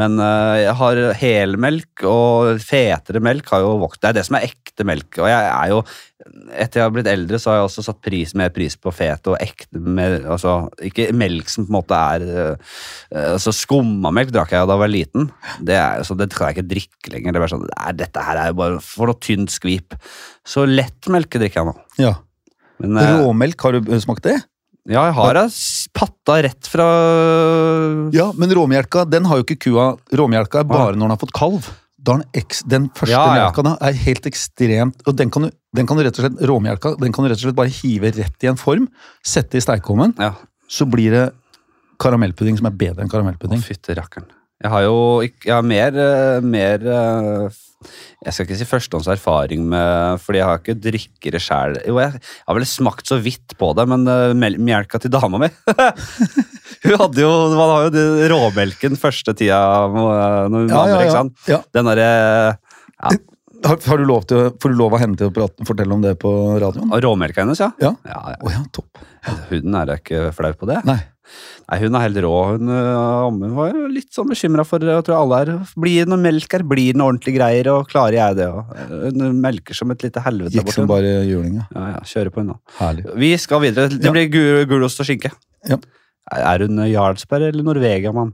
Men 0.01 0.15
uh, 0.17 0.55
jeg 0.57 0.75
har 0.79 1.01
helmelk 1.19 2.05
og 2.09 2.63
fetere 2.65 3.21
melk 3.21 3.51
har 3.53 3.61
jo 3.61 3.75
vokst. 3.83 4.01
Det 4.01 4.09
er 4.09 4.15
det 4.17 4.23
som 4.25 4.39
er 4.39 4.47
ekte 4.47 4.85
melk. 4.89 5.19
Og 5.21 5.29
jeg 5.29 5.51
er 5.51 5.69
jo, 5.69 5.83
etter 6.49 6.81
jeg 6.81 6.87
har 6.87 6.95
blitt 6.95 7.09
eldre, 7.11 7.37
så 7.37 7.51
har 7.51 7.59
jeg 7.59 7.67
også 7.67 7.83
satt 7.85 7.99
pris, 8.07 8.33
mer 8.41 8.49
pris 8.55 8.73
på 8.73 8.93
fet 8.95 9.29
og 9.29 9.37
ekte 9.37 9.81
mer, 9.85 10.15
altså, 10.33 10.55
Ikke 10.89 11.05
melk 11.13 11.53
som 11.53 11.67
på 11.67 11.69
en 11.69 11.77
måte 11.77 11.99
er 12.15 12.25
uh, 12.25 12.79
altså 13.35 13.53
Skummamelk 13.53 14.33
drakk 14.33 14.55
jeg 14.55 14.65
da 14.65 14.79
jeg 14.79 14.81
var 14.81 14.93
liten. 14.95 15.27
Det, 15.61 15.75
er, 15.77 16.01
så 16.09 16.17
det 16.17 16.31
kan 16.33 16.49
jeg 16.49 16.57
ikke 16.57 16.71
drikke 16.71 17.13
lenger. 17.13 17.37
Det 17.37 17.37
er 17.37 17.45
bare 17.45 17.53
sånn, 17.53 17.69
"Nei, 17.69 17.93
dette 18.01 18.25
her 18.31 18.41
er 18.41 18.49
jo 18.49 18.57
bare 18.63 18.81
for 18.81 19.13
noe 19.13 19.21
tynt 19.21 19.53
skvip. 19.53 19.93
Så 20.41 20.65
lettmelk 20.65 21.37
drikker 21.37 21.61
jeg 21.61 21.69
nå. 21.69 21.77
Ja. 22.01 22.15
Men, 22.79 22.97
eh, 22.97 23.19
Råmelk, 23.23 23.59
har 23.61 23.77
du 23.79 23.91
smakt 23.99 24.23
det? 24.27 24.39
ja, 24.89 25.03
jeg 25.05 25.13
har 25.13 25.35
det 25.37 25.43
patta 25.93 26.37
rett 26.41 26.65
fra 26.71 26.85
Ja, 28.15 28.31
men 28.39 28.49
råmelka 28.55 29.03
den 29.05 29.27
har 29.29 29.37
jo 29.37 29.45
ikke 29.45 29.59
kua. 29.67 29.91
Råmelka 30.15 30.63
er 30.63 30.69
bare 30.69 30.95
når 30.95 31.03
den 31.05 31.13
har 31.13 31.21
fått 31.21 31.35
kalv. 31.35 31.67
Den, 31.99 32.23
den 32.71 32.87
første 32.95 33.11
Ja, 33.11 33.25
ja. 33.35 33.49
melka 33.49 33.65
da 33.67 33.73
er 33.83 33.97
helt 34.05 34.25
ekstremt 34.29 35.03
og 35.05 35.17
den 35.19 35.29
kan, 35.29 35.45
du, 35.45 35.51
den 35.75 35.85
kan 35.85 35.99
du 35.99 36.05
rett 36.05 36.15
og 36.15 36.23
slett, 36.23 36.39
Råmjelka 36.47 36.93
den 37.01 37.11
kan 37.11 37.25
du 37.25 37.29
rett 37.29 37.41
og 37.41 37.49
slett 37.49 37.57
bare 37.59 37.73
hive 37.81 38.13
rett 38.15 38.45
i 38.47 38.49
en 38.49 38.57
form, 38.59 38.87
sette 39.21 39.59
i 39.59 39.63
steikeovnen, 39.63 40.15
Ja, 40.17 40.31
så 40.71 40.87
blir 40.87 41.11
det 41.11 41.25
karamellpudding 41.99 42.55
som 42.57 42.69
er 42.69 42.77
bedre 42.79 43.03
enn 43.03 43.11
Å, 43.11 43.59
fytte 43.59 43.97
rakkeren. 43.99 44.29
Jeg 44.63 44.71
har 44.71 44.85
jo 44.87 44.95
jeg 45.23 45.51
har 45.51 45.63
mer, 45.63 45.95
eh, 45.95 46.39
mer 46.39 46.87
eh, 46.87 47.59
Jeg 48.25 48.35
skal 48.35 48.45
ikke 48.45 48.57
si 48.59 48.65
førstehåndserfaring 48.67 49.61
med 49.71 50.19
Fordi 50.19 50.41
jeg 50.41 50.47
har 50.49 50.57
ikke 50.59 50.75
drikkere 50.83 51.39
sjæl. 51.39 51.77
Jo, 51.87 51.95
jeg, 52.03 52.19
jeg 52.19 52.47
har 52.49 52.57
vel 52.57 52.65
smakt 52.67 53.07
så 53.07 53.15
vidt 53.23 53.55
på 53.59 53.69
det, 53.77 53.85
men 53.87 54.03
uh, 54.03 54.35
melka 54.35 54.99
til 54.99 55.13
dama 55.13 55.39
mi 55.39 55.47
Hun 56.83 56.97
hadde 56.99 57.23
jo 57.23 57.31
Man 57.55 57.71
har 57.71 57.87
jo 57.87 58.29
råmelken 58.33 58.99
første 58.99 59.31
tida 59.39 59.59
eh, 59.87 60.49
når 60.51 60.65
hun 60.65 60.73
Ja, 60.73 60.81
ja, 60.91 60.97
ikke 61.05 61.15
sant? 61.15 61.37
ja. 61.47 61.61
Den 61.75 61.87
derre 61.87 62.09
ja, 62.09 63.13
Har, 63.63 63.79
har 63.87 63.99
du 63.99 64.05
lov 64.07 64.27
til, 64.27 64.51
får 64.59 64.73
du 64.75 64.77
lov 64.79 64.97
av 64.97 65.03
henne 65.03 65.19
til 65.19 65.31
å 65.31 65.35
prate, 65.35 65.67
fortelle 65.67 65.95
om 65.95 66.03
det 66.03 66.13
på 66.19 66.31
radioen? 66.59 66.91
Råmelka 67.03 67.43
hennes, 67.43 67.59
ja. 67.63 67.71
Ja. 67.83 67.93
ja, 68.07 68.19
ja. 68.35 68.37
Oh, 68.43 68.51
ja, 68.53 68.61
topp. 68.75 69.01
Huden 69.49 69.75
er 69.75 69.89
da 69.89 69.97
ikke 69.99 70.29
flau 70.35 70.51
på 70.55 70.69
det. 70.69 70.77
Nei. 70.87 70.99
Nei, 71.69 71.77
Hun 71.83 71.95
er 71.95 72.05
helt 72.07 72.19
rå. 72.25 72.33
Hun, 72.55 72.69
Amme 72.73 73.49
var 73.53 73.75
litt 73.93 74.09
sånn 74.15 74.29
bekymra 74.31 74.63
for 74.65 74.81
Jeg 74.81 75.05
tror 75.05 75.19
alle 75.19 75.41
er 75.43 75.51
Blir 75.77 76.07
det 76.07 76.09
noe 76.09 76.21
melk 76.21 76.55
her? 76.55 76.63
Blir 76.65 76.95
det 76.95 76.97
noe 76.97 77.11
ordentlige 77.11 77.37
greier? 77.37 77.69
Og 77.75 77.89
klarer 77.91 78.17
jeg 78.17 78.37
det? 78.39 78.47
Og, 78.49 78.71
øh, 78.87 79.03
hun 79.13 79.41
melker 79.43 79.77
som 79.77 79.93
et 79.93 80.05
lite 80.05 80.23
helvete. 80.25 80.55
Gikk 80.57 80.73
som 80.73 80.89
bare 80.89 81.19
juling, 81.29 81.59
ja. 81.59 81.67
Ja, 81.75 81.87
ja, 81.93 81.99
Kjører 82.09 82.33
på 82.33 82.41
hun 82.41 82.53
da. 82.55 82.57
Herlig. 82.79 83.05
Vi 83.21 83.31
skal 83.45 83.61
videre. 83.67 83.91
Det 83.93 84.13
blir 84.15 84.31
gul 84.33 84.65
gulost 84.71 85.03
og 85.03 85.09
skinke. 85.09 85.29
Ja. 85.69 85.77
Er 86.39 86.65
hun 86.65 86.81
Jarlsberg 86.89 87.51
eller 87.51 87.65
Norvegia-mann? 87.67 88.33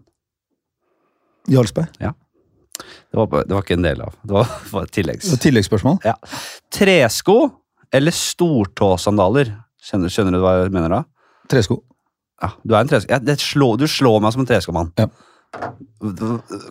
Jarlsberg. 1.52 1.92
Det, 2.00 3.20
var 3.20 3.44
det 3.48 3.56
var 3.56 3.64
ikke 3.64 3.78
en 3.78 3.86
del 3.88 4.02
av. 4.04 4.16
Det 4.24 4.36
var, 4.36 4.56
var 4.72 4.88
et 4.88 4.96
tilleggs. 4.96 5.34
Tilleggsspørsmål? 5.44 6.00
Tresko 6.76 7.38
eller 7.96 8.16
stortåsandaler? 8.16 9.52
Skjønner, 9.86 10.12
skjønner 10.12 10.36
du 10.36 10.42
hva 10.44 10.56
jeg 10.62 10.74
mener 10.76 10.92
da? 10.92 11.02
Tresko. 11.52 11.82
Ja, 12.44 12.52
du 12.64 12.76
er 12.76 12.82
en 12.82 12.92
tresk... 12.92 13.12
Ja, 13.12 13.22
det 13.24 13.38
slår, 13.44 13.78
du 13.80 13.88
slår 13.90 14.20
meg 14.24 14.36
som 14.36 14.44
en 14.44 14.50
treskomann. 14.50 14.92
Ja. 15.00 15.08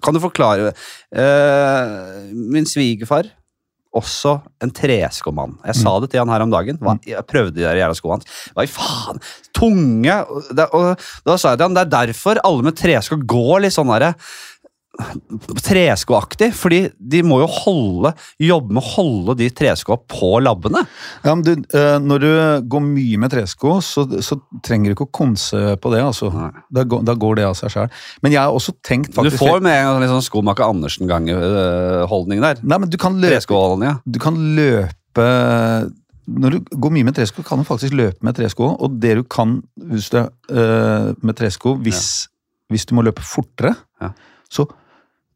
Kan 0.05 0.12
du 0.12 0.21
forklare 0.21 0.75
uh, 0.75 1.95
Min 2.53 2.69
svigerfar, 2.69 3.31
også 3.95 4.37
en 4.65 4.73
treskomann. 4.75 5.55
Jeg 5.65 5.79
sa 5.79 5.95
det 6.03 6.11
til 6.12 6.21
han 6.21 6.33
her 6.33 6.43
om 6.45 6.53
dagen. 6.53 6.81
Hva, 6.83 6.97
jeg 7.07 7.23
prøvde 7.31 7.55
de 7.55 7.62
der 7.62 7.79
jævla 7.79 7.97
skoene 7.97 8.19
hans. 8.19 8.49
Hva 8.57 8.65
i 8.67 8.71
faen? 8.71 9.23
Tunge! 9.55 10.17
Og, 10.27 10.49
og 10.67 11.05
da 11.29 11.37
sa 11.39 11.55
jeg 11.55 11.61
til 11.61 11.69
han 11.69 11.79
det 11.79 11.85
er 11.85 11.93
derfor 11.95 12.43
alle 12.43 12.67
med 12.67 12.79
tresko 12.81 13.21
går 13.23 13.65
litt 13.65 13.77
sånn 13.77 13.93
derre 13.95 14.17
treskoaktig, 15.64 16.51
fordi 16.57 16.80
de 16.99 17.22
må 17.26 17.40
jo 17.42 17.49
holde, 17.51 18.12
jobbe 18.42 18.74
med 18.76 18.82
å 18.82 18.90
holde 18.95 19.34
de 19.40 19.49
treskoa 19.55 19.97
på 20.11 20.30
labbene. 20.45 20.84
Ja, 21.24 21.34
men 21.34 21.42
du, 21.47 21.53
eh, 21.76 21.97
når 22.03 22.22
du 22.24 22.30
går 22.70 22.84
mye 22.86 23.18
med 23.24 23.32
tresko, 23.34 23.76
så, 23.84 24.05
så 24.24 24.38
trenger 24.66 24.90
du 24.92 24.97
ikke 24.97 25.09
å 25.09 25.14
konse 25.20 25.62
på 25.82 25.92
det. 25.95 26.03
altså. 26.05 26.30
Da, 26.74 26.84
går- 26.88 27.05
da 27.09 27.16
går 27.18 27.40
det 27.40 27.49
av 27.49 27.57
seg 27.59 27.74
sjøl. 27.74 27.90
Men 28.22 28.32
jeg 28.36 28.42
har 28.45 28.55
også 28.55 28.76
tenkt 28.86 29.14
Du 29.14 29.30
får 29.34 29.61
med 29.64 29.80
en 29.82 30.09
sånn 30.14 30.24
skomaker 30.26 30.68
Andersen-gang-holdning 30.70 32.42
der. 32.45 32.62
Nei, 32.62 32.78
men 32.78 32.90
du 32.92 32.99
kan 33.01 33.18
løpe, 33.20 33.84
ja. 33.84 33.97
du 34.07 34.18
kan 34.22 34.38
løpe 34.57 35.26
Når 36.24 36.55
du 36.55 36.76
går 36.80 36.92
mye 36.95 37.05
med 37.05 37.14
tresko, 37.18 37.42
kan 37.45 37.61
du 37.61 37.66
faktisk 37.68 37.92
løpe 37.99 38.24
med 38.24 38.36
tresko. 38.38 38.70
Og 38.80 38.95
det 39.03 39.16
du 39.18 39.24
kan 39.28 39.59
hvis 39.76 40.07
du, 40.12 40.22
er, 40.22 40.30
eh, 40.49 41.11
med 41.20 41.36
tresko, 41.36 41.74
hvis, 41.84 42.28
hvis 42.72 42.86
du 42.88 42.95
må 42.97 43.05
løpe 43.05 43.20
fortere, 43.24 43.74
Ja. 44.01 44.09
så 44.51 44.64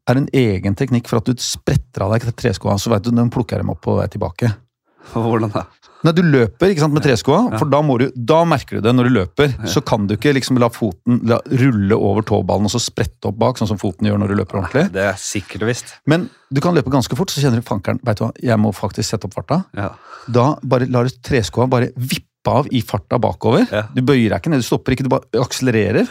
er 0.09 0.21
en 0.21 0.29
egen 0.33 0.75
teknikk 0.79 1.09
for 1.11 1.21
at 1.21 1.29
du 1.29 1.37
spretter 1.43 2.05
av 2.05 2.15
deg 2.15 2.27
treskoa, 2.35 2.77
så 2.81 2.91
vet 2.93 3.05
du 3.05 3.11
når 3.13 3.29
du 3.29 3.35
plukker 3.37 3.61
dem 3.61 3.71
opp 3.73 3.81
på 3.85 3.97
vei 3.99 4.07
tilbake. 4.11 4.51
Hvordan 5.13 5.51
da? 5.53 5.65
Nei, 6.05 6.13
Du 6.15 6.21
løper 6.23 6.71
ikke 6.71 6.83
sant, 6.85 6.93
med 6.95 7.03
treskoa, 7.03 7.39
Ja. 7.51 7.57
for 7.59 7.67
da, 7.71 7.79
du, 7.81 8.05
da 8.15 8.37
merker 8.47 8.77
du 8.77 8.85
det 8.85 8.93
når 8.95 9.09
du 9.09 9.13
løper. 9.17 9.55
Så 9.67 9.81
kan 9.83 10.05
du 10.07 10.13
ikke 10.15 10.31
liksom 10.37 10.59
la 10.61 10.69
foten 10.71 11.19
la, 11.27 11.39
rulle 11.59 11.97
over 11.97 12.23
tåballen 12.23 12.69
og 12.69 12.71
så 12.71 12.79
sprette 12.79 13.27
opp 13.27 13.35
bak, 13.41 13.59
sånn 13.59 13.67
som 13.71 13.79
foten 13.81 14.07
gjør 14.07 14.21
når 14.21 14.31
du 14.31 14.37
løper 14.39 14.61
ordentlig. 14.61 14.85
Det 14.95 15.03
er 15.09 15.19
sikkert 15.19 15.65
visst. 15.67 15.91
Men 16.07 16.29
du 16.53 16.61
kan 16.63 16.77
løpe 16.77 16.93
ganske 16.93 17.17
fort, 17.19 17.33
så 17.33 17.43
kjenner 17.43 17.59
du 17.59 17.67
fankeren, 17.67 17.99
vet 18.07 18.21
du 18.21 18.23
hva, 18.25 18.31
jeg 18.51 18.61
må 18.61 18.71
faktisk 18.75 19.09
sette 19.11 19.27
opp 19.27 19.35
farta. 19.41 19.63
Ja. 19.75 19.89
Da 20.31 20.47
bare 20.63 20.87
lar 20.87 21.09
du 21.09 21.19
treskoa 21.25 21.67
bare 21.71 21.91
vippe 21.99 22.53
av 22.55 22.69
i 22.71 22.79
farta 22.85 23.19
bakover. 23.19 23.67
Ja. 23.67 23.87
Du 23.91 23.99
bøyer 24.05 24.29
deg 24.31 24.39
ikke 24.39 24.53
ned, 24.53 24.63
du 24.63 24.69
stopper 24.69 24.95
ikke, 24.95 25.09
du 25.09 25.11
bare 25.11 25.43
akselererer. 25.43 26.07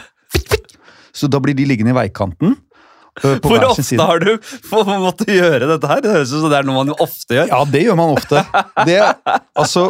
Så 1.15 1.25
da 1.31 1.39
blir 1.41 1.57
de 1.57 1.65
liggende 1.65 1.95
i 1.95 1.97
veikanten. 1.97 2.53
På 3.21 3.51
Hvor 3.51 3.65
ofte 3.71 3.83
side. 3.87 4.01
har 4.01 4.19
du 4.23 4.31
måttet 5.03 5.33
gjøre 5.35 5.67
dette 5.75 5.89
her? 5.91 6.03
Det 6.05 6.13
høres 6.17 6.31
ut 6.35 6.41
som 6.43 6.51
det 6.51 6.59
er 6.61 6.67
noe 6.69 6.83
man 6.83 6.93
ofte 6.99 7.35
gjør. 7.39 7.49
Ja, 7.51 7.63
det 7.65 7.83
gjør 7.87 7.97
man 7.99 8.15
ofte. 8.15 8.43
Det, 8.87 8.99
altså, 9.59 9.89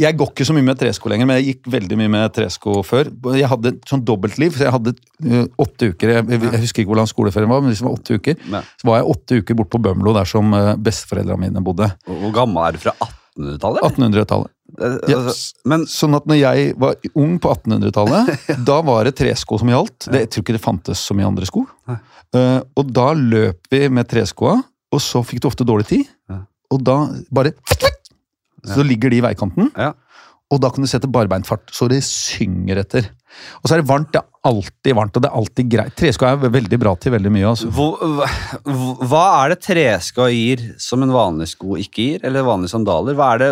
jeg 0.00 0.16
går 0.16 0.30
ikke 0.32 0.46
så 0.48 0.54
mye 0.56 0.64
med 0.64 0.78
tresko 0.80 1.10
lenger, 1.12 1.28
men 1.28 1.36
jeg 1.40 1.46
gikk 1.52 1.68
veldig 1.74 1.98
mye 2.00 2.12
med 2.14 2.32
tresko 2.36 2.78
før. 2.88 3.10
Jeg 3.36 3.50
hadde 3.52 3.74
sånn 3.88 4.04
dobbeltliv, 4.08 4.56
så 4.56 4.66
jeg 4.66 4.74
hadde 4.78 4.94
åtte 5.60 5.90
uker 5.92 6.14
jeg, 6.16 6.26
jeg 6.32 6.62
husker 6.64 6.82
ikke 6.84 6.92
hvor 6.94 7.00
lang 7.02 7.10
skoleferien 7.10 7.52
var, 7.52 7.60
men 7.64 7.72
hvis 7.74 7.82
det 7.82 7.88
var 7.90 7.98
åtte 7.98 8.16
uker, 8.18 8.38
Nei. 8.54 8.62
så 8.80 8.88
var 8.88 9.02
jeg 9.02 9.10
åtte 9.14 9.40
uker 9.42 9.58
bort 9.60 9.72
på 9.74 9.82
Bømlo, 9.84 10.14
der 10.16 10.28
som 10.30 10.56
besteforeldrene 10.84 11.46
mine 11.46 11.64
bodde. 11.64 11.90
Hvor 12.08 12.32
gammel 12.40 12.64
er 12.70 12.78
du 12.78 12.82
fra 12.86 12.96
1800-tallet? 13.04 13.84
1800-tallet. 13.92 14.53
Eh, 14.80 14.96
Ja. 15.08 15.18
altså, 15.20 15.54
Men 15.64 15.84
Sånn 15.86 16.14
at 16.16 16.26
når 16.26 16.38
jeg 16.40 16.74
var 16.78 16.96
ung 17.14 17.38
på 17.38 17.52
1800-tallet, 17.54 18.48
da 18.68 18.80
var 18.82 19.04
det 19.04 19.14
tresko 19.16 19.58
som 19.60 19.68
gjaldt. 19.70 20.08
Det, 20.10 20.24
jeg 20.24 20.30
tror 20.34 20.42
ikke 20.46 20.56
det 20.58 20.64
fantes 20.64 20.98
så 20.98 21.14
mye 21.14 21.26
andre 21.28 21.46
sko. 21.46 21.66
Eh, 22.34 22.60
og 22.76 22.90
da 22.92 23.12
løp 23.14 23.68
vi 23.70 23.88
med 23.88 24.08
treskoa, 24.10 24.56
og 24.94 25.00
så 25.02 25.22
fikk 25.26 25.40
du 25.44 25.48
ofte 25.50 25.66
dårlig 25.66 25.86
tid. 25.86 26.08
Ja. 26.30 26.40
Og 26.74 26.82
da 26.82 26.96
bare 27.30 27.52
Så 28.64 28.80
ligger 28.82 29.10
de 29.12 29.18
i 29.18 29.20
veikanten, 29.24 29.70
Ja. 29.76 29.92
Og 30.54 30.60
da 30.62 30.70
kan 30.70 30.84
du 30.84 30.88
sette 30.90 31.10
barbeinfart 31.10 31.72
så 31.74 31.88
det 31.90 32.00
synger 32.06 32.80
etter. 32.84 33.10
Og 33.60 33.66
så 33.66 33.74
er 33.74 33.80
det 33.82 33.88
varmt. 33.90 34.12
Det 34.14 34.20
er 34.20 34.28
alltid 34.46 34.94
varmt, 34.94 35.16
og 35.18 35.22
det 35.24 35.28
er 35.30 35.38
alltid 35.40 35.70
greit. 35.72 35.94
Tresko 35.98 36.26
er 36.28 36.36
veldig 36.54 36.78
bra 36.78 36.92
til 37.02 37.12
veldig 37.16 37.32
mye. 37.34 37.48
altså. 37.50 37.70
hva- 37.74 38.28
hva 39.10 39.22
er 39.44 39.54
det 39.54 39.60
tresko 39.66 40.28
gir 40.30 40.62
som 40.78 41.02
en 41.02 41.10
vanlig 41.14 41.48
sko 41.54 41.74
ikke 41.80 42.04
gir? 42.06 42.20
Eller 42.28 42.46
vanlige 42.46 42.70
sandaler? 42.76 43.18
Er 43.18 43.38
det, 43.42 43.50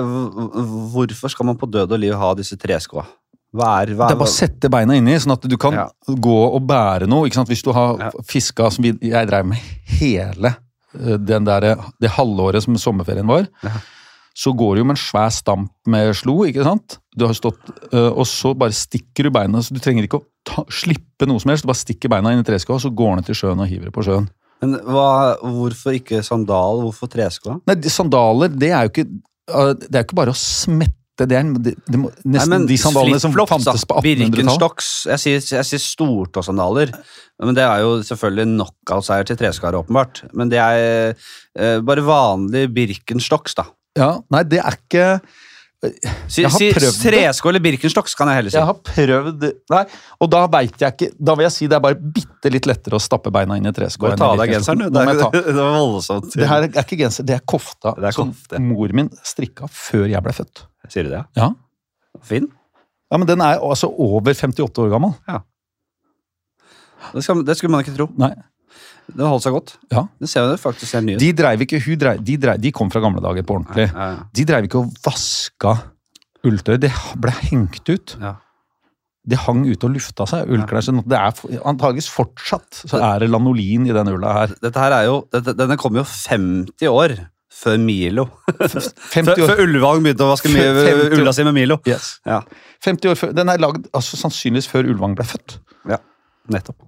hvorfor 0.94 1.30
skal 1.32 1.46
man 1.50 1.59
på 1.59 1.66
død 1.70 1.92
og 1.96 2.00
liv 2.03 2.14
ha 2.18 2.32
disse 2.38 2.57
treskoa? 2.61 3.05
Hva 3.53 3.72
er, 3.82 3.90
hva 3.98 4.07
Det 4.09 4.14
er 4.16 4.20
bare 4.22 4.30
å 4.30 4.32
sette 4.32 4.70
beina 4.72 4.94
inni, 4.96 5.18
sånn 5.20 5.34
at 5.34 5.42
du 5.50 5.57
kan 5.61 5.74
Ja. 5.76 5.88
gå 6.09 6.38
og 6.55 6.62
bære 6.66 7.07
noe. 7.11 7.28
Hvis 7.28 7.62
du 7.62 7.72
har 7.72 7.98
Ja. 7.98 8.11
fiska 8.24 8.70
som 8.72 8.84
jeg 8.84 9.26
drev 9.28 9.44
med 9.46 9.59
hele 9.98 10.57
eh, 10.94 11.16
den 11.18 11.44
der, 11.44 11.76
det 12.00 12.11
halvåret 12.11 12.62
som 12.62 12.74
sommerferien 12.76 13.26
var, 13.26 13.46
Ja. 13.62 13.70
Så 14.35 14.53
går 14.57 14.74
du 14.74 14.83
jo 14.83 14.89
med 14.89 14.97
en 14.97 15.03
svær 15.03 15.33
stamp 15.35 15.72
med 15.93 16.12
slo, 16.16 16.39
ikke 16.49 16.64
sant? 16.66 16.99
Du 17.16 17.26
har 17.28 17.37
stått, 17.37 17.61
eh, 17.93 18.09
og 18.09 18.24
så 18.28 18.55
bare 18.59 18.74
stikker 18.76 19.28
du 19.28 19.35
beina, 19.35 19.61
så 19.61 19.76
du 19.76 19.80
trenger 19.83 20.09
ikke 20.09 20.22
å 20.22 20.26
ta, 20.49 20.64
slippe 20.72 21.28
noe 21.28 21.43
som 21.43 21.53
helst. 21.53 21.66
Du 21.66 21.70
bare 21.70 21.83
stikker 21.83 22.12
beina 22.12 22.33
inn 22.33 22.41
i 22.41 22.47
treskoa, 22.47 22.80
så 22.80 22.93
går 22.93 23.20
den 23.20 23.28
til 23.28 23.39
sjøen 23.43 23.61
og 23.61 23.68
hiver 23.68 23.91
det 23.91 23.97
på 23.97 24.07
sjøen. 24.07 24.30
Men 24.62 24.78
hva, 24.87 25.37
hvorfor 25.43 25.99
ikke 25.99 26.22
sandal? 26.24 26.85
Hvorfor 26.87 27.11
tresko? 27.11 27.61
Nei, 27.68 27.76
sandaler, 27.91 28.53
det 28.55 28.70
er 28.70 28.87
jo 28.87 28.95
ikke, 28.95 29.07
eh, 29.51 29.72
det 29.85 29.93
er 29.93 30.05
jo 30.05 30.09
ikke 30.09 30.20
bare 30.22 30.35
å 30.35 30.39
smette. 30.39 30.99
Det 31.22 31.37
er, 31.37 31.45
det, 31.61 31.74
det 31.93 31.99
må, 32.01 32.09
nesten 32.24 32.33
Nei, 32.33 32.47
men 32.49 32.64
de 32.66 32.76
sandalene 32.80 33.18
som 33.20 33.35
fantes 33.37 33.85
på 33.85 33.99
1800-tallet. 34.01 34.30
Birkenstocks. 34.33 34.89
Jeg 35.11 35.20
sier, 35.20 35.43
jeg 35.59 35.68
sier 35.68 35.83
stortåsandaler. 35.85 36.95
Men 37.43 37.59
det 37.59 37.66
er 37.66 37.83
jo 37.85 37.99
selvfølgelig 38.07 38.49
knockout-seier 38.55 39.28
til 39.28 39.39
treskaret, 39.39 39.76
åpenbart. 39.83 40.22
Men 40.33 40.51
det 40.51 40.62
er 40.62 41.12
eh, 41.12 41.78
bare 41.85 42.07
vanlig 42.07 42.64
Birkenstocks, 42.72 43.59
da. 43.61 43.68
Ja, 43.99 44.12
nei, 44.32 44.45
det 44.49 44.61
er 44.62 44.78
ikke 44.78 45.07
Si, 46.30 46.45
har 46.47 46.53
si 46.55 46.68
prøvd 46.70 46.99
tresko 47.03 47.51
eller 47.51 47.62
Birkenstocks, 47.62 48.12
kan 48.14 48.28
jeg 48.30 48.38
heller 48.38 48.53
si. 48.55 48.59
Jeg 48.61 48.68
har 48.68 48.76
prøvd 48.86 49.47
Nei, 49.72 49.80
og 50.22 50.28
da 50.30 50.43
veit 50.53 50.76
jeg 50.78 50.95
ikke 50.95 51.09
Da 51.18 51.34
vil 51.34 51.49
jeg 51.49 51.55
si 51.57 51.66
det 51.66 51.74
er 51.74 51.82
bare 51.82 51.99
bitte 51.99 52.53
litt 52.55 52.68
lettere 52.70 53.01
å 53.01 53.03
stappe 53.03 53.32
beina 53.34 53.57
inn 53.59 53.66
i 53.66 53.72
tresko. 53.74 54.05
Bare 54.07 54.20
ta 54.20 54.28
av 54.30 54.38
deg 54.38 54.53
genseren, 54.55 54.84
du. 54.84 54.93
Det 54.95 55.03
er, 55.03 55.18
det 55.49 55.57
var 55.59 55.74
voldsomt. 55.74 56.30
Det 56.38 56.51
her 56.53 56.68
er 56.68 56.84
ikke 56.84 57.01
genser, 57.01 57.26
det 57.26 57.34
er 57.34 57.43
kofta 57.51 57.97
Det 57.99 58.12
er 58.12 58.14
som 58.14 58.30
mor 58.62 58.95
min 58.95 59.11
strikka 59.26 59.66
før 59.66 60.07
jeg 60.12 60.22
ble 60.22 60.36
født. 60.38 60.64
Sier 60.93 61.09
du 61.09 61.16
det? 61.16 61.24
Ja. 61.40 61.51
Fin. 62.28 62.47
ja, 63.11 63.18
men 63.18 63.26
den 63.26 63.43
er 63.43 63.59
altså 63.59 63.90
over 63.90 64.38
58 64.38 64.84
år 64.84 64.93
gammel. 64.93 65.16
Det, 67.11 67.24
skal, 67.26 67.43
det 67.43 67.59
skulle 67.59 67.74
man 67.74 67.82
ikke 67.82 67.97
tro. 67.99 68.07
Nei. 68.22 68.36
Den 69.16 69.26
holdt 69.28 69.44
seg 69.46 69.52
godt. 69.56 69.74
Ja. 69.92 70.06
Den 70.22 70.30
ser 70.30 70.46
jo 70.50 70.56
faktisk 70.60 70.94
helt 70.96 71.06
ny 71.08 71.16
ut. 71.16 71.20
De 71.22 71.32
dreiv 71.42 71.64
ikke 71.66 71.80
hun 71.84 71.98
dreiv, 72.00 72.22
de, 72.24 72.36
dreiv, 72.40 72.60
de 72.62 72.72
kom 72.72 72.90
fra 72.92 73.02
gamle 73.04 73.20
dager 73.24 73.44
på 73.48 73.58
ordentlig. 73.58 73.88
Ja, 73.92 74.06
ja. 74.14 74.22
De 74.34 74.44
dreiv 74.48 74.68
ikke 74.68 74.80
og 74.84 74.94
vaska 75.04 75.74
ulltøy. 76.48 76.78
Det 76.82 76.90
ble 77.22 77.34
hengt 77.50 77.82
ut. 77.92 78.16
Ja. 78.22 78.36
Det 79.22 79.38
hang 79.44 79.60
ute 79.68 79.86
og 79.86 79.92
lufta 79.94 80.24
seg, 80.26 80.48
ullklær. 80.50 80.82
Så 80.82 80.96
det 81.06 81.14
er 81.18 81.60
antageligvis 81.70 82.08
fortsatt 82.10 82.80
så 82.90 82.98
er 82.98 83.22
det 83.22 83.28
lanolin 83.30 83.84
i 83.86 83.92
den 83.94 84.08
ulla 84.10 84.32
her. 84.40 84.54
Dette 84.64 84.82
her 84.82 84.96
er 84.96 85.04
jo, 85.06 85.20
dette, 85.30 85.54
denne 85.60 85.76
kom 85.78 85.94
jo 85.94 86.02
50 86.02 86.88
år 86.90 87.14
før 87.52 87.76
Milo. 87.78 88.24
50 88.58 88.90
Før, 89.12 89.30
år, 89.36 89.52
før 89.52 89.62
Ulvang 89.68 90.02
begynte 90.02 90.26
å 90.26 90.30
vaske 90.32 90.50
mi- 90.50 90.58
50 90.64 91.20
ulla 91.20 91.34
si 91.36 91.44
med 91.46 91.54
Milo. 91.54 91.76
yes. 91.86 92.16
Ja, 92.26 92.40
50 92.82 93.12
år 93.12 93.20
før, 93.20 93.34
Den 93.38 93.52
er 93.52 93.60
lagd 93.62 93.86
altså, 93.94 94.18
sannsynligvis 94.18 94.66
før 94.72 94.88
Ulvang 94.90 95.14
ble 95.14 95.28
født. 95.28 95.60
Ja, 95.92 96.00
nettopp. 96.50 96.82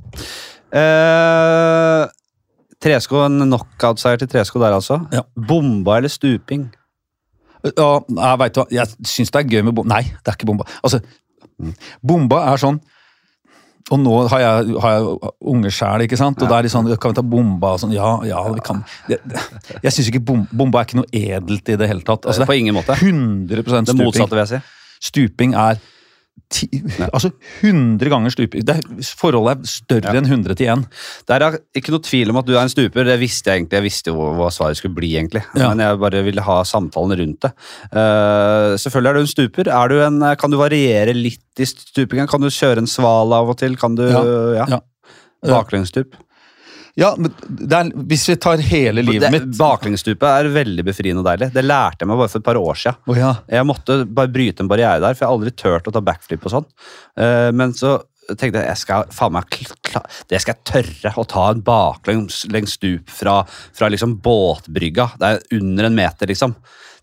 Eh, 0.74 2.06
tresko, 2.84 3.20
en 3.28 3.44
knockout-seier 3.46 4.18
til 4.22 4.30
tresko 4.32 4.60
der, 4.62 4.74
altså. 4.76 4.98
Ja. 5.14 5.22
Bomba 5.48 5.98
eller 6.00 6.12
stuping? 6.12 6.66
Ja, 7.64 7.90
jeg 8.04 8.40
vet 8.42 8.58
hva, 8.60 8.64
jeg 8.74 9.08
syns 9.08 9.30
det 9.32 9.40
er 9.40 9.52
gøy 9.54 9.62
med 9.64 9.76
bomba. 9.78 9.94
Nei, 9.96 10.02
det 10.10 10.32
er 10.32 10.36
ikke 10.36 10.48
bomba. 10.50 10.66
Altså, 10.84 11.00
bomba 12.04 12.42
er 12.50 12.58
sånn 12.60 12.80
Og 13.92 13.98
nå 14.00 14.12
har 14.32 14.40
jeg, 14.42 14.74
har 14.82 14.94
jeg 14.96 15.30
unge 15.52 15.70
sjæl, 15.76 16.02
ikke 16.06 16.16
sant? 16.18 16.40
Og 16.42 16.48
da 16.50 16.56
er 16.58 16.66
de 16.66 16.70
sånn 16.72 16.88
Kan 16.98 17.12
vi 17.12 17.18
ta 17.18 17.22
bomba? 17.22 17.74
Og 17.76 17.82
sånn, 17.82 17.92
ja, 17.94 18.10
ja, 18.26 18.40
vi 18.50 18.62
kan. 18.64 18.80
Det, 19.06 19.18
det, 19.28 19.42
jeg 19.84 19.92
syns 19.94 20.08
ikke 20.10 20.22
bom, 20.32 20.42
bomba 20.50 20.80
er 20.82 20.88
ikke 20.88 20.98
noe 21.02 21.10
edelt 21.14 21.68
i 21.68 21.76
det 21.80 21.88
hele 21.90 22.02
tatt. 22.04 22.24
Altså, 22.26 22.46
På 22.48 22.56
ingen 22.56 22.74
måte. 22.76 22.96
det 22.96 23.04
er 23.04 23.12
100 23.12 23.62
Det 23.62 23.66
stuping. 23.84 24.00
motsatte, 24.02 24.32
vil 24.34 24.42
jeg 24.42 24.52
si. 24.54 24.60
Stuping 25.10 25.54
er 25.60 25.80
ti, 26.54 26.68
altså 27.08 27.30
100 27.62 28.10
ganger 28.12 28.32
stuping. 28.32 28.64
Det 28.66 28.76
forholdet 29.18 29.64
er 29.64 29.70
større 29.70 30.14
enn 30.18 30.28
100 30.28 30.58
til 30.58 30.70
1. 30.72 30.84
Det 31.26 31.36
er 31.36 31.58
ikke 31.80 31.94
noe 31.94 32.04
tvil 32.04 32.32
om 32.32 32.40
at 32.40 32.48
du 32.48 32.54
er 32.54 32.62
en 32.62 32.72
stuper. 32.72 33.06
Det 33.08 33.16
visste 33.22 33.50
jeg 33.50 33.62
egentlig. 33.62 33.78
Jeg 33.80 33.86
visste 33.88 34.12
jo 34.12 34.28
hva 34.38 34.50
svaret 34.54 34.78
skulle 34.78 34.96
bli, 34.96 35.14
egentlig. 35.18 35.44
Ja. 35.58 35.70
Men 35.72 35.82
jeg 35.84 36.00
bare 36.02 36.24
ville 36.26 36.44
ha 36.46 36.58
samtalen 36.68 37.18
rundt 37.22 37.46
det. 37.46 37.52
Uh, 37.90 38.74
selvfølgelig 38.80 39.10
er 39.10 39.18
du 39.18 39.22
en 39.24 39.32
stuper. 39.34 39.72
Er 39.80 39.92
du 39.92 39.96
en, 40.04 40.20
kan 40.40 40.54
du 40.54 40.60
variere 40.60 41.16
litt 41.16 41.62
i 41.62 41.68
stupingen? 41.70 42.30
Kan 42.30 42.44
du 42.44 42.52
kjøre 42.52 42.84
en 42.84 42.90
sval 42.90 43.34
av 43.36 43.54
og 43.54 43.58
til? 43.62 43.78
Kan 43.80 43.98
du 43.98 44.06
Ja, 44.06 44.24
ja. 44.60 44.68
ja. 44.76 44.82
Baklengsstup? 45.44 46.14
Ja, 46.94 47.10
er, 47.18 47.90
Hvis 48.06 48.28
vi 48.30 48.36
tar 48.38 48.60
hele 48.62 49.02
livet 49.02 49.26
Det- 49.26 49.32
mitt 49.34 49.58
Baklengsstupet 49.58 50.28
er 50.28 50.48
veldig 50.54 50.84
befriende 50.86 51.24
og 51.24 51.26
deilig. 51.26 51.52
Det 51.52 51.64
lærte 51.64 52.04
jeg 52.04 52.08
meg 52.08 52.18
bare 52.18 52.28
for 52.28 52.38
et 52.38 52.44
par 52.44 52.60
år 52.60 52.74
siden. 52.78 52.96
Oh, 53.08 53.18
ja. 53.18 53.34
Jeg 53.50 53.66
måtte 53.66 54.04
bare 54.06 54.30
bryte 54.30 54.62
en 54.62 54.68
barriere 54.70 55.00
der, 55.00 55.14
for 55.14 55.24
jeg 55.24 55.28
har 55.28 55.36
aldri 55.38 55.50
turt 55.50 55.88
å 55.90 55.92
ta 55.92 56.00
backflip 56.00 56.46
og 56.46 56.52
sånn. 56.52 56.68
Uh, 57.18 57.50
men 57.50 57.72
så 57.72 57.96
tenkte 58.28 58.62
jeg 58.62 58.70
jeg 58.70 58.80
skal 58.80 59.08
faen 59.12 59.34
meg 59.34 59.58
det 60.30 60.40
skal 60.40 60.54
jeg 60.54 60.64
tørre 60.64 61.12
å 61.20 61.26
ta 61.28 61.50
en 61.50 61.60
baklengs 61.64 62.44
stup 62.72 63.10
fra, 63.12 63.42
fra 63.74 63.90
liksom 63.92 64.16
båtbrygga. 64.24 65.10
Det 65.18 65.32
er 65.32 65.58
under 65.60 65.84
en 65.90 65.98
meter, 65.98 66.30
liksom. 66.30 66.54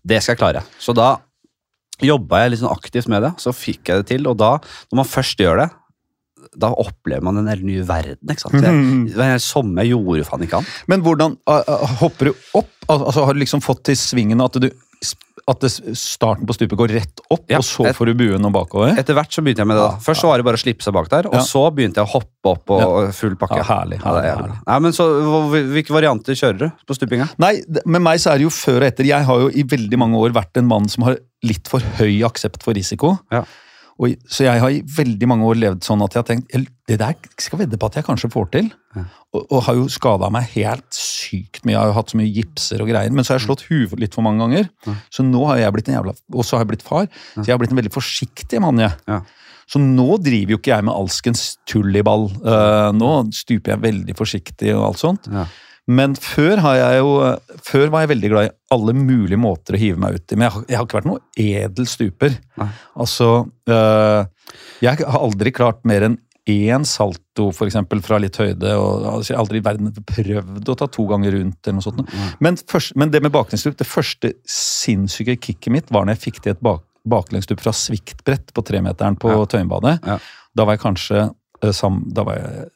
Det 0.02 0.22
skal 0.22 0.34
jeg 0.34 0.40
klare. 0.40 0.64
Så 0.82 0.94
da 0.96 1.14
jobba 2.02 2.42
jeg 2.42 2.50
litt 2.50 2.58
liksom 2.58 2.72
aktivt 2.74 3.08
med 3.12 3.22
det, 3.22 3.32
så 3.38 3.54
fikk 3.54 3.92
jeg 3.92 4.02
det 4.02 4.08
til. 4.10 4.26
Og 4.30 4.36
da, 4.40 4.56
når 4.90 5.02
man 5.02 5.08
først 5.08 5.38
gjør 5.38 5.62
det, 5.62 5.68
da 6.58 6.68
opplever 6.76 7.22
man 7.24 7.38
en 7.40 7.46
helt 7.48 7.64
ny 7.64 7.78
verden. 7.88 8.28
ikke 8.28 8.44
sant? 8.44 8.60
Det 8.60 9.24
hel 9.24 9.40
sommer 9.40 9.84
jeg 9.86 9.94
gjorde 9.96 10.26
faen 10.28 10.42
ikke 10.44 10.58
annet. 10.60 10.78
Men 10.92 11.02
hvordan 11.04 11.38
hopper 12.02 12.30
du 12.30 12.32
opp? 12.60 12.68
Altså 12.92 13.24
Har 13.24 13.32
du 13.32 13.40
liksom 13.40 13.62
fått 13.64 13.84
til 13.88 13.96
svingen 13.96 14.42
at, 14.44 14.52
du, 14.60 14.66
at 15.48 15.64
starten 15.96 16.44
på 16.46 16.52
stupet 16.54 16.76
går 16.76 16.92
rett 16.92 17.22
opp, 17.32 17.46
Ja, 17.48 17.56
og 17.62 17.64
så 17.64 17.86
et- 17.88 17.96
får 17.96 18.10
du 18.10 18.14
buen 18.20 18.44
og 18.44 18.52
bakover? 18.52 18.92
Etter 19.00 19.14
hvert 19.16 19.32
så 19.32 19.40
begynte 19.42 19.62
jeg 19.64 19.70
med 19.70 19.78
det. 19.80 19.86
da. 19.88 19.96
Først 20.04 20.20
så 20.20 20.28
var 20.28 20.36
det 20.42 20.44
bare 20.44 20.60
å 20.60 20.62
slippe 20.62 20.82
seg 20.84 20.92
bak 20.92 21.08
der, 21.08 21.26
og 21.30 21.34
Ja. 21.34 21.40
så 21.40 21.64
begynte 21.72 22.02
jeg 22.02 22.06
å 22.06 22.12
hoppe 22.18 22.52
opp 22.52 22.70
og 22.70 22.82
og 22.82 23.14
full 23.14 23.34
pakke. 23.40 23.56
Ja, 23.56 23.64
herlig, 23.70 24.02
Ja, 24.04 24.12
det 24.12 24.24
er 24.24 24.36
herlig, 24.36 24.50
herlig. 24.52 24.60
Nei, 24.66 24.78
men 24.78 24.92
så, 24.92 25.08
Hvilke 25.72 25.90
varianter 25.96 26.34
kjører 26.36 26.58
du 26.58 26.68
på 26.86 26.94
stupinga? 26.98 27.30
Nei, 27.38 27.62
med 27.86 28.02
meg 28.02 28.18
så 28.20 28.32
er 28.34 28.38
det 28.38 28.42
jo 28.50 28.50
før 28.52 28.82
og 28.82 28.88
etter. 28.92 29.04
Jeg 29.08 29.24
har 29.24 29.40
jo 29.40 29.48
i 29.48 29.62
veldig 29.64 29.96
mange 29.98 30.20
år 30.20 30.30
vært 30.36 30.56
en 30.58 30.66
mann 30.68 30.88
som 30.88 31.04
har 31.04 31.16
litt 31.42 31.66
for 31.66 31.80
høy 31.80 32.20
aksept 32.28 32.62
for 32.62 32.74
risiko. 32.74 33.18
Ja. 33.32 33.44
Og, 34.02 34.14
så 34.26 34.46
jeg 34.48 34.60
har 34.62 34.72
i 34.74 34.80
veldig 34.96 35.28
mange 35.30 35.46
år 35.46 35.58
levd 35.62 35.84
sånn 35.86 36.02
at 36.02 36.14
jeg 36.16 36.24
har 36.24 36.28
tenkt 36.28 36.70
det 36.90 36.96
der 36.98 37.14
skal 37.40 37.60
vedde 37.60 37.78
på 37.78 37.86
at 37.86 38.00
jeg 38.00 38.06
kanskje 38.08 38.30
får 38.32 38.48
til. 38.56 38.70
Og, 39.32 39.44
og 39.44 39.60
har 39.68 39.78
jo 39.78 39.84
skada 39.92 40.28
meg 40.34 40.48
helt 40.56 40.88
sykt 40.96 41.62
mye. 41.62 41.76
Jeg 41.76 41.80
har 41.80 41.92
jo 41.92 41.98
hatt 42.00 42.10
så 42.12 42.18
mye 42.18 42.32
gipser 42.34 42.82
og 42.82 42.90
greier. 42.90 43.14
Men 43.14 43.24
så 43.24 43.32
har 43.32 43.40
jeg 43.40 43.46
slått 43.46 43.62
huet 43.68 43.94
litt 44.02 44.16
for 44.18 44.26
mange 44.26 44.42
ganger. 44.42 44.66
Så 45.14 45.24
nå 45.26 45.44
har 45.48 45.62
jeg 45.62 45.76
blitt 45.76 45.92
en 45.92 45.96
jævla 46.00 46.16
Og 46.34 46.42
så 46.44 46.58
har 46.58 46.66
jeg 46.66 46.72
blitt 46.74 46.84
far. 46.86 47.06
Så 47.36 47.46
jeg 47.46 47.54
har 47.54 47.62
blitt 47.62 47.72
en 47.72 47.80
veldig 47.80 47.94
forsiktig 47.94 48.60
mann, 48.64 48.82
jeg. 48.82 48.98
Ja. 49.08 49.22
Så 49.70 49.80
nå 49.80 50.18
driver 50.20 50.56
jo 50.56 50.60
ikke 50.60 50.74
jeg 50.74 50.84
med 50.84 50.94
alskens 50.98 51.44
tull 51.70 51.94
i 51.96 52.04
ball. 52.04 52.26
Eh, 52.28 52.88
nå 52.98 53.12
stuper 53.32 53.76
jeg 53.76 53.84
veldig 53.86 54.16
forsiktig 54.18 54.74
og 54.74 54.88
alt 54.90 55.00
sånt. 55.00 55.30
Men 55.90 56.14
før, 56.14 56.60
jo, 56.94 57.14
før 57.66 57.88
var 57.90 58.04
jeg 58.04 58.12
veldig 58.12 58.28
glad 58.30 58.46
i 58.46 58.52
alle 58.70 58.92
mulige 58.94 59.40
måter 59.40 59.74
å 59.74 59.80
hive 59.80 59.98
meg 59.98 60.14
ut 60.14 60.30
i. 60.32 60.36
Men 60.38 60.46
jeg 60.46 60.54
har, 60.54 60.66
jeg 60.70 60.78
har 60.78 60.86
ikke 60.86 60.98
vært 61.00 61.08
noe 61.10 61.22
edel 61.42 61.88
stuper. 61.90 62.36
Nei. 62.60 62.68
Altså 63.02 63.30
øh, 63.66 64.20
Jeg 64.84 65.02
har 65.02 65.18
aldri 65.18 65.50
klart 65.54 65.82
mer 65.88 66.06
enn 66.06 66.18
én 66.50 66.82
salto, 66.86 67.48
for 67.54 67.68
eksempel, 67.68 68.00
fra 68.02 68.18
litt 68.22 68.34
høyde. 68.38 68.72
og 68.78 69.04
altså, 69.06 69.30
Jeg 69.32 69.36
har 69.38 69.42
aldri 69.44 69.60
i 69.60 69.64
verden 69.66 69.92
prøvd 70.06 70.70
å 70.72 70.76
ta 70.78 70.88
to 70.90 71.04
ganger 71.10 71.36
rundt. 71.36 71.58
eller 71.66 71.78
noe 71.78 71.86
sånt. 71.86 72.14
Men, 72.42 72.58
først, 72.58 72.94
men 72.98 73.10
det 73.14 73.22
med 73.22 73.34
baklengsstup, 73.34 73.76
det 73.78 73.86
første 73.86 74.32
sinnssyke 74.46 75.36
kicket 75.38 75.70
mitt 75.74 75.90
var 75.94 76.06
når 76.06 76.16
jeg 76.16 76.24
fikk 76.28 76.40
til 76.42 76.54
et 76.56 76.62
bak, 76.62 76.82
baklengsstup 77.06 77.62
fra 77.62 77.74
sviktbrett 77.74 78.50
på 78.54 78.64
tremeteren 78.66 79.18
på 79.18 79.30
Ja. 79.34 79.42
Tøyenbadet. 79.50 79.98
Ja. 80.06 80.18
Da 80.54 80.66
var 80.66 80.74
jeg 80.78 80.82
kanskje 80.82 81.24
øh, 81.62 81.72
sam, 81.74 82.02
Da 82.14 82.22
var 82.26 82.38
jeg, 82.38 82.68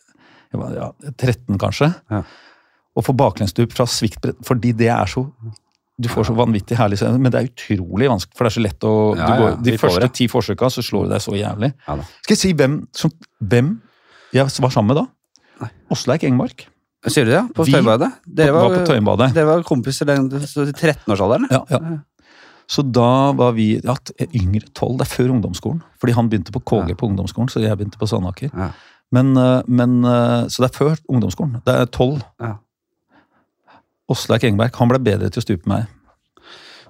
jeg 0.54 0.60
var, 0.62 0.74
ja, 0.78 0.90
13, 1.18 1.58
kanskje. 1.58 1.90
Ja. 2.10 2.22
Å 2.96 3.04
få 3.04 3.12
baklengsstup 3.16 3.74
fra 3.76 3.86
sviktbrett, 3.90 4.38
fordi 4.46 4.72
det 4.76 4.88
er 4.92 5.06
så 5.10 5.26
Du 6.00 6.08
får 6.12 6.26
så 6.28 6.34
vanvittig 6.36 6.76
herlig 6.76 6.98
scene, 7.00 7.16
men 7.16 7.32
det 7.32 7.40
er 7.40 7.46
utrolig 7.48 8.08
vanskelig, 8.12 8.36
for 8.36 8.44
det 8.44 8.50
er 8.50 8.56
så 8.56 8.62
lett 8.66 8.84
å 8.84 8.94
Ja, 9.16 9.26
du 9.26 9.32
ja, 9.32 9.36
går, 9.40 9.54
De 9.64 9.76
første 9.80 10.00
det. 10.04 10.12
ti 10.12 10.26
forsøka 10.28 10.68
så 10.72 10.84
slår 10.84 11.06
du 11.06 11.14
deg 11.14 11.22
så 11.24 11.32
jævlig. 11.32 11.70
Ja. 11.86 11.96
Skal 12.20 12.34
jeg 12.34 12.40
si 12.42 12.52
hvem 12.52 12.74
som 12.92 13.12
Hvem 13.40 13.70
jeg 14.34 14.44
var 14.60 14.74
sammen 14.74 14.92
med 14.92 15.00
da? 15.00 15.70
Åsleik 15.90 16.24
Engmark. 16.28 16.66
Sier 17.06 17.24
du 17.24 17.30
det? 17.30 17.44
På 17.54 17.64
Vi 17.64 17.72
Dere 17.72 17.84
var 17.86 17.98
var, 18.68 18.74
på 18.74 18.86
Tøyenbadet. 18.88 19.30
dere 19.34 19.46
var 19.46 19.62
kompiser 19.62 20.10
i 20.10 20.16
13-årsalderen? 20.18 21.46
Ja, 21.50 21.62
ja. 21.70 21.80
Så 22.66 22.82
da 22.82 23.32
var 23.38 23.52
vi 23.54 23.76
ja, 23.78 23.94
yngre, 24.34 24.66
tolv. 24.74 24.98
Det 24.98 25.06
er 25.06 25.12
før 25.12 25.30
ungdomsskolen. 25.36 25.82
Fordi 26.02 26.12
han 26.16 26.28
begynte 26.28 26.52
på 26.52 26.60
KG 26.66 26.96
på 26.98 27.06
ungdomsskolen, 27.06 27.48
så 27.48 27.62
jeg 27.62 27.78
begynte 27.78 27.98
på 28.00 28.08
Sandaker. 28.10 28.50
Men, 29.14 29.36
øh, 29.38 29.62
men, 29.68 30.00
øh, 30.04 30.48
så 30.50 30.64
det 30.64 30.70
er 30.72 30.74
før 30.74 30.96
ungdomsskolen. 31.08 31.60
Det 31.64 31.74
er 31.74 31.86
tolv. 31.86 32.24
Ja. 32.42 32.56
Åsleik 34.12 34.44
Engberg 34.46 34.76
han 34.78 34.88
ble 34.92 35.00
bedre 35.02 35.30
til 35.32 35.42
å 35.42 35.46
stupe 35.46 35.66
meg. 35.70 35.86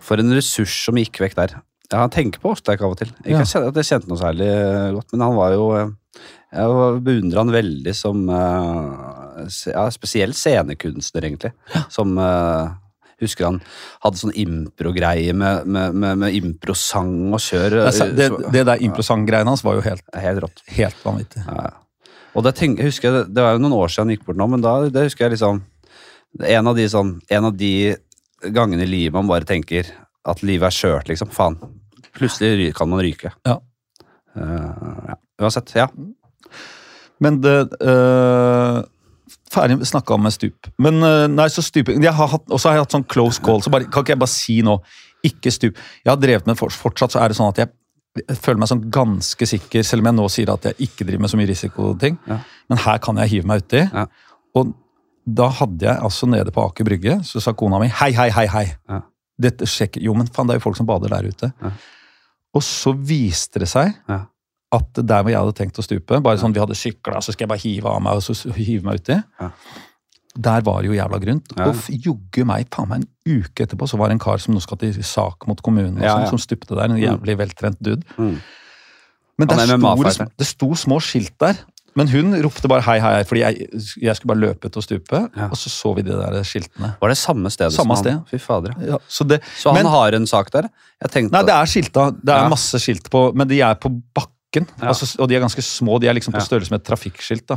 For 0.04 0.20
en 0.20 0.34
ressurs 0.36 0.74
som 0.84 0.98
gikk 1.00 1.18
vekk 1.24 1.36
der. 1.38 1.54
Ja, 1.92 2.00
Han 2.02 2.10
tenker 2.10 2.40
på 2.42 2.50
Åsleik 2.52 2.82
av 2.82 2.92
og 2.92 2.98
til. 2.98 3.12
Ikke 3.24 3.44
Ja. 3.44 3.68
at 3.68 3.74
jeg 3.78 3.84
kjente 3.88 4.08
noe 4.10 4.18
særlig 4.20 4.48
godt, 4.96 5.12
men 5.12 5.20
han 5.24 5.36
var 5.36 5.52
jo 5.54 5.66
eh, 5.76 5.90
Jeg 6.56 7.02
beundrer 7.06 7.38
han 7.42 7.52
veldig 7.54 7.94
som 7.94 8.28
eh, 8.28 9.46
ja, 9.72 9.86
Spesielt 9.94 10.36
scenekunstner, 10.38 11.24
egentlig. 11.30 11.52
Som 11.88 12.18
eh, 12.18 12.74
Husker 13.22 13.46
han 13.48 13.62
hadde 14.04 14.18
sånn 14.20 14.34
impro-greie 14.36 15.32
med, 15.32 15.64
med, 15.66 15.94
med, 15.96 16.18
med 16.20 16.34
impro-sang 16.36 17.32
og 17.32 17.40
kjør. 17.40 17.78
Det, 17.88 18.10
det, 18.18 18.26
det 18.52 18.64
der 18.68 18.82
improsang-greiene 18.84 19.48
hans 19.54 19.62
var 19.64 19.78
jo 19.78 19.84
helt, 19.86 20.04
Helt 20.12 20.42
rått. 20.44 20.60
helt 20.76 20.98
vanvittig. 21.06 21.40
Ja, 21.46 21.70
ja. 21.70 22.10
Og 22.36 22.44
det, 22.44 22.52
tenk, 22.58 22.82
husker, 22.84 23.08
jeg- 23.22 23.30
det 23.32 23.40
var 23.46 23.54
jo 23.56 23.62
noen 23.64 23.72
år 23.72 23.88
siden 23.88 24.04
han 24.10 24.16
gikk 24.18 24.26
bort 24.26 24.36
nå, 24.36 24.50
men 24.52 24.60
da 24.60 24.74
det 24.92 25.06
husker 25.06 25.24
jeg 25.30 25.38
liksom 25.38 25.62
En 26.44 26.68
av 26.68 26.76
de, 26.76 26.88
sånn, 26.90 27.16
en 27.32 27.48
av 27.48 27.54
de 27.56 27.96
gangene 28.52 28.84
i 28.84 28.90
livet 28.90 29.16
man 29.16 29.30
bare 29.30 29.48
tenker 29.48 29.88
at 30.26 30.42
livet 30.44 30.68
er 30.68 30.74
skjørt, 30.74 31.08
liksom. 31.10 31.30
Faen. 31.34 31.56
Plutselig 32.16 32.72
kan 32.76 32.90
man 32.90 33.02
ryke. 33.04 33.32
Ja. 33.46 33.60
Uh, 34.36 35.06
ja. 35.08 35.16
Uansett, 35.40 35.72
ja. 35.76 35.88
Men 37.22 37.40
det 37.44 37.56
uh, 37.80 38.82
Ferdig 39.52 39.86
snakka 39.88 40.16
om 40.16 40.24
med 40.26 40.34
stup. 40.34 40.68
Men 40.82 41.00
uh, 41.00 41.24
nei, 41.30 41.46
så 41.52 41.62
stuping 41.64 42.02
Og 42.02 42.58
så 42.60 42.68
har 42.68 42.76
jeg 42.76 42.84
hatt 42.84 42.94
sånn 42.96 43.06
close 43.08 43.42
call, 43.42 43.62
så 43.62 43.72
bare, 43.72 43.88
kan 43.88 44.04
ikke 44.04 44.16
jeg 44.16 44.22
bare 44.22 44.32
si 44.32 44.60
nå 44.66 44.76
ikke 45.26 45.50
stup. 45.54 45.78
Jeg 46.04 46.10
har 46.10 46.20
drevet 46.20 46.46
med 46.46 46.58
Fortsatt 46.58 47.14
så 47.14 47.22
er 47.22 47.32
det 47.32 47.38
sånn 47.38 47.50
at 47.50 47.60
jeg, 47.62 47.72
jeg 48.20 48.38
føler 48.42 48.60
meg 48.62 48.70
sånn 48.70 48.84
ganske 48.92 49.48
sikker, 49.48 49.86
selv 49.86 50.04
om 50.04 50.10
jeg 50.10 50.16
nå 50.18 50.26
sier 50.32 50.52
at 50.52 50.68
jeg 50.68 50.88
ikke 50.88 51.06
driver 51.06 51.24
med 51.24 51.32
så 51.32 51.40
mye 51.40 51.50
risikoting. 51.50 52.18
Ja. 52.28 52.38
Men 52.70 52.82
her 52.84 53.00
kan 53.02 53.18
jeg 53.22 53.32
hive 53.32 53.50
meg 53.50 53.64
uti. 53.64 53.82
Ja. 53.86 54.04
Og 54.58 54.74
da 55.26 55.48
hadde 55.50 55.82
jeg 55.88 55.98
altså 56.06 56.28
nede 56.30 56.52
på 56.54 56.62
Aker 56.62 56.86
Brygge, 56.86 57.18
så 57.26 57.42
sa 57.42 57.52
kona 57.58 57.80
mi 57.82 57.88
hei, 57.90 58.12
hei, 58.14 58.28
hei, 58.30 58.46
hei. 58.52 58.66
Ja. 58.88 59.00
Dette 59.46 59.66
sjekker, 59.68 60.00
Jo, 60.00 60.14
men 60.16 60.28
faen, 60.32 60.46
det 60.48 60.54
er 60.54 60.60
jo 60.60 60.64
folk 60.68 60.78
som 60.78 60.86
bader 60.88 61.12
der 61.12 61.26
ute. 61.28 61.50
Ja. 61.62 61.72
Og 62.56 62.62
så 62.64 62.94
viste 62.94 63.60
det 63.60 63.68
seg 63.68 63.90
Ja. 64.08 64.20
at 64.72 64.94
der 64.94 65.22
hvor 65.22 65.30
jeg 65.32 65.40
hadde 65.40 65.56
tenkt 65.58 65.78
å 65.78 65.84
stupe, 65.84 66.20
bare 66.22 66.38
sånn 66.38 66.54
vi 66.54 66.62
hadde 66.62 66.78
sykla, 66.78 67.20
så 67.20 67.34
skal 67.34 67.44
jeg 67.44 67.52
bare 67.52 67.64
hive 67.64 67.90
av 67.90 68.00
meg 68.02 68.16
og 68.16 68.22
så 68.22 68.54
hive 68.54 68.86
meg 68.86 69.02
uti. 69.02 69.18
Ja. 69.40 69.50
Der 70.36 70.60
var 70.60 70.82
det 70.82 70.90
jo 70.90 70.96
jævla 70.96 71.18
grunt. 71.20 71.52
Og 71.64 71.86
jogge 71.88 72.44
meg, 72.44 72.68
faen 72.72 72.88
meg 72.90 73.02
en 73.02 73.40
uke 73.40 73.64
etterpå, 73.64 73.88
så 73.88 73.96
var 73.98 74.08
det 74.08 74.18
en 74.18 74.24
kar 74.24 74.38
som 74.38 74.54
nå 74.54 74.60
skal 74.60 74.78
til 74.78 74.96
sak 75.02 75.46
mot 75.48 75.60
kommunen, 75.64 76.00
ja. 76.02 76.26
som 76.28 76.38
stupte 76.38 76.76
der. 76.76 76.90
En 76.90 77.00
jævlig 77.00 77.38
veltrent 77.40 77.80
dude. 77.80 78.04
Mm. 78.18 78.36
Men 79.38 79.48
det 79.48 79.56
sto, 79.68 80.26
det 80.38 80.46
sto 80.48 80.68
små 80.76 81.00
skilt 81.00 81.34
der. 81.40 81.58
Men 81.96 82.08
hun 82.12 82.34
ropte 82.44 82.68
bare 82.68 82.84
hei, 82.84 82.98
hei, 83.00 83.12
hei, 83.16 83.24
fordi 83.24 83.40
jeg, 83.40 83.68
jeg 84.02 84.16
skulle 84.18 84.32
bare 84.34 84.42
løpe 84.42 84.68
ut 84.68 84.76
og 84.76 84.84
stupe. 84.84 85.20
Ja. 85.36 85.48
Og 85.48 85.56
så 85.56 85.70
så 85.72 85.94
vi 85.96 86.04
de 86.04 86.12
der 86.12 86.42
skiltene. 86.44 86.92
Var 87.00 87.08
det 87.12 87.16
samme 87.18 87.50
sted? 87.54 87.70
Samme 87.72 87.96
som 87.96 88.12
han? 88.12 88.22
sted. 88.26 88.38
Fy 88.38 88.42
fader. 88.42 88.74
ja. 88.86 88.98
Så 89.08 89.24
det, 89.24 89.40
Så 89.56 89.72
han 89.72 89.80
men, 89.82 89.90
har 89.92 90.12
en 90.18 90.26
sak 90.28 90.52
der? 90.52 90.68
Jeg 91.02 91.30
Nei, 91.32 91.42
det 91.48 91.54
er 91.56 91.66
skilta. 91.72 92.10
Det 92.12 92.32
er 92.34 92.44
Ja. 92.44 92.48
masse 92.52 92.78
skilt 92.80 93.08
på, 93.10 93.32
men 93.34 93.48
de 93.48 93.60
er 93.60 93.74
på 93.74 93.90
bakken. 94.14 94.66
Altså, 94.80 95.08
og 95.20 95.28
de 95.28 95.36
er 95.36 95.40
ganske 95.40 95.62
små. 95.62 95.98
De 96.00 96.08
er 96.08 96.14
liksom 96.16 96.32
på 96.32 96.40
størrelse 96.40 96.70
med 96.70 96.80
et 96.80 96.86
trafikkskilt. 96.86 97.50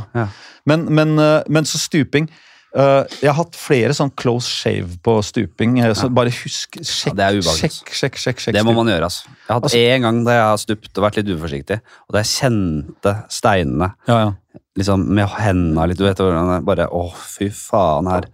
Men, 0.66 0.86
men, 0.92 1.18
eh, 1.18 1.42
men 1.48 1.64
så 1.64 1.78
stuping 1.78 2.28
eh, 2.74 3.16
Jeg 3.22 3.30
har 3.30 3.38
hatt 3.38 3.56
flere 3.58 3.96
sånn 3.96 4.12
close 4.16 4.48
shave 4.48 4.98
på 5.04 5.16
stuping. 5.26 5.78
Så 5.94 6.08
ja. 6.08 6.12
bare 6.20 6.32
husk 6.34 6.78
Sjekk, 6.80 7.18
Ja, 7.18 7.30
sjekk, 7.42 7.80
sjekk, 7.90 8.20
sjekk, 8.20 8.44
sjekk 8.44 8.54
Det 8.58 8.64
må 8.66 8.74
man 8.76 8.90
gjøre, 8.92 9.08
altså. 9.10 9.26
Jeg 9.26 9.48
har 9.48 9.58
hatt 9.60 9.68
Altså- 9.70 9.82
en 9.96 10.06
gang 10.06 10.22
da 10.24 10.38
jeg 10.38 10.46
har 10.50 10.62
stupt 10.66 10.92
og 10.98 11.04
vært 11.04 11.16
litt 11.20 11.34
uforsiktig, 11.34 11.80
og 11.80 12.14
da 12.14 12.22
jeg 12.22 12.32
kjente 12.36 13.16
steinene 13.28 13.92
Ja, 14.08 14.18
ja. 14.18 14.32
liksom 14.78 15.08
med 15.08 15.28
hendene 15.28 15.88
litt, 15.88 15.98
du 15.98 16.04
vet 16.04 16.16
hvordan 16.16 16.64
bare 16.64 16.88
Å, 16.88 17.04
fy 17.14 17.50
faen 17.50 18.10
her. 18.10 18.30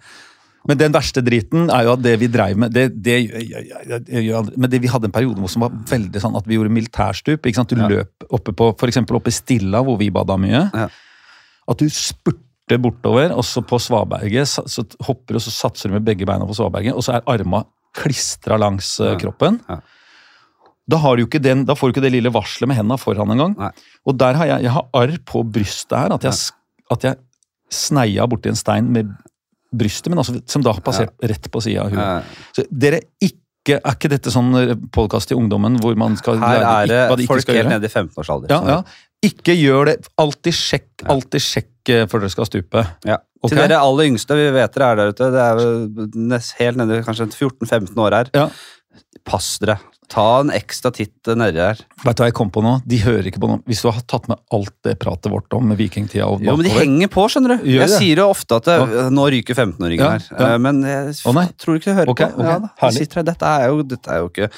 Men 0.66 0.78
den 0.80 0.94
verste 0.94 1.22
driten 1.22 1.68
er 1.70 1.86
jo 1.86 1.92
at 1.94 2.02
det 2.02 2.16
vi 2.18 2.26
dreiv 2.26 2.58
med 2.58 2.72
det, 2.74 2.88
det, 3.02 3.16
Men 4.56 4.70
det 4.70 4.80
vi 4.82 4.90
hadde 4.90 5.06
en 5.06 5.14
periode 5.14 5.38
hvor 5.38 5.52
som 5.52 5.62
var 5.62 5.70
veldig 5.70 6.22
sånn 6.22 6.36
at 6.38 6.46
vi 6.48 6.58
gjorde 6.58 6.74
militærstup. 6.74 7.46
ikke 7.46 7.60
sant? 7.60 7.70
Du 7.70 7.76
løp 7.76 8.26
oppe 8.34 8.54
på 8.56 8.72
for 8.78 8.90
eksempel 8.90 9.18
oppe 9.20 9.30
i 9.30 9.36
Stilla, 9.36 9.84
hvor 9.86 9.98
vi 10.00 10.10
bada 10.10 10.36
mye. 10.40 10.64
Ja. 10.74 10.88
At 11.70 11.78
du 11.78 11.86
spurter 12.66 12.82
bortover, 12.82 13.32
og 13.36 13.44
så 13.44 13.62
på 13.62 13.78
svaberget 13.78 14.48
så, 14.48 14.84
hopper 15.06 15.34
du, 15.34 15.38
og 15.38 15.42
så 15.42 15.50
satser 15.54 15.88
du 15.88 15.94
med 15.94 16.04
begge 16.06 16.26
beina 16.26 16.46
på 16.46 16.54
svaberget, 16.54 16.94
og 16.94 17.02
så 17.04 17.16
er 17.16 17.22
arma 17.30 17.64
klistra 17.94 18.58
langs 18.58 18.98
eh, 19.00 19.12
Ja. 19.12 19.18
kroppen. 19.18 19.60
Ja. 19.68 19.80
Da, 20.88 20.96
har 21.02 21.16
du 21.16 21.24
ikke 21.24 21.40
den, 21.42 21.64
da 21.66 21.74
får 21.74 21.88
du 21.88 21.94
ikke 21.96 22.02
det 22.04 22.12
lille 22.12 22.30
varselet 22.30 22.68
med 22.68 22.76
hendene 22.76 22.98
foran 22.98 23.30
engang. 23.30 23.56
Og 24.06 24.16
der 24.18 24.34
har 24.38 24.46
jeg, 24.46 24.62
jeg 24.62 24.70
har 24.70 24.84
arr 24.94 25.16
på 25.26 25.42
brystet 25.42 25.96
her, 25.98 26.12
at 26.14 26.22
jeg, 26.22 26.32
at 26.92 27.02
jeg 27.02 27.16
sneia 27.70 28.26
borti 28.30 28.48
en 28.52 28.54
stein 28.58 28.92
med 28.92 29.10
brystet, 29.74 30.10
men 30.12 30.18
altså, 30.22 30.38
som 30.46 30.62
da 30.62 30.72
har 30.72 30.80
passert 30.86 31.10
rett 31.26 31.50
på 31.50 31.60
sida 31.64 31.82
av 31.82 31.90
huet. 31.90 31.98
Ja. 31.98 32.22
Så 32.54 32.66
dere 32.70 33.00
ikke, 33.20 33.42
Er 33.66 33.96
ikke 33.96 34.06
dette 34.08 34.30
sånn 34.30 34.52
podkast 34.94 35.26
til 35.26 35.40
ungdommen 35.40 35.74
hvor 35.82 35.96
man 35.98 36.14
skal 36.16 36.38
Her 36.38 36.60
lære 36.62 36.98
er 37.08 37.16
det 37.16 37.24
ikke 37.24 37.32
folk 37.32 37.48
helt 37.50 37.68
nede 37.72 37.88
i 37.88 37.90
15-årsalder. 37.90 38.46
Ja, 38.54 38.60
ja. 38.62 38.76
Ikke 39.26 39.56
gjør 39.56 39.90
det. 39.90 39.96
Alltid 40.20 40.56
sjekk, 40.56 41.06
alltid 41.12 41.42
sjekk 41.42 41.92
eh, 41.92 42.04
før 42.10 42.24
dere 42.24 42.34
skal 42.34 42.48
stupe. 42.48 42.84
Ja. 43.06 43.20
Okay? 43.42 43.52
Til 43.52 43.62
dere 43.62 43.82
aller 43.84 44.10
yngste, 44.10 44.36
vi 44.38 44.46
vet 44.54 44.74
dere 44.74 44.88
er 44.90 44.98
der 44.98 45.12
ute, 45.12 45.28
det 45.34 45.42
er 45.44 46.46
helt 46.60 46.80
nede, 46.80 47.02
kanskje 47.06 47.28
14-15 47.30 48.00
år 48.02 48.16
her. 48.16 48.30
Ja. 48.34 48.46
Pass 49.26 49.56
dere. 49.62 49.78
Ta 50.06 50.24
en 50.40 50.52
ekstra 50.54 50.92
titt 50.94 51.26
nedi 51.34 51.58
her. 51.58 51.80
Vet 52.04 52.18
du 52.18 52.20
hva 52.22 52.28
jeg 52.28 52.34
kom 52.38 52.50
på 52.54 52.62
nå? 52.62 52.76
De 52.86 52.98
hører 53.02 53.26
ikke 53.26 53.40
på 53.42 53.48
noe. 53.50 53.58
Hvis 53.66 53.80
du 53.82 53.88
har 53.90 53.98
tatt 54.06 54.28
med 54.30 54.38
alt 54.54 54.74
det 54.86 54.94
pratet 55.02 55.32
vårt 55.32 55.50
om 55.56 55.72
vikingtida 55.74 56.28
og 56.30 56.44
Jo, 56.46 56.54
men 56.58 56.68
de 56.68 56.74
henger 56.76 57.10
på, 57.10 57.24
skjønner 57.32 57.56
du. 57.56 57.66
Gjør 57.72 57.82
Jeg 57.82 57.90
det? 57.90 57.98
sier 57.98 58.22
jo 58.22 58.28
ofte 58.30 58.60
at 58.60 58.68
det, 58.68 58.76
nå 59.16 59.26
ryker 59.34 59.58
15-åringen 59.58 60.04
Ja, 60.04 60.12
her, 60.14 60.28
ja. 60.30 60.52
Eh, 60.52 60.60
men 60.62 60.78
jeg 60.86 61.16
oh, 61.26 61.42
tror 61.58 61.80
ikke 61.80 61.90
de 61.90 61.96
hører 61.98 62.14
okay, 62.14 62.30
på. 62.30 62.38
Okay. 62.38 62.52
Ja, 62.52 62.62
da. 62.62 62.72
herlig. 62.84 63.02
Sitter. 63.02 63.26
Dette 63.26 63.50
er 63.50 63.66
jo, 63.72 63.82
dette 63.96 64.14
er 64.14 64.22
jo 64.22 64.30
ikke 64.30 64.50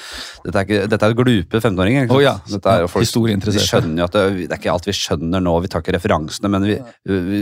Dette 0.45 0.53
er, 0.53 0.67
ikke, 0.67 0.81
dette 0.93 1.09
er 1.09 1.19
glupe 1.23 1.63
15-åringer. 1.63 2.09
Oh, 2.13 2.21
ja. 2.21 2.37
Dette 2.45 2.75
er 2.75 2.85
jo 2.85 2.93
folk, 2.93 3.45
de 3.49 3.59
skjønner 3.65 4.03
jo 4.03 4.09
at 4.11 4.17
det, 4.19 4.25
det 4.45 4.49
er 4.53 4.61
ikke 4.61 4.75
alt 4.77 4.89
vi 4.91 4.99
skjønner 5.01 5.45
nå, 5.49 5.59
vi 5.65 5.73
tar 5.73 5.81
ikke 5.81 5.97
referansene, 5.97 6.53
men 6.53 6.69
vi, 6.69 6.77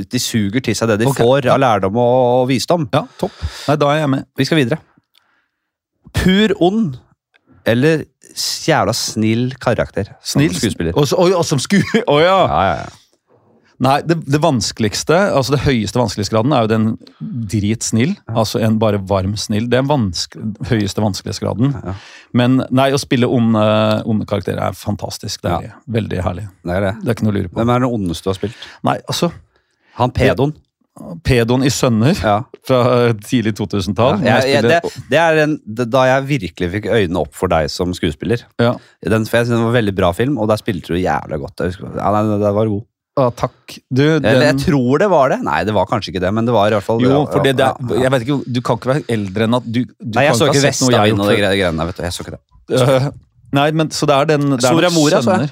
de 0.08 0.24
suger 0.24 0.64
til 0.64 0.80
seg 0.80 0.94
det 0.94 1.02
de 1.04 1.12
okay. 1.12 1.28
får 1.28 1.52
av 1.52 1.60
lærdom 1.60 2.00
og 2.00 2.46
visdom. 2.48 2.88
Ja, 2.96 3.04
topp. 3.20 3.36
Nei, 3.68 3.82
da 3.84 3.92
er 3.92 4.06
jeg 4.06 4.16
med. 4.16 4.32
Vi 4.40 4.48
skal 4.48 4.64
videre. 4.64 4.80
Pur 6.16 6.54
ond 6.64 7.00
eller 7.68 8.06
jævla 8.38 8.94
snill 8.96 9.50
karakter 9.60 10.14
som 10.24 10.44
skuespiller. 10.46 10.96
Og, 10.96 11.10
og, 11.18 11.34
og 11.42 11.44
som 11.48 11.60
sku... 11.60 11.80
Å 12.14 12.22
ja! 12.22 12.38
Ja, 12.48 12.64
ja, 12.70 12.80
ja. 12.86 12.96
Nei, 13.78 14.00
det, 14.10 14.16
det 14.26 14.40
vanskeligste, 14.42 15.14
altså 15.38 15.54
det 15.54 15.60
høyeste 15.68 16.00
vanskelighetsgraden 16.00 16.54
er 16.56 16.64
jo 16.66 16.70
den 16.72 16.86
dritsnill. 17.52 18.16
Altså 18.34 18.58
en 18.66 18.80
bare 18.82 18.98
varm 19.06 19.36
snill. 19.38 19.68
Det 19.70 19.78
er 19.78 19.86
vanske, 19.86 20.42
høyeste 20.66 21.04
vanskelighetsgraden. 21.04 21.76
Ja. 21.76 21.94
Men 22.42 22.58
nei, 22.74 22.88
å 22.90 23.02
spille 23.02 23.30
onde, 23.30 23.62
onde 24.10 24.26
karakterer 24.30 24.64
er 24.72 24.78
fantastisk. 24.78 25.44
Det 25.46 25.54
er 25.54 25.76
veldig 25.94 26.24
herlig. 26.26 26.48
Det 26.66 26.74
er 26.74 26.88
det. 26.88 26.94
Det 27.04 27.12
er 27.12 27.20
ikke 27.20 27.28
noe 27.28 27.36
å 27.36 27.38
lure 27.38 27.52
på. 27.52 27.60
Hvem 27.62 27.74
er 27.76 27.86
den 27.86 28.00
ondeste 28.00 28.26
du 28.26 28.32
har 28.34 28.40
spilt? 28.40 28.66
Nei, 28.88 28.98
altså 29.06 29.30
Han 30.02 30.16
pedoen. 30.16 30.58
Pedoen 31.24 31.64
i 31.68 31.70
Sønner 31.74 32.18
Ja. 32.18 32.36
fra 32.68 32.82
tidlig 33.24 33.54
2000-tall. 33.60 34.22
Ja, 34.26 34.40
ja, 34.50 34.62
det, 34.66 34.82
det 35.12 35.20
er 35.22 35.42
en, 35.46 35.56
det, 35.66 35.88
da 35.94 36.04
jeg 36.10 36.28
virkelig 36.34 36.70
fikk 36.74 36.90
øynene 36.92 37.24
opp 37.24 37.34
for 37.38 37.52
deg 37.54 37.70
som 37.74 37.94
skuespiller. 37.98 38.44
ja. 38.62 38.74
Den, 39.08 39.26
for 39.30 39.38
jeg 39.40 39.48
synes 39.48 39.58
det 39.60 39.64
var 39.64 39.72
en 39.74 39.80
veldig 39.80 39.96
bra 39.96 40.12
film, 40.18 40.38
og 40.42 40.50
der 40.52 40.60
spilte 40.60 40.94
du 40.94 41.00
jævlig 41.00 41.40
godt. 41.46 41.64
Ja, 41.80 42.12
nei, 42.18 42.24
det 42.42 42.54
var 42.60 42.72
god. 42.74 42.86
Ah, 43.18 43.32
takk. 43.34 43.80
Du, 43.90 44.04
Eller 44.20 44.44
jeg 44.52 44.58
tror 44.68 45.00
det 45.02 45.08
var 45.10 45.32
det. 45.34 45.40
Nei, 45.42 45.64
det 45.66 45.74
var 45.74 45.88
kanskje 45.90 46.12
ikke 46.14 46.22
det, 46.22 46.30
men 46.38 46.46
det 46.46 46.54
var 46.54 46.70
i 46.70 46.76
hvert 46.76 46.86
fall 46.86 47.00
jo, 47.02 47.24
for 47.32 47.42
det, 47.42 47.56
det 47.58 47.66
er, 47.66 47.96
jeg 48.04 48.12
vet 48.14 48.26
ikke, 48.28 48.36
Du 48.54 48.60
kan 48.62 48.78
ikke 48.78 48.92
være 48.92 49.02
eldre 49.16 49.48
enn 49.48 49.58
at 49.58 49.66
du, 49.66 49.80
du 49.90 50.12
Nei, 50.20 50.28
jeg 50.28 50.36
kan 50.36 50.38
så 50.38 50.50
ikke 50.52 50.62
Vestavind 50.68 51.24
og 51.24 51.32
de 51.32 51.38
greiene 51.40 51.82
der, 51.82 51.90
vet 51.90 51.98
du. 51.98 52.04
Jeg 52.06 52.14
så 52.14 52.26
ikke 52.26 52.36
det. 52.36 53.14
Nei, 53.58 53.66
men 53.80 53.90
så 53.96 54.06
det 54.10 54.20
er 54.20 54.30
den 54.36 54.46
det 54.52 54.60
er 54.60 54.68
Soria 54.68 54.92
Moria 54.94 55.24
så 55.26 55.38
jeg. 55.42 55.50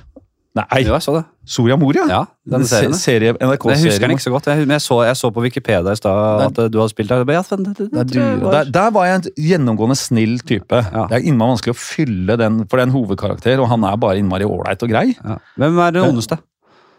Nei, 0.56 0.80
Jo, 0.86 0.94
jeg 0.96 1.04
så 1.04 1.14
det. 1.18 1.24
Soria 1.52 1.76
Moria? 1.76 2.06
Ja, 2.08 2.22
den 2.48 2.64
serien. 2.66 2.94
Se- 2.96 3.02
serie, 3.12 3.34
Men 3.36 3.50
Jeg 3.52 3.60
husker 3.84 4.08
den 4.08 4.14
ikke 4.16 4.24
så 4.24 4.32
godt, 4.32 4.46
jeg, 4.48 4.58
men 4.64 4.72
jeg 4.78 4.84
så, 4.86 5.02
jeg 5.04 5.18
så 5.20 5.30
på 5.36 5.44
Wikipedia 5.44 5.92
i 5.92 6.00
stad 6.00 6.44
at 6.46 6.58
eh, 6.64 6.70
du 6.72 6.80
hadde 6.80 6.94
spilt 6.94 7.12
der. 7.12 7.26
Ja, 7.28 7.42
det, 7.50 7.74
det, 7.78 7.90
Det 7.92 8.22
er 8.24 8.40
Der, 8.40 8.72
der 8.72 8.90
var 8.96 9.06
jeg 9.10 9.16
en 9.20 9.28
gjennomgående 9.50 9.98
snill 10.00 10.40
type. 10.48 10.80
Ja. 10.80 11.06
Det 11.12 11.20
er 11.20 11.28
innmari 11.28 11.58
vanskelig 11.58 11.76
å 11.76 11.80
fylle 11.82 12.38
den, 12.40 12.62
for 12.70 12.78
det 12.80 12.86
er 12.86 12.88
en 12.88 12.96
hovedkarakter, 12.96 13.60
og 13.60 13.68
han 13.74 13.84
er 13.84 14.00
bare 14.00 14.18
innmari 14.24 14.48
ålreit 14.48 14.82
og 14.88 14.90
grei. 14.96 15.10
ja. 15.20 15.38
Hvem 15.60 15.78
er 15.80 15.92
den 16.00 16.08
ondeste? 16.08 16.40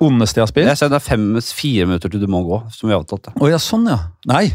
Ondeste 0.04 0.36
jeg 0.42 0.44
har 0.44 0.52
spilt? 0.52 0.68
Jeg 0.68 0.76
ser 0.76 0.92
det 0.92 1.00
er 1.00 1.06
fem, 1.08 1.26
fire 1.40 1.86
minutter 1.88 2.12
til 2.12 2.20
du 2.20 2.26
må 2.28 2.42
gå, 2.44 2.60
som 2.76 2.90
vi 2.90 2.92
har 2.92 3.00
avtalt. 3.00 3.32
Å 3.40 3.48
ja, 3.48 3.56
sånn 3.56 3.88
ja. 3.88 3.96
Nei. 4.28 4.50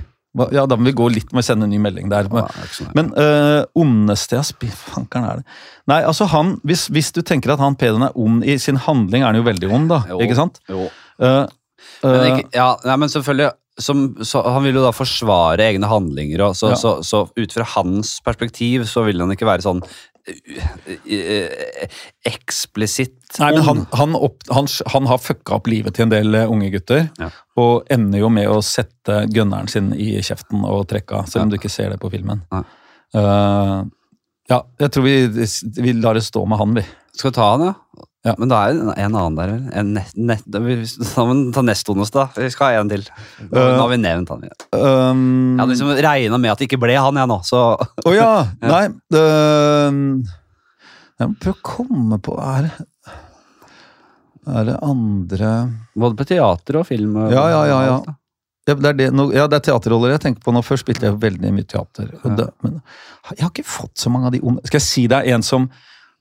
Ja, 0.55 0.63
da 0.69 0.77
må 0.79 0.87
vi 0.87 0.93
gå 0.95 1.09
litt 1.11 1.33
med 1.35 1.43
å 1.43 1.45
sende 1.45 1.67
en 1.67 1.73
ny 1.73 1.79
melding 1.83 2.11
der. 2.11 2.29
Men, 2.31 2.45
er 2.47 2.69
sånn. 2.71 2.91
men 2.95 3.09
uh, 3.17 3.65
ondeste 3.75 4.37
jeg 4.37 4.71
Fankeren 4.71 5.27
er 5.27 5.41
det. 5.41 5.55
Nei, 5.91 5.97
altså 6.07 6.27
han, 6.31 6.53
hvis, 6.67 6.85
hvis 6.93 7.11
du 7.11 7.19
tenker 7.27 7.51
at 7.51 7.63
han 7.63 7.75
Pederen 7.79 8.07
er 8.07 8.15
ond 8.15 8.45
i 8.47 8.55
sin 8.61 8.79
handling, 8.79 9.25
er 9.25 9.33
han 9.33 9.41
jo 9.41 9.47
veldig 9.47 9.71
ond, 9.71 9.89
da. 9.91 10.03
Jo. 10.13 10.21
Ikke 10.23 10.37
sant? 10.39 10.61
Jo. 10.71 10.87
Uh, 11.19 11.43
Men, 12.05 12.15
uh, 12.15 12.27
ikke, 12.29 12.47
ja, 12.55 12.69
nei, 12.87 12.95
men 13.03 13.11
selvfølgelig 13.11 13.51
som, 13.81 14.01
så, 14.27 14.41
Han 14.53 14.65
vil 14.65 14.77
jo 14.77 14.83
da 14.83 14.91
forsvare 14.93 15.65
egne 15.71 15.89
handlinger, 15.89 16.43
og 16.47 16.55
så, 16.59 16.73
Ja. 16.73 16.79
så, 16.79 16.91
så 17.05 17.23
ut 17.35 17.53
fra 17.55 17.65
hans 17.75 18.19
perspektiv 18.25 18.85
så 18.89 19.05
vil 19.07 19.21
han 19.23 19.31
ikke 19.33 19.47
være 19.47 19.65
sånn 19.65 19.83
eksplisitt 22.27 23.39
Nei, 23.39 23.51
men 23.55 23.63
han, 23.65 23.85
han, 23.95 24.15
opp, 24.15 24.43
han, 24.51 24.67
han 24.93 25.07
har 25.07 25.21
fucka 25.23 25.55
opp 25.57 25.69
livet 25.71 25.95
til 25.95 26.07
en 26.07 26.11
del 26.13 26.35
eh, 26.35 26.49
unge 26.51 26.69
gutter, 26.73 27.07
Ja. 27.21 27.29
og 27.61 27.87
ender 27.93 28.19
jo 28.23 28.29
med 28.33 28.49
å 28.51 28.59
sette 28.65 29.21
gunneren 29.31 29.69
sin 29.71 29.91
i 29.95 30.13
kjeften 30.23 30.65
og 30.67 30.87
trekke 30.91 31.21
av, 31.21 31.29
selv 31.31 31.45
om 31.45 31.49
Ja. 31.49 31.55
du 31.55 31.59
ikke 31.61 31.71
ser 31.73 31.89
det 31.93 31.99
på 32.01 32.11
filmen. 32.11 32.43
Ja, 32.51 32.63
uh, 33.15 33.81
ja, 34.51 34.61
jeg 34.83 34.91
tror 34.91 35.05
vi, 35.05 35.15
vi 35.79 35.93
lar 35.95 36.17
det 36.19 36.25
stå 36.27 36.43
med 36.49 36.59
han, 36.59 36.73
vi. 36.75 36.83
Skal 37.15 37.31
vi 37.31 37.35
ta 37.37 37.47
han, 37.53 37.63
ja? 37.69 38.05
Ja. 38.23 38.35
Men 38.37 38.51
det 38.51 38.57
er 38.57 38.73
det 38.77 38.93
en 39.01 39.15
annen 39.17 39.37
der, 39.39 39.49
vel? 39.49 39.61
En 39.81 39.93
net, 39.95 40.11
nett, 40.13 40.43
vi 40.45 40.75
ta 41.15 41.23
men 41.25 41.39
ta 41.55 41.63
nest 41.65 41.87
da. 42.13 42.27
Vi 42.35 42.49
skal 42.53 42.67
ha 42.75 42.81
en 42.83 42.91
til. 42.91 43.01
Nå, 43.41 43.47
Uh, 43.49 43.71
nå 43.73 43.79
har 43.81 43.89
vi 43.89 43.97
nevnt 43.97 44.29
han. 44.29 44.43
Jeg 44.45 44.77
Um, 44.77 45.57
hadde 45.57 45.73
liksom 45.73 45.89
regna 46.05 46.37
med 46.37 46.51
at 46.53 46.61
det 46.61 46.67
ikke 46.69 46.79
ble 46.83 46.93
han, 47.01 47.17
jeg 47.17 47.27
nå, 47.31 47.39
Å 47.41 47.63
Å 48.05 48.13
ja! 48.19 48.29
Nei 48.61 48.83
det, 49.09 49.25
Jeg 51.19 51.31
må 51.31 51.35
prøve 51.41 51.57
å 51.57 51.65
komme 51.65 52.19
på 52.23 52.37
Er 52.39 52.69
det 52.69 52.87
Er 54.47 54.65
det 54.69 54.77
andre 54.85 55.51
Både 55.97 56.17
på 56.17 56.25
teater 56.31 56.79
og 56.81 56.87
film. 56.87 57.17
og- 57.17 57.31
Ja, 57.33 57.43
ja, 57.49 57.65
ja, 57.65 57.81
ja. 57.89 57.99
ja 58.07 58.75
det, 58.77 58.85
er 58.85 58.93
det, 58.93 59.07
no, 59.17 59.31
ja, 59.33 59.47
det 59.49 59.57
er 59.57 59.71
teaterroller 59.71 60.11
jeg 60.13 60.21
tenker 60.21 60.43
på 60.45 60.53
nå. 60.53 60.61
Først 60.63 60.85
spilte 60.85 61.07
jeg 61.09 61.17
veldig 61.19 61.49
mye 61.51 61.65
teater. 61.67 62.11
Ja. 62.23 62.35
det, 62.37 62.45
men 62.61 62.75
jeg 63.33 63.41
har 63.41 63.49
ikke 63.49 63.65
fått 63.65 63.97
så 63.97 64.11
mange 64.13 64.29
av 64.29 64.35
de 64.35 64.39
onde 64.45 64.61
Skal 64.69 64.77
jeg 64.79 64.85
si 64.87 65.07
er 65.09 65.33
en 65.33 65.41
som 65.45 65.65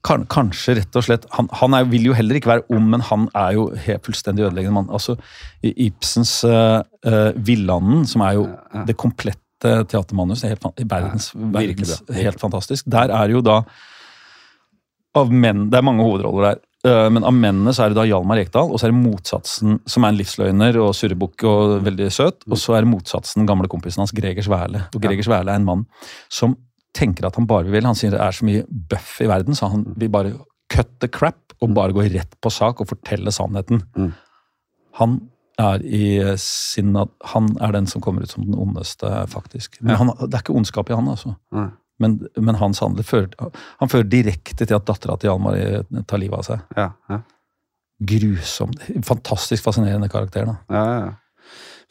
kan, 0.06 0.24
kanskje 0.32 0.78
rett 0.78 0.96
og 0.96 1.04
slett 1.04 1.26
Han, 1.36 1.48
han 1.60 1.74
er, 1.76 1.84
vil 1.90 2.06
jo 2.08 2.14
heller 2.16 2.38
ikke 2.38 2.48
være 2.54 2.66
ond, 2.72 2.86
men 2.94 3.02
han 3.04 3.28
er 3.36 3.52
jo 3.58 3.66
helt 3.84 4.06
fullstendig 4.06 4.46
ødeleggende 4.46 4.78
mann. 4.78 4.88
Altså, 4.90 5.16
Ibsens 5.62 6.38
uh, 6.48 6.80
Villanden, 7.36 8.06
som 8.08 8.24
er 8.24 8.38
jo 8.38 8.46
det 8.88 8.96
komplette 8.96 9.38
teatermanuset, 9.60 10.46
er 10.48 10.54
helt, 10.56 10.80
i 10.80 10.88
verdens, 10.88 11.30
verdens 11.36 11.98
helt 12.16 12.40
fantastisk. 12.40 12.88
Der 12.88 13.12
er 13.12 13.28
jo 13.34 13.42
da 13.44 13.60
av 15.20 15.30
menn, 15.34 15.66
Det 15.70 15.76
er 15.78 15.82
mange 15.84 16.04
hovedroller 16.06 16.46
der. 16.46 16.60
eh, 16.86 17.08
Men 17.10 17.24
av 17.26 17.34
mennene 17.34 17.74
så 17.74 17.84
er 17.84 17.90
det 17.90 17.98
da 17.98 18.06
Hjalmar 18.06 18.38
Ekdal, 18.38 18.70
og 18.70 18.78
så 18.78 18.86
er 18.86 18.92
det 18.94 19.02
motsatsen, 19.02 19.80
som 19.84 20.04
er 20.04 20.14
en 20.14 20.20
livsløgner 20.20 20.78
og 20.80 20.94
surrebukk 20.94 21.44
og 21.50 21.84
veldig 21.84 22.10
søt. 22.14 22.46
Og 22.48 22.56
så 22.56 22.76
er 22.76 22.86
det 22.86 22.92
motsatsen, 22.92 23.44
gamle 23.44 23.68
kompisen 23.68 24.00
hans, 24.04 24.14
Gregers 24.14 24.48
Werle. 24.48 24.86
Og 24.94 25.02
Gregers 25.02 25.28
Werle 25.28 25.50
er 25.50 25.60
en 25.60 25.66
mann 25.66 25.86
som 26.30 26.56
tenker 26.96 27.28
at 27.28 27.36
han 27.38 27.46
bare 27.50 27.70
vil 27.70 27.86
Han 27.86 27.98
sier 27.98 28.14
det 28.14 28.20
er 28.22 28.34
så 28.34 28.46
mye 28.46 28.64
bøff 28.68 29.20
i 29.24 29.28
verden, 29.30 29.56
så 29.56 29.70
han 29.72 29.84
vil 30.00 30.10
bare 30.12 30.34
cut 30.70 30.90
the 31.02 31.10
crap 31.10 31.54
og 31.60 31.74
bare 31.76 31.94
gå 31.94 32.06
rett 32.08 32.36
på 32.40 32.52
sak 32.52 32.80
og 32.80 32.88
fortelle 32.88 33.32
sannheten. 33.34 33.82
Mm. 33.98 34.12
Han 35.00 35.18
er 35.60 35.82
i 35.84 36.36
sin 36.40 36.94
Han 37.34 37.50
er 37.60 37.72
den 37.76 37.86
som 37.90 38.00
kommer 38.00 38.22
ut 38.22 38.32
som 38.32 38.46
den 38.46 38.56
ondeste, 38.56 39.10
faktisk. 39.28 39.76
Men 39.80 39.96
han, 40.00 40.12
det 40.22 40.34
er 40.34 40.44
ikke 40.44 40.56
ondskap 40.56 40.90
i 40.90 40.96
han, 40.96 41.08
altså. 41.08 41.34
Mm. 41.52 41.70
Men, 42.00 42.16
men 42.36 42.56
hans 42.56 42.80
handler 42.80 43.04
fører, 43.04 43.50
han 43.80 43.90
fører 43.92 44.08
direkte 44.08 44.64
til 44.64 44.78
at 44.78 44.86
dattera 44.88 45.18
til 45.20 45.28
Hjalmar 45.28 45.58
eh, 45.58 45.82
tar 46.08 46.22
livet 46.22 46.38
av 46.38 46.46
seg. 46.46 46.62
Ja, 46.78 46.86
ja. 47.12 47.20
Grusom. 48.00 48.72
Fantastisk 49.04 49.66
fascinerende 49.66 50.08
karakter. 50.08 50.48
da. 50.48 50.54
Ja, 50.72 50.84
ja, 50.86 51.00
ja. 51.04 51.10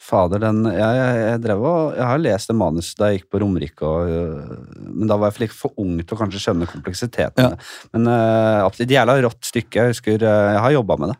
Fader, 0.00 0.40
den 0.40 0.64
jeg, 0.64 0.80
jeg, 0.80 1.16
jeg 1.20 1.40
drev 1.44 1.64
og 1.68 1.92
Jeg 1.98 2.06
har 2.08 2.20
lest 2.22 2.48
det 2.48 2.56
manuset 2.56 2.96
da 2.96 3.10
jeg 3.10 3.20
gikk 3.20 3.30
på 3.34 3.40
Romerike, 3.42 3.84
øh, 3.84 4.58
men 4.80 5.10
da 5.10 5.18
var 5.20 5.28
jeg 5.28 5.36
for, 5.36 5.44
litt 5.44 5.56
for 5.58 5.82
ung 5.82 5.98
til 6.00 6.16
å 6.16 6.20
kanskje 6.22 6.40
skjønne 6.46 6.68
kompleksiteten. 6.70 7.56
Men 7.92 8.08
uh, 8.08 8.64
absolutt, 8.64 8.94
jævla 8.96 9.18
rått 9.26 9.50
stykke. 9.50 9.76
Jeg 9.76 9.94
husker 9.94 10.24
øh, 10.24 10.52
Jeg 10.54 10.62
har 10.64 10.76
jobba 10.78 10.96
med 11.02 11.12
det. 11.12 11.18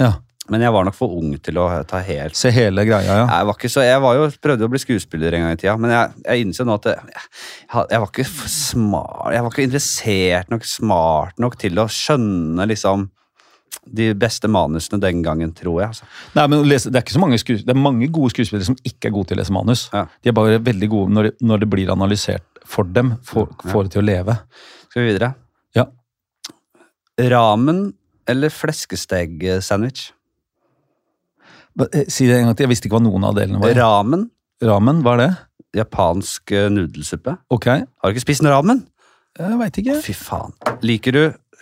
Ja. 0.00 0.12
Men 0.50 0.64
jeg 0.64 0.74
var 0.74 0.86
nok 0.86 0.96
for 0.96 1.14
ung 1.14 1.34
til 1.42 1.58
å 1.62 1.66
ta 1.86 2.00
helt 2.02 2.38
Se 2.38 2.50
hele 2.54 2.82
greia, 2.88 3.20
ja. 3.20 3.26
Jeg 3.28 3.48
var 3.50 3.58
ikke 3.58 3.70
så, 3.70 3.84
jeg 3.86 4.02
var 4.02 4.16
jo, 4.18 4.26
prøvde 4.42 4.66
å 4.66 4.72
bli 4.72 4.80
skuespiller 4.82 5.36
en 5.36 5.46
gang 5.46 5.54
i 5.54 5.60
tida, 5.60 5.76
men 5.78 5.94
jeg, 5.94 6.22
jeg 6.24 6.46
innser 6.46 6.66
nå 6.66 6.78
at 6.80 6.88
jeg, 6.90 7.22
jeg 7.68 8.02
var 8.02 8.08
ikke 8.08 8.26
for 8.26 8.54
smart 8.54 9.34
Jeg 9.36 9.46
var 9.46 9.54
ikke 9.54 9.66
interessert 9.68 10.50
nok, 10.54 10.66
smart 10.66 11.42
nok 11.42 11.58
til 11.60 11.78
å 11.82 11.86
skjønne 11.90 12.66
liksom 12.72 13.06
de 13.86 14.10
beste 14.18 14.48
manusene 14.50 15.00
den 15.02 15.22
gangen, 15.24 15.52
tror 15.56 15.80
jeg. 15.80 15.94
Altså. 15.94 16.08
Nei, 16.36 16.46
men 16.52 16.64
lese, 16.68 16.90
det, 16.90 17.00
er 17.00 17.06
ikke 17.06 17.16
så 17.16 17.22
mange 17.22 17.40
det 17.40 17.74
er 17.74 17.78
mange 17.78 18.08
gode 18.12 18.32
skuespillere 18.34 18.68
som 18.68 18.78
ikke 18.84 19.08
er 19.08 19.14
gode 19.14 19.30
til 19.30 19.38
å 19.38 19.40
lese 19.40 19.54
manus. 19.56 19.86
Ja. 19.94 20.04
De 20.20 20.32
er 20.32 20.36
bare 20.36 20.60
veldig 20.62 20.90
gode 20.92 21.16
når 21.16 21.28
det, 21.28 21.34
når 21.40 21.64
det 21.64 21.70
blir 21.72 21.92
analysert 21.92 22.62
for 22.70 22.86
dem, 22.86 23.14
får, 23.26 23.48
ja. 23.64 23.82
det 23.82 23.94
til 23.96 24.02
å 24.02 24.06
leve. 24.06 24.36
Skal 24.90 25.02
vi 25.02 25.10
videre? 25.12 25.32
Ja. 25.76 25.86
Ramen 27.34 27.84
eller 28.30 28.52
fleskesteg-sandwich? 28.54 30.10
Eh, 31.90 32.04
Si 32.10 32.26
det 32.28 32.36
en 32.36 32.50
gang 32.50 32.56
til, 32.58 32.66
jeg 32.68 32.74
visste 32.74 32.88
ikke 32.90 32.98
hva 32.98 33.06
noen 33.08 33.26
av 33.26 33.38
delene 33.38 33.62
var. 33.62 33.74
Ramen, 33.78 34.28
Ramen, 34.60 35.04
hva 35.06 35.16
er 35.16 35.24
det? 35.24 35.30
japansk 35.76 36.50
eh, 36.52 36.70
nudelsuppe. 36.72 37.36
Ok, 37.54 37.66
Har 37.70 38.10
du 38.10 38.16
ikke 38.16 38.26
spist 38.26 38.42
en 38.44 38.50
ramen? 38.50 38.86
jeg 39.38 39.58
veit 39.60 39.78
ikke. 39.78 39.94
Fy 40.02 40.14
faen. 40.18 40.54
Liker 40.82 41.14
du 41.14 41.20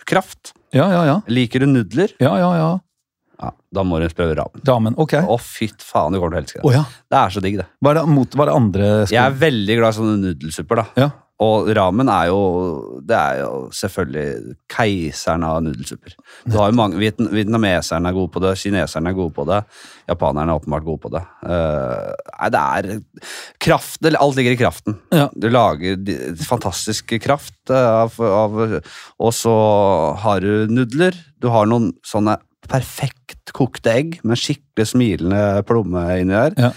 kraft? 0.09 0.53
Ja, 0.75 0.85
ja, 0.93 1.01
ja. 1.07 1.17
Liker 1.31 1.63
du 1.63 1.69
nudler? 1.71 2.11
Ja, 2.21 2.35
ja, 2.39 2.49
ja. 2.57 2.69
Ja, 3.39 3.53
da 3.71 3.83
må 3.87 4.01
du 4.03 4.07
prøve 4.11 4.35
ramen. 4.35 4.61
Ramen, 4.67 4.95
ok. 4.99 5.13
Å, 5.23 5.37
fytt 5.39 5.81
faen, 5.85 6.11
du 6.13 6.19
kommer 6.19 6.35
til 6.35 6.41
å 6.41 6.43
elske 6.43 6.59
Å 6.61 6.67
det. 6.67 6.75
ja. 6.75 6.83
Det 7.09 7.19
er 7.21 7.33
så 7.35 7.43
digg, 7.45 7.57
det. 7.61 7.65
Hva 7.79 7.93
er 7.93 7.99
det, 8.01 8.03
mot, 8.11 8.35
hva 8.35 8.43
er 8.45 8.49
det 8.51 8.55
andre 8.59 8.89
Jeg 9.07 9.21
er 9.23 9.37
veldig 9.45 9.77
glad 9.79 9.93
i 9.95 9.97
sånne 9.99 10.17
nudelsupper, 10.25 10.81
da. 10.81 10.85
Ja. 11.05 11.09
Og 11.39 11.69
ramen 11.75 12.09
er 12.11 12.27
jo 12.27 12.39
Det 13.07 13.15
er 13.15 13.37
jo 13.43 13.69
selvfølgelig 13.75 14.55
keiseren 14.69 15.45
av 15.47 15.61
nudelsupper. 15.63 16.15
Du 16.45 16.57
har 16.59 16.71
jo 16.71 16.77
mange, 16.77 16.99
viet, 16.99 17.19
Vietnameserne 17.31 18.11
er 18.11 18.17
gode 18.17 18.31
på 18.33 18.41
det, 18.43 18.55
kineserne 18.59 19.11
er 19.11 19.17
gode 19.17 19.33
på 19.35 19.45
det, 19.47 19.61
japanerne 20.11 20.51
er 20.51 20.59
åpenbart 20.59 20.85
gode 20.85 21.03
på 21.05 21.13
det. 21.13 21.23
Eh, 21.47 22.11
nei, 22.35 22.51
det 22.53 22.65
er 22.65 22.91
kraft, 23.63 24.03
Alt 24.09 24.37
ligger 24.37 24.55
i 24.55 24.59
kraften. 24.59 24.99
Ja. 25.15 25.29
Du 25.33 25.47
lager 25.51 25.97
fantastisk 26.43 27.15
kraft 27.23 27.71
eh, 27.71 27.89
av, 28.03 28.19
av 28.19 28.59
Og 28.59 29.33
så 29.35 29.55
har 30.23 30.43
du 30.43 30.67
nudler. 30.71 31.17
Du 31.39 31.49
har 31.53 31.69
noen 31.69 31.93
sånne 32.05 32.37
perfekt 32.69 33.53
kokte 33.55 33.93
egg 33.95 34.19
med 34.27 34.39
skikkelig 34.39 34.91
smilende 34.91 35.63
plomme 35.67 36.03
inni 36.19 36.35
der. 36.35 36.57
Ja. 36.69 36.73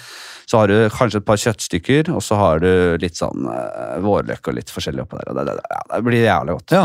Så 0.52 0.58
har 0.60 0.68
du 0.68 0.76
kanskje 0.92 1.22
et 1.22 1.24
par 1.24 1.38
kjøttstykker, 1.40 2.10
og 2.12 2.20
så 2.20 2.36
har 2.36 2.58
du 2.60 2.68
litt 3.00 3.16
sånn 3.16 3.46
uh, 3.48 3.96
vårløk 4.04 4.50
og 4.50 4.58
litt 4.58 4.68
forskjellig 4.68 5.06
oppå 5.06 5.16
der. 5.16 5.30
Og 5.32 5.38
det, 5.38 5.44
det, 5.48 5.54
ja, 5.72 5.78
det 5.94 6.00
blir 6.04 6.24
jævlig 6.26 6.56
godt. 6.58 6.74
Ja. 6.76 6.82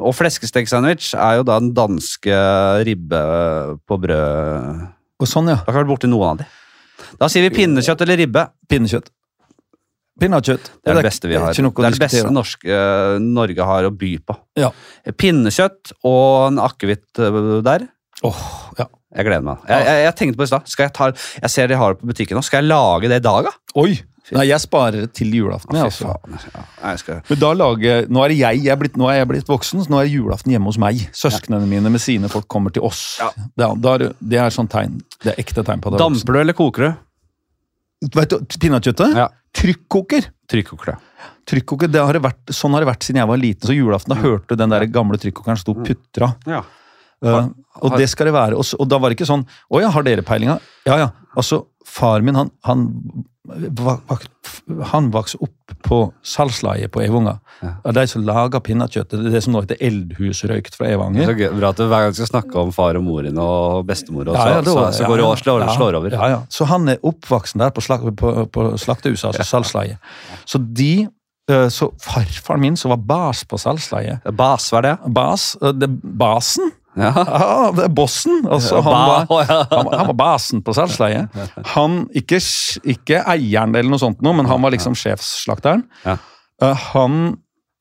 Og 0.00 0.14
fleskestegsandwich 0.16 1.10
er 1.20 1.36
jo 1.36 1.44
da 1.44 1.58
den 1.60 1.74
danske 1.76 2.38
ribbe 2.88 3.20
på 3.84 3.98
brød 4.00 4.86
Og 5.20 5.28
sånn, 5.28 5.50
ja. 5.52 5.58
Da 5.60 5.68
har 5.68 5.82
ikke 5.82 5.82
vært 5.82 5.92
borti 5.92 6.08
noen 6.08 6.30
av 6.30 6.40
de. 6.40 6.48
Da 7.20 7.28
sier 7.28 7.44
vi 7.44 7.50
pinnekjøtt 7.58 8.06
eller 8.06 8.22
ribbe. 8.22 8.46
Pinnekjøtt. 8.72 9.12
Pinnekjøtt. 10.20 10.70
Det 10.80 10.92
er 10.92 11.00
det 11.02 11.04
beste 11.04 11.28
vi 11.28 11.36
har. 11.36 11.52
Det 11.52 11.64
er 11.64 11.96
det 11.96 12.02
beste 12.02 12.32
norske, 12.32 12.72
eh, 12.72 13.18
Norge 13.20 13.68
har 13.68 13.88
å 13.88 13.92
by 13.92 14.14
på. 14.24 14.36
Ja. 14.60 14.72
Pinnekjøtt 15.12 15.92
og 16.08 16.48
en 16.48 16.62
akevitt 16.64 17.20
eh, 17.20 17.38
der. 17.68 17.84
Åh, 18.24 18.42
ja. 18.80 18.88
Jeg 19.10 19.26
gleder 19.26 19.42
meg. 19.42 19.64
Jeg, 19.66 19.86
jeg, 19.88 20.04
jeg 20.06 20.14
tenkte 20.20 20.38
på 20.38 20.44
det 20.44 20.46
i 20.46 20.52
stad. 20.52 20.70
Skal 20.70 20.86
Jeg 20.86 20.94
ta, 20.94 21.10
jeg 21.42 21.50
ser 21.50 21.70
de 21.70 21.78
har 21.80 21.94
det 21.94 22.00
på 22.02 22.10
butikken 22.12 22.38
nå. 22.38 22.44
Skal 22.46 22.62
jeg 22.62 22.70
lage 22.70 23.10
det 23.10 23.18
i 23.20 23.26
dag, 23.26 23.48
da? 23.48 23.54
Oi! 23.82 23.90
Nei, 24.30 24.44
jeg 24.46 24.62
sparer 24.62 25.06
det 25.06 25.10
til 25.18 25.32
julaften. 25.34 25.74
Fy 25.74 25.82
altså. 25.88 26.12
Ja, 26.30 26.92
jeg 26.92 27.00
skal... 27.02 27.18
Men 27.26 27.40
da 27.40 27.50
lager, 27.56 28.04
nå 28.12 28.22
er 28.22 28.34
jeg, 28.36 28.60
jeg 28.62 28.70
er 28.70 28.78
blitt, 28.78 28.98
nå 29.00 29.08
er 29.10 29.20
jeg 29.20 29.30
blitt 29.32 29.50
voksen, 29.50 29.82
så 29.82 29.90
nå 29.90 29.98
er 29.98 30.10
julaften 30.10 30.54
hjemme 30.54 30.70
hos 30.70 30.78
meg. 30.78 31.00
Søsknene 31.16 31.66
mine 31.66 31.90
med 31.90 32.02
sine 32.04 32.30
folk 32.30 32.46
kommer 32.52 32.70
til 32.74 32.86
oss. 32.86 33.02
Ja. 33.18 33.32
Det, 33.34 33.90
er, 33.94 34.06
det- 34.20 34.42
er 34.44 34.54
sånn 34.54 34.70
tegn. 34.70 35.00
Det 35.18 35.34
er 35.34 35.42
ekte 35.42 35.64
tegn 35.66 35.82
på 35.82 35.90
det 35.90 35.98
er. 35.98 36.04
Damper 36.04 36.36
du 36.36 36.42
eller 36.44 36.58
koker 36.58 36.86
du? 36.86 36.90
Vet 38.20 38.32
du, 38.32 38.38
Pinnekjøttet? 38.62 39.18
Ja. 39.18 39.26
Trykkoker! 39.56 40.30
Trykkoker 40.50 40.94
ja. 40.94 40.98
Trykkoker, 41.50 41.90
det 41.90 42.00
har 42.06 42.14
det 42.14 42.22
vært, 42.22 42.52
Sånn 42.54 42.74
har 42.76 42.84
det 42.84 42.88
vært 42.92 43.02
siden 43.06 43.18
jeg 43.24 43.28
var 43.32 43.40
liten. 43.40 43.66
Så 43.66 43.74
julaften 43.74 44.14
da 44.14 44.20
hørte 44.22 44.54
du 44.54 44.60
den 44.62 44.70
der 44.72 44.86
gamle 44.94 45.18
trykkokeren 45.20 45.58
stå 45.58 45.74
og 45.74 45.82
putra. 45.88 46.30
Ja. 46.46 46.62
Uh, 47.20 47.50
og 47.82 47.96
det 47.98 48.08
skal 48.12 48.30
det 48.30 48.36
være. 48.36 48.58
Og, 48.60 48.64
og 48.78 48.88
da 48.90 48.98
var 49.00 49.10
det 49.10 49.18
ikke 49.18 49.28
sånn 49.28 49.46
Å 49.70 49.82
ja, 49.82 49.90
har 49.94 50.06
dere 50.06 50.24
peilinga? 50.26 50.58
Ja 50.88 50.98
ja. 51.00 51.10
Altså, 51.38 51.64
far 51.86 52.24
min, 52.26 52.34
han, 52.34 52.48
han, 52.66 52.88
han 54.90 55.10
vokste 55.14 55.38
opp 55.44 55.74
på 55.86 55.98
salgslaget 56.26 56.90
på 56.92 57.02
Evunga. 57.04 57.36
Ja. 57.62 57.72
Av 57.86 57.94
de 57.96 58.04
som 58.10 58.24
laga 58.26 58.60
pinnekjøttet. 58.64 59.22
Det 59.32 59.42
som 59.44 59.54
nå 59.54 59.62
heter 59.64 59.78
eldhusrøykt 59.84 60.76
fra 60.78 60.86
Det 60.88 60.94
er 60.94 60.98
Evanger. 60.98 61.30
så 61.30 61.52
bra 61.56 61.70
at 61.70 61.80
du 61.80 61.84
hver 61.86 62.06
gang 62.06 62.16
skal 62.16 62.30
snakke 62.30 62.58
om 62.62 62.72
far 62.74 62.98
og 62.98 63.04
mor 63.06 63.22
din 63.26 63.38
og 63.40 63.86
bestemor, 63.88 64.28
og 64.28 64.34
så, 64.36 64.48
Ja, 64.48 64.56
ja, 64.58 64.64
det, 64.66 64.74
så, 64.74 64.84
så 64.98 65.08
går 65.10 65.22
det 65.22 65.26
og 65.28 65.38
slår, 65.42 65.66
slår 65.76 66.00
over. 66.00 66.16
Ja, 66.18 66.28
ja. 66.34 66.42
Så 66.50 66.66
han 66.70 66.88
er 66.88 67.00
oppvoksen 67.06 67.62
der 67.62 67.72
på, 67.74 67.84
slak, 67.84 68.04
på, 68.16 68.34
på 68.54 68.66
slaktehuset, 68.80 69.30
altså 69.32 69.46
salgslaget. 69.48 70.12
Så 70.48 70.58
de 70.58 71.08
uh, 71.50 71.68
Så 71.72 71.90
farfaren 72.02 72.60
min, 72.60 72.76
som 72.76 72.94
var 72.94 73.00
bas 73.02 73.44
på 73.44 73.58
salgslaget 73.58 74.26
Bas, 74.36 74.70
hva 74.70 74.82
er 74.82 74.88
det? 74.90 74.96
Bas? 75.16 75.52
uh, 75.62 75.70
det, 75.74 75.90
basen? 76.02 76.70
Ja. 76.98 77.10
Ja, 77.14 77.68
det 77.76 77.84
er 77.86 77.92
bossen. 77.94 78.40
Altså, 78.50 78.80
han, 78.82 78.92
var, 78.92 79.26
han, 79.70 79.84
var- 79.86 79.98
han 80.00 80.08
var 80.10 80.16
basen 80.18 80.62
på 80.66 80.74
salgsleiet. 80.74 81.36
Han, 81.74 82.00
ikke, 82.18 82.40
ikke 82.94 83.22
eieren 83.30 83.76
eller 83.76 83.92
noe 83.92 84.02
sånt, 84.02 84.22
noe, 84.24 84.34
men 84.36 84.48
han 84.50 84.62
var 84.64 84.74
liksom 84.74 84.96
sjefsslakteren. 84.98 85.84
Ja. 86.06 86.16
Uh, 86.60 86.74
han 86.90 87.20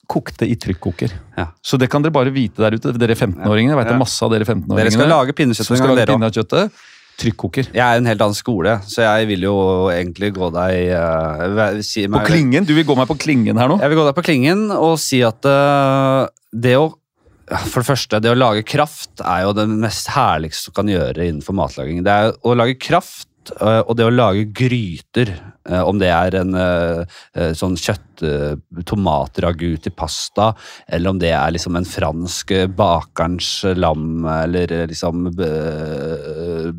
kokte 0.10 0.48
i 0.49 0.56
trykkoker. 0.57 1.11
Ja. 1.38 1.49
Så 1.61 1.77
det 1.77 1.90
kan 1.94 2.02
dere 2.06 2.14
bare 2.15 2.31
vite 2.34 2.64
der 2.64 2.77
ute, 2.77 2.94
dere 2.98 3.18
15-åringene. 3.18 3.76
Jeg 3.76 3.81
vet 3.81 3.91
det 3.91 3.98
er 3.98 4.02
masse 4.02 4.23
av 4.26 4.31
dere 4.34 4.48
15-åringene 4.48 4.80
Dere 4.81 4.94
skal 4.95 5.11
lage 5.11 5.36
pinnekjøtt 5.38 5.69
skal 5.69 5.94
lage 5.94 6.07
pinnekjøttet. 6.10 6.80
Trykkoker. 7.19 7.68
Jeg 7.76 7.84
er 7.84 7.99
en 7.99 8.07
helt 8.07 8.22
annen 8.23 8.38
skole, 8.38 8.77
så 8.88 9.03
jeg 9.03 9.27
vil 9.34 9.44
jo 9.44 9.56
egentlig 9.91 10.31
gå 10.38 10.48
deg 10.56 10.94
uh, 10.95 11.81
si 11.84 12.06
På 12.10 12.23
klingen. 12.26 12.65
Du 12.65 12.72
vil 12.77 12.88
gå 12.88 12.95
meg 12.98 13.10
på 13.11 13.18
klingen 13.19 13.60
her 13.60 13.69
nå? 13.69 13.76
Jeg 13.84 13.91
vil 13.91 13.99
gå 13.99 14.06
deg 14.07 14.15
på 14.18 14.23
klingen 14.26 14.69
og 14.77 14.95
si 15.03 15.19
at 15.27 15.45
uh, 15.45 16.30
det 16.56 16.77
å 16.80 16.88
For 17.49 17.81
det 17.81 17.88
første, 17.88 18.19
det 18.21 18.30
å 18.30 18.38
lage 18.38 18.65
kraft 18.67 19.23
er 19.26 19.47
jo 19.47 19.55
det 19.57 19.65
mest 19.71 20.11
herligste 20.13 20.69
du 20.69 20.77
kan 20.77 20.91
gjøre 20.91 21.26
innenfor 21.26 21.57
matlaging. 21.57 22.03
Det 22.05 22.13
er 22.13 22.35
å 22.45 22.53
lage 22.57 22.77
kraft 22.81 23.53
eh, 23.57 23.81
og 23.81 23.95
det 23.97 24.05
å 24.05 24.13
lage 24.13 24.45
gryter, 24.53 25.34
eh, 25.65 25.81
om 25.81 25.97
det 26.01 26.11
er 26.13 26.38
en 26.43 26.53
sånn 27.57 27.77
eh, 27.77 27.81
sånn 28.20 28.60
uh, 28.60 28.84
tomatragu 28.86 29.78
til 29.82 29.94
pasta, 29.96 30.52
eller 30.88 31.14
om 31.14 31.20
det 31.22 31.32
er 31.36 31.54
liksom 31.56 31.78
en 31.80 31.88
fransk 31.88 32.52
eh, 32.56 32.68
bakerens 32.68 33.52
lam, 33.76 34.26
eller 34.26 34.72
eh, 34.72 34.88
liksom 34.90 35.30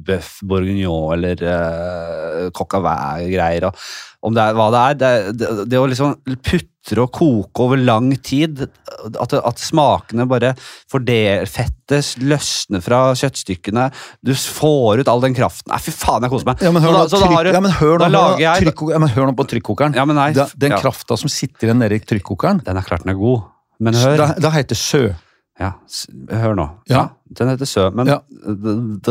bøff 0.06 0.38
bourguignon, 0.42 1.14
eller 1.18 2.50
coq 2.56 2.78
au 2.78 2.84
vin-greier. 2.84 3.68
og 3.68 4.26
Om 4.26 4.36
det 4.36 4.44
er 4.44 4.58
hva 4.58 4.68
det 4.72 4.80
er. 4.80 4.98
Det, 5.00 5.38
det, 5.40 5.50
det 5.72 5.80
å 5.80 5.88
liksom 5.88 6.16
putre 6.44 7.04
og 7.04 7.12
koke 7.14 7.64
over 7.64 7.80
lang 7.80 8.10
tid, 8.24 8.66
at, 9.08 9.34
at 9.36 9.62
smakene 9.62 10.26
bare 10.28 10.54
fordeler 10.90 11.48
Fettet 11.48 12.14
løsner 12.22 12.82
fra 12.84 13.00
kjøttstykkene, 13.18 13.88
du 14.22 14.32
får 14.34 15.02
ut 15.02 15.10
all 15.10 15.24
den 15.24 15.36
kraften. 15.36 15.72
Nei, 15.72 15.80
fy 15.82 15.94
faen, 15.94 16.26
jeg 16.26 16.32
koser 16.32 16.50
meg. 16.50 16.62
Ja, 16.64 16.72
men 16.74 16.84
hør 16.84 16.94
nå, 19.32 19.36
på 19.40 19.48
trykkokeren. 19.54 19.96
Ja, 19.98 20.04
men 20.08 20.20
nei, 20.20 20.30
den 20.36 20.76
ja. 20.76 20.80
krafta 20.82 21.18
som 21.20 21.29
sitter 21.30 21.70
igjen 21.70 21.78
nede 21.82 21.96
i 21.96 22.04
trykkokeren, 22.04 22.62
Den 22.64 22.76
er 22.76 22.82
klart 22.86 23.04
den 23.06 23.14
er 23.14 23.18
god, 23.18 23.42
men 23.80 23.94
hør. 23.94 24.16
da, 24.20 24.32
da 24.40 24.50
heter 24.58 24.76
sø. 24.78 25.08
Ja, 25.60 25.74
hør 26.40 26.54
nå. 26.56 26.64
Ja. 26.88 27.10
Den 27.36 27.50
heter 27.52 27.68
Sø, 27.68 27.90
men 27.92 28.06
Ja. 28.08 28.14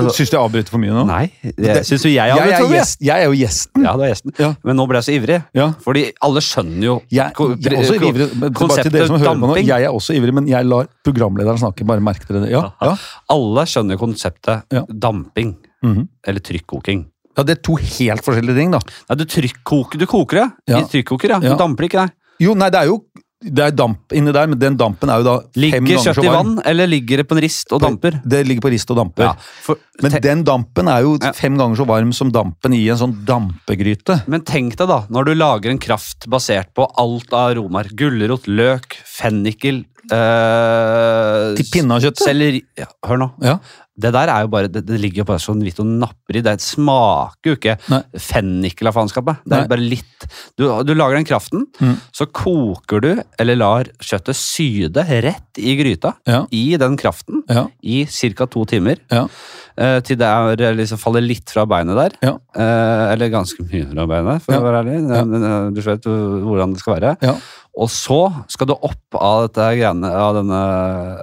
Syns 0.10 0.32
du 0.32 0.36
jeg 0.36 0.40
avbryter 0.42 0.72
for 0.74 0.82
mye 0.82 0.90
nå? 0.96 1.04
Nei, 1.06 1.28
Det- 1.44 1.54
jeg 1.60 1.84
syns 1.86 2.04
jo 2.06 2.10
jeg 2.10 2.26
jeg, 2.26 2.38
jeg, 2.38 2.50
er 2.50 2.58
for 2.58 2.74
jeg 3.06 3.22
er 3.22 3.26
jo 3.30 3.36
gjesten. 3.38 3.84
Ja, 3.86 3.94
du 3.94 4.02
er 4.02 4.10
gjesten. 4.10 4.34
Ja. 4.40 4.56
Men 4.64 4.76
nå 4.76 4.88
ble 4.90 4.98
jeg 4.98 5.06
så 5.06 5.14
ivrig. 5.22 5.44
Ja. 5.54 5.68
Fordi 5.86 6.12
alle 6.26 6.42
skjønner 6.42 6.84
jo 6.84 6.96
Jeg, 7.12 7.32
jeg 7.38 7.74
er 7.74 7.78
også 7.78 7.96
ivrig, 8.02 8.54
konseptet 8.58 9.08
som 9.08 9.22
damping. 9.22 9.68
jeg 9.68 9.84
er 9.84 9.90
også 9.94 10.16
ivrig, 10.18 10.34
men 10.34 10.48
jeg 10.48 10.66
lar 10.66 10.88
programlederen 11.06 11.60
snakke. 11.62 11.86
Bare 11.86 12.02
merk 12.02 12.26
dere 12.28 12.42
det. 12.42 12.50
Ja, 12.50 12.72
ja. 12.82 12.96
Alle 13.30 13.66
skjønner 13.70 13.98
konseptet 14.02 14.64
Ja. 14.74 14.84
damping. 14.90 15.56
-hmm. 15.86 16.08
Eller 16.26 16.40
trykkoking. 16.40 17.06
Ja, 17.38 17.44
det 17.44 17.58
er 17.58 17.62
to 17.64 17.76
helt 17.76 18.26
forskjellige 18.26 18.56
ting, 18.58 18.72
da. 18.72 18.80
Nei, 19.10 19.16
du 19.22 19.26
trykkoker, 19.26 19.98
du 20.02 20.06
koker 20.10 20.42
det 20.44 20.48
Ja. 20.74 20.80
i 20.82 20.84
trykkoker, 20.92 21.30
ja. 21.30 21.40
Ja. 21.42 21.54
Du 21.56 21.58
damper 21.58 21.88
ikke, 21.88 22.06
nei. 22.06 22.10
Jo, 22.40 22.54
nei, 22.56 22.70
det 22.70 22.80
er 22.82 22.88
jo 22.94 23.02
det 23.40 23.64
er 23.64 23.72
damp 23.72 24.12
inni 24.12 24.34
der, 24.36 24.48
men 24.52 24.60
den 24.60 24.76
dampen 24.76 25.08
er 25.08 25.22
jo 25.22 25.24
da 25.24 25.34
fem 25.40 25.54
ganger 25.56 25.72
så 25.72 25.72
varm. 25.72 25.86
Ligger 25.88 26.04
kjøttet 26.04 26.26
i 26.28 26.32
vann, 26.34 26.58
eller 26.68 26.88
ligger 26.92 27.22
det 27.22 27.26
på 27.30 27.38
en 27.38 27.42
rist 27.46 27.72
og 27.72 27.80
damper? 27.80 28.18
Det 28.28 28.42
ligger 28.46 28.66
på 28.66 28.72
rist 28.74 28.92
og 28.92 28.98
damper. 29.00 29.24
Ja, 29.30 29.34
for, 29.64 29.78
Men 30.04 30.12
den 30.26 30.44
dampen 30.44 30.90
er 30.92 31.06
jo 31.06 31.14
Ja. 31.24 31.32
fem 31.32 31.56
ganger 31.56 31.78
så 31.80 31.86
varm 31.88 32.12
som 32.14 32.34
dampen 32.36 32.74
i 32.76 32.82
en 32.90 32.98
sånn 32.98 33.14
dampegryte. 33.24 34.28
Men 34.28 34.42
tenk 34.42 34.76
deg 34.76 34.90
da, 34.92 35.06
når 35.10 35.24
du 35.24 35.34
lager 35.36 35.72
en 35.72 35.80
kraft 35.80 36.28
basert 36.28 36.74
på 36.76 36.92
alt 36.98 37.32
av 37.32 37.52
aromaer. 37.56 37.88
Gulrot, 37.96 38.44
løk, 38.52 38.98
fennikel 39.08 39.86
øh, 40.12 41.56
Til 41.56 41.66
pinnekjøttet? 41.72 42.26
Selleri 42.28 42.62
ja, 42.78 42.88
Hør 43.08 43.22
nå. 43.24 43.30
Ja. 43.42 43.58
Det 44.00 44.12
der 44.16 44.30
er 44.32 44.46
jo 44.46 44.48
bare, 44.54 44.70
det, 44.72 44.86
det 44.88 45.00
ligger 45.02 45.24
jo 45.24 45.28
bare 45.30 45.42
sånn 45.44 45.62
vidt 45.66 45.80
og 45.84 45.90
napper 46.00 46.40
i. 46.40 46.42
Det 46.46 46.54
smaker 46.64 47.52
jo 47.52 47.56
ikke 47.58 47.76
Nei. 47.92 48.02
fennikel 48.16 48.88
av 48.90 48.96
faenskapet. 48.96 49.42
Det 49.44 49.52
Nei. 49.54 49.60
er 49.66 49.72
bare 49.74 49.86
litt 49.86 50.28
du, 50.60 50.64
du 50.88 50.94
lager 50.96 51.20
den 51.20 51.28
kraften, 51.28 51.66
Mm. 51.80 51.96
så 52.16 52.26
koker 52.36 53.02
du, 53.04 53.10
eller 53.40 53.56
lar 53.60 53.88
kjøttet 54.04 54.36
syde 54.36 55.04
rett 55.24 55.60
i 55.60 55.76
gryta. 55.80 56.14
Ja. 56.28 56.46
I 56.52 56.78
den 56.80 56.98
kraften 57.00 57.44
Ja. 57.50 57.68
i 57.84 58.06
ca. 58.06 58.46
to 58.48 58.66
timer. 58.66 58.98
Ja. 59.12 59.28
Eh, 59.78 60.00
til 60.02 60.18
det 60.18 60.26
er, 60.28 60.62
eh, 60.62 60.76
liksom 60.78 60.98
faller 61.02 61.22
litt 61.22 61.50
fra 61.50 61.66
beinet 61.70 61.96
der. 62.00 62.16
Ja. 62.26 62.34
Uh, 62.56 63.14
eller 63.14 63.30
ganske 63.30 63.64
mye 63.68 63.86
fra 63.92 64.06
beinet, 64.08 64.42
for 64.46 64.54
Ja. 64.54 64.60
å 64.60 64.64
være 64.66 64.84
ærlig. 64.84 65.00
Ja. 65.10 65.70
Du 65.72 65.82
vet 65.82 66.04
hvordan 66.10 66.74
det 66.74 66.80
skal 66.82 66.96
være. 67.00 67.16
Ja. 67.22 67.36
Og 67.80 67.88
så 67.94 68.18
skal 68.52 68.68
du 68.68 68.74
opp 68.74 69.16
av 69.16 69.48
greiene, 69.54 70.10
av 70.12 70.36
denne 70.40 70.62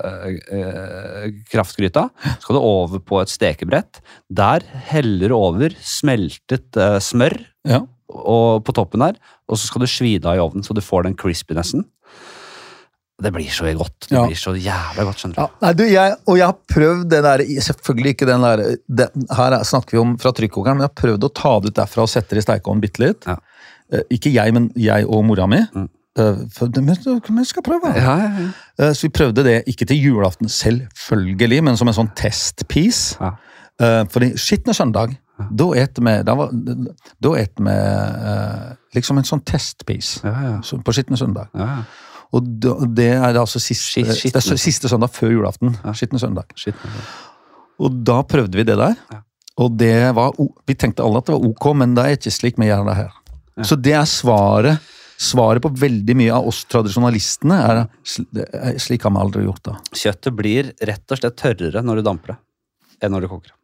uh, 0.06 1.26
kraftgryta. 1.52 2.06
Skal 2.40 2.56
du 2.56 2.62
over 2.62 3.02
på 3.02 3.20
et 3.22 3.32
stekebrett. 3.32 4.00
Der 4.32 4.64
heller 4.90 5.28
du 5.32 5.36
over 5.36 5.74
smeltet 5.82 6.78
smør 7.02 7.38
Ja. 7.66 7.82
og, 8.08 8.62
på 8.64 8.72
toppen 8.74 9.00
der. 9.02 9.16
Og 9.48 9.58
så 9.58 9.66
skal 9.68 9.84
du 9.84 9.86
svi 9.90 10.16
det 10.18 10.26
av 10.26 10.36
i 10.38 10.42
ovnen, 10.42 10.64
så 10.66 10.74
du 10.74 10.80
får 10.82 11.04
den 11.06 11.14
crispinessen. 11.18 11.84
Det 13.22 13.30
blir 13.32 13.48
så 13.48 13.64
godt. 13.78 14.08
Det 14.10 14.12
Ja. 14.18 14.26
blir 14.26 14.36
så 14.36 14.52
jævla 14.60 15.04
godt, 15.08 15.16
skjønner 15.22 15.34
du. 15.34 15.40
Ja, 15.40 15.48
nei, 15.62 15.72
du, 15.72 15.84
jeg, 15.88 16.16
og 16.28 16.36
jeg 16.36 16.46
har 16.46 16.56
prøvd 16.68 17.08
det 17.08 17.22
der, 17.24 17.38
selvfølgelig 17.64 18.10
ikke 18.12 18.26
den 18.28 18.42
der, 18.44 18.62
det, 18.88 19.06
her 19.38 19.52
er- 19.56 19.64
snakker 19.64 19.90
vi 19.96 19.98
om 20.02 20.18
fra 20.18 20.32
trykkokeren, 20.36 20.76
men 20.76 20.84
jeg 20.84 20.90
har 20.92 21.00
prøvd 21.02 21.24
å 21.24 21.32
ta 21.34 21.60
det 21.60 21.70
ut 21.72 21.78
derfra 21.80 22.02
og 22.04 22.08
sette 22.12 22.36
det 22.36 22.42
i 22.44 22.46
stekeovnen 22.46 22.80
bitte 22.84 23.00
litt. 23.00 23.24
Ja. 23.26 23.36
Eh, 23.92 24.02
ikke 24.10 24.32
jeg, 24.34 24.52
men 24.52 24.70
jeg 24.76 25.06
og 25.08 25.24
mora 25.24 25.46
mi. 25.48 25.62
Mm. 25.74 25.88
Eh, 26.18 26.36
for, 26.52 26.68
men 26.76 26.96
men 27.30 27.44
skal 27.44 27.62
prøve. 27.62 27.94
Ja, 27.96 28.16
ja, 28.18 28.28
ja. 28.40 28.50
Eh, 28.84 28.92
så 28.92 29.02
vi 29.08 29.08
prøvde 29.16 29.42
det, 29.44 29.64
ikke 29.66 29.86
til 29.86 29.96
julaften 29.96 30.48
selvfølgelig, 30.48 31.62
men 31.64 31.76
som 31.76 31.88
en 31.88 31.94
sånn 31.94 32.12
testpiece. 32.14 33.16
Ja. 33.20 33.32
Eh, 33.80 34.04
fordi 34.08 34.32
skitne 34.36 34.74
søndag, 34.76 35.16
da 35.52 35.72
et 35.76 35.98
vi, 36.00 36.22
da 37.20 37.32
et 37.36 37.52
vi 37.60 37.70
eh, 37.70 38.74
liksom 38.94 39.18
en 39.20 39.24
sånn 39.28 39.42
testpiece 39.44 40.20
Ja, 40.24 40.32
ja. 40.42 40.60
på 40.60 40.92
skitne 40.96 41.16
søndag. 41.16 41.48
ja, 41.54 41.66
ja. 41.66 41.84
Og 42.34 42.48
det 42.96 43.06
er 43.14 43.38
altså 43.38 43.60
siste, 43.62 44.02
det 44.02 44.34
er 44.34 44.58
siste 44.58 44.88
søndag 44.90 45.12
før 45.14 45.30
julaften. 45.36 45.76
Ja. 45.84 45.92
Skitten 45.96 46.18
søndag. 46.18 46.50
Og 47.78 48.02
da 48.08 48.22
prøvde 48.26 48.56
vi 48.58 48.64
det 48.66 48.76
der. 48.80 48.96
Ja. 49.12 49.20
Og 49.62 49.76
det 49.80 49.92
var, 50.16 50.34
vi 50.68 50.74
tenkte 50.76 51.04
alle 51.04 51.22
at 51.22 51.28
det 51.30 51.36
var 51.36 51.46
ok, 51.48 51.70
men 51.80 51.94
det 51.96 52.02
er 52.04 52.16
ikke 52.18 52.32
slik 52.34 52.58
vi 52.60 52.68
gjør 52.68 52.84
det 52.90 52.96
her. 52.98 53.14
Så 53.64 53.78
det 53.80 53.94
er 53.96 54.04
svaret. 54.10 54.92
Svaret 55.16 55.62
på 55.64 55.70
veldig 55.72 56.12
mye 56.20 56.32
av 56.36 56.44
oss 56.50 56.58
tradisjonalistene 56.68 57.56
er- 57.56 58.76
slik 58.84 59.06
har 59.06 59.14
vi 59.14 59.22
aldri 59.22 59.46
gjort 59.46 59.62
det. 59.70 59.76
Kjøttet 59.96 60.34
blir 60.36 60.74
rett 60.84 61.14
og 61.14 61.22
slett 61.22 61.38
tørrere 61.40 61.80
når 61.82 62.02
du 62.02 62.02
damper 62.10 62.34
det, 62.34 62.36
enn 63.00 63.14
når 63.16 63.24
du 63.24 63.28
koker 63.32 63.48
det. 63.54 63.55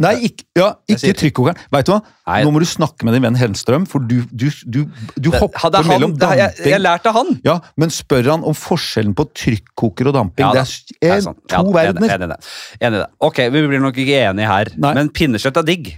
Nei, 0.00 0.14
ikke, 0.30 0.44
ja, 0.56 0.66
ikke 0.88 1.12
trykkokeren. 1.20 1.58
Vet 1.74 1.86
du 1.86 1.92
hva? 1.92 1.98
Nei. 2.30 2.38
Nå 2.46 2.52
må 2.54 2.60
du 2.62 2.66
snakke 2.68 3.04
med 3.04 3.12
din 3.18 3.24
venn 3.26 3.36
Hellstrøm, 3.36 3.84
for 3.90 4.00
du, 4.08 4.22
du, 4.32 4.46
du, 4.64 4.78
du 5.20 5.28
hopper 5.34 5.60
han- 5.66 5.88
mellom 5.90 6.14
damping 6.16 6.40
jeg, 6.40 6.70
jeg 6.72 6.80
lærte 6.80 7.12
han! 7.12 7.34
Ja, 7.44 7.58
Men 7.76 7.92
spør 7.92 8.30
han 8.32 8.44
om 8.48 8.56
forskjellen 8.56 9.12
på 9.18 9.26
trykkoker 9.36 10.08
og 10.08 10.16
damping. 10.16 10.46
Ja 10.46 10.52
det 10.56 10.62
er, 10.64 10.72
det 11.00 11.10
er 11.12 11.26
to 11.52 11.66
Ja, 11.68 11.92
verdener. 11.92 12.38
Enig 12.80 12.96
i 12.96 13.02
det. 13.02 13.08
Ok, 13.28 13.42
vi 13.52 13.66
blir 13.68 13.82
nok 13.84 13.98
ikke 14.00 14.22
enige 14.30 14.48
her, 14.48 14.72
Nei. 14.80 14.94
men 14.96 15.12
pinnekjøtt 15.12 15.60
er 15.60 15.68
digg. 15.68 15.92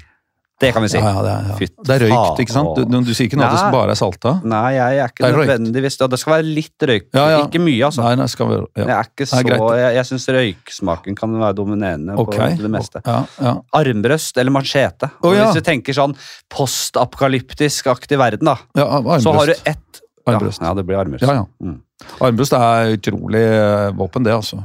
Det 0.62 0.70
kan 0.74 0.84
vi 0.84 0.90
si. 0.92 0.98
Ja, 1.00 1.10
ja, 1.10 1.22
er, 1.26 1.48
ja. 1.50 1.56
Fytt, 1.58 1.74
det 1.82 1.94
er 1.96 2.04
røykt, 2.06 2.42
ikke 2.44 2.54
sant? 2.54 2.78
Du, 2.78 2.98
du 3.02 3.10
sier 3.10 3.26
ikke 3.26 3.38
noe 3.40 3.48
at 3.50 3.58
det 3.58 3.72
bare 3.74 3.94
er 3.94 3.98
salta? 3.98 4.34
Nei, 4.46 4.60
jeg 4.76 5.00
er 5.02 5.10
ikke 5.10 5.24
Det 5.24 5.30
er 5.30 5.38
nødvendigvis 5.40 5.98
det. 5.98 6.08
Det 6.12 6.20
skal 6.22 6.34
være 6.36 6.46
litt 6.46 6.86
røyk. 6.92 7.08
Ja, 7.18 7.24
ja. 7.32 7.40
Ikke 7.46 7.62
mye, 7.62 7.80
altså. 7.88 8.04
Nei, 8.06 8.12
nei, 8.20 8.28
skal 8.30 8.52
ja. 8.54 8.62
Jeg 8.78 8.94
er 8.94 9.10
ikke 9.10 9.28
så, 9.28 9.40
Nei, 9.42 9.58
jeg, 9.80 9.96
jeg 9.98 10.08
syns 10.12 10.28
røyksmaken 10.36 11.18
kan 11.18 11.34
være 11.42 11.58
dominerende 11.58 12.18
Ok. 12.22 12.36
på 12.38 12.50
det 12.62 12.72
meste. 12.72 13.02
Ja, 13.08 13.18
ja. 13.42 13.54
Armbrøst 13.82 14.38
eller 14.42 14.54
machete. 14.54 15.10
Oh, 15.20 15.34
ja. 15.34 15.48
Hvis 15.48 15.58
du 15.58 15.66
tenker 15.66 15.96
sånn 15.96 16.14
postapokalyptisk-aktig 16.52 18.20
verden, 18.20 18.52
da, 18.52 18.58
ja 18.78 19.18
så 19.22 19.34
har 19.34 19.50
du 19.50 19.56
ett 19.66 20.02
Armbrøst. 20.26 20.62
ja, 20.62 20.70
det 20.78 20.84
blir 20.86 21.00
armbrøst. 21.00 21.26
Ja, 21.26 21.40
ja. 21.40 21.46
Mm. 21.58 21.80
Armbrøst 22.22 22.54
er 22.54 22.92
utrolig 22.94 23.42
eh, 23.42 23.88
våpen, 23.98 24.22
det, 24.26 24.34
altså. 24.36 24.62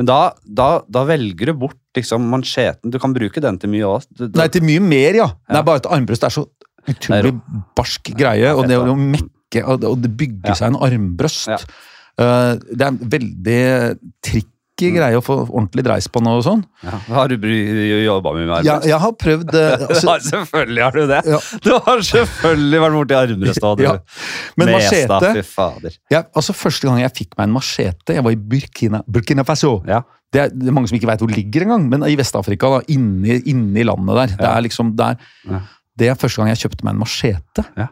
Men 0.00 0.08
da, 0.08 0.18
da, 0.48 0.68
da 0.88 1.02
velger 1.04 1.50
du 1.50 1.58
bort 1.60 1.76
liksom 1.98 2.24
mancheten. 2.32 2.88
Du 2.92 2.96
kan 3.02 3.12
bruke 3.12 3.42
den 3.44 3.58
til 3.60 3.68
mye 3.68 3.84
òg. 3.84 4.06
Nei, 4.32 4.46
til 4.48 4.64
mye 4.64 4.80
mer, 4.80 5.18
ja. 5.18 5.26
Det 5.44 5.52
Ja. 5.52 5.60
er 5.60 5.66
bare 5.68 5.82
at 5.82 5.88
armbrøst 5.92 6.24
er 6.24 6.32
så 6.32 6.46
utrolig 6.88 7.34
barsk 7.76 8.08
greie, 8.16 8.54
og 8.56 8.64
det 8.70 8.78
å 8.80 8.94
mekke 8.96 9.64
og 9.68 10.00
det, 10.00 10.12
bygge 10.16 10.54
seg 10.56 10.70
en 10.72 10.78
armbrøst. 10.80 11.66
Eh, 12.16 12.54
det 12.72 12.80
er 12.80 12.88
en 12.88 13.02
veldig 13.12 13.60
tricky 14.24 14.48
Mm. 14.88 14.96
greie 14.96 15.18
å 15.18 15.22
få 15.24 15.36
ordentlig 15.42 15.84
dreis 15.84 16.08
på 16.08 16.22
noe 16.24 16.38
og 16.40 16.44
sånn. 16.46 16.62
Ja. 16.86 17.00
Har 17.12 17.28
du 17.28 17.44
jobba 17.44 18.32
mye 18.36 18.46
med 18.48 18.68
Ja, 18.68 18.78
jeg 18.88 19.00
har 19.02 19.12
prøvd 19.20 19.52
eh, 19.60 19.84
altså, 19.88 20.06
ja, 20.06 20.14
selvfølgelig 20.30 20.84
har 20.86 20.96
du 20.96 21.02
det! 21.10 21.20
Ja. 21.28 21.40
Du 21.66 21.70
har 21.76 22.00
selvfølgelig 22.08 22.80
vært 22.84 22.96
borti 22.96 23.18
armbrøst 23.18 23.66
òg, 23.68 23.76
du. 23.82 23.84
Ja. 23.84 23.96
Men 24.60 24.72
Mestad, 24.72 25.28
machete 25.28 25.92
ja, 26.12 26.24
altså 26.32 26.56
Første 26.56 26.88
gang 26.88 27.02
jeg 27.02 27.14
fikk 27.20 27.36
meg 27.36 27.50
en 27.50 27.54
machete, 27.58 28.16
jeg 28.16 28.24
var 28.24 28.34
i 28.34 28.40
Burkina, 28.54 29.02
Burkina 29.06 29.44
Faso. 29.44 29.76
Ja. 29.88 30.00
Det 30.30 30.40
er, 30.44 30.50
det 30.54 30.70
er 30.70 30.74
mange 30.74 30.90
som 30.90 30.96
ikke 30.96 31.08
veit 31.10 31.22
hvor 31.22 31.30
det 31.30 31.40
ligger 31.40 31.66
engang, 31.66 31.88
men 31.90 32.06
i 32.06 32.16
Vest-Afrika, 32.18 32.70
da, 32.70 32.82
inni, 32.94 33.40
inni 33.50 33.84
landet 33.86 34.20
der. 34.22 34.34
Det 34.38 34.50
er 34.50 34.66
liksom 34.66 34.92
der. 34.98 35.18
Ja. 35.50 35.64
Det 35.98 36.08
er 36.08 36.18
første 36.18 36.40
gang 36.40 36.52
jeg 36.52 36.62
kjøpte 36.62 36.86
meg 36.86 36.94
en 36.94 37.02
machete. 37.02 37.64
Ja. 37.76 37.88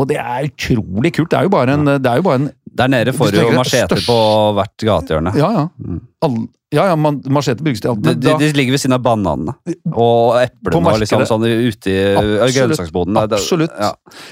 Og 0.00 0.08
det 0.08 0.16
er 0.20 0.48
utrolig 0.48 1.12
kult. 1.16 1.30
Det 1.30 1.38
er 1.38 1.46
jo 1.46 1.52
bare 1.52 1.76
en, 1.76 1.86
det 2.00 2.16
jo 2.16 2.24
bare 2.24 2.40
en 2.40 2.48
Der 2.78 2.86
nede 2.88 3.12
får 3.12 3.30
du 3.34 3.40
jo 3.40 3.50
macheter 3.56 3.98
på 4.06 4.18
hvert 4.58 4.76
gatehjørne. 4.78 5.32
Ja, 5.36 5.50
ja. 5.58 5.66
Mm. 5.78 6.00
All, 6.22 6.34
ja, 6.70 6.84
ja 6.90 6.96
man, 7.00 7.16
machete 7.32 7.64
brukes 7.64 7.80
til 7.82 7.88
alt. 7.90 8.02
De, 8.04 8.12
Men 8.12 8.20
de, 8.20 8.32
de 8.38 8.48
ligger 8.58 8.74
ved 8.76 8.80
siden 8.82 8.92
av 8.94 9.00
bananene 9.02 9.54
og 9.90 10.36
eplene 10.38 10.92
og 10.92 10.98
liksom 11.00 11.22
sånn 11.26 11.46
ute 11.48 11.90
i 11.90 12.50
grønnsaksboden. 12.54 13.16
Det- 13.16 13.30
det- 13.32 13.38
Absolutt. 13.40 13.72
Ja. 13.80 13.88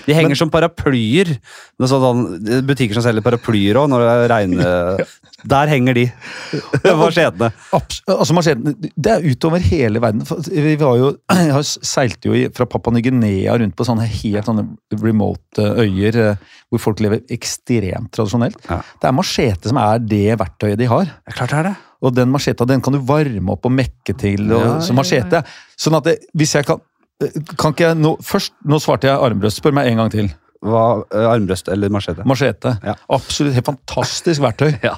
De 0.06 0.14
henger 0.14 0.34
Men- 0.34 0.36
som 0.42 0.50
paraplyer. 0.52 1.32
Det 1.32 1.86
er 1.86 1.90
sånn, 1.90 2.04
sånn, 2.04 2.66
butikker 2.68 2.94
som 2.94 3.02
selger 3.08 3.24
paraplyer 3.24 3.80
òg, 3.80 3.88
når 3.90 4.04
det 4.04 4.30
regner 4.30 5.06
Der 5.48 5.66
henger 5.70 5.94
de. 5.94 6.04
Machetene. 6.98 7.52
altså 7.72 8.34
machetene. 8.34 8.74
det 8.98 9.12
er 9.12 9.26
utover 9.32 9.62
hele 9.62 10.00
verden. 10.02 10.22
Vi 10.50 10.76
var 10.76 10.96
jo, 10.98 11.10
jeg 11.30 11.64
seilte 11.86 12.28
jo 12.30 12.50
fra 12.54 12.66
Papua 12.66 12.92
Ny-Guinea 12.94 13.56
rundt 13.58 13.76
på 13.78 13.86
sånne 13.86 14.06
helt 14.06 14.44
sånne 14.50 14.66
remote 15.02 15.62
eh, 15.62 15.84
øyer 15.86 16.20
eh, 16.24 16.36
hvor 16.68 16.82
folk 16.90 17.00
lever 17.00 17.22
ekstremt 17.32 18.10
tradisjonelt. 18.12 18.58
Ja. 18.68 18.82
Det 19.00 19.08
er 19.08 19.14
machete 19.16 19.70
som 19.70 19.78
er 19.80 20.02
det 20.04 20.36
verktøyet 20.42 20.78
de 20.82 20.90
har. 20.90 21.06
Det 21.06 21.32
er 21.34 21.38
Klart 21.38 21.54
det 21.54 21.58
er 21.62 21.68
det. 21.70 21.76
Og 22.02 22.14
den 22.14 22.30
macheta 22.30 22.66
den 22.68 22.82
kan 22.84 22.94
du 22.94 23.00
varme 23.06 23.54
opp 23.54 23.66
og 23.66 23.74
mekke 23.74 24.14
til. 24.18 24.44
Og, 24.52 24.60
Ja, 24.60 24.74
ja, 24.78 24.96
machete, 24.96 25.42
Sånn 25.78 25.96
at 25.98 26.06
det, 26.06 26.18
hvis 26.38 26.54
jeg 26.54 26.66
kan 26.68 26.78
eh, 27.22 27.38
Kan 27.58 27.74
ikke 27.74 27.88
jeg 27.88 27.98
nå 27.98 28.12
Først, 28.22 28.54
nå 28.64 28.78
svarte 28.82 29.10
jeg 29.10 29.18
armbrøst. 29.18 29.58
Spør 29.62 29.74
meg 29.78 29.90
en 29.90 30.02
gang 30.02 30.12
til. 30.14 30.30
Hva, 30.64 30.84
eh, 31.14 31.26
armbrøst 31.30 31.70
eller 31.74 31.90
machete? 31.94 32.26
Machete. 32.28 32.76
Ja. 32.86 32.94
Absolutt 33.18 33.58
helt 33.58 33.66
fantastisk 33.72 34.44
verktøy. 34.44 34.72
Ja. 34.88 34.94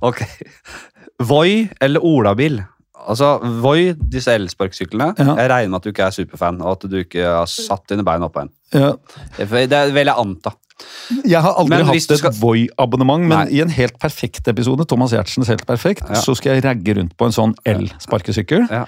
Ok. 0.00 0.22
Voi 1.28 1.68
eller 1.84 2.00
olabil? 2.00 2.62
Altså, 3.08 3.34
Voi, 3.62 3.92
disse 4.10 4.32
elsparkesyklene. 4.34 5.12
Ja. 5.18 5.34
Jeg 5.42 5.50
regner 5.52 5.72
med 5.72 5.80
at 5.80 5.86
du 5.86 5.90
ikke 5.92 6.06
er 6.08 6.14
superfan, 6.14 6.62
og 6.64 6.72
at 6.76 6.86
du 6.90 6.96
ikke 7.02 7.24
har 7.24 7.46
satt 7.50 7.84
dine 7.92 8.04
bein 8.06 8.24
oppå 8.26 8.42
en. 8.42 8.50
Ja. 8.74 8.94
Det 9.36 9.46
vil 9.52 9.68
jeg 9.70 10.14
anta. 10.14 10.54
Jeg 11.24 11.40
har 11.42 11.54
aldri 11.58 11.76
Men 11.78 11.86
hatt 11.86 12.02
skal- 12.02 12.30
et 12.30 12.40
Voi-abonnement, 12.40 13.20
men 13.26 13.38
Nei. 13.46 13.58
i 13.58 13.60
en 13.64 13.70
helt 13.70 13.98
perfekt 13.98 14.46
episode, 14.48 14.84
Thomas 14.86 15.10
Giertsens 15.12 15.48
Helt 15.48 15.66
perfekt, 15.66 16.04
Ja. 16.08 16.14
så 16.20 16.34
skal 16.36 16.54
jeg 16.54 16.64
ragge 16.64 16.94
rundt 16.96 17.16
på 17.16 17.26
en 17.26 17.32
sånn 17.32 17.54
el-sparkesykkel. 17.66 18.68
Ja. 18.70 18.84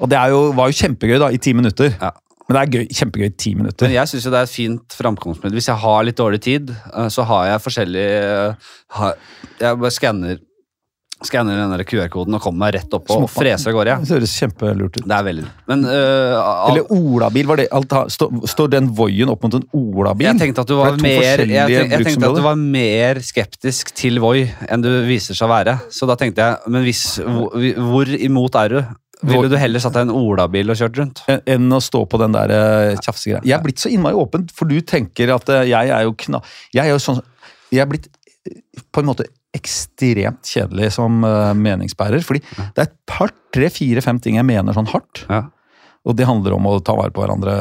Og 0.00 0.08
det 0.08 0.18
er 0.18 0.28
jo, 0.30 0.52
var 0.52 0.68
jo 0.70 0.72
kjempegøy 0.86 1.18
da, 1.18 1.28
i 1.28 1.36
ti 1.38 1.52
minutter. 1.52 1.94
Ja. 2.00 2.10
Men 2.48 2.56
det 2.56 2.62
er 2.62 2.78
gøy, 2.80 2.88
kjempegøy 2.88 3.26
i 3.26 3.36
ti 3.38 3.54
minutter. 3.54 3.86
Men 3.86 3.92
jeg 3.94 4.08
syns 4.08 4.24
det 4.24 4.34
er 4.34 4.42
et 4.42 4.48
fint 4.50 4.88
framkomstmiddel. 4.98 5.52
Hvis 5.60 5.68
jeg 5.68 5.76
har 5.76 6.02
litt 6.04 6.16
dårlig 6.16 6.40
tid, 6.40 6.70
eh, 6.70 7.08
så 7.08 7.24
har 7.24 7.44
jeg 7.46 7.60
forskjellig 7.62 8.06
eh, 8.08 9.12
Jeg 9.60 9.78
bare 9.78 9.90
skanner 9.94 10.38
Skanner 11.26 11.58
den 11.60 11.84
QR-koden 11.88 12.36
og 12.36 12.42
kommer 12.44 12.64
meg 12.66 12.74
rett 12.78 12.94
opp 12.96 13.10
og 13.14 13.26
freser 13.30 13.70
av 13.70 13.76
gårde. 13.76 13.94
Ja. 13.94 13.98
Det 14.02 14.16
høres 14.16 14.34
kjempelurt 14.40 14.96
ut. 14.98 15.04
Det 15.08 15.16
er 15.18 15.26
veldig 15.28 15.44
Men 15.72 15.84
uh, 15.86 16.38
al- 16.40 16.72
Eller 16.72 16.92
olabil, 16.96 17.46
var 17.50 17.60
det 17.62 17.68
alt, 17.72 17.92
har- 17.98 18.10
stå, 18.12 18.28
Står 18.50 18.72
den 18.74 18.88
Voien 18.96 19.30
opp 19.32 19.44
mot 19.46 19.54
en 19.58 19.66
olabil? 19.72 20.26
jeg 20.28 20.40
tenkte 20.42 20.64
at 20.64 20.72
du 20.72 20.76
var 20.80 20.96
er 20.96 21.02
mer 21.04 21.44
jeg, 21.46 21.76
jeg 21.76 22.06
tenkte 22.06 22.30
at 22.32 22.40
du 22.40 22.42
var 22.44 22.58
mer 22.58 23.20
skeptisk 23.24 23.94
til 23.98 24.18
Voi 24.22 24.46
enn 24.68 24.82
du 24.84 24.90
viser 25.06 25.34
seg 25.38 25.46
å 25.48 25.52
være. 25.52 25.78
Så 25.92 26.08
da 26.10 26.16
tenkte 26.20 26.42
jeg 26.44 26.72
Men 26.74 26.84
hvis, 26.86 27.04
hvor, 27.22 27.54
hvor 27.92 28.12
imot 28.18 28.58
er 28.62 28.76
du? 28.76 28.82
Ville 29.22 29.46
du 29.52 29.54
heller 29.54 29.78
satt 29.78 29.94
deg 29.94 30.08
i 30.08 30.10
en 30.10 30.16
olabil 30.18 30.72
og 30.72 30.78
kjørt 30.80 30.96
rundt? 30.98 31.20
enn 31.46 31.70
å 31.70 31.78
stå 31.78 32.00
på 32.10 32.18
den 32.18 32.34
der 32.34 32.50
uh, 32.50 32.96
tjafsegreia. 32.98 33.38
Jeg 33.46 33.54
er 33.54 33.62
blitt 33.62 33.78
så 33.78 33.92
innmari 33.92 34.18
åpen, 34.18 34.48
for 34.50 34.66
du 34.66 34.80
tenker 34.82 35.30
at 35.36 35.46
uh, 35.52 35.60
jeg 35.62 35.92
er 35.94 36.02
jo 36.08 36.16
kna... 36.18 36.40
Jeg 36.74 36.88
er 36.88 36.90
jo 36.90 36.98
sånn 37.04 37.20
Jeg 37.70 37.84
er 37.84 37.88
blitt 37.92 38.08
eh, 38.10 38.18
på 38.92 39.00
en 39.02 39.06
måte 39.08 39.26
ekstremt 39.54 40.48
kjedelig 40.48 40.92
som 40.96 41.20
uh, 41.24 41.52
meningsbærer. 41.58 42.22
Fordi 42.26 42.40
det 42.58 42.78
er 42.82 42.88
et 42.88 42.96
par, 43.08 43.32
tre, 43.54 43.68
fire, 43.72 44.02
fem 44.04 44.18
ting 44.22 44.38
jeg 44.40 44.48
mener 44.48 44.74
sånn 44.76 44.88
hardt. 44.92 45.24
Ja. 45.28 45.44
Og 46.08 46.16
det 46.18 46.26
handler 46.26 46.56
om 46.56 46.66
å 46.66 46.78
ta 46.82 46.96
vare 46.98 47.12
på 47.14 47.22
hverandre. 47.22 47.52